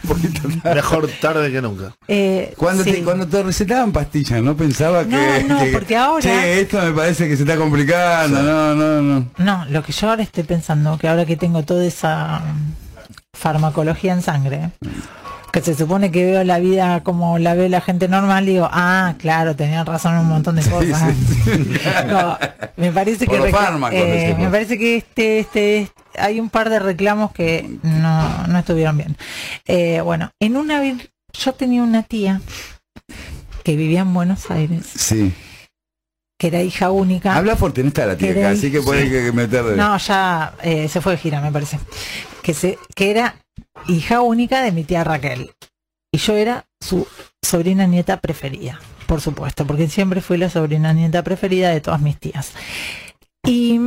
Mejor 0.75 1.09
tarde 1.21 1.53
que 1.53 1.63
nunca. 1.63 1.95
Eh, 2.09 2.53
cuando, 2.57 2.83
sí. 2.83 2.91
te, 2.93 3.05
cuando 3.05 3.29
te 3.29 3.43
recetaban 3.45 3.93
pastillas, 3.93 4.43
¿no 4.43 4.57
pensaba 4.57 5.05
No, 5.05 5.09
que... 5.11 5.45
no, 5.45 5.59
que- 5.61 5.71
porque 5.73 5.97
ahora- 5.97 6.23
Che, 6.23 6.61
esto 6.63 6.81
me 6.83 6.91
parece 6.93 7.29
que 7.29 7.37
se 7.37 7.43
está 7.45 7.57
complicando, 7.57 8.43
no, 8.43 8.75
no, 8.75 9.03
no. 9.03 9.27
No, 9.39 9.65
lo 9.67 9.83
que 9.85 9.93
yo 9.93 10.11
ahora 10.11 10.23
estoy 10.25 10.43
pensando, 10.43 10.99
que 10.99 11.07
ahora 11.09 11.27
que 11.27 11.37
tengo 11.37 11.63
toda 11.63 11.85
esa 11.85 12.43
farmacología 13.33 14.13
en 14.15 14.23
sangre, 14.23 14.71
que 15.53 15.63
se 15.63 15.75
supone 15.75 16.11
que 16.11 16.25
veo 16.27 16.45
la 16.45 16.59
vida 16.59 17.03
como 17.03 17.39
la 17.39 17.55
ve 17.55 17.69
la 17.69 17.81
gente 17.81 18.09
normal, 18.09 18.47
digo, 18.47 18.69
ah, 18.71 19.15
claro, 19.19 19.57
tenían 19.57 19.87
razón 19.87 20.15
en 20.15 20.21
un 20.21 20.29
montón 20.29 20.57
de 20.57 20.63
cosas. 20.71 21.15
No, 22.07 22.39
me 22.77 22.93
parece 22.93 23.27
Por 23.27 23.45
que 23.45 23.51
fármacos, 23.51 23.99
eh, 23.99 24.37
me 24.39 24.49
parece 24.49 24.79
que 24.79 24.97
este, 24.99 25.41
este, 25.41 25.91
hay 26.19 26.41
un 26.41 26.51
par 26.51 26.71
de 26.71 26.79
reclamos 26.79 27.33
que 27.33 27.79
no, 27.83 28.47
no 28.47 28.59
estuvieron 28.59 28.97
bien. 28.97 29.17
Eh, 29.67 30.01
bueno, 30.03 30.31
en 30.41 30.57
una 30.57 30.81
yo 31.33 31.53
tenía 31.55 31.83
una 31.83 32.03
tía 32.03 32.41
que 33.65 33.77
vivía 33.77 34.01
en 34.01 34.15
Buenos 34.15 34.51
Aires 34.51 34.87
Sí. 34.95 35.33
que 36.39 36.47
era 36.49 36.63
hija 36.63 36.91
única. 36.91 37.35
Habla 37.37 37.57
fuerte, 37.57 37.83
no 37.83 37.89
está 37.89 38.07
la 38.07 38.17
tía 38.17 38.31
acá, 38.33 38.51
así 38.51 38.71
que 38.71 38.81
puede 38.81 39.09
que 39.11 39.33
meterle. 39.33 39.77
No, 39.77 39.97
ya 39.99 40.55
eh, 40.63 40.89
se 40.89 41.01
fue 41.01 41.13
de 41.13 41.19
gira, 41.19 41.41
me 41.41 41.53
parece. 41.53 41.79
Que, 42.43 42.55
se, 42.55 42.79
que 42.95 43.11
era 43.11 43.35
hija 43.87 44.21
única 44.21 44.63
de 44.63 44.73
mi 44.73 44.85
tía 44.85 45.05
Raquel. 45.05 45.53
Y 46.13 46.19
yo 46.19 46.37
era 46.37 46.65
su 46.81 47.07
sobrina 47.43 47.87
nieta 47.87 48.19
preferida, 48.21 48.81
por 49.07 49.21
supuesto, 49.21 49.67
porque 49.67 49.89
siempre 49.89 50.21
fui 50.21 50.39
la 50.39 50.49
sobrina 50.51 50.93
nieta 50.93 51.23
preferida 51.23 51.71
de 51.71 51.81
todas 51.81 52.01
mis 52.01 52.19
tías. 52.19 52.53
Y 53.47 53.81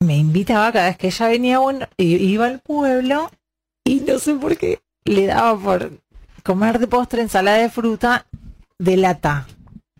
me 0.00 0.16
invitaba 0.16 0.72
cada 0.72 0.86
vez 0.86 0.96
que 0.96 1.06
ella 1.08 1.28
venía, 1.28 1.58
bueno, 1.58 1.86
iba 1.96 2.46
al 2.46 2.60
pueblo 2.60 3.30
y 3.84 4.00
no 4.00 4.18
sé 4.18 4.34
por 4.34 4.56
qué 4.56 4.80
le 5.04 5.26
daba 5.26 5.58
por 5.58 5.90
comer 6.42 6.78
de 6.78 6.88
postre 6.88 7.22
ensalada 7.22 7.58
de 7.58 7.70
fruta 7.70 8.26
de 8.78 8.96
lata. 8.96 9.46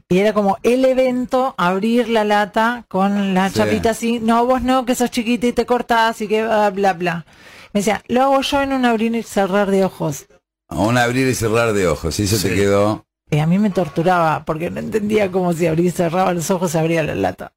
Y 0.09 0.19
era 0.19 0.35
como 0.35 0.59
el 0.63 0.85
evento, 0.85 1.55
abrir 1.57 2.09
la 2.09 2.25
lata 2.25 2.85
con 2.89 3.33
la 3.35 3.49
Sí. 3.49 3.57
chapita 3.57 3.91
así, 3.91 4.21
no, 4.21 4.45
vos 4.45 4.63
no, 4.63 4.85
que 4.85 4.95
sos 4.95 5.11
chiquita 5.11 5.47
y 5.47 5.53
te 5.53 5.65
cortás 5.65 6.21
y 6.21 6.29
que 6.29 6.43
bla, 6.43 6.71
bla, 6.71 6.93
bla. 6.93 7.27
Me 7.73 7.81
decía, 7.81 8.03
lo 8.09 8.23
hago 8.23 8.41
yo 8.43 8.63
en 8.63 8.73
un 8.73 8.85
abrir 8.85 9.15
y 9.15 9.23
cerrar 9.23 9.71
de 9.71 9.85
ojos. 9.85 10.27
A 10.69 10.77
un 10.77 10.99
abrir 10.99 11.27
y 11.29 11.35
cerrar 11.35 11.73
de 11.73 11.87
ojos, 11.89 12.19
y 12.21 12.25
eso 12.25 12.37
te 12.37 12.51
Sí. 12.51 12.55
quedó. 12.55 13.05
Y 13.31 13.39
a 13.39 13.47
mí 13.47 13.59
me 13.59 13.71
torturaba 13.71 14.45
porque 14.45 14.71
no 14.71 14.79
entendía 14.81 15.31
cómo 15.31 15.53
si 15.55 15.67
abría 15.67 15.89
y 15.89 15.91
cerraba 15.91 16.35
los 16.35 16.51
ojos 16.51 16.73
se 16.73 16.79
abría 16.79 17.03
la 17.03 17.15
lata. 17.15 17.53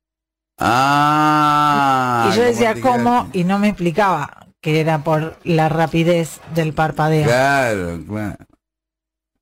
Ah. 0.58 2.30
y 2.32 2.36
yo 2.38 2.44
decía, 2.44 2.74
te 2.74 2.82
¿cómo? 2.82 3.28
Y 3.34 3.44
no 3.44 3.60
me 3.60 3.68
explicaba 3.70 4.48
que 4.62 4.80
era 4.80 5.04
por 5.04 5.38
la 5.44 5.68
rapidez 5.70 6.40
del 6.54 6.74
parpadeo. 6.74 7.26
Claro, 7.26 8.00
claro. 8.08 8.38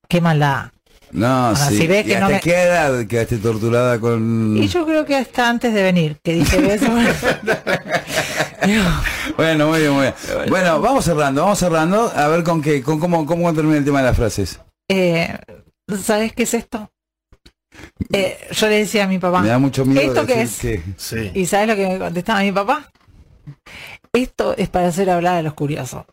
Qué 0.07 0.21
maldad. 0.21 0.71
No, 1.13 1.55
sí. 1.55 1.77
si 1.77 1.87
ves 1.87 2.05
¿Y 2.05 2.09
que 2.09 2.19
no 2.19 2.25
hasta 2.25 2.35
me- 2.37 2.41
qué 2.41 2.55
edad 2.63 3.05
quedaste 3.05 3.37
torturada 3.37 3.99
con...? 3.99 4.57
Y 4.57 4.67
yo 4.67 4.85
creo 4.85 5.05
que 5.05 5.15
hasta 5.15 5.47
antes 5.47 5.73
de 5.73 5.83
venir, 5.83 6.17
que 6.23 6.33
dije 6.33 6.57
eso. 6.73 6.87
Bueno, 9.37 9.67
muy 9.69 9.79
bien, 9.79 9.91
muy 9.91 10.01
bien. 10.03 10.13
Bueno, 10.49 10.79
vamos 10.81 11.03
cerrando, 11.05 11.41
vamos 11.41 11.59
cerrando. 11.59 12.11
A 12.15 12.27
ver 12.29 12.43
con 12.43 12.61
qué, 12.61 12.81
con 12.81 12.99
cómo, 12.99 13.25
cómo 13.25 13.53
termina 13.53 13.77
el 13.77 13.85
tema 13.85 13.99
de 13.99 14.05
las 14.07 14.15
frases. 14.15 14.59
Eh, 14.89 15.35
¿Sabes 16.01 16.33
qué 16.33 16.43
es 16.43 16.53
esto? 16.53 16.89
Eh, 18.11 18.37
yo 18.51 18.67
le 18.69 18.75
decía 18.79 19.03
a 19.03 19.07
mi 19.07 19.19
papá, 19.19 19.41
Me 19.41 19.49
da 19.49 19.57
mucho 19.59 19.83
miedo 19.85 20.01
¿Esto 20.01 20.25
qué 20.25 20.37
decir 20.37 20.83
que- 20.83 20.93
Sí. 20.97 21.31
¿y 21.33 21.45
sabes 21.45 21.67
lo 21.67 21.75
que 21.75 21.87
me 21.87 21.97
contestaba 21.99 22.41
mi 22.41 22.51
papá? 22.51 22.89
Esto 24.13 24.55
es 24.57 24.69
para 24.69 24.87
hacer 24.87 25.09
hablar 25.09 25.37
a 25.37 25.41
los 25.41 25.53
curiosos. 25.55 26.05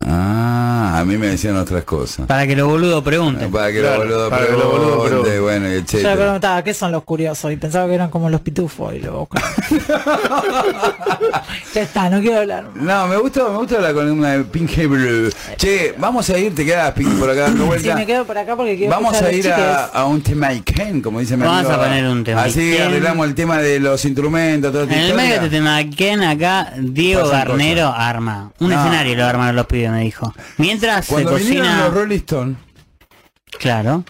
Ah, 0.00 0.39
a 1.00 1.04
mí 1.04 1.16
me 1.16 1.28
decían 1.28 1.56
otras 1.56 1.84
cosas. 1.84 2.26
Para 2.26 2.46
que 2.46 2.54
los 2.56 2.68
boludos 2.68 3.02
pregunten. 3.02 3.50
Para 3.50 3.72
que 3.72 3.80
Claro, 3.80 4.04
los 4.04 4.08
boludos 4.08 4.30
para 4.30 4.46
que 4.46 4.52
los 4.52 4.64
boludos 4.64 4.80
pregunten, 5.08 5.10
pregunten. 5.22 5.42
bueno, 5.42 5.66
y 5.66 5.70
Yo 5.70 5.74
le 5.76 5.78
etcétera. 5.80 6.16
preguntaba, 6.16 6.64
¿qué 6.64 6.74
son 6.74 6.92
los 6.92 7.02
curiosos? 7.04 7.52
Y 7.52 7.56
pensaba 7.56 7.86
que 7.88 7.94
eran 7.94 8.10
como 8.10 8.28
los 8.30 8.40
pitufos 8.40 8.94
y 8.94 8.98
luego... 9.00 9.28
ya 11.74 11.82
está, 11.82 12.10
no 12.10 12.20
quiero 12.20 12.38
hablar. 12.40 12.64
No, 12.74 13.06
me 13.08 13.16
gusta, 13.16 13.48
me 13.48 13.56
gusta 13.58 13.80
la 13.80 13.92
columna 13.92 14.32
de 14.32 14.44
Pink 14.44 14.76
Blue. 14.88 15.30
Che, 15.56 15.94
vamos 15.98 16.28
a 16.30 16.38
ir, 16.38 16.54
te 16.54 16.64
quedas 16.64 16.92
Pink 16.92 17.18
por 17.18 17.30
acá 17.30 17.42
dando 17.42 17.62
Sí, 17.62 17.66
vuelta. 17.68 17.94
me 17.94 18.06
quedo 18.06 18.24
por 18.24 18.36
acá 18.38 18.56
porque 18.56 18.76
quiero 18.76 18.90
Vamos 18.92 19.20
a 19.20 19.32
ir 19.32 19.50
a, 19.52 20.04
un 20.04 20.20
tema 20.22 20.48
Ken, 20.64 21.00
como 21.00 21.20
dice 21.20 21.36
mi 21.36 21.44
Vamos 21.44 21.66
amigo. 21.66 21.74
a 21.74 21.84
poner 21.84 22.04
un 22.06 22.24
tema 22.24 22.42
Así 22.42 22.72
Ken. 22.72 22.82
arreglamos 22.88 23.26
el 23.26 23.34
tema 23.34 23.58
de 23.58 23.80
los 23.80 24.04
instrumentos, 24.04 24.74
esta 24.74 24.94
En 24.94 25.00
el 25.00 25.14
medio 25.14 25.30
de 25.30 25.36
este 25.36 25.50
tema, 25.50 25.78
¿quién 25.96 26.22
acá? 26.22 26.72
Diego 26.78 27.22
Pasan 27.22 27.48
Garnero 27.48 27.88
arma. 27.94 28.52
Un 28.58 28.70
No. 28.70 28.78
escenario 28.80 29.14
lo 29.16 29.24
armaron 29.26 29.56
los 29.56 29.66
pibes, 29.66 29.90
me 29.90 30.00
dijo. 30.02 30.32
Mientras 30.58 30.89
Cuando 31.08 31.38
se 31.38 31.44
vinieron 31.44 31.66
cocina. 31.68 31.84
los 31.86 31.94
Rolling 31.94 32.16
Stones, 32.18 32.56
Claro. 33.58 34.04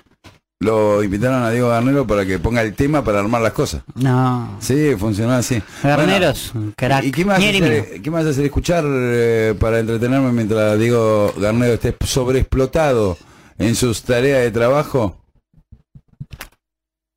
lo 0.60 1.02
invitaron 1.02 1.42
a 1.42 1.50
Diego 1.50 1.68
Garnero 1.70 2.06
para 2.06 2.26
que 2.26 2.38
ponga 2.38 2.60
el 2.62 2.74
tema 2.74 3.02
para 3.02 3.20
armar 3.20 3.40
las 3.40 3.52
cosas. 3.52 3.82
No. 3.94 4.56
Sí, 4.60 4.94
funcionó 4.98 5.32
así. 5.32 5.62
Garnero 5.82 6.10
Bueno, 6.18 6.30
es 6.30 6.54
un 6.54 6.72
crack. 6.76 7.04
¿Y 7.04 7.10
qué 7.12 7.24
Ñeri 7.24 7.60
mío. 7.62 7.70
hacer, 7.82 8.02
qué 8.02 8.10
a 8.10 8.18
hacer 8.18 8.44
escuchar 8.44 8.84
eh, 8.86 9.54
para 9.58 9.78
entretenerme 9.78 10.30
mientras 10.32 10.78
Diego 10.78 11.32
Garnero 11.38 11.72
esté 11.74 11.96
sobreexplotado 12.04 13.16
en 13.58 13.74
sus 13.74 14.02
tareas 14.02 14.42
de 14.42 14.50
trabajo? 14.50 15.16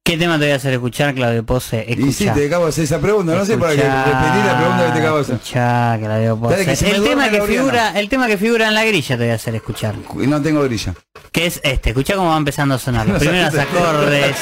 ¿Qué 0.06 0.18
tema 0.18 0.38
te 0.38 0.44
voy 0.44 0.52
a 0.52 0.56
hacer 0.58 0.74
escuchar, 0.74 1.16
Claudio 1.16 1.46
Pose? 1.46 1.86
Y 1.88 1.94
sí, 1.96 2.10
Escuchá. 2.10 2.34
te 2.34 2.48
acabo 2.48 2.66
de 2.66 2.70
hacer 2.72 2.84
esa 2.84 3.00
pregunta, 3.00 3.36
no 3.36 3.46
sé 3.46 3.58
para 3.58 3.72
qué 3.72 3.84
Escuchá, 3.84 4.04
repetir 4.04 4.46
la 4.46 4.58
pregunta 4.58 4.86
que 4.86 4.92
te 4.92 5.00
acabo 5.00 5.16
de 5.16 5.22
hacer. 5.22 5.36
Escuchá, 5.36 5.98
Claudio 6.02 6.38
Pose. 6.38 6.66
Que 6.66 6.92
el, 6.92 7.04
tema 7.04 7.30
que 7.30 7.42
figura, 7.44 7.98
el 7.98 8.10
tema 8.10 8.28
que 8.28 8.38
figura 8.38 8.68
en 8.68 8.74
la 8.74 8.84
grilla 8.84 9.18
te 9.18 9.24
voy 9.24 9.32
a 9.32 9.36
hacer 9.36 9.56
escuchar. 9.56 9.96
Y 10.22 10.28
no 10.28 10.42
tengo 10.42 10.62
grilla. 10.64 10.94
Que 11.32 11.46
es 11.46 11.62
este, 11.64 11.92
escuchá 11.92 12.16
cómo 12.16 12.32
va 12.32 12.38
empezando 12.38 12.76
a 12.76 12.80
sonar. 12.80 13.08
Los 13.08 13.20
primeros 13.20 13.56
acordes. 13.56 14.36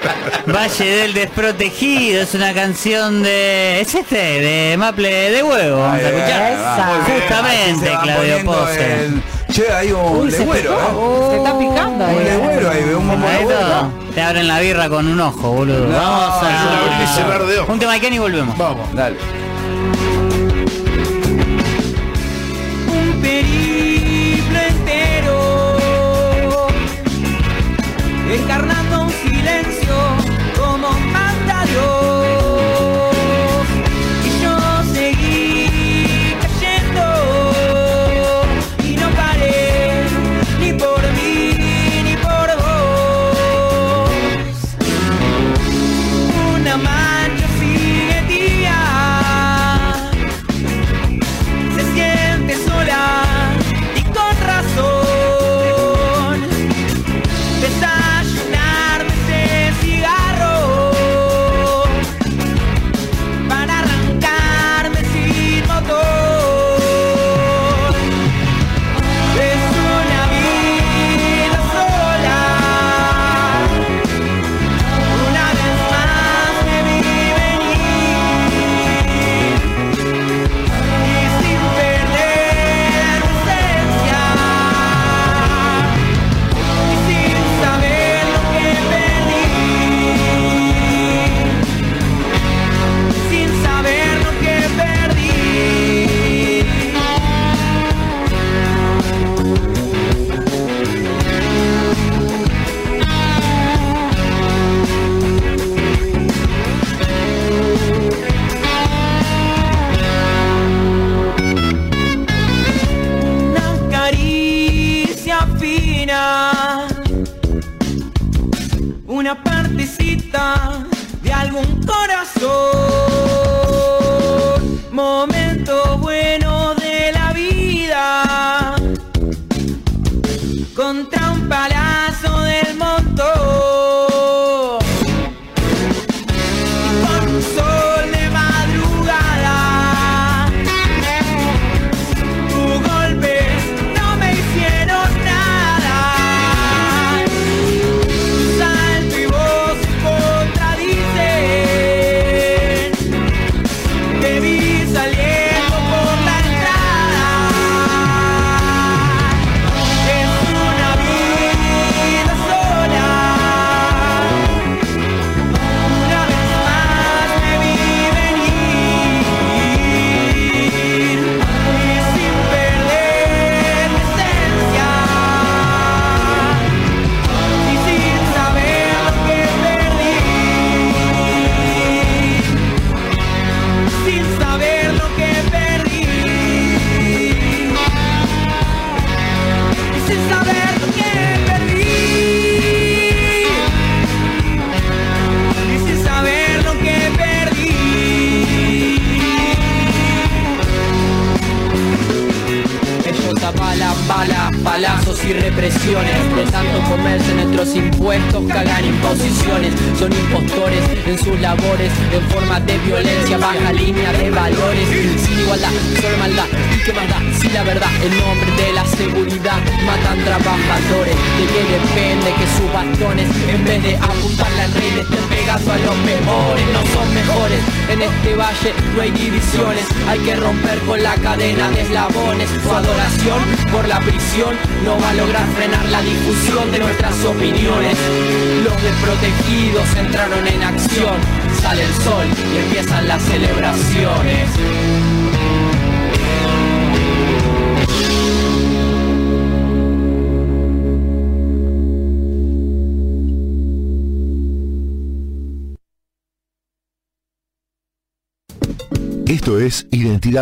Valle 0.46 0.84
del 0.84 1.12
desprotegido, 1.12 2.22
es 2.22 2.34
una 2.34 2.54
canción 2.54 3.24
de. 3.24 3.80
Es 3.80 3.96
este, 3.96 4.16
de 4.16 4.76
Maple 4.78 5.32
de 5.32 5.42
huevo. 5.42 5.80
Vamos 5.80 6.00
a 6.00 6.08
escuchar. 6.08 7.04
Justamente, 7.06 7.90
Claudio 8.04 8.44
Pose. 8.44 9.04
el- 9.06 9.22
Che, 9.58 9.72
hay 9.72 9.90
un 9.90 10.18
Uy, 10.18 10.30
se 10.30 10.38
legüero, 10.38 10.70
picó. 10.76 11.26
¿eh? 11.26 11.30
Se 11.30 11.36
está 11.38 11.58
picando 11.58 12.04
Un 12.04 12.10
ahí. 12.10 12.24
legüero 12.24 12.70
ahí, 12.70 12.82
un 12.96 13.08
bombo 13.08 13.26
Ahí 13.26 13.38
legüero. 13.38 13.58
todo. 13.60 13.90
Te 14.14 14.22
abren 14.22 14.46
la 14.46 14.60
birra 14.60 14.88
con 14.88 15.08
un 15.08 15.20
ojo, 15.20 15.50
boludo. 15.50 15.86
No, 15.86 15.96
Vamos 15.98 16.34
a. 16.34 16.38
un 16.46 16.46
abrir 16.92 17.02
y 17.02 17.06
cerrar 17.08 17.44
de 17.44 17.58
ojos. 17.58 17.68
Un 17.70 17.78
tema 17.80 17.94
de 17.94 18.00
Ken 18.00 18.12
y 18.12 18.18
volvemos. 18.20 18.56
Vamos. 18.56 18.86
Dale. 18.94 19.16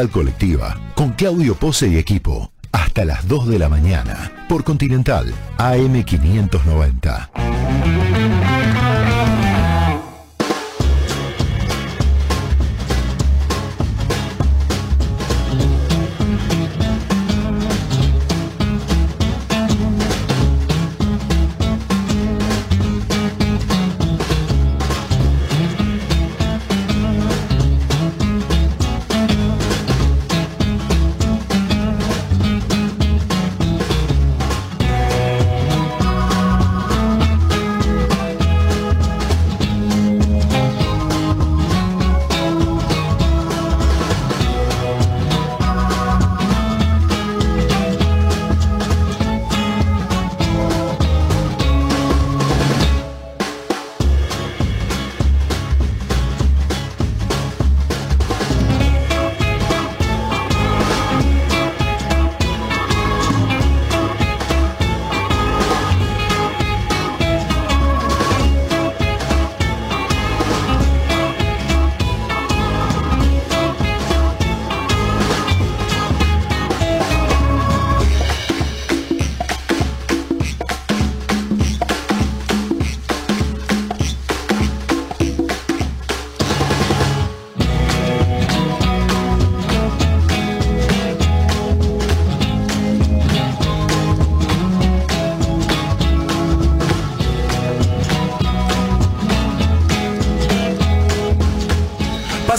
Colectiva, 0.05 0.77
con 0.95 1.13
Claudio 1.13 1.55
Pose 1.55 1.89
y 1.89 1.97
equipo, 1.97 2.53
hasta 2.71 3.07
las 3.07 3.27
2 3.29 3.49
de 3.49 3.59
la 3.59 3.71
mañana, 3.71 4.31
por 4.47 4.63
Continental 4.63 5.33
AM590. 5.57 7.31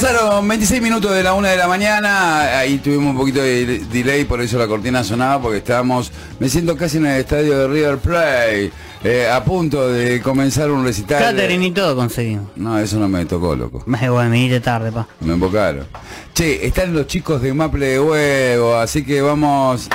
Pasaron 0.08 0.48
26 0.48 0.82
minutos 0.82 1.12
de 1.12 1.22
la 1.22 1.34
una 1.34 1.50
de 1.50 1.58
la 1.58 1.68
mañana, 1.68 2.60
ahí 2.60 2.78
tuvimos 2.78 3.12
un 3.12 3.18
poquito 3.18 3.42
de 3.42 3.80
delay, 3.92 4.24
por 4.24 4.40
eso 4.40 4.58
la 4.58 4.66
cortina 4.66 5.04
sonaba, 5.04 5.42
porque 5.42 5.58
estábamos, 5.58 6.14
me 6.40 6.48
siento 6.48 6.78
casi 6.78 6.96
en 6.96 7.08
el 7.08 7.20
estadio 7.20 7.58
de 7.58 7.68
River 7.68 7.98
Plate, 7.98 8.72
eh, 9.04 9.30
a 9.30 9.44
punto 9.44 9.90
de 9.90 10.22
comenzar 10.22 10.72
un 10.72 10.86
recital. 10.86 11.22
Catering 11.22 11.62
y 11.62 11.72
todo 11.72 11.94
conseguimos. 11.98 12.46
No, 12.56 12.80
eso 12.80 12.98
no 13.00 13.10
me 13.10 13.26
tocó, 13.26 13.54
loco. 13.54 13.84
Me 13.86 14.10
bueno, 14.10 14.30
me 14.30 14.40
iré 14.40 14.62
tarde, 14.62 14.94
pa. 14.94 15.10
Me 15.20 15.34
embocaron. 15.34 15.86
Che, 16.34 16.66
están 16.66 16.94
los 16.94 17.06
chicos 17.08 17.42
de 17.42 17.54
Maple 17.54 17.88
de 17.88 18.00
Huevo, 18.00 18.76
así 18.78 19.04
que 19.04 19.22
vamos. 19.22 19.90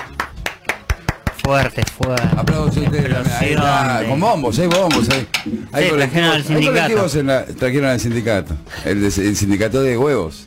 Fuerte, 1.43 1.83
fuerte. 1.99 2.23
Aplausos 2.37 2.77
ustedes. 2.77 3.17
Ahí 3.41 3.51
está, 3.53 4.03
con 4.09 4.21
bombos, 4.21 4.59
hay 4.59 4.67
bombos, 4.69 5.09
hay, 5.11 5.27
hay 5.73 5.85
Sí, 5.89 5.91
trajeron 5.97 6.31
al 6.31 6.37
hay 6.37 6.43
sindicato. 6.45 6.73
colectivos 6.77 7.17
en 7.17 7.27
la- 7.27 7.45
trajeron 7.47 7.91
al 7.91 8.01
sindicato. 8.01 8.55
El, 8.85 9.01
de- 9.01 9.29
el 9.29 9.37
sindicato 9.37 9.83
de 9.83 9.99
huevos. 9.99 10.47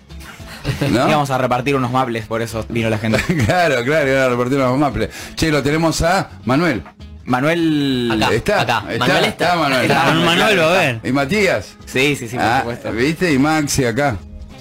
¿No? 0.90 1.08
Íbamos 1.10 1.30
a 1.32 1.38
repartir 1.38 1.76
unos 1.76 1.92
mables, 1.92 2.26
por 2.28 2.42
eso 2.42 2.66
vino 2.70 2.90
la 2.90 2.98
gente. 2.98 3.20
claro, 3.46 3.84
claro, 3.84 4.10
iban 4.10 4.24
a 4.24 4.30
repartir 4.30 4.58
unos 4.58 4.78
Maple. 4.80 5.10
Che, 5.36 5.52
lo 5.52 5.62
tenemos 5.62 6.02
a 6.02 6.30
Manuel. 6.46 6.82
Manuel 7.26 8.12
Acá, 8.16 8.34
¿Está? 8.34 8.62
acá. 8.62 8.84
¿Está? 8.90 8.98
Manuel 9.06 9.26
está. 9.26 9.56
Manuel. 9.56 9.82
Está. 9.82 10.06
Con 10.06 10.26
Manuel 10.26 10.60
va 10.60 10.70
a 10.70 10.78
ver. 10.78 11.00
¿Y 11.04 11.12
Matías? 11.12 11.76
Sí, 11.86 12.16
sí, 12.16 12.28
sí, 12.30 12.36
por 12.36 12.46
Ah, 12.46 12.60
supuesto. 12.60 12.92
¿Viste? 12.92 13.34
Y 13.34 13.40
Maxi 13.40 13.84
acá. 13.86 14.16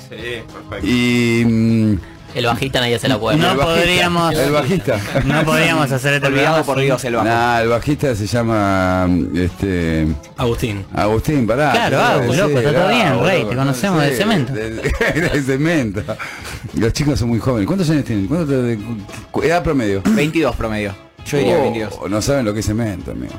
Sí, 0.08 0.16
perfecto. 0.52 0.86
Y... 0.86 1.44
mm, 1.44 1.96
El 2.34 2.46
bajista 2.46 2.80
nadie 2.80 2.98
se 2.98 3.08
la 3.08 3.18
puede. 3.18 3.36
No 3.36 3.52
el 3.52 3.56
bajista. 3.56 3.80
podríamos- 3.80 4.34
El 4.34 4.50
bajista. 4.52 5.00
No 5.24 5.44
podríamos 5.44 5.90
hacer 5.92 6.14
este 6.14 6.26
Olvidado 6.26 6.64
por 6.64 6.80
Dios 6.80 7.04
el 7.04 7.14
bajo. 7.14 7.26
Nah, 7.28 7.60
el 7.60 7.68
bajista 7.68 8.14
se 8.14 8.26
llama 8.26 9.08
este 9.34 10.06
Agustín. 10.36 10.84
Agustín, 10.94 11.46
pará. 11.46 11.70
Claro, 11.72 12.00
Agus, 12.00 12.36
loco, 12.36 12.58
está 12.58 12.72
todo 12.72 12.88
bien, 12.88 13.20
rey, 13.22 13.44
te 13.44 13.54
no 13.54 13.60
conocemos 13.60 14.02
de 14.02 14.16
cemento. 14.16 14.52
De, 14.52 14.70
de 15.32 15.42
cemento. 15.42 16.02
Los 16.74 16.92
chicos 16.92 17.18
son 17.18 17.28
muy 17.28 17.38
jóvenes. 17.38 17.66
¿Cuántos 17.66 17.88
años 17.90 18.04
tienen? 18.04 18.26
¿Cuánto 18.26 18.46
te- 18.46 18.56
de- 18.62 18.78
cu- 19.30 19.42
edad 19.42 19.62
promedio? 19.62 20.02
22 20.04 20.56
promedio. 20.56 20.94
Yo 21.26 21.38
diría 21.38 21.56
Oh, 21.56 21.62
22. 21.62 22.10
No 22.10 22.20
saben 22.20 22.44
lo 22.44 22.52
que 22.52 22.60
es 22.60 22.66
cemento, 22.66 23.12
amigo. 23.12 23.32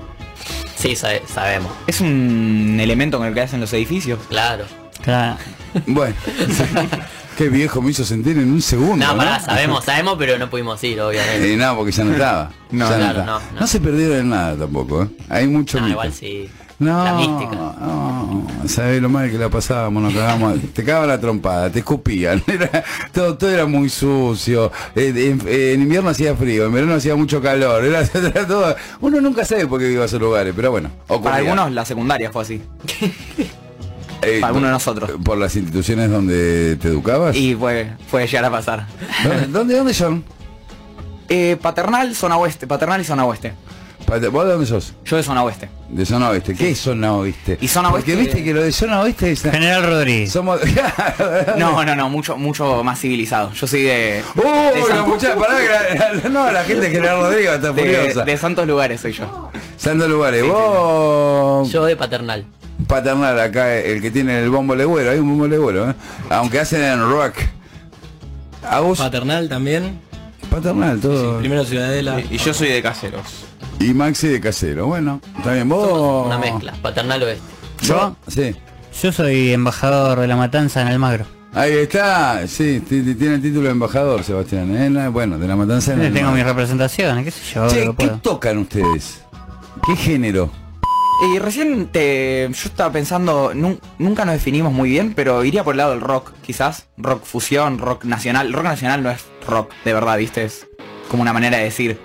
Sí, 0.77 0.95
sabe- 0.95 1.21
sabemos. 1.31 1.71
Es 1.87 1.99
un 2.01 2.77
elemento 2.79 3.17
con 3.17 3.27
el 3.27 3.33
que 3.33 3.41
hacen 3.41 3.59
los 3.59 3.73
edificios. 3.73 4.19
Claro. 4.29 4.65
Claro. 5.03 5.37
Bueno. 5.85 6.15
Qué 7.37 7.49
viejo 7.49 7.81
me 7.81 7.91
hizo 7.91 8.05
sentir 8.05 8.37
en 8.37 8.51
un 8.51 8.61
segundo. 8.61 9.05
No, 9.05 9.11
¿no? 9.13 9.17
pará, 9.17 9.39
sabemos, 9.45 9.83
sabemos, 9.83 10.15
pero 10.17 10.37
no 10.37 10.49
pudimos 10.49 10.81
ir, 10.83 10.99
obviamente. 11.01 11.53
Eh, 11.53 11.57
no, 11.57 11.75
porque 11.75 11.91
ya 11.91 12.03
no 12.05 12.11
estaba. 12.13 12.51
No, 12.71 12.89
Ya 12.89 12.95
claro, 12.97 13.19
estaba. 13.19 13.41
no, 13.53 13.59
no. 13.61 13.67
se 13.67 13.79
perdieron 13.81 14.17
en 14.19 14.29
nada 14.29 14.55
tampoco, 14.55 15.03
¿eh? 15.03 15.07
Hay 15.29 15.47
mucho 15.47 15.77
No, 15.77 15.83
mito. 15.83 15.91
igual 15.93 16.13
sí. 16.13 16.49
No, 16.77 17.03
La 17.05 17.13
mística. 17.13 17.55
no, 17.55 18.47
sabés 18.67 19.01
lo 19.01 19.07
mal 19.07 19.31
que 19.31 19.37
la 19.37 19.47
pasábamos, 19.49 20.03
nos 20.03 20.13
cagamos, 20.13 20.59
te 20.73 20.83
cagaban 20.83 21.07
la 21.07 21.17
trompada, 21.21 21.69
te 21.69 21.79
escupían, 21.79 22.43
era- 22.47 22.83
todo, 23.13 23.37
todo 23.37 23.49
era 23.49 23.65
muy 23.65 23.87
sucio, 23.87 24.73
en, 24.93 25.41
en 25.47 25.81
invierno 25.81 26.09
hacía 26.09 26.35
frío, 26.35 26.65
en 26.65 26.73
verano 26.73 26.95
hacía 26.95 27.15
mucho 27.15 27.41
calor, 27.41 27.85
era, 27.85 28.01
era 28.13 28.45
todo, 28.45 28.75
uno 28.99 29.21
nunca 29.21 29.45
sabe 29.45 29.67
por 29.67 29.79
qué 29.79 29.89
iba 29.89 30.03
a 30.03 30.05
esos 30.05 30.19
lugares, 30.19 30.51
pero 30.53 30.71
bueno, 30.71 30.89
ocurría. 31.07 31.23
Para 31.31 31.35
algunos 31.37 31.71
la 31.71 31.85
secundaria 31.85 32.29
fue 32.29 32.41
así. 32.41 32.61
Eh, 34.27 34.39
para 34.39 34.47
algunos 34.47 34.69
de 34.69 34.73
nosotros. 34.73 35.11
Por 35.23 35.37
las 35.37 35.55
instituciones 35.55 36.09
donde 36.09 36.77
te 36.81 36.87
educabas. 36.89 37.35
Y 37.35 37.55
fue, 37.55 37.91
puede 38.11 38.27
llegar 38.27 38.45
a 38.45 38.51
pasar. 38.51 38.85
¿Dónde, 39.23 39.47
dónde, 39.47 39.77
dónde 39.77 39.93
son? 39.93 40.23
Eh, 41.29 41.57
paternal, 41.61 42.15
zona 42.15 42.37
oeste. 42.37 42.67
Paternal 42.67 43.01
y 43.01 43.03
zona 43.03 43.25
oeste. 43.25 43.53
¿Vos 44.07 44.21
de 44.21 44.29
dónde 44.29 44.67
sos? 44.67 44.93
Yo 45.03 45.17
de 45.17 45.23
zona 45.23 45.43
oeste. 45.43 45.67
De 45.89 46.05
zona 46.05 46.29
oeste. 46.29 46.53
¿Qué 46.53 46.69
es 46.69 46.79
zona 46.79 47.13
oeste? 47.15 47.57
Y 47.59 47.67
zona 47.67 47.89
Porque 47.89 48.13
oeste- 48.15 48.19
viste 48.19 48.43
que 48.43 48.53
lo 48.53 48.61
de 48.61 48.71
zona 48.71 49.01
oeste 49.01 49.31
es... 49.31 49.41
General 49.41 49.81
Rodríguez. 49.83 50.31
Somos... 50.31 50.59
No, 51.57 51.83
no, 51.83 51.95
no, 51.95 52.07
mucho, 52.09 52.37
mucho 52.37 52.83
más 52.83 52.99
civilizado. 52.99 53.51
Yo 53.53 53.65
soy 53.65 53.81
de. 53.81 54.21
¡Uh! 54.35 54.41
de, 54.75 54.79
la 54.81 54.85
San- 54.95 55.09
muchacha, 55.09 55.35
pará, 55.35 55.57
que 55.59 55.95
la- 55.97 56.13
la- 56.13 56.29
no, 56.29 56.51
la 56.51 56.63
gente 56.65 56.81
de 56.81 56.91
General 56.91 57.19
Rodríguez 57.21 57.53
está 57.55 57.71
de- 57.71 57.81
furiosa. 57.81 58.23
de 58.25 58.37
santos 58.37 58.67
lugares 58.67 59.01
soy 59.01 59.13
yo. 59.13 59.49
Santo 59.75 60.07
Lugares, 60.07 60.43
vos... 60.45 61.71
Yo 61.71 61.83
de 61.85 61.95
paternal. 61.95 62.45
Paternal, 62.87 63.39
acá 63.39 63.73
el 63.75 64.01
que 64.01 64.11
tiene 64.11 64.39
el 64.43 64.49
bombo 64.49 64.75
legüero, 64.75 65.09
hay 65.11 65.19
un 65.19 65.29
bombo 65.29 65.47
legüero, 65.47 65.89
¿eh? 65.89 65.93
Aunque 66.29 66.59
hacen 66.59 66.83
en 66.83 66.99
rock. 67.09 67.35
Agus, 68.69 68.99
Paternal 68.99 69.47
también. 69.49 69.99
Paternal, 70.49 70.99
todo. 70.99 71.39
Primero 71.39 71.63
Ciudadela. 71.65 72.19
Y 72.19 72.37
yo 72.37 72.53
soy 72.53 72.69
de 72.69 72.81
caseros. 72.81 73.45
Y 73.79 73.93
Maxi 73.93 74.27
de 74.27 74.39
casero. 74.41 74.87
Bueno, 74.87 75.19
bien. 75.45 75.67
Vos. 75.67 76.27
Una 76.27 76.37
mezcla, 76.37 76.73
paternal 76.81 77.21
oeste. 77.23 77.43
¿Yo? 77.81 78.15
Sí. 78.27 78.55
Yo 79.01 79.11
soy 79.11 79.51
embajador 79.51 80.19
de 80.19 80.27
la 80.27 80.35
matanza 80.35 80.81
en 80.81 80.87
Almagro. 80.87 81.25
Ahí 81.53 81.71
está, 81.73 82.45
sí, 82.47 82.81
ti- 82.81 83.01
ti- 83.01 83.15
tiene 83.15 83.35
el 83.35 83.41
título 83.41 83.63
de 83.63 83.69
embajador, 83.71 84.23
Sebastián. 84.23 84.75
¿eh? 84.75 84.89
No, 84.89 85.09
Bueno, 85.11 85.37
de 85.37 85.47
la 85.47 85.55
matanza 85.55 85.93
en 85.93 86.01
el 86.01 86.13
Tengo 86.13 86.31
mis 86.31 86.43
representaciones, 86.43 87.23
qué 87.23 87.31
sé 87.31 87.53
yo, 87.53 87.67
Che, 87.69 87.81
¿qué 87.85 87.93
puedo. 87.93 88.17
tocan 88.19 88.57
ustedes? 88.57 89.21
¿Qué 89.85 89.95
género? 89.95 90.49
Y 91.23 91.39
recién 91.39 91.87
te, 91.87 92.47
yo 92.51 92.67
estaba 92.69 92.91
pensando, 92.91 93.53
nun- 93.53 93.79
nunca 93.99 94.25
nos 94.25 94.33
definimos 94.35 94.73
muy 94.73 94.89
bien, 94.89 95.13
pero 95.13 95.43
iría 95.45 95.63
por 95.63 95.73
el 95.73 95.77
lado 95.77 95.91
del 95.91 96.01
rock, 96.01 96.33
quizás. 96.45 96.87
Rock 96.97 97.23
fusión, 97.23 97.77
rock 97.77 98.03
nacional. 98.03 98.51
Rock 98.51 98.65
nacional 98.65 99.01
no 99.01 99.09
es 99.11 99.23
rock, 99.47 99.71
de 99.85 99.93
verdad, 99.93 100.17
¿viste? 100.17 100.43
Es 100.43 100.67
como 101.09 101.21
una 101.21 101.31
manera 101.33 101.57
de 101.57 101.63
decir. 101.65 101.99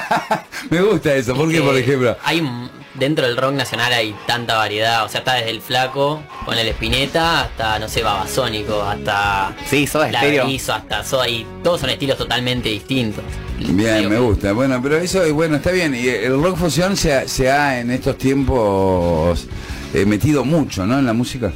Me 0.70 0.80
gusta 0.82 1.14
eso, 1.14 1.34
porque 1.34 1.54
que 1.56 1.62
por 1.62 1.76
ejemplo. 1.76 2.16
Hay 2.22 2.40
un- 2.40 2.70
dentro 2.98 3.26
del 3.26 3.36
rock 3.36 3.52
nacional 3.52 3.92
hay 3.92 4.14
tanta 4.26 4.56
variedad, 4.56 5.04
o 5.04 5.08
sea, 5.08 5.20
está 5.20 5.34
desde 5.34 5.50
el 5.50 5.60
flaco, 5.60 6.22
con 6.44 6.56
el 6.58 6.66
espineta, 6.68 7.42
hasta, 7.42 7.78
no 7.78 7.88
sé, 7.88 8.02
babasónico, 8.02 8.82
hasta 8.82 9.54
Sí, 9.68 9.86
Soda 9.86 10.10
la 10.10 10.20
Stereo. 10.20 10.46
Hasta 10.72 11.04
Soda, 11.04 11.28
y 11.28 11.46
todos 11.62 11.80
son 11.80 11.90
estilos 11.90 12.16
totalmente 12.18 12.68
distintos. 12.68 13.24
Bien, 13.58 13.98
Digo 13.98 14.10
me 14.10 14.18
gusta. 14.18 14.52
Bueno, 14.52 14.80
pero 14.82 14.96
eso, 14.98 15.22
bueno, 15.34 15.56
está 15.56 15.70
bien. 15.70 15.94
Y 15.94 16.08
el 16.08 16.42
rock 16.42 16.56
fusión 16.56 16.96
se 16.96 17.14
ha, 17.14 17.26
se 17.28 17.50
ha 17.50 17.80
en 17.80 17.90
estos 17.90 18.18
tiempos 18.18 19.46
eh, 19.94 20.04
metido 20.04 20.44
mucho, 20.44 20.84
¿no? 20.86 20.98
En 20.98 21.06
la 21.06 21.12
música. 21.14 21.52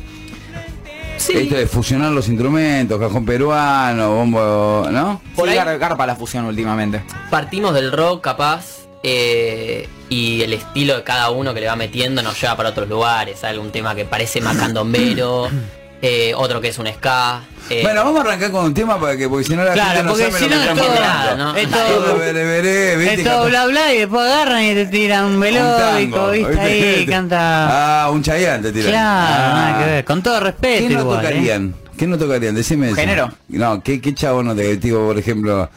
Sí. 1.18 1.34
Esto 1.36 1.56
de 1.56 1.66
fusionar 1.66 2.12
los 2.12 2.28
instrumentos, 2.28 2.98
cajón 2.98 3.26
peruano, 3.26 4.14
bombo, 4.14 4.88
¿no? 4.90 5.20
Por 5.36 5.50
sí, 5.50 5.58
ahí- 5.58 5.58
gar- 5.66 5.78
garpa 5.78 6.06
la 6.06 6.16
fusión 6.16 6.46
últimamente. 6.46 7.02
Partimos 7.30 7.74
del 7.74 7.92
rock 7.92 8.22
capaz 8.24 8.79
eh, 9.02 9.88
y 10.08 10.42
el 10.42 10.52
estilo 10.52 10.96
de 10.96 11.02
cada 11.02 11.30
uno 11.30 11.54
que 11.54 11.60
le 11.60 11.66
va 11.66 11.76
metiendo 11.76 12.22
nos 12.22 12.40
lleva 12.40 12.56
para 12.56 12.70
otros 12.70 12.88
lugares. 12.88 13.42
Algún 13.44 13.70
tema 13.70 13.94
que 13.94 14.04
parece 14.04 14.40
más 14.40 14.56
candombero, 14.56 15.48
eh, 16.02 16.32
otro 16.36 16.60
que 16.60 16.68
es 16.68 16.78
un 16.78 16.86
ska. 16.88 17.42
eh, 17.70 17.80
Bueno, 17.82 18.04
vamos 18.04 18.18
a 18.20 18.22
arrancar 18.28 18.50
con 18.50 18.64
un 18.66 18.74
tema 18.74 18.98
para 19.00 19.16
que, 19.16 19.28
porque 19.28 19.44
si 19.44 19.54
no 19.56 19.64
la 19.64 19.72
Claro, 19.72 19.88
gente 19.90 20.02
no 20.04 20.10
porque 20.10 20.30
sabe 20.30 20.38
si 20.38 20.48
lo 20.48 20.56
no 20.56 20.62
que 20.62 20.66
es 20.66 20.70
estamos 20.78 20.94
todo- 20.96 21.04
hablando. 21.06 21.44
¿no? 21.44 21.56
es 21.56 21.70
Todo 21.70 22.04
todo, 22.04 22.18
veré, 22.18 22.44
veré, 22.44 22.96
¿viste? 22.96 23.14
es 23.14 23.24
todo 23.24 23.46
bla 23.46 23.66
bla 23.66 23.94
y 23.94 23.98
después 24.00 24.22
agarran 24.22 24.64
y 24.64 24.74
te 24.74 24.86
tiran 24.86 25.24
un 25.26 25.38
melódico, 25.38 26.30
viste 26.30 26.60
ahí, 26.60 27.06
canta. 27.08 28.04
Ah, 28.04 28.10
un 28.10 28.22
chayán 28.22 28.62
te 28.62 28.72
tiran. 28.72 28.90
Claro, 28.90 29.44
Ah. 29.44 29.52
nada 29.54 29.78
que 29.84 29.90
ver. 29.90 30.04
Con 30.04 30.22
todo 30.22 30.40
respeto 30.40 30.88
¿Qué 30.88 30.94
no 30.94 31.00
igual, 31.00 31.18
¿eh? 31.18 31.22
tocarían? 31.28 31.74
¿Qué 31.96 32.06
no 32.06 32.16
tocarían? 32.18 32.54
Decime 32.54 32.86
eso. 32.88 32.96
¿Género? 32.96 33.30
No, 33.48 33.82
¿qué, 33.82 34.00
qué 34.00 34.14
chavo 34.14 34.42
no 34.42 34.54
te 34.56 34.76
tipo, 34.78 34.98
por 35.06 35.18
ejemplo, 35.18 35.68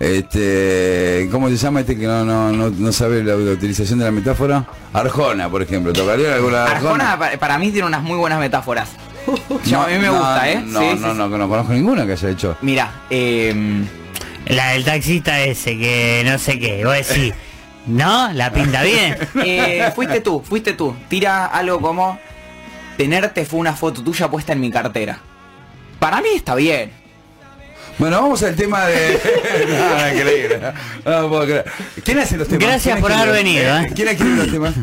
este, 0.00 1.28
¿cómo 1.30 1.48
se 1.50 1.56
llama 1.56 1.80
este 1.80 1.96
que 1.96 2.06
no, 2.06 2.24
no, 2.24 2.50
no, 2.52 2.70
no 2.70 2.92
sabe 2.92 3.22
la, 3.22 3.36
la 3.36 3.52
utilización 3.52 3.98
de 3.98 4.06
la 4.06 4.10
metáfora? 4.10 4.64
Arjona, 4.92 5.48
por 5.50 5.62
ejemplo. 5.62 5.92
¿Tocaría 5.92 6.34
alguna 6.34 6.64
Arjona 6.64 7.18
pa- 7.18 7.30
para 7.38 7.58
mí 7.58 7.70
tiene 7.70 7.86
unas 7.86 8.02
muy 8.02 8.16
buenas 8.16 8.40
metáforas. 8.40 8.88
Yo, 9.66 9.82
a 9.82 9.86
mí 9.86 9.98
me 9.98 10.06
no, 10.06 10.14
gusta, 10.14 10.50
¿eh? 10.50 10.62
No, 10.66 10.80
Sí, 10.80 10.86
no, 10.98 11.12
sí, 11.12 11.18
no, 11.18 11.28
no, 11.28 11.48
conozco 11.48 11.72
ninguna 11.74 12.06
que 12.06 12.12
haya 12.12 12.30
hecho. 12.30 12.56
Mira, 12.62 12.90
eh, 13.10 13.54
La 14.48 14.70
del 14.70 14.84
taxista 14.84 15.40
ese 15.42 15.76
que 15.78 16.22
no 16.24 16.38
sé 16.38 16.58
qué, 16.58 16.82
vos 16.84 16.94
decís, 16.94 17.34
¿no? 17.86 18.32
La 18.32 18.50
pinta 18.52 18.82
bien. 18.82 19.16
eh, 19.44 19.92
fuiste 19.94 20.22
tú, 20.22 20.42
fuiste 20.42 20.72
tú. 20.72 20.96
Tira 21.08 21.44
algo 21.46 21.78
como 21.80 22.18
tenerte 22.96 23.44
fue 23.44 23.60
una 23.60 23.74
foto 23.74 24.02
tuya 24.02 24.28
puesta 24.30 24.54
en 24.54 24.60
mi 24.60 24.70
cartera. 24.70 25.18
Para 25.98 26.22
mí 26.22 26.28
está 26.34 26.54
bien. 26.54 26.90
Bueno, 28.00 28.22
vamos 28.22 28.42
al 28.42 28.56
tema 28.56 28.86
de... 28.86 29.20
no, 29.68 29.98
no, 29.98 30.08
increíble. 30.08 30.60
No, 31.04 31.20
no 31.20 31.28
puedo 31.28 31.44
creer. 31.44 31.64
¿Quién 32.02 32.18
hace 32.18 32.38
los 32.38 32.48
temas? 32.48 32.66
Gracias 32.66 32.94
¿Quién 32.94 33.02
por 33.02 33.12
haber 33.12 33.34
venido, 33.34 33.78
¿eh? 33.78 33.92
¿Quién 33.94 34.08
escribe 34.08 34.36
los 34.36 34.50
temas? 34.50 34.74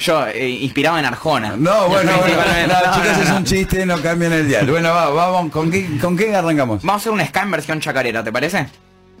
Yo, 0.00 0.26
eh, 0.28 0.48
inspirado 0.48 0.98
en 0.98 1.04
Arjona. 1.04 1.54
No, 1.54 1.88
bueno, 1.88 2.12
bueno, 2.18 2.34
no, 2.66 2.72
No, 2.72 2.94
chicos, 2.94 3.18
no, 3.18 3.22
es 3.24 3.30
un 3.30 3.44
chiste, 3.44 3.84
no 3.84 4.00
cambian 4.00 4.32
el 4.32 4.48
dial. 4.48 4.70
Bueno, 4.70 4.88
va, 4.88 5.10
vamos, 5.10 5.52
¿con 5.52 5.70
qué, 5.70 5.98
¿con 6.00 6.16
qué 6.16 6.34
arrancamos? 6.34 6.82
Vamos 6.82 7.00
a 7.00 7.02
hacer 7.02 7.12
un 7.12 7.26
ska 7.26 7.42
en 7.42 7.50
versión 7.50 7.78
chacarera, 7.78 8.24
¿te 8.24 8.32
parece? 8.32 8.66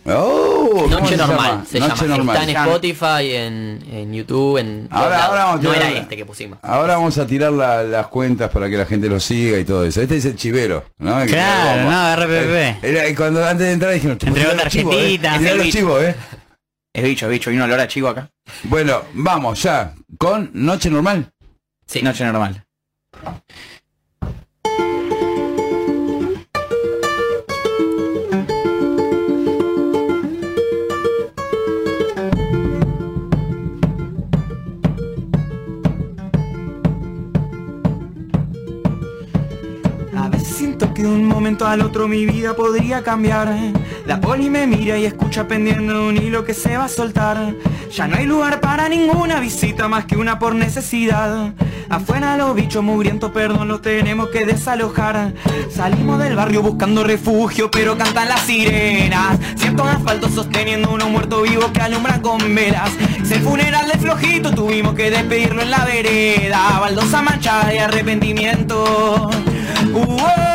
Oh, 0.08 0.68
¿cómo 0.70 0.88
Noche 0.88 1.08
se 1.08 1.16
normal, 1.16 1.38
llama? 1.50 1.64
se 1.66 1.80
Noche 1.80 2.02
llama. 2.02 2.16
normal. 2.16 2.36
Está 2.36 2.50
en 2.50 2.56
Spotify, 2.68 3.34
en, 3.34 3.84
en 3.90 4.12
YouTube, 4.14 4.58
en 4.58 4.88
Ahora, 4.90 5.24
ahora 5.24 5.44
vamos 5.44 5.60
a 5.60 5.62
No 5.64 5.72
tirar- 5.72 5.90
era 5.90 6.00
este 6.00 6.16
que 6.16 6.24
pusimos. 6.26 6.58
Ahora 6.62 6.94
vamos 6.96 7.18
a 7.18 7.26
tirar 7.26 7.52
la- 7.52 7.82
las 7.82 8.06
cuentas 8.08 8.50
para 8.50 8.68
que 8.70 8.76
la 8.76 8.86
gente 8.86 9.08
lo 9.08 9.18
siga 9.18 9.58
y 9.58 9.64
todo 9.64 9.84
eso. 9.84 10.00
Este 10.02 10.16
es 10.16 10.24
el 10.24 10.36
chivero, 10.36 10.84
¿no? 10.98 11.20
El 11.22 11.28
Claro, 11.28 11.90
no, 11.90 12.16
RPP. 12.16 12.54
Eh, 12.54 12.78
Era, 12.82 13.16
cuando 13.16 13.44
antes 13.44 13.66
de 13.66 13.72
entrar 13.72 13.92
dijeron, 13.94 14.18
Entregó 14.20 14.50
"Tirá 14.50 14.64
los 14.64 14.72
chivos, 14.72 14.94
eh, 14.96 15.54
los 15.56 15.68
chivos, 15.70 16.02
eh. 16.02 16.14
Es 16.94 17.02
bicho, 17.04 17.28
bicho, 17.28 17.50
y 17.50 17.56
un 17.56 17.62
olor 17.62 17.80
a 17.80 17.88
chivo 17.88 18.08
acá. 18.08 18.30
Bueno, 18.64 19.02
vamos 19.12 19.62
ya, 19.62 19.92
con 20.16 20.50
Noche 20.54 20.88
Normal. 20.88 21.30
Sí. 21.86 22.00
Noche 22.02 22.24
normal. 22.24 22.64
Que 40.96 41.02
de 41.02 41.08
un 41.08 41.26
momento 41.26 41.66
al 41.66 41.82
otro 41.82 42.08
mi 42.08 42.24
vida 42.24 42.56
podría 42.56 43.02
cambiar. 43.02 43.54
La 44.06 44.18
poli 44.18 44.48
me 44.48 44.66
mira 44.66 44.96
y 44.96 45.04
escucha 45.04 45.46
pendiendo 45.46 46.08
un 46.08 46.16
hilo 46.16 46.42
que 46.42 46.54
se 46.54 46.74
va 46.78 46.86
a 46.86 46.88
soltar. 46.88 47.54
Ya 47.92 48.08
no 48.08 48.16
hay 48.16 48.24
lugar 48.24 48.60
para 48.60 48.88
ninguna 48.88 49.38
visita 49.38 49.88
más 49.88 50.06
que 50.06 50.16
una 50.16 50.38
por 50.38 50.54
necesidad. 50.54 51.52
Afuera 51.90 52.38
los 52.38 52.54
bichos 52.54 52.82
mugrientos, 52.82 53.30
perdón, 53.30 53.68
los 53.68 53.82
tenemos 53.82 54.30
que 54.30 54.46
desalojar. 54.46 55.34
Salimos 55.70 56.18
del 56.18 56.34
barrio 56.34 56.62
buscando 56.62 57.04
refugio, 57.04 57.70
pero 57.70 57.98
cantan 57.98 58.30
las 58.30 58.40
sirenas. 58.40 59.38
Siento 59.56 59.84
asfalto 59.84 60.30
sosteniendo 60.30 60.90
uno 60.90 61.10
muerto 61.10 61.42
vivo 61.42 61.70
que 61.74 61.80
alumbra 61.82 62.22
con 62.22 62.38
velas. 62.54 62.90
Es 63.22 63.32
el 63.32 63.42
funeral 63.42 63.86
de 63.86 63.98
flojito, 63.98 64.50
tuvimos 64.50 64.94
que 64.94 65.10
despedirlo 65.10 65.60
en 65.60 65.70
la 65.70 65.84
vereda. 65.84 66.80
Baldosa 66.80 67.20
manchada 67.20 67.68
de 67.68 67.80
arrepentimiento. 67.80 69.28
Uh, 69.92 70.16
oh, 70.20 70.45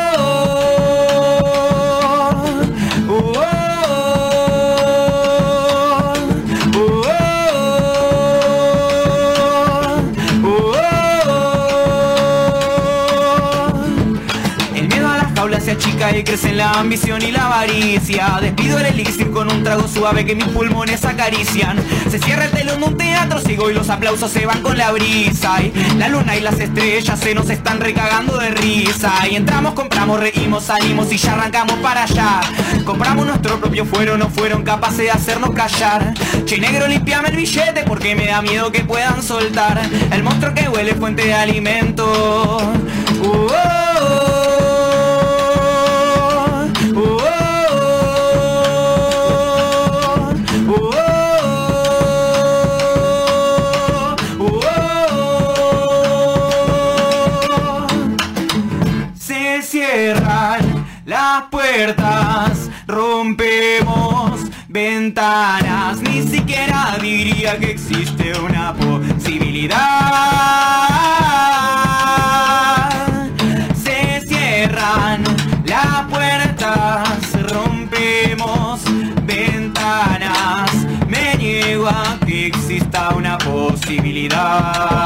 jaulas 16.02 16.02
se 16.02 16.04
achica 16.04 16.18
y 16.18 16.24
crece 16.24 16.48
en 16.50 16.56
la 16.58 16.72
ambición 16.72 17.22
y 17.22 17.30
la 17.30 17.46
avaricia. 17.46 18.38
Despido 18.40 18.78
el 18.78 18.86
elixir 18.86 19.30
con 19.30 19.50
un 19.50 19.62
trago 19.62 19.86
suave 19.88 20.24
que 20.24 20.34
mis 20.34 20.46
pulmones 20.46 21.04
acarician. 21.04 21.78
Se 22.10 22.18
cierra 22.18 22.44
el 22.44 22.50
telón 22.50 22.80
de 22.80 22.86
un 22.86 22.96
teatro, 22.96 23.40
sigo 23.40 23.70
y 23.70 23.74
los 23.74 23.88
aplausos 23.88 24.30
se 24.30 24.46
van 24.46 24.62
con 24.62 24.76
la 24.76 24.90
brisa. 24.92 25.62
Y 25.62 25.72
la 25.98 26.08
luna 26.08 26.36
y 26.36 26.40
las 26.40 26.58
estrellas 26.58 27.18
se 27.18 27.34
nos 27.34 27.50
están 27.50 27.80
recagando 27.80 28.38
de 28.38 28.50
risa. 28.50 29.12
Y 29.30 29.36
entramos, 29.36 29.74
compramos, 29.74 30.20
reímos, 30.20 30.64
salimos 30.64 31.12
y 31.12 31.16
ya 31.16 31.32
arrancamos 31.32 31.76
para 31.78 32.04
allá. 32.04 32.40
Compramos 32.84 33.26
nuestro 33.26 33.60
propio 33.60 33.84
fuero, 33.84 34.16
no 34.16 34.28
fueron 34.28 34.62
capaces 34.62 34.98
de 34.98 35.10
hacernos 35.10 35.50
callar. 35.50 36.14
Che 36.44 36.58
negro, 36.58 36.86
limpiame 36.86 37.28
el 37.28 37.36
billete 37.36 37.84
porque 37.84 38.14
me 38.14 38.26
da 38.26 38.42
miedo 38.42 38.72
que 38.72 38.84
puedan 38.84 39.22
soltar. 39.22 39.80
El 40.10 40.22
monstruo 40.22 40.54
que 40.54 40.68
huele 40.68 40.94
fuente 40.94 41.26
de 41.26 41.34
alimento. 41.34 42.58
Uh, 43.22 43.28
oh, 43.28 43.91
rompemos 62.86 64.40
ventanas, 64.68 66.00
ni 66.00 66.22
siquiera 66.22 66.96
diría 67.00 67.58
que 67.58 67.70
existe 67.72 68.32
una 68.38 68.74
posibilidad. 68.74 69.78
Se 73.74 74.22
cierran 74.26 75.22
las 75.64 76.04
puertas, 76.10 77.32
rompemos 77.50 78.80
ventanas, 79.24 80.70
me 81.08 81.34
niego 81.36 81.88
a 81.88 82.18
que 82.24 82.46
exista 82.46 83.10
una 83.14 83.38
posibilidad. 83.38 85.01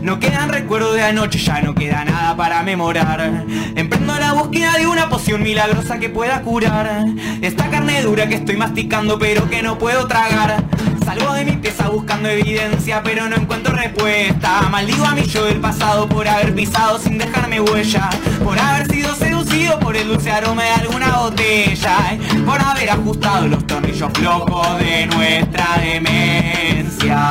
No 0.00 0.18
quedan 0.18 0.48
recuerdos 0.48 0.94
de 0.94 1.02
anoche, 1.02 1.38
ya 1.38 1.60
no 1.60 1.74
queda 1.74 2.02
nada 2.02 2.34
para 2.34 2.62
memorar. 2.62 3.44
Emprendo 3.76 4.18
la 4.18 4.32
búsqueda 4.32 4.78
de 4.78 4.86
una 4.86 5.10
poción 5.10 5.42
milagrosa 5.42 5.98
que 5.98 6.08
pueda 6.08 6.40
curar. 6.40 7.04
Esta 7.42 7.68
carne 7.68 8.00
dura 8.00 8.26
que 8.26 8.36
estoy 8.36 8.56
masticando 8.56 9.18
pero 9.18 9.50
que 9.50 9.62
no 9.62 9.76
puedo 9.76 10.08
tragar. 10.08 10.64
Salgo 11.04 11.34
de 11.34 11.44
mi 11.44 11.58
pieza 11.58 11.90
buscando 11.90 12.30
evidencia 12.30 13.02
pero 13.02 13.28
no 13.28 13.36
encuentro 13.36 13.74
respuesta. 13.74 14.62
Maldigo 14.70 15.04
a 15.04 15.14
mi 15.14 15.24
yo 15.24 15.44
del 15.44 15.60
pasado 15.60 16.08
por 16.08 16.26
haber 16.26 16.54
pisado 16.54 16.98
sin 16.98 17.18
dejarme 17.18 17.60
huella. 17.60 18.08
Por 18.42 18.58
haber 18.58 18.90
sido 18.90 19.14
seducido 19.14 19.78
por 19.78 19.94
el 19.94 20.08
dulce 20.08 20.30
aroma 20.30 20.62
de 20.62 20.70
alguna 20.70 21.18
botella. 21.18 22.18
Por 22.46 22.58
haber 22.58 22.88
ajustado 22.88 23.46
los 23.46 23.66
tornillos 23.66 24.10
flojos 24.14 24.78
de 24.78 25.06
nuestra 25.06 25.76
demencia. 25.82 27.22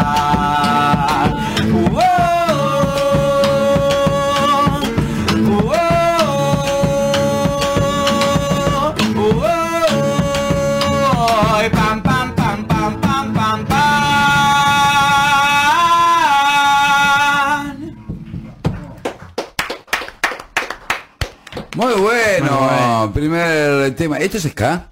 Tema. 24.02 24.18
¿Esto 24.18 24.38
es 24.38 24.44
ska? 24.50 24.88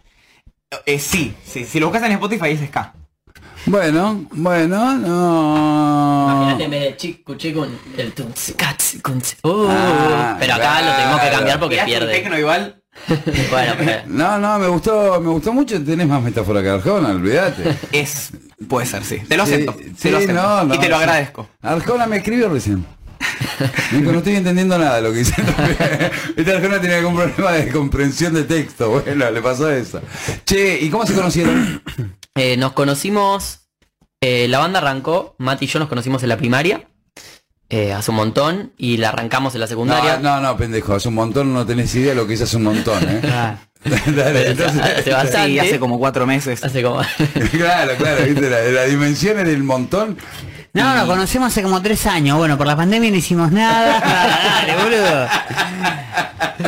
Eh, 0.86 0.99
sí, 0.99 1.34
sí, 1.44 1.65
si 1.65 1.80
lo 1.80 1.88
buscas 1.88 2.03
en 2.03 2.11
Spotify 2.14 2.49
es 2.52 2.68
ska. 2.69 2.94
Bueno, 3.65 4.26
bueno, 4.31 4.95
no. 4.98 6.27
Imagínate 6.31 6.64
en 6.65 6.72
vez 6.72 6.81
de 6.84 6.98
chico, 6.98 7.36
chico, 7.36 7.68
el 7.98 8.14
tunzi, 8.14 8.53
katzi, 8.53 8.99
kunzi. 9.02 9.36
Uh, 9.44 9.65
Ah, 9.69 10.38
pero 10.40 10.53
acá 10.53 10.81
lo 10.81 10.95
tenemos 10.95 11.22
que 11.22 11.30
cambiar 11.31 11.60
porque 11.60 11.81
pierde. 11.86 12.11
tecno 12.14 12.38
igual. 12.38 12.76
Bueno, 13.49 13.73
pero- 13.77 14.02
No, 14.07 14.38
no, 14.38 14.60
me 14.60 14.68
gustó, 14.68 15.19
me 15.22 15.30
gustó 15.30 15.53
mucho. 15.53 15.84
Tenés 15.84 16.07
más 16.07 16.22
metáfora 16.22 16.61
que 16.61 16.69
Arjona, 16.69 17.10
olvídate. 17.10 17.76
Es, 17.91 18.31
puede 18.68 18.86
ser, 18.86 19.03
sí. 19.03 19.19
Te 19.27 19.38
lo 19.38 19.44
acepto. 19.44 19.76
sí, 19.77 19.91
te 19.99 20.11
lo 20.11 20.18
acepto. 20.18 20.34
no, 20.36 20.64
no, 20.65 20.76
y 20.76 20.77
te 20.80 20.88
lo 20.90 20.98
sí. 20.98 21.02
agradezco. 21.03 21.48
Arjona 21.61 22.06
me 22.07 22.18
escribió 22.18 22.49
recién. 22.49 22.86
No 23.91 24.18
estoy 24.20 24.36
entendiendo 24.36 24.78
nada 24.78 24.98
de 24.98 25.02
lo 25.02 25.12
que 25.12 25.20
dice. 25.20 25.34
Esta 26.38 26.52
Arjona 26.54 26.80
tenía 26.80 26.98
algún 27.00 27.16
problema 27.16 27.52
de 27.52 27.70
comprensión 27.72 28.34
de 28.34 28.44
texto. 28.44 28.90
Bueno, 29.02 29.30
le 29.32 29.41
pasó 29.41 29.70
eso. 29.70 30.02
Che, 30.46 30.80
¿y 30.80 30.90
cómo 30.90 31.06
se 31.06 31.14
conocieron? 31.14 31.82
Eh, 32.36 32.56
nos 32.56 32.72
conocimos, 32.72 33.68
eh, 34.22 34.48
la 34.48 34.60
banda 34.60 34.80
arrancó, 34.80 35.36
Mati 35.40 35.66
y 35.66 35.68
yo 35.68 35.80
nos 35.80 35.90
conocimos 35.90 36.24
en 36.24 36.30
la 36.30 36.38
primaria, 36.38 36.88
eh, 37.68 37.91
hace 37.91 38.12
un 38.12 38.18
montón, 38.18 38.72
y 38.78 38.96
la 38.96 39.10
arrancamos 39.10 39.56
en 39.56 39.62
la 39.62 39.68
secundaria. 39.68 40.20
No, 40.20 40.40
no, 40.40 40.41
no, 40.48 40.56
pendejo, 40.58 40.94
hace 40.94 41.10
un 41.10 41.16
montón, 41.16 41.52
no 41.54 41.66
tenés 41.66 41.94
idea 41.96 42.10
de 42.12 42.16
lo 42.16 42.28
que 42.28 42.36
es 42.36 42.41
hace 42.41 42.56
un 42.56 42.64
montón, 42.64 43.04
¿eh? 43.10 43.20
Dale, 44.16 44.52
entonces- 44.52 44.80
hace 44.82 45.12
bastante. 45.12 45.50
Sí, 45.50 45.60
hace 45.60 45.80
como 45.80 46.00
cuatro 46.00 46.26
meses. 46.26 46.64
Hace 46.64 46.82
como... 46.82 47.02
claro, 47.52 47.94
claro, 47.98 48.24
viste, 48.26 48.50
la, 48.50 48.62
la 48.62 48.84
dimensión 48.86 49.38
en 49.40 49.48
el 49.48 49.64
montón. 49.64 50.18
No, 50.74 50.96
nos 50.96 51.06
conocemos 51.06 51.48
hace 51.48 51.64
como 51.64 51.82
tres 51.82 52.06
años. 52.06 52.38
Bueno, 52.38 52.58
por 52.58 52.68
la 52.68 52.76
pandemia 52.76 53.10
no 53.10 53.18
hicimos 53.18 53.52
nada. 53.52 54.00
Dale, 54.68 54.76
boludo. 54.84 55.28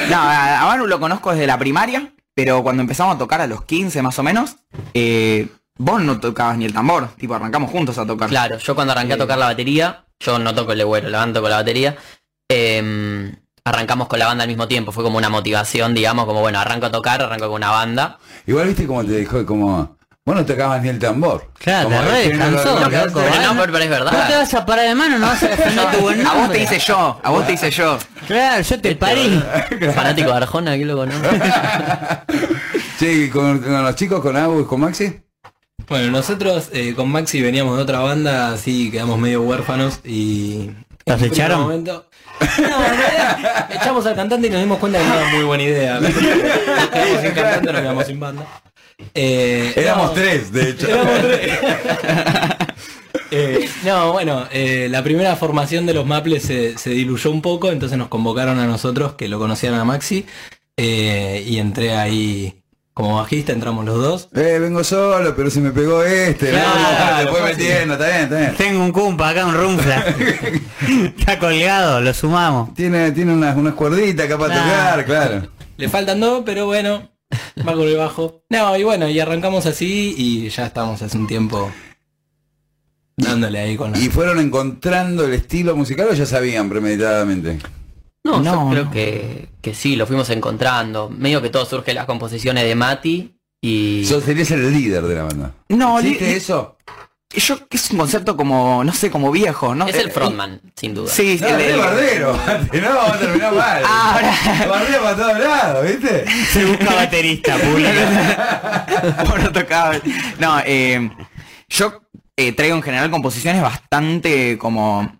No, 0.10 0.18
a, 0.18 0.66
Manu 0.66 0.88
lo 0.88 1.00
conozco 1.00 1.32
desde 1.32 1.48
la 1.48 1.58
primaria, 1.58 2.14
pero 2.34 2.64
cuando 2.64 2.82
empezamos 2.82 3.16
a 3.16 3.20
tocar 3.20 3.42
a 3.42 3.48
los 3.48 3.64
15 3.64 4.02
más 4.02 4.18
o 4.18 4.24
menos, 4.24 4.58
eh, 4.94 5.48
vos 5.78 6.02
no 6.02 6.20
tocabas 6.20 6.58
ni 6.58 6.66
el 6.66 6.74
tambor, 6.74 7.10
tipo 7.18 7.36
arrancamos 7.36 7.70
juntos 7.70 7.98
a 7.98 8.06
tocar. 8.06 8.30
Claro, 8.30 8.58
yo 8.58 8.76
cuando 8.76 8.94
arranqué 8.94 9.14
a 9.14 9.18
tocar 9.18 9.38
la 9.38 9.48
batería, 9.48 10.06
yo 10.20 10.40
no 10.40 10.56
toco 10.56 10.72
el 10.72 10.80
legüero, 10.80 11.10
la 11.10 11.20
banda 11.20 11.42
con 11.42 11.50
la 11.50 11.58
batería, 11.58 11.96
eh, 12.50 13.32
arrancamos 13.64 14.08
con 14.08 14.20
la 14.20 14.28
banda 14.28 14.44
al 14.44 14.50
mismo 14.50 14.68
tiempo, 14.68 14.92
fue 14.92 15.04
como 15.04 15.18
una 15.18 15.30
motivación, 15.30 15.94
digamos, 15.94 16.26
como 16.26 16.42
bueno, 16.42 16.60
arranco 16.60 16.88
a 16.88 16.92
tocar, 16.92 17.22
arranco 17.22 17.48
con 17.48 17.56
una 17.56 17.70
banda. 17.70 18.18
Igual 18.48 18.68
viste 18.68 18.88
como 18.88 19.04
te 19.04 19.18
dijo, 19.18 19.46
como, 19.46 19.98
vos 20.32 20.40
no 20.42 20.46
tocabas 20.46 20.82
ni 20.82 20.90
el 20.90 21.00
tambor. 21.00 21.50
Claro, 21.60 21.90
Como 21.90 22.02
te 22.02 22.06
re 22.08 22.12
no 22.36 22.46
descansó, 22.46 22.80
loco, 22.80 23.20
hace- 23.20 23.38
¿eh? 23.38 23.42
no, 23.44 23.52
pero, 23.60 23.72
pero 23.72 23.78
es 23.78 23.90
No 23.90 23.96
te 23.98 24.04
verdad. 24.04 24.40
vas 24.40 24.54
a 24.54 24.66
parar 24.66 24.86
de 24.88 24.96
mano, 24.96 25.20
no 25.20 25.28
vas 25.28 25.44
a 25.44 25.48
defender 25.48 25.92
tu 25.92 25.98
buen 26.00 26.22
A 26.26 26.30
vos 26.32 26.42
nombre. 26.42 26.58
te 26.58 26.64
hice 26.64 26.80
yo, 26.80 27.20
a 27.24 27.30
vos 27.30 27.46
te 27.48 27.54
hice 27.54 27.72
yo. 27.72 27.98
Claro, 28.28 28.62
yo 28.64 28.82
te 28.82 28.96
parí. 28.96 29.44
Fanático 29.96 30.30
de 30.32 30.38
Arjona, 30.38 30.78
qué 30.78 30.86
loco, 30.86 31.06
¿no? 31.06 31.14
Che, 33.00 33.12
¿y 33.14 33.30
con, 33.30 33.60
con 33.60 33.84
los 33.84 33.96
chicos, 33.96 34.22
con 34.22 34.38
Agus, 34.38 34.68
con 34.68 34.80
Maxi? 34.80 35.20
Bueno, 35.88 36.12
nosotros 36.12 36.70
eh, 36.72 36.94
con 36.96 37.10
Maxi 37.10 37.42
veníamos 37.42 37.76
de 37.78 37.84
otra 37.84 38.00
banda, 38.00 38.54
así 38.54 38.92
quedamos 38.92 39.18
medio 39.18 39.42
huérfanos 39.42 40.00
y... 40.06 40.70
¿Los 41.08 41.20
en 41.20 41.28
un 41.28 41.34
echaron? 41.34 41.62
momento- 41.62 42.08
No, 42.40 42.66
en 42.86 42.98
realidad, 42.98 43.68
echamos 43.72 44.06
al 44.06 44.16
cantante 44.16 44.48
y 44.48 44.50
nos 44.52 44.60
dimos 44.62 44.78
cuenta 44.78 45.00
que 45.00 45.06
no 45.06 45.14
era 45.16 45.30
muy 45.30 45.44
buena 45.44 45.64
idea. 45.64 46.00
Nos 46.00 46.12
quedamos 46.92 47.22
sin 47.22 47.32
cantante, 47.32 47.72
nos 47.74 47.82
quedamos 47.82 48.06
sin 48.06 48.20
banda. 48.20 48.44
Eh, 49.14 49.74
Éramos 49.76 50.08
no, 50.08 50.12
tres, 50.12 50.52
de 50.52 50.70
hecho. 50.70 50.88
Éramos 50.88 51.22
tres. 51.22 51.60
Eh, 53.34 53.70
no, 53.86 54.12
bueno, 54.12 54.46
eh, 54.52 54.88
la 54.92 55.04
primera 55.04 55.38
formación 55.38 55.86
de 55.86 55.94
los 55.94 56.06
Maples 56.06 56.44
se, 56.44 56.78
se 56.78 56.90
diluyó 56.90 57.32
un 57.32 57.42
poco, 57.42 57.72
entonces 57.72 57.98
nos 57.98 58.10
convocaron 58.10 58.60
a 58.60 58.66
nosotros 58.68 59.14
que 59.14 59.30
lo 59.30 59.40
conocieran 59.40 59.80
a 59.80 59.86
Maxi 59.86 60.26
eh, 60.76 61.42
y 61.48 61.58
entré 61.60 61.96
ahí 61.96 62.62
como 62.94 63.16
bajista, 63.18 63.54
entramos 63.54 63.86
los 63.86 63.96
dos. 64.04 64.30
Eh, 64.36 64.58
vengo 64.60 64.84
solo, 64.84 65.34
pero 65.34 65.50
se 65.50 65.62
me 65.62 65.72
pegó 65.72 66.04
este. 66.04 66.50
Claro, 66.50 66.68
no, 66.78 67.18
después 67.20 67.38
fue 67.38 67.42
me 67.46 67.52
así. 67.52 67.62
entiendo, 67.62 67.94
está 67.94 68.08
bien, 68.08 68.22
está 68.24 68.38
bien. 68.38 68.56
Tengo 68.58 68.84
un 68.84 68.92
cumpa 68.92 69.30
acá, 69.30 69.46
un 69.46 69.54
rumfla. 69.56 70.06
Está 71.18 71.40
colgado, 71.40 72.02
lo 72.02 72.14
sumamos. 72.14 72.74
Tiene, 72.74 73.12
tiene 73.14 73.32
unas, 73.32 73.56
unas 73.56 73.76
cuerditas 73.76 74.26
acá 74.26 74.38
para 74.38 74.54
Claro. 74.56 74.70
tocar, 74.70 75.06
claro. 75.06 75.48
Le 75.78 75.88
faltan 75.88 76.20
dos, 76.20 76.44
pero 76.46 76.66
bueno, 76.66 77.10
va 77.68 77.72
el 77.74 77.98
bajo. 77.98 78.44
No, 78.50 78.78
y 78.78 78.84
bueno, 78.84 79.10
y 79.10 79.20
arrancamos 79.20 79.66
así 79.66 80.14
y 80.18 80.50
ya 80.50 80.68
estamos 80.68 81.02
hace 81.02 81.18
un 81.18 81.28
tiempo 81.28 81.72
dándole 83.18 83.60
ahí 83.60 83.76
con 83.78 83.92
la... 83.92 84.00
¿Y 84.00 84.10
fueron 84.10 84.40
encontrando 84.40 85.26
el 85.26 85.34
estilo 85.34 85.76
musical 85.76 86.08
o 86.10 86.14
ya 86.14 86.26
sabían 86.26 86.70
premeditadamente? 86.70 87.60
No, 88.24 88.40
No, 88.42 88.66
yo 88.66 88.72
creo 88.72 88.86
no. 88.86 88.92
que, 88.92 89.50
que 89.62 89.74
sí, 89.74 89.96
lo 89.96 90.06
fuimos 90.08 90.30
encontrando. 90.30 91.10
Medio 91.10 91.42
que 91.42 91.50
todo 91.50 91.66
surge 91.66 91.94
las 91.94 92.06
composiciones 92.06 92.64
de 92.66 92.76
Mati 92.76 93.36
y... 93.62 94.04
Sos- 94.06 94.24
serías 94.24 94.52
el 94.52 94.72
líder 94.72 95.04
de 95.04 95.16
la 95.16 95.24
banda. 95.24 95.54
No, 95.70 96.00
¿Existe 96.00 96.36
eso? 96.36 96.78
Yo 97.40 97.58
es 97.70 97.92
un 97.92 97.98
concepto 97.98 98.36
como, 98.36 98.84
no 98.84 98.92
sé, 98.94 99.10
como 99.10 99.32
viejo, 99.32 99.74
¿no? 99.74 99.88
Es 99.88 99.96
el 99.96 100.10
Eh, 100.10 100.12
frontman, 100.12 100.60
sin 100.76 100.94
duda. 100.94 101.10
Sí, 101.12 101.38
No, 101.40 101.48
el- 101.48 101.62
el- 101.62 101.78
bardero. 101.80 102.34
No, 102.74 102.96
va 102.96 103.14
a 103.14 103.18
terminar 103.20 103.54
mal. 103.54 103.84
Ahora, 103.88 104.34
Bardero 104.70 105.04
para 105.04 105.16
todos 105.16 105.40
lados, 105.40 105.86
¿viste? 105.88 106.26
Se 106.52 106.66
busca 106.66 106.94
baterista, 106.94 107.56
público. 107.58 107.90
No 110.40 110.60
eh, 110.66 111.10
yo 111.70 112.02
eh, 112.36 112.52
traigo 112.54 112.76
en 112.76 112.82
general 112.84 113.12
composiciones 113.12 113.62
bastante 113.62 114.58
como 114.58 115.20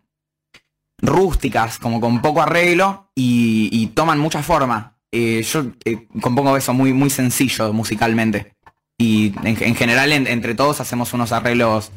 rústicas, 1.02 1.80
como 1.80 2.00
con 2.02 2.22
poco 2.22 2.42
arreglo 2.42 3.12
y, 3.16 3.70
y 3.72 3.88
toman 3.88 4.20
mucha 4.20 4.44
forma. 4.44 4.98
Eh, 5.12 5.44
yo 5.44 5.66
eh, 5.86 6.08
compongo 6.22 6.56
eso 6.56 6.74
muy, 6.74 6.94
muy 6.94 7.10
sencillo 7.10 7.74
musicalmente. 7.74 8.54
Y 9.02 9.34
en, 9.44 9.58
en 9.64 9.76
general 9.76 10.12
en- 10.12 10.28
entre 10.28 10.54
todos 10.56 10.80
hacemos 10.82 11.14
unos 11.14 11.32
arreglos 11.32 11.92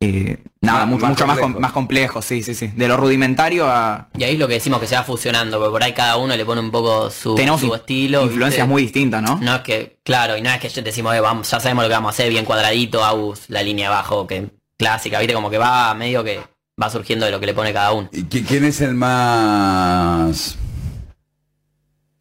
eh, 0.00 0.38
nada, 0.60 0.80
Más- 0.80 0.88
mucho, 0.88 1.06
más 1.06 1.10
mucho 1.10 1.26
más, 1.48 1.60
más 1.60 1.72
complejos, 1.72 2.24
sí, 2.24 2.42
sí, 2.44 2.54
sí. 2.54 2.68
De 2.68 2.86
lo 2.86 2.96
rudimentario 2.96 3.66
a... 3.68 4.08
Y 4.16 4.22
ahí 4.22 4.34
es 4.34 4.38
lo 4.38 4.46
que 4.46 4.54
decimos 4.54 4.78
que 4.80 4.86
se 4.86 4.94
va 4.94 5.02
fusionando, 5.02 5.58
porque 5.58 5.72
por 5.72 5.82
ahí 5.82 5.92
cada 5.92 6.16
uno 6.18 6.36
le 6.36 6.44
pone 6.44 6.60
un 6.60 6.70
poco 6.70 7.10
su, 7.10 7.34
Tenemos 7.34 7.60
su 7.60 7.74
estilo. 7.74 8.22
influencias 8.22 8.64
¿viste? 8.64 8.72
muy 8.72 8.82
distintas, 8.82 9.22
¿no? 9.22 9.40
No 9.42 9.56
es 9.56 9.62
que, 9.62 9.98
claro, 10.04 10.36
y 10.36 10.40
no 10.42 10.50
es 10.50 10.60
que 10.60 10.68
yo 10.68 10.82
decimos, 10.82 11.14
eh, 11.16 11.20
vamos, 11.20 11.50
ya 11.50 11.58
sabemos 11.58 11.82
lo 11.84 11.88
que 11.88 11.94
vamos 11.94 12.08
a 12.10 12.14
hacer, 12.14 12.30
bien 12.30 12.44
cuadradito, 12.44 13.04
Agus, 13.04 13.40
la 13.48 13.62
línea 13.62 13.88
abajo, 13.88 14.26
que 14.28 14.50
clásica, 14.78 15.18
viste, 15.18 15.34
como 15.34 15.50
que 15.50 15.58
va 15.58 15.92
medio 15.94 16.22
que 16.22 16.40
va 16.80 16.90
surgiendo 16.90 17.26
de 17.26 17.32
lo 17.32 17.40
que 17.40 17.46
le 17.46 17.54
pone 17.54 17.72
cada 17.72 17.90
uno. 17.92 18.08
¿Y 18.12 18.22
qui- 18.22 18.44
quién 18.46 18.64
es 18.64 18.80
el 18.80 18.94
más 18.94 20.56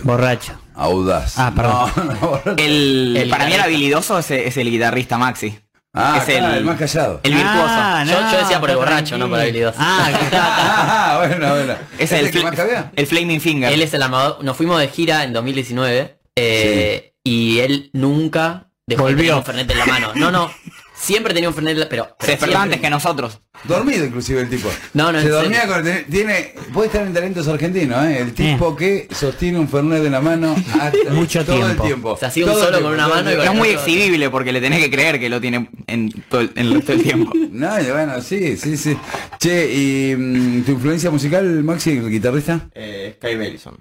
Borracho. 0.03 0.53
Audaz? 0.77 1.37
Ah, 1.37 1.51
perdón. 1.55 1.91
No, 2.21 2.41
no. 2.45 2.53
El, 2.57 3.17
El 3.17 3.29
para 3.29 3.45
mí 3.45 3.53
el 3.53 3.59
habilidoso 3.61 4.17
es, 4.19 4.31
es 4.31 4.55
el 4.57 4.69
guitarrista 4.71 5.17
Maxi. 5.17 5.57
Ah, 5.93 6.17
es 6.19 6.25
claro, 6.25 6.47
el- 6.53 6.57
el 6.59 6.63
más 6.65 6.77
callado. 6.77 7.19
El 7.23 7.33
virtuoso. 7.33 7.65
Ah, 7.67 8.03
yo, 8.05 8.21
no, 8.21 8.31
yo 8.31 8.37
decía 8.37 8.59
por 8.59 8.69
el 8.69 8.75
borracho, 8.77 9.17
no 9.17 9.27
por 9.27 9.39
el 9.39 9.43
habilidoso. 9.45 9.77
Ah, 9.79 10.09
Ah, 10.33 11.15
bueno, 11.27 11.49
bueno. 11.55 11.73
Es 11.97 12.11
¿Ese 12.11 12.19
el, 12.19 12.31
que 12.31 12.43
más 12.43 12.53
el 12.95 13.07
Flaming 13.07 13.41
Finger. 13.41 13.71
Él 13.73 13.81
es 13.81 13.93
el 13.93 14.03
armador, 14.03 14.43
nos 14.43 14.55
fuimos 14.55 14.79
de 14.79 14.87
gira 14.89 15.23
en 15.23 15.33
2019 15.33 16.19
eh, 16.35 17.13
y 17.23 17.59
él 17.59 17.89
nunca 17.93 18.67
dejó 18.85 19.03
Volvió. 19.03 19.37
un 19.37 19.43
Fernet 19.43 19.69
en 19.71 19.77
la 19.79 19.85
mano. 19.87 20.11
No, 20.15 20.29
no, 20.29 20.51
Siempre 20.99 21.33
tenía 21.33 21.47
un 21.47 21.55
Fernet, 21.55 21.87
pero... 21.89 22.15
Se 22.19 22.31
despertaba 22.31 22.63
antes 22.63 22.81
que 22.81 22.89
nosotros. 22.89 23.39
Dormido 23.63 24.03
inclusive 24.03 24.41
el 24.41 24.49
tipo. 24.49 24.67
No, 24.93 25.11
no, 25.11 25.21
Se 25.21 25.29
dormía 25.29 25.61
serio. 25.61 25.75
con 25.75 26.11
tiene 26.11 26.53
puede 26.73 26.87
estar 26.87 27.05
en 27.05 27.13
talentos 27.13 27.47
argentinos, 27.47 28.03
¿eh? 28.05 28.19
El 28.19 28.33
tipo 28.33 28.75
que 28.75 29.07
sostiene 29.11 29.59
un 29.59 29.69
Fernet 29.69 30.03
en 30.03 30.11
la 30.11 30.21
mano 30.21 30.55
hasta 30.79 31.09
Mucho 31.11 31.45
todo 31.45 31.55
tiempo. 31.55 31.83
el 31.83 31.87
tiempo. 31.87 32.17
Se 32.17 32.25
hacía 32.25 32.45
un 32.45 32.51
Todo 32.51 32.59
el 32.59 32.65
solo 32.65 32.77
tiempo, 32.77 32.87
con 32.89 32.93
una 32.95 33.05
todo 33.07 33.15
mano 33.15 33.43
y. 33.43 33.45
Es 33.47 33.53
muy 33.53 33.69
exhibible 33.69 34.29
porque 34.29 34.51
le 34.51 34.59
tenés 34.59 34.79
que 34.83 34.89
creer 34.91 35.19
que 35.19 35.29
lo 35.29 35.39
tiene 35.39 35.69
en 35.85 36.09
todo 36.29 36.41
el, 36.41 36.51
en 36.55 36.65
el 36.67 36.85
del 36.85 37.03
tiempo. 37.03 37.31
No, 37.57 37.79
y 37.81 37.85
bueno, 37.89 38.21
sí, 38.21 38.55
sí, 38.57 38.77
sí. 38.77 38.95
Che, 39.39 39.73
¿y 39.73 40.15
mm, 40.15 40.63
tu 40.63 40.73
influencia 40.73 41.09
musical, 41.09 41.63
Maxi, 41.63 41.91
el 41.91 42.09
guitarrista? 42.09 42.69
Eh, 42.75 43.15
Sky 43.17 43.35
Bellison. 43.35 43.77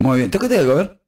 Muy 0.00 0.18
bien. 0.18 0.30
¿Tócate 0.30 0.58
algo, 0.58 0.72
a 0.72 0.74
ver? 0.76 1.01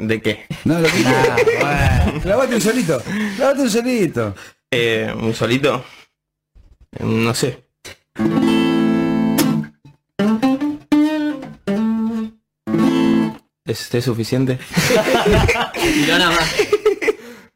¿De 0.00 0.22
qué? 0.22 0.46
No, 0.64 0.78
lo 0.78 0.88
que 0.88 1.02
quieras. 1.02 2.22
Clavate 2.22 2.54
un 2.54 2.60
solito. 2.60 3.02
Clavate 3.36 3.60
un 3.60 3.70
solito. 3.70 4.34
Eh, 4.70 5.12
un 5.14 5.34
solito. 5.34 5.84
No 7.00 7.34
sé. 7.34 7.64
¿Es, 13.66 13.94
es 13.94 14.04
suficiente? 14.04 14.58
Tiró 15.74 16.18
nada 16.18 16.30
más. 16.30 16.79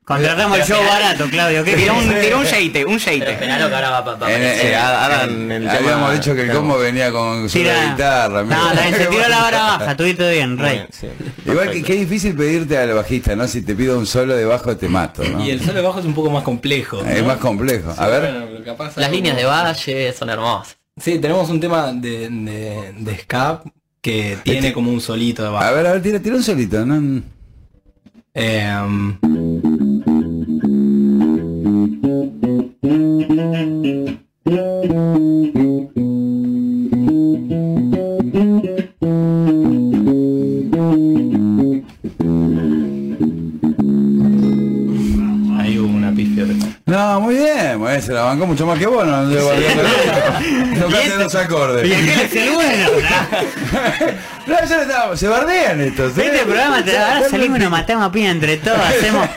Contratamos 0.05 0.59
el 0.59 0.65
show 0.67 0.85
barato, 0.85 1.25
Claudio. 1.31 1.65
¿qué 1.65 1.77
Tiró 1.77 1.95
un, 1.95 2.09
tiró 2.21 2.39
un 2.41 2.45
sheite, 2.45 2.85
un 2.85 2.99
sheite. 2.99 3.39
Que 3.39 3.51
ahora 3.51 3.89
va 3.91 4.05
pa- 4.05 4.19
pa- 4.19 4.27
eh, 4.31 4.71
tema- 4.71 5.73
habíamos 5.73 6.13
dicho 6.13 6.35
que 6.35 6.41
el 6.43 6.47
claro. 6.49 6.61
combo 6.61 6.79
venía 6.79 7.11
con 7.11 7.49
su 7.49 7.57
Tira. 7.59 7.91
guitarra. 7.93 8.43
No, 8.43 8.71
se 8.75 9.07
tiró 9.07 9.29
la 9.29 9.39
vara 9.41 9.59
baja, 9.79 9.91
estuviste 9.93 10.31
bien, 10.31 10.59
rey. 10.59 10.75
bien, 10.77 10.89
sí. 10.93 11.07
Igual 11.47 11.71
que, 11.71 11.83
qué 11.83 11.95
difícil 11.95 12.37
pedirte 12.37 12.77
al 12.77 12.93
bajista, 12.93 13.35
¿no? 13.35 13.49
Si 13.49 13.63
te 13.63 13.75
pido 13.75 13.99
un 13.99 14.07
solo 14.07 14.37
de 14.37 14.45
bajo 14.45 14.77
te 14.77 14.89
mato, 14.91 15.25
¿no? 15.25 15.43
Y 15.43 15.51
el 15.51 15.61
solo 15.61 15.73
de 15.75 15.81
bajo 15.81 16.01
es 16.01 16.05
un 16.05 16.15
poco 16.15 16.29
más 16.31 16.43
complejo. 16.43 17.03
Es 17.03 17.25
más 17.25 17.39
complejo. 17.39 17.91
A 17.91 17.95
Sí, 18.05 18.11
ver. 18.11 18.21
bueno, 18.33 18.47
pero 18.53 18.65
capaz 18.65 18.97
Las 18.99 19.11
líneas 19.11 19.37
de 19.37 19.45
valle 19.47 20.13
son 20.13 20.29
hermosas. 20.29 20.77
Sí, 21.01 21.19
tenemos 21.19 21.49
un 21.49 21.61
tema 21.61 21.93
de, 21.95 22.29
de, 22.29 22.93
de 22.99 23.19
Scap 23.21 23.65
que 24.03 24.37
tiene 24.45 24.59
Este- 24.59 24.73
como 24.75 24.91
un 24.91 25.01
solito 25.01 25.43
de 25.45 25.49
bajo. 25.49 25.65
A 25.65 25.71
ver, 25.71 25.87
a 25.87 25.93
ver, 25.93 26.03
tira, 26.03 26.21
tira 26.21 26.37
un 26.37 26.43
solito, 26.43 26.85
¿no? 26.85 27.23
Em, 28.37 29.19
mucho 48.55 48.67
más 48.67 48.79
que 48.79 48.87
vos, 48.87 49.05
no 49.05 49.29
Tocaste 50.81 51.17
los 51.19 51.35
acordes. 51.35 51.89
¿Y 51.89 51.93
aquel 51.93 52.21
es 52.21 52.37
el 52.37 52.51
bueno? 52.55 52.89
No, 54.47 54.55
ya 54.55 54.67
no 54.77 54.83
estaba- 54.83 55.17
se 55.17 55.29
bardean 55.29 55.81
estos. 55.81 56.17
¿eh? 56.19 56.27
Este 56.27 56.45
programa 56.45 56.85
te 56.85 56.97
ahora 56.97 57.29
salimos 57.29 57.59
y 57.59 57.63
nos 57.63 57.71
matamos 57.71 58.05
a 58.05 58.13
piña 58.13 58.31
entre 58.31 58.57
todos, 58.59 58.79
hacemos 58.79 59.29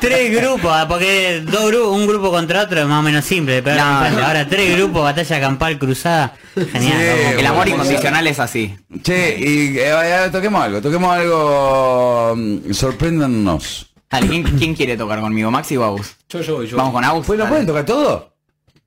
tres 0.00 0.34
grupos, 0.40 0.70
ah, 0.74 0.86
porque 0.88 1.42
dos 1.44 1.66
grupos, 1.70 1.96
un 1.96 2.06
grupo 2.06 2.30
contra 2.30 2.62
otro 2.62 2.80
es 2.80 2.86
más 2.86 2.98
o 2.98 3.02
menos 3.02 3.24
simple, 3.24 3.62
pero 3.62 3.76
No, 3.76 4.10
no. 4.10 4.26
ahora 4.26 4.46
tres 4.48 4.76
grupos, 4.76 5.02
batalla 5.02 5.40
campal 5.40 5.78
cruzada, 5.78 6.34
genial. 6.72 6.98
Sí. 7.00 7.38
El 7.40 7.46
amor 7.46 7.66
bueno, 7.68 7.74
incondicional 7.82 8.26
es 8.26 8.38
así. 8.40 8.74
Che, 9.02 9.36
y 9.38 9.78
eh, 9.78 9.92
eh, 10.26 10.28
toquemos 10.32 10.62
algo, 10.62 10.80
toquemos 10.80 11.14
algo. 11.16 12.34
mm, 12.36 12.72
Sorpréndanos. 12.72 13.86
¿quién, 14.08 14.42
quién 14.58 14.74
quiere 14.74 14.96
tocar 14.96 15.20
conmigo? 15.20 15.50
¿Maxi 15.52 15.76
o 15.76 15.84
Agus? 15.84 16.16
Yo, 16.28 16.40
yo, 16.40 16.62
yo. 16.64 16.76
Vamos 16.76 16.92
con 16.92 17.04
Agus. 17.04 17.24
Pues, 17.26 17.38
¿no 17.38 17.44
Dale. 17.44 17.50
pueden 17.54 17.66
tocar 17.66 17.84
todo? 17.84 18.29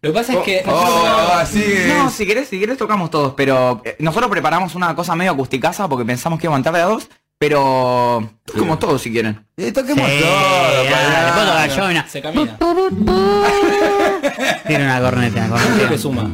Lo 0.03 0.11
que 0.11 0.19
pasa 0.19 0.33
es 0.33 0.39
que. 0.39 0.63
Oh, 0.67 1.31
así 1.35 1.63
No, 1.87 2.07
es. 2.07 2.13
si 2.13 2.25
querés, 2.27 2.49
si 2.49 2.59
querés 2.59 2.77
tocamos 2.77 3.09
todos, 3.09 3.33
pero 3.35 3.81
eh, 3.85 3.95
nosotros 3.99 4.29
preparamos 4.29 4.75
una 4.75 4.93
cosa 4.95 5.15
medio 5.15 5.31
acusticaza 5.31 5.87
porque 5.87 6.05
pensamos 6.05 6.39
que 6.39 6.45
iba 6.47 6.53
a 6.53 6.57
entrar 6.57 6.75
de 6.75 6.81
a 6.81 6.85
dos, 6.85 7.07
pero 7.39 8.29
como 8.57 8.77
todos 8.77 9.01
si 9.01 9.11
quieren. 9.11 9.45
Eh, 9.57 9.71
toquemos 9.71 10.05
Sí, 10.07 10.19
todo. 10.19 11.45
dale, 11.45 11.75
yo, 11.75 11.87
mira. 11.87 12.05
Se 12.07 12.21
camina. 12.21 12.57
Tiene 14.67 14.83
una 14.85 14.99
corneta, 15.01 15.45
una 15.45 15.55
Creo 15.55 15.73
que 15.73 15.79
corneta. 15.79 15.97
suma. 15.97 16.29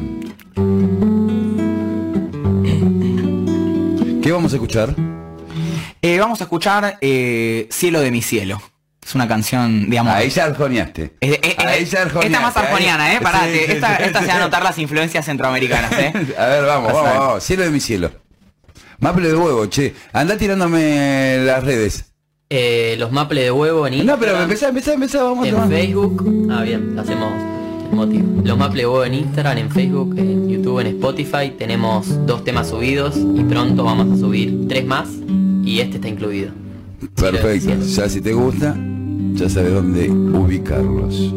¿Qué 4.22 4.32
vamos 4.32 4.52
a 4.52 4.56
escuchar? 4.56 4.94
Eh, 6.02 6.18
vamos 6.18 6.40
a 6.40 6.44
escuchar 6.44 6.98
eh, 7.00 7.66
Cielo 7.70 8.00
de 8.00 8.10
mi 8.10 8.22
cielo. 8.22 8.60
Es 9.10 9.14
una 9.16 9.26
canción, 9.26 9.90
digamos. 9.90 10.14
Ahí 10.14 10.30
ya 10.30 10.44
arjoniaste. 10.44 11.14
Es- 11.20 11.32
es- 11.32 11.38
es- 11.42 11.58
Ahí 11.58 11.84
ya 11.84 12.02
arjoniaste, 12.02 12.26
esta 12.28 12.40
más 12.40 12.56
arjoniana, 12.56 13.12
eh, 13.12 13.18
parate. 13.20 13.52
Sí, 13.58 13.64
sí, 13.66 13.72
esta, 13.72 13.96
sí, 13.96 14.02
esta 14.04 14.18
sí. 14.20 14.24
se 14.26 14.30
va 14.30 14.36
a 14.36 14.40
notar 14.40 14.62
las 14.62 14.78
influencias 14.78 15.24
centroamericanas, 15.24 15.90
eh. 15.98 16.12
A 16.38 16.46
ver, 16.46 16.64
vamos, 16.64 16.92
vamos, 16.92 17.10
vamos. 17.18 17.42
Cielo 17.42 17.64
de 17.64 17.70
mi 17.70 17.80
cielo. 17.80 18.12
Maple 19.00 19.26
de 19.28 19.34
huevo, 19.34 19.66
che. 19.66 19.94
Andá 20.12 20.36
tirándome 20.36 21.38
las 21.44 21.64
redes. 21.64 22.04
Eh, 22.50 22.94
los 23.00 23.10
maples 23.10 23.42
de 23.42 23.50
huevo 23.50 23.84
en 23.88 23.94
No, 23.94 23.98
Instagram. 23.98 24.20
pero 24.20 24.42
empezá, 24.44 24.68
empezá, 24.68 24.92
empezá, 24.94 25.22
vamos 25.24 25.44
en 25.48 25.56
a 25.56 25.66
Facebook. 25.66 26.48
Ah, 26.52 26.62
bien, 26.62 26.96
hacemos 26.96 27.32
el 27.90 27.96
motivo. 27.96 28.42
Los 28.44 28.56
maples 28.58 28.82
de 28.82 28.86
huevo 28.86 29.04
en 29.04 29.14
Instagram, 29.14 29.58
en 29.58 29.70
Facebook, 29.72 30.14
en 30.18 30.48
YouTube, 30.48 30.78
en 30.78 30.86
Spotify. 30.86 31.50
Tenemos 31.58 32.26
dos 32.26 32.44
temas 32.44 32.68
subidos 32.68 33.16
y 33.16 33.42
pronto 33.42 33.82
vamos 33.82 34.16
a 34.16 34.20
subir 34.20 34.68
tres 34.68 34.84
más 34.86 35.08
y 35.64 35.80
este 35.80 35.96
está 35.96 36.06
incluido. 36.06 36.52
Perfecto. 37.16 37.72
Ya 37.82 38.08
si 38.10 38.20
te 38.20 38.32
gusta, 38.34 38.76
ya 39.34 39.48
sabes 39.48 39.72
dónde 39.72 40.10
ubicarlos. 40.10 41.32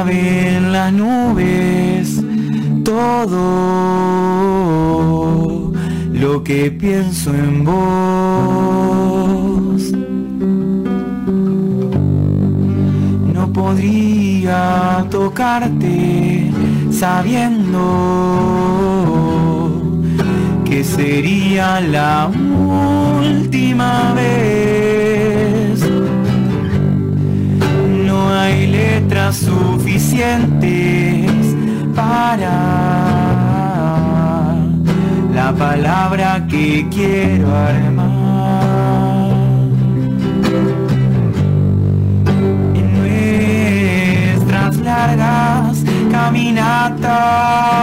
Saben 0.00 0.72
las 0.72 0.90
nubes 0.94 2.22
todo 2.84 3.42
lo 6.14 6.42
que 6.42 6.70
pienso 6.70 7.34
en 7.34 7.64
vos. 7.66 7.82
No 13.34 13.52
podría 13.52 15.04
tocarte 15.10 16.50
sabiendo 16.90 17.82
que 20.64 20.82
sería 20.82 21.78
la 21.82 22.30
la 35.34 35.52
palabra 35.58 36.46
que 36.48 36.86
quiero 36.90 37.48
armar. 37.54 39.30
En 42.74 42.92
nuestras 44.36 44.76
largas 44.76 45.84
caminatas 46.10 47.79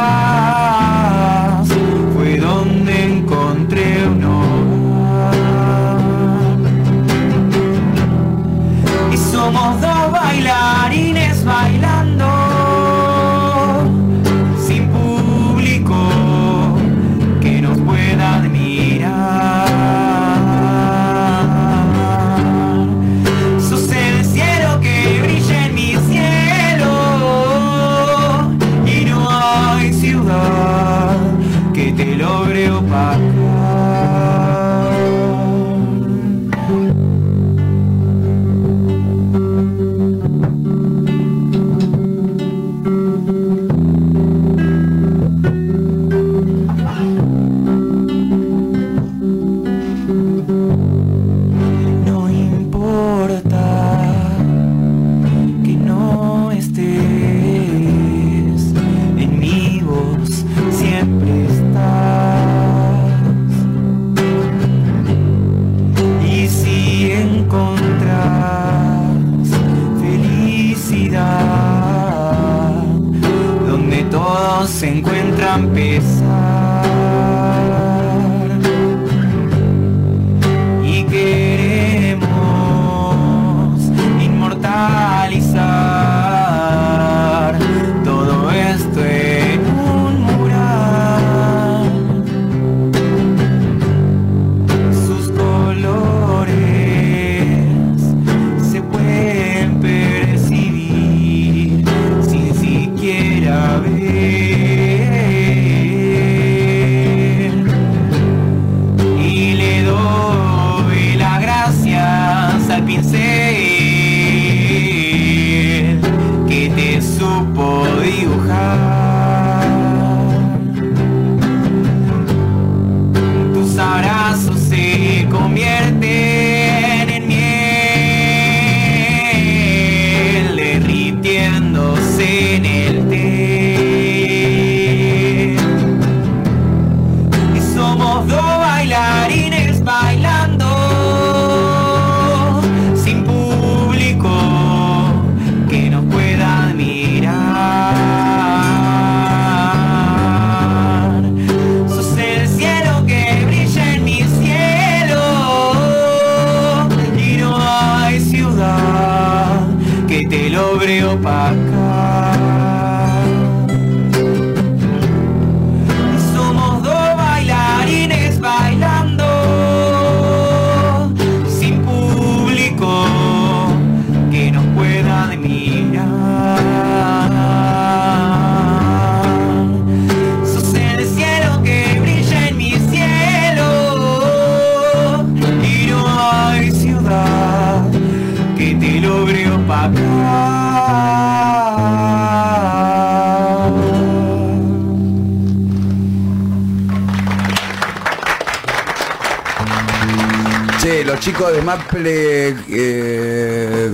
Che, 200.87 201.03
los 201.03 201.19
chicos 201.19 201.51
de 201.51 201.61
Maple. 201.61 202.55
Eh, 202.69 203.91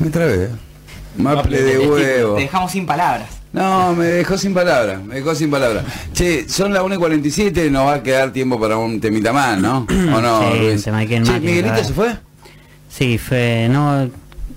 me 0.00 0.08
trabé. 0.08 0.48
Maple 1.18 1.60
de 1.62 1.78
huevo. 1.78 2.36
Te 2.36 2.40
dejamos 2.42 2.72
sin 2.72 2.86
palabras. 2.86 3.28
No, 3.52 3.92
me 3.92 4.06
dejó 4.06 4.38
sin 4.38 4.54
palabras, 4.54 5.04
me 5.04 5.16
dejó 5.16 5.34
sin 5.34 5.50
palabras. 5.50 5.84
Che, 6.14 6.48
son 6.48 6.72
las 6.72 6.82
1 6.84 6.94
y 6.94 6.98
47 6.98 7.70
nos 7.70 7.86
va 7.86 7.94
a 7.96 8.02
quedar 8.02 8.32
tiempo 8.32 8.58
para 8.58 8.78
un 8.78 8.98
temita 8.98 9.34
más, 9.34 9.58
¿no? 9.58 9.86
¿O 9.90 10.20
no, 10.22 10.52
Sí, 10.54 10.58
Luis? 10.58 10.80
se 10.80 10.90
me 10.90 11.06
queda 11.06 11.18
en 11.18 11.24
Che, 11.24 11.32
máquina, 11.32 11.50
¿Miguelito 11.52 11.84
se 11.84 11.92
fue? 11.92 12.16
Sí, 12.88 13.18
fue, 13.18 13.68
no, 13.70 14.08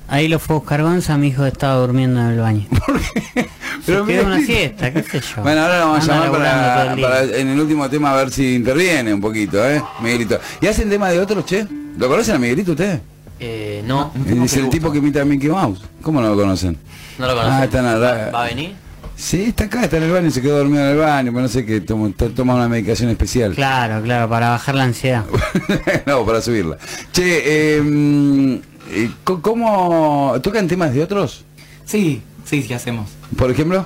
ahí 0.08 0.30
lo 0.30 0.40
fue 0.40 0.56
a 0.56 0.60
buscar 0.60 0.82
Gonza, 0.82 1.18
mi 1.18 1.28
hijo 1.28 1.46
estaba 1.46 1.76
durmiendo 1.76 2.22
en 2.22 2.28
el 2.28 2.40
baño. 2.40 2.66
Pero 3.88 4.06
se 4.06 4.22
una 4.22 4.42
siesta, 4.42 4.94
qué 4.94 5.04
sé 5.04 5.20
yo. 5.22 5.42
Bueno, 5.42 5.62
ahora 5.62 5.80
lo 5.80 5.86
vamos 5.88 6.10
a 6.10 6.14
llamar 6.14 6.32
para, 6.32 6.92
el 6.92 6.96
día. 6.98 7.08
para 7.10 7.24
en 7.24 7.48
el 7.48 7.60
último 7.60 7.90
tema 7.90 8.12
a 8.12 8.16
ver 8.18 8.30
si 8.32 8.56
interviene 8.56 9.14
un 9.14 9.22
poquito, 9.22 9.68
¿eh? 9.68 9.82
Miguelito. 10.02 10.40
¿Y 10.62 10.68
hacen 10.68 10.90
tema 10.90 11.10
de 11.10 11.20
otros, 11.20 11.46
che? 11.46 11.66
¿Lo 11.98 12.08
conocen 12.08 12.36
a 12.36 12.38
Miguelito 12.40 12.72
ustedes? 12.72 13.00
Eh, 13.40 13.84
no, 13.86 14.12
Es 14.44 14.54
el 14.58 14.70
tipo 14.70 14.92
que 14.92 14.98
imita 15.00 15.22
a 15.22 15.26
Mickey 15.26 15.50
Mouse. 15.50 15.82
¿Cómo 16.02 16.22
no 16.22 16.30
lo 16.30 16.36
conocen? 16.36 16.78
no 17.18 17.26
lo 17.28 17.34
conozco. 17.36 17.54
Ah, 17.54 17.64
está 17.64 17.80
en 17.80 17.86
la- 17.86 17.98
¿Va, 17.98 18.32
va 18.32 18.44
a 18.44 18.48
venir? 18.48 18.76
Sí, 19.16 19.46
está 19.46 19.64
acá, 19.64 19.84
está 19.84 19.98
en 19.98 20.04
el 20.04 20.12
baño, 20.12 20.30
se 20.30 20.44
quedó 20.44 20.60
dormido 20.60 20.84
en 20.84 20.92
el 20.92 20.98
baño, 20.98 21.32
pero 21.32 21.42
no 21.42 21.48
sé 21.48 21.66
qué, 21.66 21.82
toma, 21.82 22.12
to- 22.16 22.30
toma 22.30 22.54
una 22.54 22.68
medicación 22.70 23.10
especial. 23.10 23.56
Claro, 23.56 24.04
claro, 24.04 24.30
para 24.30 24.50
bajar 24.50 24.76
la 24.76 24.84
ansiedad. 24.84 25.24
no, 26.06 26.24
para 26.24 26.40
subirla. 26.40 26.78
Che, 27.12 27.78
eh, 27.78 27.82
mm, 27.82 28.54
eh, 28.92 29.10
co- 29.24 29.42
¿cómo 29.42 30.36
tocan 30.44 30.68
temas 30.68 30.94
de 30.94 31.02
otros? 31.02 31.46
Sí, 31.84 32.22
sí, 32.48 32.64
sí 32.64 32.74
hacemos. 32.74 33.10
Por 33.38 33.52
ejemplo, 33.52 33.86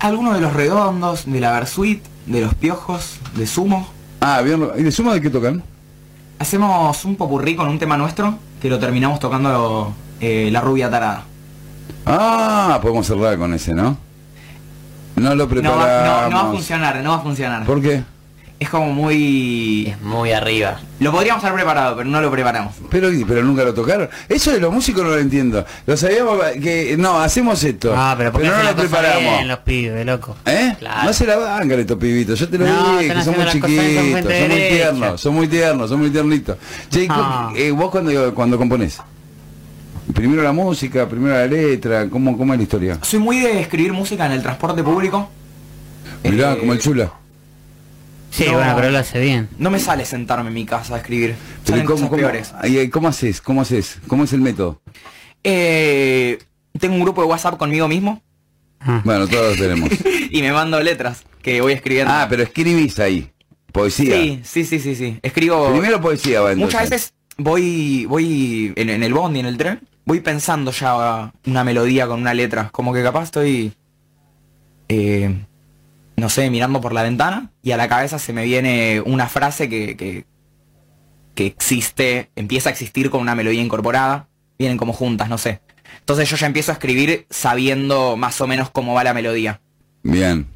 Algunos 0.00 0.34
de 0.34 0.40
los 0.40 0.52
redondos, 0.52 1.24
de 1.26 1.40
la 1.40 1.50
Versuit, 1.52 2.04
de 2.26 2.42
los 2.42 2.54
piojos, 2.54 3.18
de 3.34 3.46
Sumo. 3.48 3.88
ah, 4.20 4.40
bien, 4.42 4.68
¿y 4.78 4.82
de 4.84 4.92
suma 4.92 5.12
de 5.14 5.20
qué 5.20 5.28
tocan? 5.30 5.62
Hacemos 6.38 7.04
un 7.04 7.16
popurrí 7.16 7.56
con 7.56 7.68
un 7.68 7.80
tema 7.80 7.96
nuestro 7.96 8.38
que 8.62 8.68
lo 8.70 8.78
terminamos 8.78 9.18
tocando 9.18 9.92
eh, 10.20 10.50
La 10.52 10.60
Rubia 10.60 10.88
Tarada. 10.88 11.24
Ah, 12.06 12.78
podemos 12.80 13.06
cerrar 13.08 13.36
con 13.38 13.52
ese, 13.54 13.74
¿no? 13.74 13.96
No 15.16 15.34
lo 15.34 15.34
No 15.34 15.42
va, 15.44 15.48
preparamos. 15.48 16.04
no- 16.04 16.30
no 16.30 16.36
va 16.44 16.48
a 16.48 16.52
funcionar, 16.52 17.02
no 17.02 17.10
va 17.10 17.16
a 17.16 17.20
funcionar. 17.20 17.64
¿Por 17.66 17.82
qué? 17.82 18.04
Es 18.60 18.70
como 18.70 18.92
muy... 18.92 19.86
Es 19.86 20.00
muy 20.00 20.32
arriba. 20.32 20.80
Lo 20.98 21.12
podríamos 21.12 21.44
haber 21.44 21.54
preparado, 21.58 21.96
pero 21.96 22.08
no 22.10 22.20
lo 22.20 22.28
preparamos. 22.28 22.74
Pero, 22.90 23.08
pero 23.28 23.44
nunca 23.44 23.62
lo 23.62 23.72
tocaron. 23.72 24.08
Eso 24.28 24.50
de 24.50 24.58
los 24.58 24.72
músicos 24.72 25.04
no 25.04 25.10
lo 25.10 25.18
entiendo. 25.18 25.64
Lo 25.86 25.96
sabíamos 25.96 26.40
que 26.60 26.96
no, 26.98 27.20
hacemos 27.20 27.62
esto. 27.62 27.94
Ah, 27.96 28.16
pero 28.18 28.32
porque 28.32 28.48
no 28.48 28.60
lo 28.64 28.74
preparamos. 28.74 29.20
bien 29.22 29.46
los 29.46 29.58
pibes, 29.60 30.04
loco. 30.04 30.36
¿Eh? 30.44 30.74
Claro. 30.80 31.04
No 31.04 31.12
se 31.12 31.24
la 31.26 31.36
bancan 31.36 31.78
estos 31.78 31.98
pibitos, 31.98 32.36
yo 32.36 32.48
te 32.48 32.58
lo 32.58 32.66
No, 32.66 32.98
dije, 32.98 33.14
que 33.14 33.22
son 33.22 33.36
muy 33.36 33.46
chiquitos, 33.46 33.84
son 33.94 34.48
muy 34.50 34.68
tiernos, 34.68 35.20
son 35.20 35.34
muy 35.34 35.48
tiernos, 35.48 35.88
son 35.90 35.98
muy 36.00 36.10
tiernitos. 36.10 36.56
Che, 36.90 37.04
¿y 37.04 37.06
cu- 37.06 37.14
Ah. 37.16 37.52
eh, 37.54 37.70
vos 37.70 37.92
cuando, 37.92 38.34
cuando 38.34 38.58
componés, 38.58 38.98
primero 40.12 40.42
la 40.42 40.50
música, 40.52 41.08
primero 41.08 41.36
la 41.36 41.46
letra, 41.46 42.08
¿cómo, 42.10 42.36
cómo 42.36 42.54
es 42.54 42.58
la 42.58 42.62
historia? 42.64 42.98
Soy 43.02 43.20
muy 43.20 43.38
de 43.38 43.60
escribir 43.60 43.92
música 43.92 44.26
en 44.26 44.32
el 44.32 44.42
transporte 44.42 44.82
público. 44.82 45.30
Mirá, 46.24 46.54
Eh, 46.54 46.58
como 46.58 46.72
el 46.72 46.80
chula. 46.80 47.12
Sí, 48.30 48.44
No. 48.46 48.54
bueno, 48.54 48.74
pero 48.76 48.90
lo 48.90 48.98
hace 48.98 49.20
bien. 49.20 49.48
No 49.58 49.70
me 49.70 49.78
sale 49.78 50.04
sentarme 50.04 50.48
en 50.48 50.54
mi 50.54 50.64
casa 50.66 50.94
a 50.94 50.98
escribir. 50.98 51.34
Salen 51.64 51.84
¿cómo, 51.86 51.94
cosas 51.96 52.08
cómo, 52.10 52.20
peores. 52.20 52.52
¿Cómo 52.92 53.08
haces? 53.08 53.40
¿Cómo 53.40 53.60
haces? 53.62 53.98
¿Cómo 54.06 54.24
es 54.24 54.32
el 54.32 54.40
método? 54.40 54.80
Eh, 55.44 56.38
tengo 56.78 56.94
un 56.94 57.00
grupo 57.02 57.22
de 57.22 57.28
WhatsApp 57.28 57.56
conmigo 57.56 57.88
mismo 57.88 58.22
Bueno, 59.04 59.26
todos 59.26 59.56
tenemos. 59.56 59.88
y 60.30 60.42
me 60.42 60.52
mando 60.52 60.80
letras 60.80 61.24
que 61.42 61.60
voy 61.60 61.72
escribiendo. 61.72 62.12
Ah, 62.12 62.26
pero 62.28 62.42
escribís 62.42 62.98
ahí. 62.98 63.30
Poesía. 63.72 64.14
Sí, 64.16 64.40
sí, 64.44 64.64
sí, 64.64 64.78
sí, 64.80 64.94
sí. 64.94 65.18
Escribo. 65.22 65.70
Primero 65.70 66.00
poesía 66.00 66.40
va. 66.40 66.54
Muchas 66.54 66.88
veces 66.88 67.14
voy, 67.36 68.06
voy 68.06 68.72
en, 68.76 68.90
en 68.90 69.02
el 69.02 69.12
bondi, 69.14 69.40
en 69.40 69.46
el 69.46 69.56
tren, 69.56 69.80
voy 70.04 70.20
pensando 70.20 70.70
ya 70.72 71.32
una 71.46 71.64
melodía 71.64 72.06
con 72.06 72.20
una 72.20 72.34
letra. 72.34 72.70
Como 72.72 72.92
que 72.92 73.02
capaz 73.02 73.24
estoy, 73.24 73.72
eh, 74.88 75.34
no 76.18 76.28
sé, 76.28 76.50
mirando 76.50 76.80
por 76.80 76.92
la 76.92 77.02
ventana 77.02 77.50
y 77.62 77.70
a 77.72 77.76
la 77.76 77.88
cabeza 77.88 78.18
se 78.18 78.32
me 78.32 78.44
viene 78.44 79.02
una 79.04 79.28
frase 79.28 79.68
que, 79.68 79.96
que, 79.96 80.24
que 81.34 81.46
existe, 81.46 82.30
empieza 82.36 82.68
a 82.68 82.72
existir 82.72 83.10
con 83.10 83.20
una 83.20 83.34
melodía 83.34 83.62
incorporada. 83.62 84.28
Vienen 84.58 84.76
como 84.76 84.92
juntas, 84.92 85.28
no 85.28 85.38
sé. 85.38 85.60
Entonces 86.00 86.28
yo 86.28 86.36
ya 86.36 86.46
empiezo 86.48 86.72
a 86.72 86.74
escribir 86.74 87.26
sabiendo 87.30 88.16
más 88.16 88.40
o 88.40 88.46
menos 88.46 88.70
cómo 88.70 88.94
va 88.94 89.04
la 89.04 89.14
melodía. 89.14 89.60
Bien. 90.02 90.46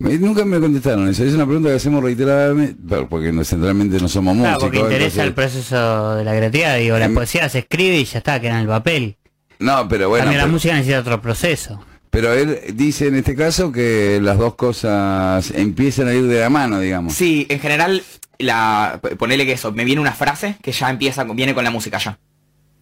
Me- 0.00 0.16
Nunca 0.18 0.44
me 0.44 0.60
contestaron 0.60 1.08
eso. 1.08 1.24
Es 1.24 1.34
una 1.34 1.44
pregunta 1.46 1.68
que 1.70 1.76
hacemos 1.76 2.02
reiteradamente, 2.02 2.76
porque 3.08 3.32
no- 3.32 3.44
centralmente 3.44 3.98
no 4.00 4.08
somos 4.08 4.36
Claro, 4.36 4.54
músicos. 4.60 4.62
porque 4.80 4.94
interesa 4.94 5.24
el 5.24 5.34
proceso 5.34 6.14
de 6.16 6.24
la 6.24 6.36
creatividad. 6.36 6.76
Digo, 6.78 6.98
la 6.98 7.06
Em- 7.06 7.14
poesía 7.14 7.48
se 7.48 7.60
escribe 7.60 7.98
y 7.98 8.04
ya 8.04 8.18
está, 8.18 8.40
queda 8.40 8.54
en 8.56 8.62
el 8.62 8.68
papel. 8.68 9.16
No, 9.60 9.88
pero 9.88 10.08
bueno. 10.08 10.24
También 10.24 10.38
la 10.38 10.44
pero- 10.44 10.52
música 10.52 10.74
necesita 10.74 11.00
otro 11.00 11.20
proceso. 11.20 11.80
Pero 12.10 12.32
él 12.32 12.58
dice 12.74 13.08
en 13.08 13.16
este 13.16 13.34
caso 13.34 13.70
que 13.70 14.18
las 14.22 14.38
dos 14.38 14.54
cosas 14.54 15.50
empiezan 15.50 16.08
a 16.08 16.14
ir 16.14 16.24
de 16.24 16.40
la 16.40 16.48
mano, 16.50 16.80
digamos. 16.80 17.14
Sí, 17.14 17.46
en 17.50 17.60
general, 17.60 18.02
la, 18.38 19.00
ponele 19.18 19.44
que 19.44 19.52
eso, 19.52 19.72
me 19.72 19.84
viene 19.84 20.00
una 20.00 20.12
frase 20.12 20.56
que 20.62 20.72
ya 20.72 20.88
empieza, 20.90 21.26
con- 21.26 21.36
viene 21.36 21.54
con 21.54 21.64
la 21.64 21.70
música 21.70 21.98
ya. 21.98 22.18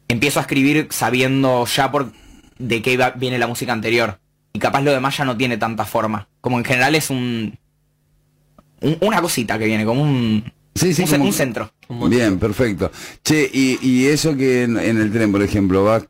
Empiezo 0.09 0.39
a 0.39 0.43
escribir 0.43 0.87
sabiendo 0.91 1.67
ya 1.67 1.91
por 1.91 2.13
de 2.59 2.83
qué 2.83 2.97
va- 2.97 3.11
viene 3.11 3.39
la 3.39 3.47
música 3.49 3.73
anterior. 3.73 4.19
y 4.53 4.59
capaz 4.59 4.81
lo 4.81 4.91
demás 4.93 5.15
ya 5.19 5.25
no 5.27 5.37
tiene 5.37 5.59
tanta 5.59 5.85
forma. 5.85 6.29
Como 6.41 6.57
en 6.59 6.65
general 6.65 6.95
es 6.95 7.11
un, 7.11 7.59
un- 8.81 8.97
una 9.03 9.21
cosita 9.21 9.59
que 9.59 9.67
viene, 9.67 9.85
como 9.85 10.03
un, 10.03 10.51
Sí, 10.75 10.95
sí, 10.95 11.03
un, 11.03 11.09
ce- 11.09 11.17
como- 11.17 11.25
un 11.29 11.33
centro. 11.35 11.71
Bien, 12.09 12.39
perfecto. 12.39 12.91
Che, 13.23 13.51
y, 13.53 13.79
y 13.83 14.07
eso 14.07 14.35
que 14.37 14.63
en, 14.63 14.79
en 14.79 14.99
el 14.99 15.13
tren, 15.13 15.31
por 15.33 15.43
ejemplo, 15.43 15.85
vas, 15.85 16.05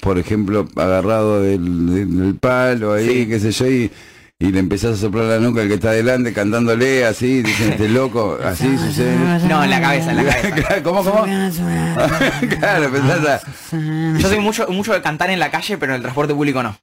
por 0.00 0.18
ejemplo, 0.18 0.66
agarrado 0.76 1.42
del, 1.42 2.36
palo 2.40 2.92
ahí, 2.94 3.26
qué 3.26 3.38
sé 3.40 3.50
yo, 3.52 3.66
y, 3.68 3.90
y 4.38 4.52
le 4.52 4.58
empezás 4.60 4.94
a 4.94 4.96
soplar 4.96 5.26
la 5.26 5.38
nuca 5.38 5.60
al 5.62 5.68
que 5.68 5.74
está 5.74 5.90
adelante 5.90 6.32
cantándole 6.32 7.04
así, 7.04 7.42
dicen 7.42 7.72
este 7.72 7.88
loco, 7.88 8.38
así 8.44 8.76
sucede. 8.78 9.16
No, 9.48 9.62
en 9.62 9.70
la 9.70 9.80
cabeza, 9.80 10.10
en 10.10 10.16
la 10.16 10.24
cabeza. 10.40 10.82
¿Cómo, 10.82 11.04
cómo? 11.04 11.24
claro, 12.58 12.84
empezás 12.84 13.42
a... 13.44 14.16
Yo 14.18 14.28
soy 14.28 14.40
mucho, 14.40 14.66
mucho 14.68 14.92
de 14.92 15.02
cantar 15.02 15.30
en 15.30 15.38
la 15.38 15.50
calle, 15.50 15.76
pero 15.78 15.92
en 15.92 15.96
el 15.96 16.02
transporte 16.02 16.34
público 16.34 16.62
no. 16.62 16.76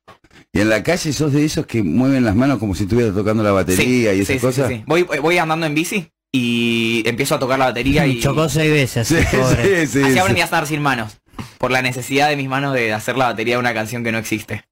Y 0.53 0.59
en 0.61 0.69
la 0.69 0.83
calle 0.83 1.13
sos 1.13 1.31
de 1.33 1.45
esos 1.45 1.65
que 1.65 1.81
mueven 1.81 2.25
las 2.25 2.35
manos 2.35 2.59
como 2.59 2.75
si 2.75 2.83
estuvieras 2.83 3.15
tocando 3.15 3.41
la 3.43 3.51
batería 3.51 4.13
y 4.13 4.19
esas 4.21 4.27
sí, 4.27 4.39
sí, 4.39 4.39
cosas. 4.45 4.67
sí, 4.67 4.75
sí. 4.75 4.83
Voy, 4.85 5.03
voy 5.03 5.37
andando 5.37 5.65
en 5.65 5.73
bici 5.73 6.09
y 6.33 7.03
empiezo 7.05 7.35
a 7.35 7.39
tocar 7.39 7.57
la 7.59 7.65
batería 7.65 8.05
y... 8.05 8.19
Chocó 8.19 8.47
seis 8.49 8.71
veces, 8.71 9.07
Sí, 9.07 9.15
pobre. 9.31 9.85
sí, 9.87 9.93
sí, 9.99 10.03
Así 10.03 10.13
sí. 10.13 10.19
aprendí 10.19 10.41
a 10.41 10.45
andar 10.45 10.67
sin 10.67 10.81
manos. 10.81 11.17
Por 11.61 11.69
la 11.69 11.83
necesidad 11.83 12.27
de 12.27 12.35
mis 12.35 12.49
manos 12.49 12.73
de 12.73 12.91
hacer 12.91 13.15
la 13.17 13.25
batería 13.27 13.53
de 13.53 13.59
una 13.59 13.71
canción 13.75 14.03
que 14.03 14.11
no 14.11 14.17
existe. 14.17 14.65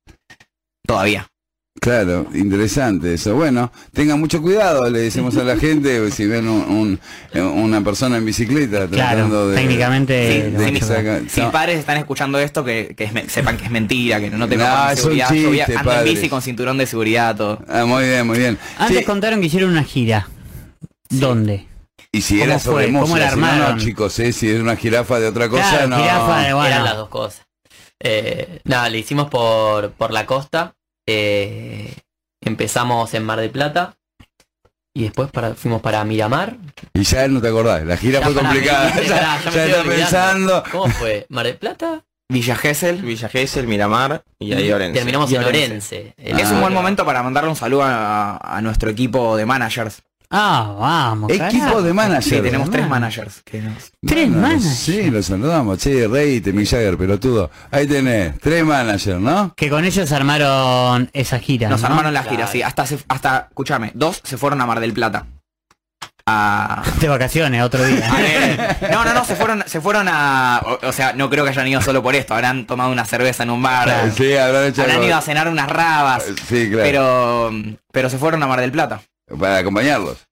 Todavía. 0.87 1.27
Claro, 1.79 2.25
interesante 2.33 3.13
eso. 3.13 3.35
Bueno, 3.35 3.71
tengan 3.93 4.19
mucho 4.19 4.41
cuidado, 4.41 4.89
le 4.89 4.99
decimos 4.99 5.37
a 5.37 5.43
la 5.43 5.55
gente, 5.65 6.09
si 6.11 6.25
ven 6.25 6.47
un- 6.49 6.99
un- 7.35 7.41
una 7.41 7.81
persona 7.81 8.17
en 8.17 8.25
bicicleta 8.25 8.87
tratando 8.87 9.49
de... 9.49 9.55
técnicamente 9.55 10.13
de- 10.13 10.33
Sí, 10.33 10.39
de 10.57 10.57
si, 11.29 11.41
no. 11.41 11.51
padres 11.51 11.77
están 11.77 11.97
escuchando 11.97 12.39
esto, 12.39 12.65
que, 12.65 12.95
que 12.97 13.03
es 13.03 13.31
sepan 13.31 13.55
que 13.55 13.65
es 13.65 13.71
mentira, 13.71 14.19
que 14.19 14.31
no 14.31 14.49
te 14.49 14.55
un 14.89 14.97
seguridad. 14.97 15.29
Chiste, 15.29 15.77
ando 15.77 15.91
en 15.93 16.03
bici 16.05 16.27
con 16.27 16.41
cinturón 16.41 16.77
de 16.79 16.87
seguridad, 16.87 17.35
todo. 17.37 17.63
Ah, 17.69 17.85
muy 17.85 18.03
bien, 18.03 18.25
muy 18.25 18.39
bien. 18.39 18.57
Antes 18.79 18.97
Sí, 18.97 19.03
contaron 19.05 19.39
que 19.39 19.45
hicieron 19.45 19.69
una 19.69 19.83
gira. 19.83 20.27
¿Dónde? 21.11 21.67
Y 22.11 22.21
si 22.21 22.35
¿cómo 22.39 22.43
era 22.45 22.59
fue? 22.59 22.71
sobre 22.71 22.85
¿Cómo 22.87 22.99
música, 23.01 23.19
la 23.19 23.31
si 23.31 23.39
no, 23.39 23.77
chicos, 23.77 24.19
eh, 24.19 24.31
si 24.33 24.49
es 24.49 24.59
una 24.59 24.75
jirafa 24.75 25.19
de 25.19 25.27
otra 25.27 25.47
cosa, 25.49 25.69
Claro, 25.69 25.87
no. 25.89 25.97
jirafa 25.97 26.39
de- 26.41 26.53
bueno. 26.53 26.67
Eran 26.67 26.83
las 26.85 26.95
dos 26.97 27.09
cosas. 27.09 27.45
Eh, 28.01 28.61
nada, 28.63 28.89
le 28.89 28.97
hicimos 28.99 29.29
por, 29.29 29.91
por 29.91 30.11
la 30.11 30.25
costa. 30.25 30.73
eh, 31.07 31.95
empezamos 32.41 33.13
en 33.13 33.23
Mar 33.23 33.39
del 33.39 33.49
Plata. 33.49 33.95
Y 34.95 35.03
después 35.03 35.29
para, 35.31 35.53
fuimos 35.55 35.81
para 35.81 36.03
Miramar. 36.03 36.57
Y 36.93 37.03
ya 37.03 37.27
no 37.27 37.41
te 37.41 37.47
acordás, 37.47 37.85
la 37.85 37.95
gira 37.97 38.19
Ya 38.19 38.25
fue 38.25 38.33
complicada. 38.35 38.89
mí, 38.95 39.01
ya 39.07 39.37
está 39.65 39.83
pensando. 39.83 40.63
¿Cómo 40.71 40.87
fue? 40.93 41.25
¿Mar 41.29 41.45
del 41.45 41.57
Plata? 41.57 42.03
Villa 42.31 42.55
Gesell. 42.55 43.01
Villa 43.01 43.27
Gesell, 43.29 43.65
Miramar 43.67 44.23
y 44.39 44.53
ahí 44.53 44.71
Orense. 44.71 44.93
Terminamos 44.99 45.31
Y 45.31 45.35
en 45.35 45.43
Orense. 45.43 46.13
Orense. 46.17 46.41
es 46.43 46.51
un 46.51 46.61
buen 46.61 46.73
momento 46.73 47.05
para 47.05 47.23
mandarle 47.23 47.49
un 47.49 47.55
saludo 47.55 47.83
a, 47.83 48.37
a 48.37 48.61
nuestro 48.61 48.89
equipo 48.89 49.35
de 49.37 49.45
managers. 49.45 50.01
Ah, 50.31 50.75
vamos. 50.79 51.31
Equipo 51.31 51.49
carajo. 51.63 51.81
de 51.81 51.93
managers. 51.93 52.25
Sí, 52.25 52.39
tenemos 52.41 52.69
tres 52.69 52.87
managers. 52.87 53.41
que 53.43 53.61
nos- 53.61 53.91
Tres 54.05 54.29
managers. 54.29 54.63
Sí, 54.75 55.09
los 55.09 55.25
saludamos. 55.25 55.79
Che, 55.79 56.07
Rey, 56.07 56.39
Mick 56.53 56.67
Jagger, 56.69 56.97
pelotudo. 56.97 57.49
Ahí 57.71 57.87
tenés, 57.87 58.37
tres 58.39 58.63
managers, 58.63 59.19
¿no? 59.19 59.53
Que 59.55 59.69
con 59.71 59.83
ellos 59.85 60.11
armaron 60.11 61.09
esa 61.13 61.39
gira. 61.39 61.67
Nos 61.69 61.81
¿no? 61.81 61.87
armaron 61.87 62.13
la 62.13 62.21
gira, 62.23 62.45
sí. 62.45 62.61
Hasta, 62.61 62.85
se- 62.85 62.99
hasta, 63.07 63.47
escúchame, 63.49 63.91
dos 63.95 64.21
se 64.23 64.37
fueron 64.37 64.61
a 64.61 64.67
Mar 64.67 64.79
del 64.79 64.93
Plata. 64.93 65.25
A, 66.27 66.83
De 67.01 67.07
vacaciones, 67.07 67.63
otro 67.63 67.83
a 67.83 67.87
día. 67.87 68.11
ver, 68.13 68.77
no, 68.91 69.03
no, 69.03 69.13
no, 69.15 69.25
se 69.25 69.35
fueron, 69.35 69.63
se 69.65 69.81
fueron 69.81 70.07
a. 70.07 70.61
O, 70.63 70.89
o 70.89 70.91
sea, 70.91 71.13
no 71.13 71.27
creo 71.31 71.43
que 71.43 71.49
hayan 71.49 71.67
ido 71.67 71.81
solo 71.81 72.03
por 72.03 72.13
esto. 72.13 72.35
Habrán 72.35 72.67
tomado 72.67 72.91
una 72.91 73.03
cerveza 73.05 73.41
en 73.41 73.49
un 73.49 73.63
bar. 73.63 74.11
Sí, 74.15 74.35
habrán 74.37 74.65
hecho 74.65 74.81
Habrán 74.81 74.97
algo. 74.97 75.07
ido 75.07 75.17
a 75.17 75.21
cenar 75.21 75.47
unas 75.47 75.67
rabas. 75.67 76.23
Sí, 76.47 76.69
claro. 76.69 76.83
Pero, 76.83 77.51
pero 77.91 78.09
se 78.11 78.19
fueron 78.19 78.43
a 78.43 78.47
Mar 78.47 78.61
del 78.61 78.71
Plata. 78.71 79.01
Para 79.37 79.57
acompañarlos. 79.57 80.28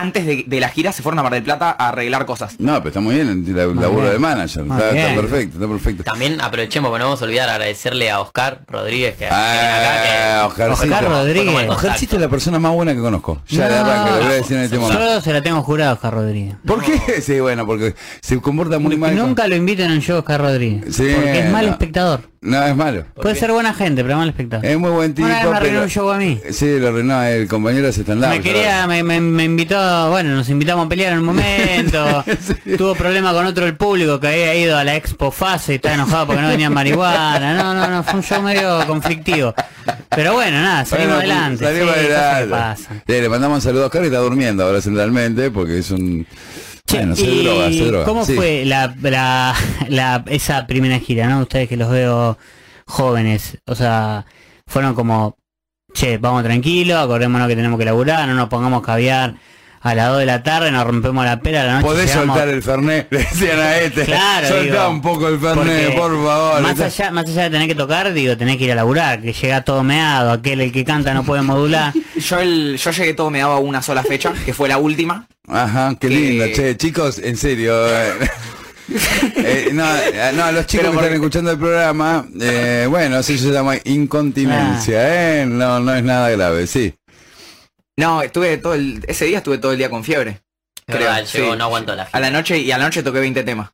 Antes 0.00 0.26
de, 0.26 0.44
de 0.46 0.60
la 0.60 0.68
gira 0.68 0.92
se 0.92 1.02
fueron 1.02 1.18
a 1.18 1.22
Mar 1.22 1.32
del 1.32 1.42
Plata 1.42 1.74
a 1.78 1.88
arreglar 1.88 2.24
cosas. 2.24 2.54
No, 2.58 2.74
pero 2.78 2.88
está 2.88 3.00
muy 3.00 3.16
bien 3.16 3.28
el 3.28 3.56
la- 3.56 3.66
Muy 3.66 3.74
laburo 3.82 4.02
bien. 4.02 4.12
de 4.12 4.18
manager. 4.18 4.62
Está, 4.62 4.90
está 4.90 5.20
perfecto, 5.20 5.54
está 5.56 5.68
perfecto. 5.68 6.04
También 6.04 6.40
aprovechemos, 6.40 6.88
porque 6.90 7.00
no 7.00 7.06
vamos 7.06 7.20
a 7.22 7.24
olvidar 7.24 7.48
agradecerle 7.48 8.10
a 8.10 8.20
Oscar 8.20 8.60
Rodríguez 8.68 9.16
que, 9.16 9.26
Ah, 9.26 10.44
acá. 10.44 10.54
Que, 10.54 10.62
Ojarcito. 10.64 10.94
Oscar 10.94 11.04
Rodríguez. 11.10 11.68
Ojarcito 11.68 12.16
es 12.16 12.22
la 12.22 12.28
persona 12.28 12.58
más 12.58 12.72
buena 12.72 12.94
que 12.94 13.00
conozco. 13.00 13.42
Ya 13.48 13.68
de 13.68 13.74
arranque, 13.76 14.10
lo 14.12 14.16
voy 14.18 14.26
a 14.26 14.34
decir 14.36 14.56
en 14.56 14.62
este 14.64 14.78
momento. 14.78 15.02
Yo 15.02 15.20
se 15.20 15.32
la 15.32 15.42
tengo 15.42 15.62
jurada 15.62 15.90
a 15.90 15.94
Oscar 15.94 16.14
Rodríguez. 16.14 16.56
¿Por 16.66 16.82
qué? 16.82 17.20
Sí, 17.20 17.40
bueno, 17.40 17.66
porque 17.66 17.94
se 18.20 18.40
comporta 18.40 18.78
muy 18.78 18.96
mal. 18.96 19.16
con- 19.16 19.26
Nunca 19.28 19.46
lo 19.48 19.56
inviten 19.56 19.90
a 19.90 19.94
un 19.94 20.00
show 20.00 20.18
Oscar 20.18 20.40
Rodríguez. 20.40 20.94
Sí, 20.94 21.10
porque 21.14 21.40
es 21.40 21.50
mal 21.50 21.66
no. 21.66 21.72
espectador. 21.72 22.20
No, 22.40 22.62
es 22.64 22.76
malo. 22.76 23.04
Puede 23.20 23.34
ser 23.34 23.50
buena 23.50 23.74
gente, 23.74 24.04
pero 24.04 24.16
mal 24.16 24.28
espectador. 24.28 24.64
Es 24.64 24.78
muy 24.78 24.90
buen 24.90 25.12
tipo. 25.12 25.26
Una 25.26 25.42
vez 25.42 25.52
me 25.52 25.58
pero- 25.60 25.82
un 25.82 25.88
show 25.88 26.08
a 26.10 26.18
mí. 26.18 26.40
Sí, 26.52 26.78
lo 26.78 26.88
arruinó 26.88 27.20
el 27.24 27.48
compañero 27.48 27.90
se 27.92 28.02
stand 28.02 28.24
Me 28.28 28.40
quería, 28.40 28.86
me, 28.86 29.02
me- 29.02 29.20
me 29.20 29.42
invitó, 29.44 29.76
bueno, 30.10 30.30
nos 30.34 30.48
invitamos 30.48 30.86
a 30.86 30.88
pelear 30.88 31.12
en 31.12 31.18
un 31.20 31.24
momento. 31.26 32.24
Tuvo 32.78 32.94
problema 32.94 33.32
con 33.32 33.46
otro 33.46 33.64
del 33.64 33.76
público 33.76 34.18
que 34.20 34.28
había 34.28 34.54
ido 34.54 34.76
a 34.76 34.84
la 34.84 34.96
Expo 34.96 35.30
Fase 35.30 35.72
y 35.72 35.76
estaba 35.76 35.94
enojado 35.94 36.26
porque 36.26 36.42
no 36.42 36.48
venía 36.48 36.70
marihuana. 36.70 37.54
No, 37.54 37.74
no, 37.74 37.86
no, 37.88 38.02
fue 38.02 38.14
un 38.14 38.22
show 38.22 38.42
medio 38.42 38.86
conflictivo. 38.86 39.54
Pero 40.10 40.34
bueno, 40.34 40.60
nada, 40.62 40.84
salimos 40.84 41.16
Bueno, 41.16 41.32
adelante. 41.34 41.64
salimos 41.64 41.94
sí, 41.94 42.00
adelante. 42.00 42.50
pasan. 42.50 43.02
Sí, 43.06 43.12
le 43.20 43.28
mandamos 43.28 43.56
un 43.56 43.62
saludo 43.62 43.82
a 43.84 43.86
Oscar 43.86 44.00
que 44.02 44.08
está 44.08 44.18
durmiendo 44.20 44.64
ahora 44.64 44.80
centralmente 44.80 45.50
porque 45.50 45.78
es 45.78 45.90
un... 45.90 46.26
Bueno, 46.90 47.14
se 47.16 47.22
¿Y 47.24 47.44
droga, 47.44 47.68
se 47.70 47.84
droga. 47.84 48.04
¿Cómo 48.06 48.24
Sí. 48.24 48.34
fue 48.34 48.64
la, 48.64 48.94
la, 49.02 49.54
la- 49.88 50.24
esa 50.28 50.66
primera 50.66 50.98
gira, 50.98 51.26
no? 51.28 51.40
Ustedes 51.40 51.68
que 51.68 51.76
los 51.76 51.90
veo 51.90 52.38
jóvenes, 52.86 53.58
o 53.66 53.74
sea, 53.74 54.24
fueron 54.66 54.94
como, 54.94 55.36
che, 55.92 56.16
vamos 56.16 56.42
tranquilo, 56.44 56.98
acordémonos 56.98 57.46
que 57.46 57.56
tenemos 57.56 57.78
que 57.78 57.84
laburar, 57.84 58.26
no 58.26 58.32
nos 58.34 58.48
pongamos 58.48 58.82
caviar 58.82 59.34
a 59.80 59.94
las 59.94 60.08
2 60.08 60.18
de 60.18 60.26
la 60.26 60.42
tarde, 60.42 60.70
nos 60.70 60.84
rompemos 60.86 61.24
la 61.24 61.40
pera 61.40 61.62
a 61.62 61.64
la 61.66 61.72
noche. 61.74 61.86
Podés 61.86 62.06
llegamos- 62.10 62.36
soltar 62.36 62.48
el 62.54 62.62
Fernet, 62.62 63.06
le 63.12 63.18
decían 63.18 63.58
a 63.60 63.76
este. 63.78 64.04
Claro, 64.04 64.48
Soltá 64.48 64.62
digo, 64.62 64.90
un 64.90 65.00
poco 65.02 65.28
el 65.28 65.38
Fernet, 65.38 65.94
por 65.96 66.10
favor. 66.24 66.60
Más 66.62 66.80
allá, 66.80 67.10
más 67.10 67.24
allá 67.28 67.42
de 67.44 67.50
tener 67.50 67.68
que 67.68 67.74
tocar, 67.74 68.12
digo, 68.12 68.36
tenés 68.36 68.56
que 68.56 68.64
ir 68.64 68.72
a 68.72 68.74
laburar, 68.74 69.20
que 69.22 69.32
llega 69.32 69.62
todo 69.62 69.82
meado, 69.84 70.32
aquel 70.32 70.60
el 70.60 70.72
que 70.72 70.84
canta 70.84 71.14
no 71.14 71.24
puede 71.24 71.42
modular. 71.42 71.92
Yo, 72.18 72.38
el, 72.40 72.76
yo 72.78 72.90
llegué 72.90 73.14
todo 73.14 73.30
me 73.30 73.38
daba 73.38 73.58
una 73.58 73.80
sola 73.82 74.02
fecha, 74.02 74.32
que 74.44 74.52
fue 74.52 74.68
la 74.68 74.78
última. 74.78 75.26
Ajá, 75.46 75.94
qué 76.00 76.08
Que- 76.08 76.14
lindo, 76.14 76.44
che, 76.54 76.76
chicos, 76.76 77.18
en 77.18 77.36
serio. 77.36 77.74
eh, 77.88 78.12
eh, 79.36 79.68
no, 79.72 79.84
eh, 79.96 80.32
no, 80.34 80.50
los 80.52 80.66
chicos 80.66 80.88
que 80.90 80.96
están 80.96 81.12
escuchando 81.12 81.50
el 81.52 81.58
programa, 81.58 82.26
eh, 82.40 82.86
bueno, 82.88 83.18
eso 83.18 83.36
se 83.36 83.50
llama 83.52 83.74
incontinencia, 83.84 85.40
¿eh? 85.42 85.46
No, 85.46 85.78
no 85.80 85.94
es 85.94 86.02
nada 86.02 86.30
grave, 86.30 86.66
sí. 86.66 86.94
No, 87.98 88.22
estuve 88.22 88.56
todo 88.58 88.74
el, 88.74 89.04
ese 89.08 89.24
día 89.26 89.38
estuve 89.38 89.58
todo 89.58 89.72
el 89.72 89.78
día 89.78 89.90
con 89.90 90.04
fiebre. 90.04 90.40
Es 90.86 90.94
verdad, 90.94 91.24
llegó, 91.26 91.56
no 91.56 91.64
aguantó 91.64 91.94
la 91.94 92.04
A 92.12 92.20
la 92.20 92.30
noche 92.30 92.58
y 92.58 92.70
a 92.72 92.78
la 92.78 92.84
noche 92.84 93.02
toqué 93.02 93.20
20 93.20 93.42
temas. 93.44 93.70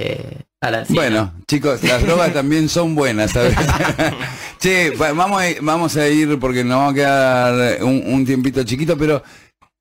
Eh, 0.00 0.42
a 0.60 0.70
la- 0.70 0.84
sí, 0.84 0.94
Bueno, 0.94 1.32
chicos, 1.48 1.82
las 1.82 2.02
drogas 2.02 2.32
también 2.32 2.68
son 2.68 2.94
buenas, 2.94 3.32
¿sabes? 3.32 3.56
che, 4.58 4.90
va- 4.90 5.12
vamos 5.12 5.40
a, 5.40 5.50
ir- 5.50 5.58
vamos 5.62 5.96
a 5.96 6.08
ir 6.08 6.38
porque 6.38 6.62
nos 6.62 6.76
vamos 6.78 6.92
a 6.92 6.94
quedar 6.94 7.82
un, 7.84 8.02
un 8.06 8.24
tiempito 8.24 8.62
chiquito, 8.62 8.96
pero 8.96 9.22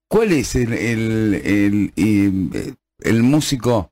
¿cuál 0.10 0.32
es 0.32 0.56
el, 0.56 0.74
el, 0.74 1.34
el, 1.46 1.94
el- 1.96 2.76
el 3.02 3.24
músico 3.24 3.92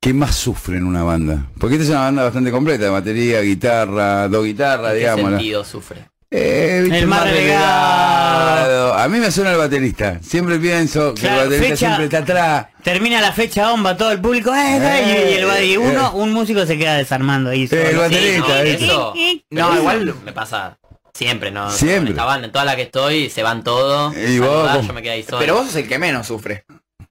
que 0.00 0.14
más 0.14 0.36
sufre 0.36 0.76
en 0.76 0.84
una 0.84 1.02
banda? 1.02 1.48
Porque 1.58 1.74
esta 1.76 1.84
es 1.84 1.90
una 1.90 2.00
banda 2.02 2.22
bastante 2.24 2.52
completa, 2.52 2.84
de 2.84 2.90
batería, 2.90 3.40
guitarra, 3.40 4.28
dos 4.28 4.44
guitarras, 4.44 4.88
¿En 4.92 4.94
qué 4.94 4.98
digamos. 5.00 5.30
sentido 5.30 5.64
sufre? 5.64 6.08
Eh, 6.32 6.88
El 6.92 7.06
más 7.08 7.24
relegado. 7.24 8.94
A 8.94 9.08
mí 9.08 9.18
me 9.18 9.30
suena 9.32 9.50
el 9.52 9.58
baterista. 9.58 10.18
Siempre 10.22 10.58
pienso 10.58 11.14
que 11.14 11.22
Claro, 11.22 11.42
el 11.42 11.48
baterista 11.48 11.68
fecha- 11.74 11.86
siempre 11.86 12.04
está 12.04 12.18
atrás. 12.18 12.66
Termina 12.84 13.20
la 13.20 13.32
fecha 13.32 13.70
bomba, 13.70 13.96
todo 13.96 14.12
el 14.12 14.20
público, 14.20 14.54
¡eh, 14.54 14.78
eh! 14.80 15.02
y, 15.04 15.34
y 15.34 15.36
el, 15.38 15.64
y 15.72 15.76
uno, 15.76 16.12
un 16.12 16.32
músico 16.32 16.64
se 16.66 16.78
queda 16.78 16.94
desarmando 16.96 17.50
ahí. 17.50 17.68
el 17.70 17.96
baterista, 17.96 19.12
Sí, 19.14 19.44
no, 19.50 19.76
igual- 19.76 20.14
me 20.24 20.32
pasa 20.32 20.78
siempre, 21.12 21.50
¿no? 21.50 21.70
Siempre. 21.70 22.12
En 22.12 22.16
esta 22.16 22.24
banda, 22.24 22.46
en 22.46 22.52
toda 22.52 22.64
la 22.64 22.76
que 22.76 22.82
estoy, 22.82 23.28
se 23.28 23.42
van 23.42 23.64
todos. 23.64 24.14
Y 24.16 24.38
vos, 24.38 24.86
yo 24.86 24.92
me 24.92 25.02
quedé 25.02 25.12
ahí 25.14 25.22
solo. 25.24 25.38
Pero 25.40 25.54
vos 25.56 25.66
sos 25.66 25.76
el 25.76 25.88
que 25.88 25.98
menos 25.98 26.26
sufre. 26.28 26.64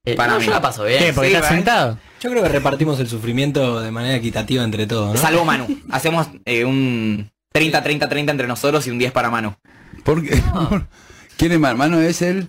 Eh, 0.06 0.16
para 0.16 0.34
no, 0.34 0.40
mí. 0.40 0.46
yo 0.46 0.52
la 0.52 0.62
paso 0.62 0.86
bien. 0.86 1.00
¿Qué? 1.04 1.14
Porque 1.14 1.30
Sí, 1.30 1.36
estás 1.36 1.50
sentado. 1.52 1.98
Yo 2.22 2.30
creo 2.32 2.42
que 2.44 2.50
repartimos 2.50 3.00
el 3.02 3.08
sufrimiento 3.10 3.82
de 3.82 3.92
manera 3.92 4.16
equitativa 4.16 4.64
entre 4.64 4.88
todos, 4.88 5.14
¿no? 5.14 5.20
Salvo 5.22 5.44
Manu. 5.46 5.68
Hacemos 5.92 6.28
eh, 6.46 6.64
un 6.66 7.30
30-30-30 7.54 8.30
entre 8.30 8.48
nosotros 8.48 8.86
y 8.88 8.92
un 8.92 9.00
10 9.00 9.12
para 9.12 9.30
Manu. 9.30 9.56
¿Por 10.04 10.24
qué? 10.24 10.42
¿Quién 11.38 11.52
es 11.54 11.60
más? 11.60 11.76
Mano 11.76 12.00
es 12.02 12.22
el, 12.22 12.48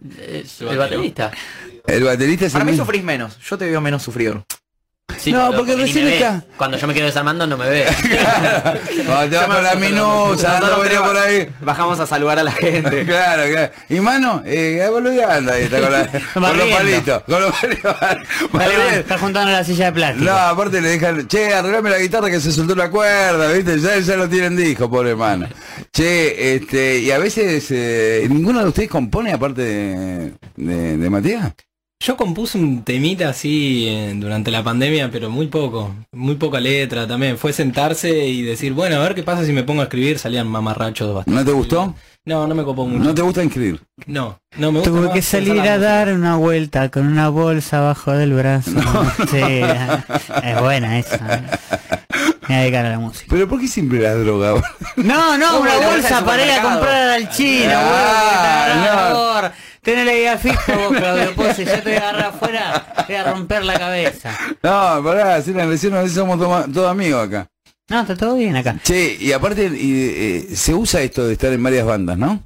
el 0.61 0.77
baterista. 0.79 1.31
el 1.87 2.05
baterista 2.05 2.47
es 2.47 2.53
Para 2.53 2.63
el 2.63 2.67
mí 2.67 2.73
mismo. 2.73 2.85
sufrís 2.85 3.05
menos. 3.05 3.39
Yo 3.39 3.57
te 3.57 3.67
veo 3.67 3.81
menos 3.81 4.03
sufridor. 4.03 4.45
Sí, 5.19 5.33
no, 5.33 5.53
porque 5.53 5.75
recién 5.77 6.09
está. 6.09 6.43
Cuando 6.57 6.77
yo 6.77 6.87
me 6.87 6.95
quedo 6.95 7.07
desarmando 7.07 7.47
no 7.47 7.57
me 7.57 7.69
ve. 7.69 7.87
Cuando 9.07 9.29
te 9.31 9.37
vas 9.37 9.47
con 9.47 9.63
la 9.63 9.75
minusa, 9.75 10.59
Nosotros 10.61 10.83
venía 10.83 11.03
por 11.03 11.17
ahí. 11.17 11.49
Bajamos 11.61 12.01
a 12.01 12.07
saludar 12.07 12.39
a 12.39 12.43
la 12.45 12.53
gente. 12.53 13.05
Claro, 13.11 13.43
claro. 13.51 13.73
Y 13.89 14.01
mano, 14.01 14.43
eh, 14.47 14.87
boludeando 14.91 15.53
ahí, 15.53 15.63
está 15.65 15.81
con, 15.81 15.93
la- 15.93 16.07
con 16.35 16.59
los 16.59 16.69
palitos. 16.69 17.23
Con 17.25 17.41
los 17.41 17.55
palitos. 17.57 17.95
Está, 17.95 18.95
está 19.01 19.19
juntando 19.19 19.51
la 19.53 19.65
silla 19.65 19.87
de 19.87 19.93
plástico. 19.93 20.25
No, 20.25 20.37
aparte 20.37 20.81
le 20.81 20.89
dejan, 20.91 21.27
che, 21.29 21.53
arreglame 21.55 21.91
la 21.91 21.99
guitarra 21.99 22.31
que 22.31 22.41
se 22.41 22.53
soltó 22.53 22.75
la 22.75 22.91
cuerda, 22.91 23.51
¿viste? 23.53 23.79
Ya, 23.81 23.99
ya 23.99 24.17
lo 24.17 24.29
tienen 24.29 24.57
dijo, 24.57 24.91
pobre 24.91 25.11
hermano. 25.11 25.49
Che, 25.93 26.55
este, 26.57 26.99
y 26.99 27.11
a 27.11 27.19
veces 27.19 27.67
eh, 27.71 28.27
ninguno 28.29 28.61
de 28.63 28.69
ustedes 28.69 28.89
compone 28.91 29.33
aparte 29.33 29.63
de, 29.63 30.33
de, 30.57 30.97
de 30.97 31.11
Matías. 31.11 31.53
Yo 32.03 32.17
compuse 32.17 32.57
un 32.57 32.83
temita 32.83 33.29
así 33.29 33.85
eh, 33.87 34.15
durante 34.17 34.51
la 34.51 34.63
pandemia, 34.65 35.11
pero 35.11 35.29
muy 35.29 35.49
poco, 35.49 35.95
muy 36.13 36.37
poca 36.37 36.59
letra 36.59 37.07
también. 37.07 37.37
Fue 37.37 37.53
sentarse 37.53 38.27
y 38.27 38.41
decir, 38.41 38.73
bueno, 38.73 38.97
a 38.97 39.01
ver 39.01 39.15
qué 39.15 39.23
pasa 39.23 39.45
si 39.45 39.53
me 39.53 39.65
pongo 39.65 39.83
a 39.83 39.85
escribir, 39.85 40.19
salían 40.19 40.49
mamarrachos 40.49 41.15
bastante. 41.15 41.39
¿No 41.39 41.45
te 41.45 41.53
gustó? 41.53 41.95
No, 42.25 42.47
no 42.47 42.55
me 42.55 42.65
copó 42.65 42.87
mucho. 42.87 43.05
¿No 43.05 43.15
te 43.15 43.21
gusta 43.21 43.45
inscribir? 43.45 43.83
No, 44.07 44.41
no 44.57 44.73
me 44.73 44.79
gusta. 44.79 44.91
Tuve 44.95 45.13
que 45.13 45.21
salir 45.21 45.61
a 45.61 45.77
dar 45.77 46.11
una 46.15 46.37
vuelta 46.37 46.89
con 46.91 47.07
una 47.07 47.29
bolsa 47.29 47.79
abajo 47.79 48.13
del 48.13 48.33
brazo. 48.33 48.71
Sí, 49.31 49.61
es 50.43 50.61
buena 50.61 50.99
esa. 50.99 51.17
¿eh? 51.17 51.43
Me 52.49 52.49
voy 52.49 52.57
a 52.57 52.61
dedicar 52.63 52.87
a 52.87 52.91
la 52.91 52.99
música. 52.99 53.27
Pero 53.29 53.47
¿por 53.47 53.61
qué 53.61 53.69
siempre 53.69 53.99
la 54.01 54.15
droga? 54.15 54.55
No, 54.97 55.37
no, 55.37 55.47
¿Cómo 55.49 55.61
una 55.61 55.77
la 55.79 55.87
bolsa 55.91 56.25
para 56.25 56.45
ir 56.47 56.53
a 56.53 56.63
comprar 56.63 57.11
al 57.11 57.29
chino, 57.31 57.73
Ah. 57.75 59.53
Tenés 59.83 60.05
la 60.05 60.13
idea 60.15 60.37
fija 60.39 60.77
vos, 60.77 60.97
Claudio 60.97 61.35
Pose, 61.35 61.65
yo 61.65 61.73
te 61.83 61.91
voy 61.91 61.93
a 61.95 62.09
agarrar 62.11 62.27
afuera, 62.27 62.93
te 63.07 63.13
voy 63.15 63.23
a 63.23 63.33
romper 63.33 63.65
la 63.65 63.79
cabeza. 63.79 64.37
No, 64.63 65.03
pará, 65.03 65.41
si 65.41 65.53
la 65.55 65.65
recién 65.67 66.09
somos 66.11 66.39
todos 66.39 66.91
amigos 66.91 67.27
acá. 67.27 67.47
No, 67.89 68.01
está 68.03 68.15
todo 68.15 68.37
bien 68.37 68.55
acá. 68.57 68.77
Che, 68.85 69.17
y 69.19 69.33
aparte 69.33 69.67
y, 69.75 69.93
eh, 70.51 70.57
se 70.57 70.75
usa 70.75 71.01
esto 71.01 71.27
de 71.27 71.33
estar 71.33 71.53
en 71.53 71.63
varias 71.63 71.87
bandas, 71.87 72.19
¿no? 72.19 72.43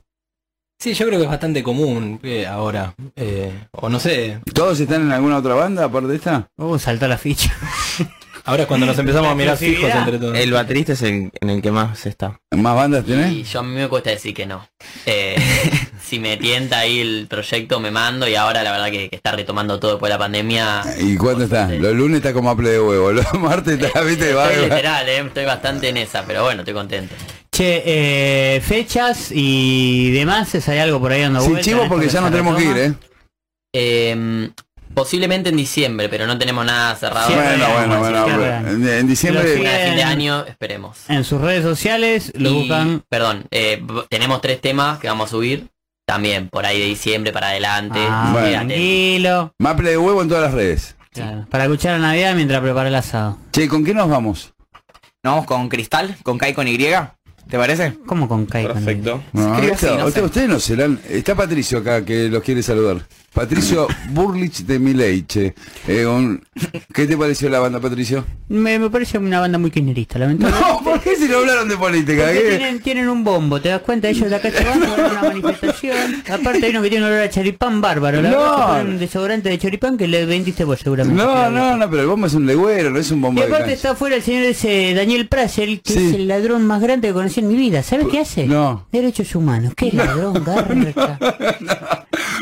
Sí, 0.78 0.94
yo 0.94 1.06
creo 1.06 1.18
que 1.18 1.24
es 1.24 1.30
bastante 1.30 1.62
común 1.62 2.20
eh, 2.22 2.46
ahora. 2.46 2.94
eh, 3.16 3.66
o 3.72 3.88
no 3.88 3.98
sé. 4.00 4.40
¿Todos 4.52 4.78
están 4.80 5.02
en 5.02 5.12
alguna 5.12 5.38
otra 5.38 5.54
banda 5.54 5.84
aparte 5.84 6.08
de 6.08 6.16
esta? 6.16 6.48
Uh, 6.56 6.78
saltó 6.78 7.08
la 7.08 7.18
ficha. 7.18 7.52
Ahora 8.46 8.62
es 8.64 8.68
cuando 8.68 8.84
nos 8.86 8.98
empezamos 8.98 9.30
a 9.30 9.34
mirar 9.34 9.56
fijos 9.56 9.90
entre 9.90 10.18
todos. 10.18 10.36
El 10.36 10.52
baterista 10.52 10.92
es 10.92 11.02
el, 11.02 11.30
en 11.40 11.50
el 11.50 11.62
que 11.62 11.70
más 11.72 12.04
está. 12.04 12.38
¿Más 12.50 12.76
bandas 12.76 13.04
tenés? 13.04 13.32
Y 13.32 13.42
yo 13.44 13.60
a 13.60 13.62
mí 13.62 13.74
me 13.74 13.88
cuesta 13.88 14.10
decir 14.10 14.34
que 14.34 14.44
no. 14.44 14.68
Eh, 15.06 15.36
si 16.04 16.18
me 16.18 16.36
tienta 16.36 16.80
ahí 16.80 17.00
el 17.00 17.26
proyecto 17.28 17.80
me 17.80 17.90
mando 17.90 18.28
y 18.28 18.34
ahora 18.34 18.62
la 18.62 18.70
verdad 18.72 18.90
que, 18.90 19.08
que 19.08 19.16
está 19.16 19.32
retomando 19.32 19.80
todo 19.80 19.92
después 19.92 20.10
de 20.10 20.14
la 20.14 20.18
pandemia. 20.18 20.82
¿Y 21.00 21.16
cuándo 21.16 21.44
está? 21.44 21.68
Los 21.70 21.94
lunes 21.94 22.18
está 22.18 22.34
como 22.34 22.50
aple 22.50 22.68
de 22.70 22.80
huevo, 22.80 23.12
los 23.12 23.32
martes 23.34 23.80
está, 23.82 24.00
viste, 24.04 24.34
va, 24.34 24.50
Estoy 24.52 24.68
va- 24.68 24.74
literal, 24.76 25.08
eh, 25.08 25.18
estoy 25.20 25.44
bastante 25.46 25.88
en 25.88 25.96
esa, 25.96 26.24
pero 26.26 26.42
bueno, 26.44 26.60
estoy 26.60 26.74
contento. 26.74 27.14
Che, 27.50 27.82
eh, 27.86 28.60
fechas 28.60 29.28
y 29.32 30.10
demás, 30.10 30.54
¿es 30.54 30.68
hay 30.68 30.80
algo 30.80 31.00
por 31.00 31.12
ahí 31.12 31.22
dando 31.22 31.40
Sin 31.40 31.52
vuelta? 31.52 31.64
chivo 31.70 31.88
porque 31.88 32.06
que 32.08 32.12
ya 32.12 32.20
no 32.20 32.30
tenemos 32.30 32.56
que 32.56 32.64
ir? 32.64 32.76
¿eh? 32.76 32.94
Eh, 33.72 34.50
posiblemente 34.94 35.50
en 35.50 35.56
diciembre, 35.56 36.08
pero 36.08 36.26
no 36.26 36.38
tenemos 36.38 36.64
nada 36.64 36.94
cerrado. 36.96 37.28
Bueno, 37.34 37.66
bueno, 37.74 37.98
bueno, 37.98 38.24
bueno. 38.24 38.68
En, 38.92 39.06
diciembre... 39.06 39.42
de 39.44 39.54
fin 39.56 39.64
de 39.96 40.02
año, 40.02 40.44
esperemos. 40.46 40.98
En 41.08 41.24
sus 41.24 41.40
redes 41.40 41.62
sociales 41.62 42.32
lo 42.36 42.50
Y, 42.50 42.52
buscan. 42.60 43.02
Perdón, 43.08 43.44
eh, 43.50 43.82
tenemos 44.08 44.40
tres 44.40 44.60
temas 44.60 44.98
que 44.98 45.08
vamos 45.08 45.28
a 45.28 45.30
subir. 45.30 45.68
También 46.06 46.50
por 46.50 46.66
ahí 46.66 46.78
de 46.78 46.84
diciembre 46.86 47.32
para 47.32 47.48
adelante. 47.48 47.98
Ah, 47.98 48.28
Bueno. 48.32 48.50
Tranquilo. 48.50 49.54
Maple 49.58 49.90
de 49.90 49.96
huevo 49.98 50.20
en 50.20 50.28
todas 50.28 50.44
las 50.44 50.52
redes. 50.52 50.96
Claro, 51.12 51.46
para 51.48 51.64
escuchar 51.64 51.92
la 51.98 52.08
Navidad 52.08 52.34
mientras 52.34 52.60
prepara 52.60 52.88
el 52.88 52.94
asado. 52.94 53.38
Che, 53.52 53.68
¿con 53.68 53.84
qué 53.84 53.94
nos 53.94 54.10
vamos? 54.10 54.52
Nos 55.22 55.32
vamos 55.32 55.46
con 55.46 55.68
Cristal, 55.70 56.16
con 56.22 56.36
Kai 56.36 56.52
con 56.52 56.68
Y. 56.68 56.76
¿Te 56.76 57.56
parece? 57.58 57.94
¿Cómo 58.06 58.28
con 58.28 58.44
Kai? 58.44 58.64
con 58.66 58.74
Perfecto. 58.74 59.22
No, 59.32 59.58
esto- 59.58 59.74
así, 59.88 59.96
no 59.98 60.06
usted- 60.06 60.24
ustedes 60.24 60.48
no 60.48 60.60
serán. 60.60 61.00
Está 61.08 61.34
Patricio 61.34 61.78
acá 61.78 62.04
que 62.04 62.28
los 62.28 62.42
quiere 62.42 62.62
saludar. 62.62 63.06
Patricio 63.34 63.88
Burlich 64.10 64.64
de 64.64 64.78
Mileiche. 64.78 65.54
Eh, 65.88 66.06
un- 66.06 66.40
¿Qué 66.92 67.06
te 67.06 67.16
pareció 67.16 67.48
la 67.48 67.58
banda, 67.58 67.80
Patricio? 67.80 68.24
Me, 68.48 68.78
me 68.78 68.88
parece 68.90 69.18
una 69.18 69.40
banda 69.40 69.58
muy 69.58 69.70
kirchnerista, 69.72 70.18
lamentablemente. 70.20 70.70
No, 70.70 70.84
¿por 70.84 71.00
qué 71.00 71.16
si 71.16 71.26
no 71.26 71.38
hablaron 71.38 71.68
de 71.68 71.76
política? 71.76 72.30
Tienen, 72.30 72.80
tienen 72.80 73.08
un 73.08 73.24
bombo, 73.24 73.60
¿te 73.60 73.70
das 73.70 73.80
cuenta? 73.82 74.08
Ellos 74.08 74.30
de 74.30 74.36
acá 74.36 74.50
se 74.52 74.62
van 74.64 74.82
a 74.84 74.94
una 74.94 75.22
manifestación. 75.22 76.22
Aparte 76.32 76.64
hay 76.66 76.70
uno 76.70 76.82
que 76.82 76.90
tiene 76.90 77.04
un 77.06 77.10
olor 77.12 77.24
a 77.24 77.30
charipán 77.30 77.80
bárbaro. 77.80 78.22
La 78.22 78.30
No. 78.30 78.76
que 78.76 78.88
un 78.88 78.98
desodorante 78.98 79.48
de 79.48 79.58
charipán 79.58 79.96
que 79.98 80.06
le 80.06 80.24
vendiste 80.26 80.62
vos 80.62 80.78
seguramente. 80.78 81.20
No, 81.20 81.50
no, 81.50 81.76
no, 81.76 81.90
pero 81.90 82.02
el 82.02 82.08
bombo 82.08 82.26
es 82.28 82.34
un 82.34 82.46
legüero, 82.46 82.90
no 82.90 82.98
es 83.00 83.10
un 83.10 83.20
bombo 83.20 83.40
Y 83.40 83.44
aparte 83.44 83.72
está 83.72 83.90
afuera 83.92 84.14
el 84.14 84.22
señor 84.22 84.44
ese 84.44 84.94
Daniel 84.94 85.26
Prassel, 85.26 85.80
que 85.82 85.92
Sí. 85.92 86.06
es 86.08 86.14
el 86.14 86.28
ladrón 86.28 86.64
más 86.66 86.80
grande 86.80 87.08
que 87.08 87.14
conocí 87.14 87.40
en 87.40 87.48
mi 87.48 87.56
vida. 87.56 87.82
¿Sabes 87.82 88.06
qué 88.10 88.20
hace? 88.20 88.46
No. 88.46 88.86
Derechos 88.92 89.34
humanos. 89.34 89.72
¿Qué 89.76 89.90
ladrón, 89.92 90.34
garra? 90.46 91.18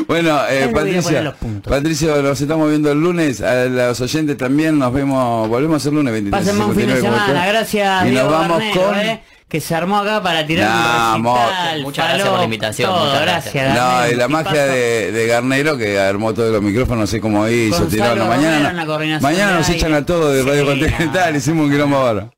Bueno, 0.06 0.39
eh, 0.51 0.69
Ya 0.84 0.92
le 0.92 1.00
voy 1.00 1.00
a 1.00 1.02
poner 1.02 1.02
Patricio, 1.02 1.22
los 1.22 1.34
puntos. 1.34 1.70
Patricio, 1.72 2.22
nos 2.22 2.40
estamos 2.40 2.68
viendo 2.68 2.90
el 2.92 3.00
lunes. 3.00 3.40
A 3.40 3.64
los 3.66 4.00
oyentes 4.00 4.36
también 4.36 4.78
nos 4.78 4.92
vemos, 4.92 5.48
volvemos 5.48 5.84
el 5.86 5.94
lunes 5.94 6.12
23. 6.12 6.40
Pásenme 6.44 6.64
un 6.64 6.74
fin 6.74 6.86
de 6.88 6.96
59, 6.96 7.09
como 7.09 7.26
semana. 7.26 7.46
Gracias, 7.52 8.02
Y 8.02 8.04
nos 8.04 8.10
Diego 8.12 8.30
vamos 8.30 8.59
Garnero, 8.59 8.82
con... 8.82 8.98
eh, 8.98 9.22
que 9.48 9.60
se 9.60 9.74
armó 9.74 9.98
acá 9.98 10.22
para 10.22 10.46
tirar 10.46 10.70
No, 10.70 11.16
un 11.16 11.22
mo- 11.22 11.36
recital. 11.36 11.82
Muchas 11.82 12.06
gracias 12.09 12.28
por 12.28 12.38
la 12.38 12.44
invitación, 12.44 12.90
todo, 12.90 13.04
muchas 13.04 13.20
gracias. 13.22 13.54
gracias. 13.54 13.74
No, 13.74 13.88
Garnero, 13.90 14.12
y 14.12 14.16
la 14.16 14.28
magia 14.28 14.64
de, 14.66 15.12
de 15.12 15.26
Garnero 15.26 15.76
que 15.76 16.00
armó 16.00 16.32
todos 16.32 16.50
los 16.52 16.62
micrófonos, 16.62 17.00
no 17.00 17.06
sé 17.06 17.20
cómo 17.20 17.46
hizo, 17.48 17.78
Gonzalo 17.80 17.90
tirando. 17.90 18.24
Romero 18.24 18.42
Mañana, 18.80 19.20
mañana 19.20 19.54
nos 19.59 19.68
echan 19.68 19.92
a 19.92 20.06
todos 20.06 20.34
de 20.34 20.42
Radio 20.42 20.62
Sí, 20.62 20.80
Continental, 20.80 21.36
hicimos 21.36 21.66
un 21.66 21.70
quilombo 21.70 21.96
ahora. 21.98 22.30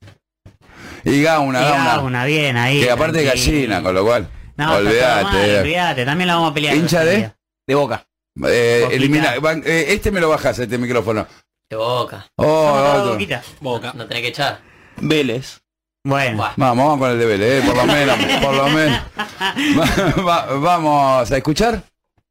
Y 1.05 1.21
Gauna, 1.21 1.61
Y 1.61 1.63
Gauna. 1.63 1.85
Gauna, 1.95 2.25
bien 2.25 2.57
ahí. 2.57 2.81
que 2.81 2.91
aparte 2.91 3.19
es 3.19 3.25
gallina, 3.27 3.81
con 3.81 3.93
lo 3.95 4.03
cual. 4.03 4.27
No, 4.57 4.75
olvídate. 4.75 5.59
olvídate, 5.59 6.05
también 6.05 6.27
la 6.27 6.35
vamos 6.35 6.51
a 6.51 6.53
pelear. 6.53 6.75
¿Hincha 6.75 7.03
de? 7.05 7.15
día. 7.17 7.35
De 7.67 7.75
boca. 7.75 8.05
Eh, 8.47 8.87
elimina, 8.91 9.39
van- 9.39 9.63
eh, 9.65 9.85
este 9.89 10.11
me 10.11 10.19
lo 10.19 10.29
bajas, 10.29 10.59
este 10.59 10.77
micrófono. 10.77 11.25
De 11.69 11.75
boca. 11.77 12.27
Oh, 12.35 13.11
boquita. 13.11 13.41
Boca. 13.61 13.93
No 13.95 14.05
tenés 14.07 14.23
que 14.23 14.29
echar. 14.29 14.59
Vélez. 14.97 15.59
Bueno. 16.03 16.37
Vamos, 16.57 16.85
vamos 16.85 16.99
con 16.99 17.11
el 17.11 17.19
deber, 17.19 17.41
eh, 17.41 17.61
por 17.65 17.75
lo 17.75 17.85
menos, 17.85 18.17
por 18.41 18.53
lo 18.53 18.69
menos. 18.69 18.99
Va- 19.77 20.23
va- 20.23 20.45
vamos 20.59 21.31
a 21.31 21.37
escuchar. 21.37 21.81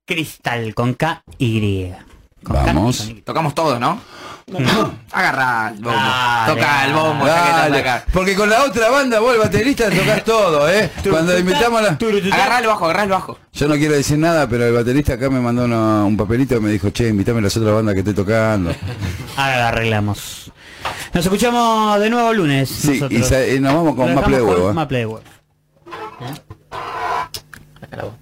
Cristal 0.06 0.74
con 0.74 0.94
K 0.94 1.22
y. 1.38 1.88
Con 2.44 2.54
K 2.56 2.62
Vamos. 2.66 2.98
con 2.98 3.10
Y. 3.10 3.22
Tocamos 3.22 3.54
todos, 3.54 3.80
¿no? 3.80 4.00
Agarra 5.12 5.70
el 5.70 5.82
bombo. 5.82 5.96
Dale, 5.98 6.52
Toca 6.54 6.86
el 6.86 6.92
bombo, 6.92 7.26
Dale, 7.26 7.78
acá. 7.78 8.04
porque 8.12 8.34
con 8.34 8.50
la 8.50 8.64
otra 8.64 8.90
banda, 8.90 9.20
vos 9.20 9.32
el 9.34 9.40
baterista 9.40 9.88
tocas 9.90 10.24
todo, 10.24 10.68
eh. 10.68 10.90
Cuando 11.10 11.38
invitamos 11.38 11.80
a 11.80 11.82
la... 11.82 11.98
Agarrá 12.34 12.58
el 12.58 12.66
bajo, 12.66 12.84
agarrá 12.84 13.02
el 13.04 13.10
bajo. 13.10 13.38
Yo 13.52 13.68
no 13.68 13.74
quiero 13.76 13.94
decir 13.94 14.18
nada, 14.18 14.46
pero 14.48 14.66
el 14.66 14.74
baterista 14.74 15.14
acá 15.14 15.30
me 15.30 15.40
mandó 15.40 15.64
una- 15.64 16.04
un 16.04 16.16
papelito 16.16 16.56
y 16.56 16.60
me 16.60 16.70
dijo, 16.70 16.90
che, 16.90 17.08
invítame 17.08 17.38
a 17.38 17.42
las 17.42 17.56
otras 17.56 17.74
bandas 17.74 17.94
que 17.94 18.00
estoy 18.00 18.14
tocando. 18.14 18.70
Ahora 19.36 19.56
la 19.56 19.68
arreglamos. 19.68 20.52
Nos 21.14 21.24
escuchamos 21.24 21.98
de 22.00 22.10
nuevo 22.10 22.32
lunes. 22.34 22.68
Sí, 22.68 23.00
y, 23.10 23.60
nos 23.60 23.72
vamos 23.72 23.94
con 23.94 24.14
huevo. 24.14 24.54
con 24.56 24.70
eh. 24.70 24.74
Maple 24.74 24.98
de 24.98 25.06
huevo. 25.06 25.22
Acá 27.80 27.96
la 27.96 28.02
voz. 28.04 28.14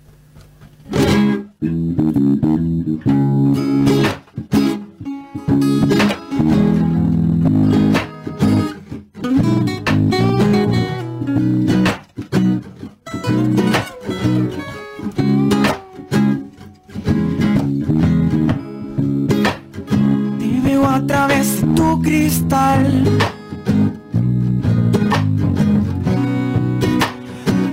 Cristal. 22.02 23.04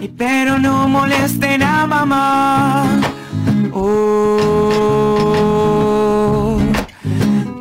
Y 0.02 0.08
pero 0.10 0.60
no 0.60 0.88
molesten 0.88 1.64
a 1.64 1.86
mamá. 1.88 2.86
Oh, 3.74 4.20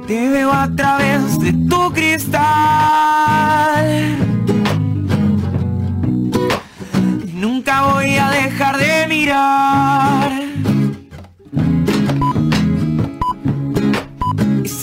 te 0.07 0.29
veo 0.29 0.53
a 0.53 0.69
través 0.77 1.41
de 1.41 1.53
tu 1.53 1.93
cristal. 1.93 2.39
Y 7.27 7.33
nunca 7.33 7.83
voy 7.83 8.17
a 8.17 8.31
dejar 8.31 8.77
de 8.77 9.07
mirar. 9.09 10.18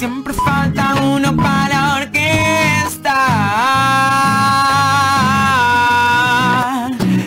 siempre 0.06 0.34
falta 0.36 0.96
uno 1.02 1.36
para 1.36 1.70
la 1.70 1.96
orquesta. 1.96 3.18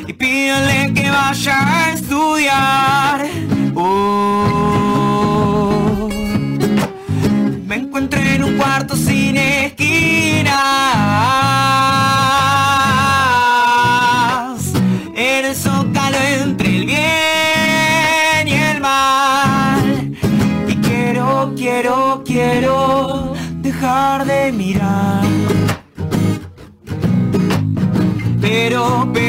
Y 0.06 0.12
pídele 0.12 0.94
que 0.94 1.10
vaya 1.10 1.56
a 1.58 1.92
estudiar. 1.92 3.26
Oh. 3.74 4.48
Me 7.66 7.74
encuentro 7.74 8.20
en 8.20 8.44
un 8.44 8.56
cuarto 8.56 8.94
sin 8.94 9.36
esquina. 9.36 10.58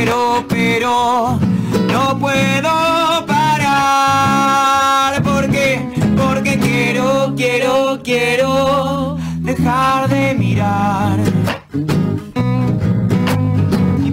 Pero, 0.10 0.44
pero, 0.49 1.40
no 1.91 2.18
puedo 2.18 3.26
parar. 3.27 5.22
Porque, 5.22 5.88
porque 6.18 6.57
quiero, 6.57 7.36
quiero, 7.38 7.99
quiero 8.03 9.18
dejar 9.41 10.10
de 10.10 10.34
mirar. 10.34 11.19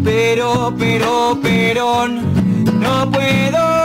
Pero, 0.05 0.75
pero, 0.79 1.39
pero, 1.43 2.07
no 2.07 3.11
puedo 3.11 3.76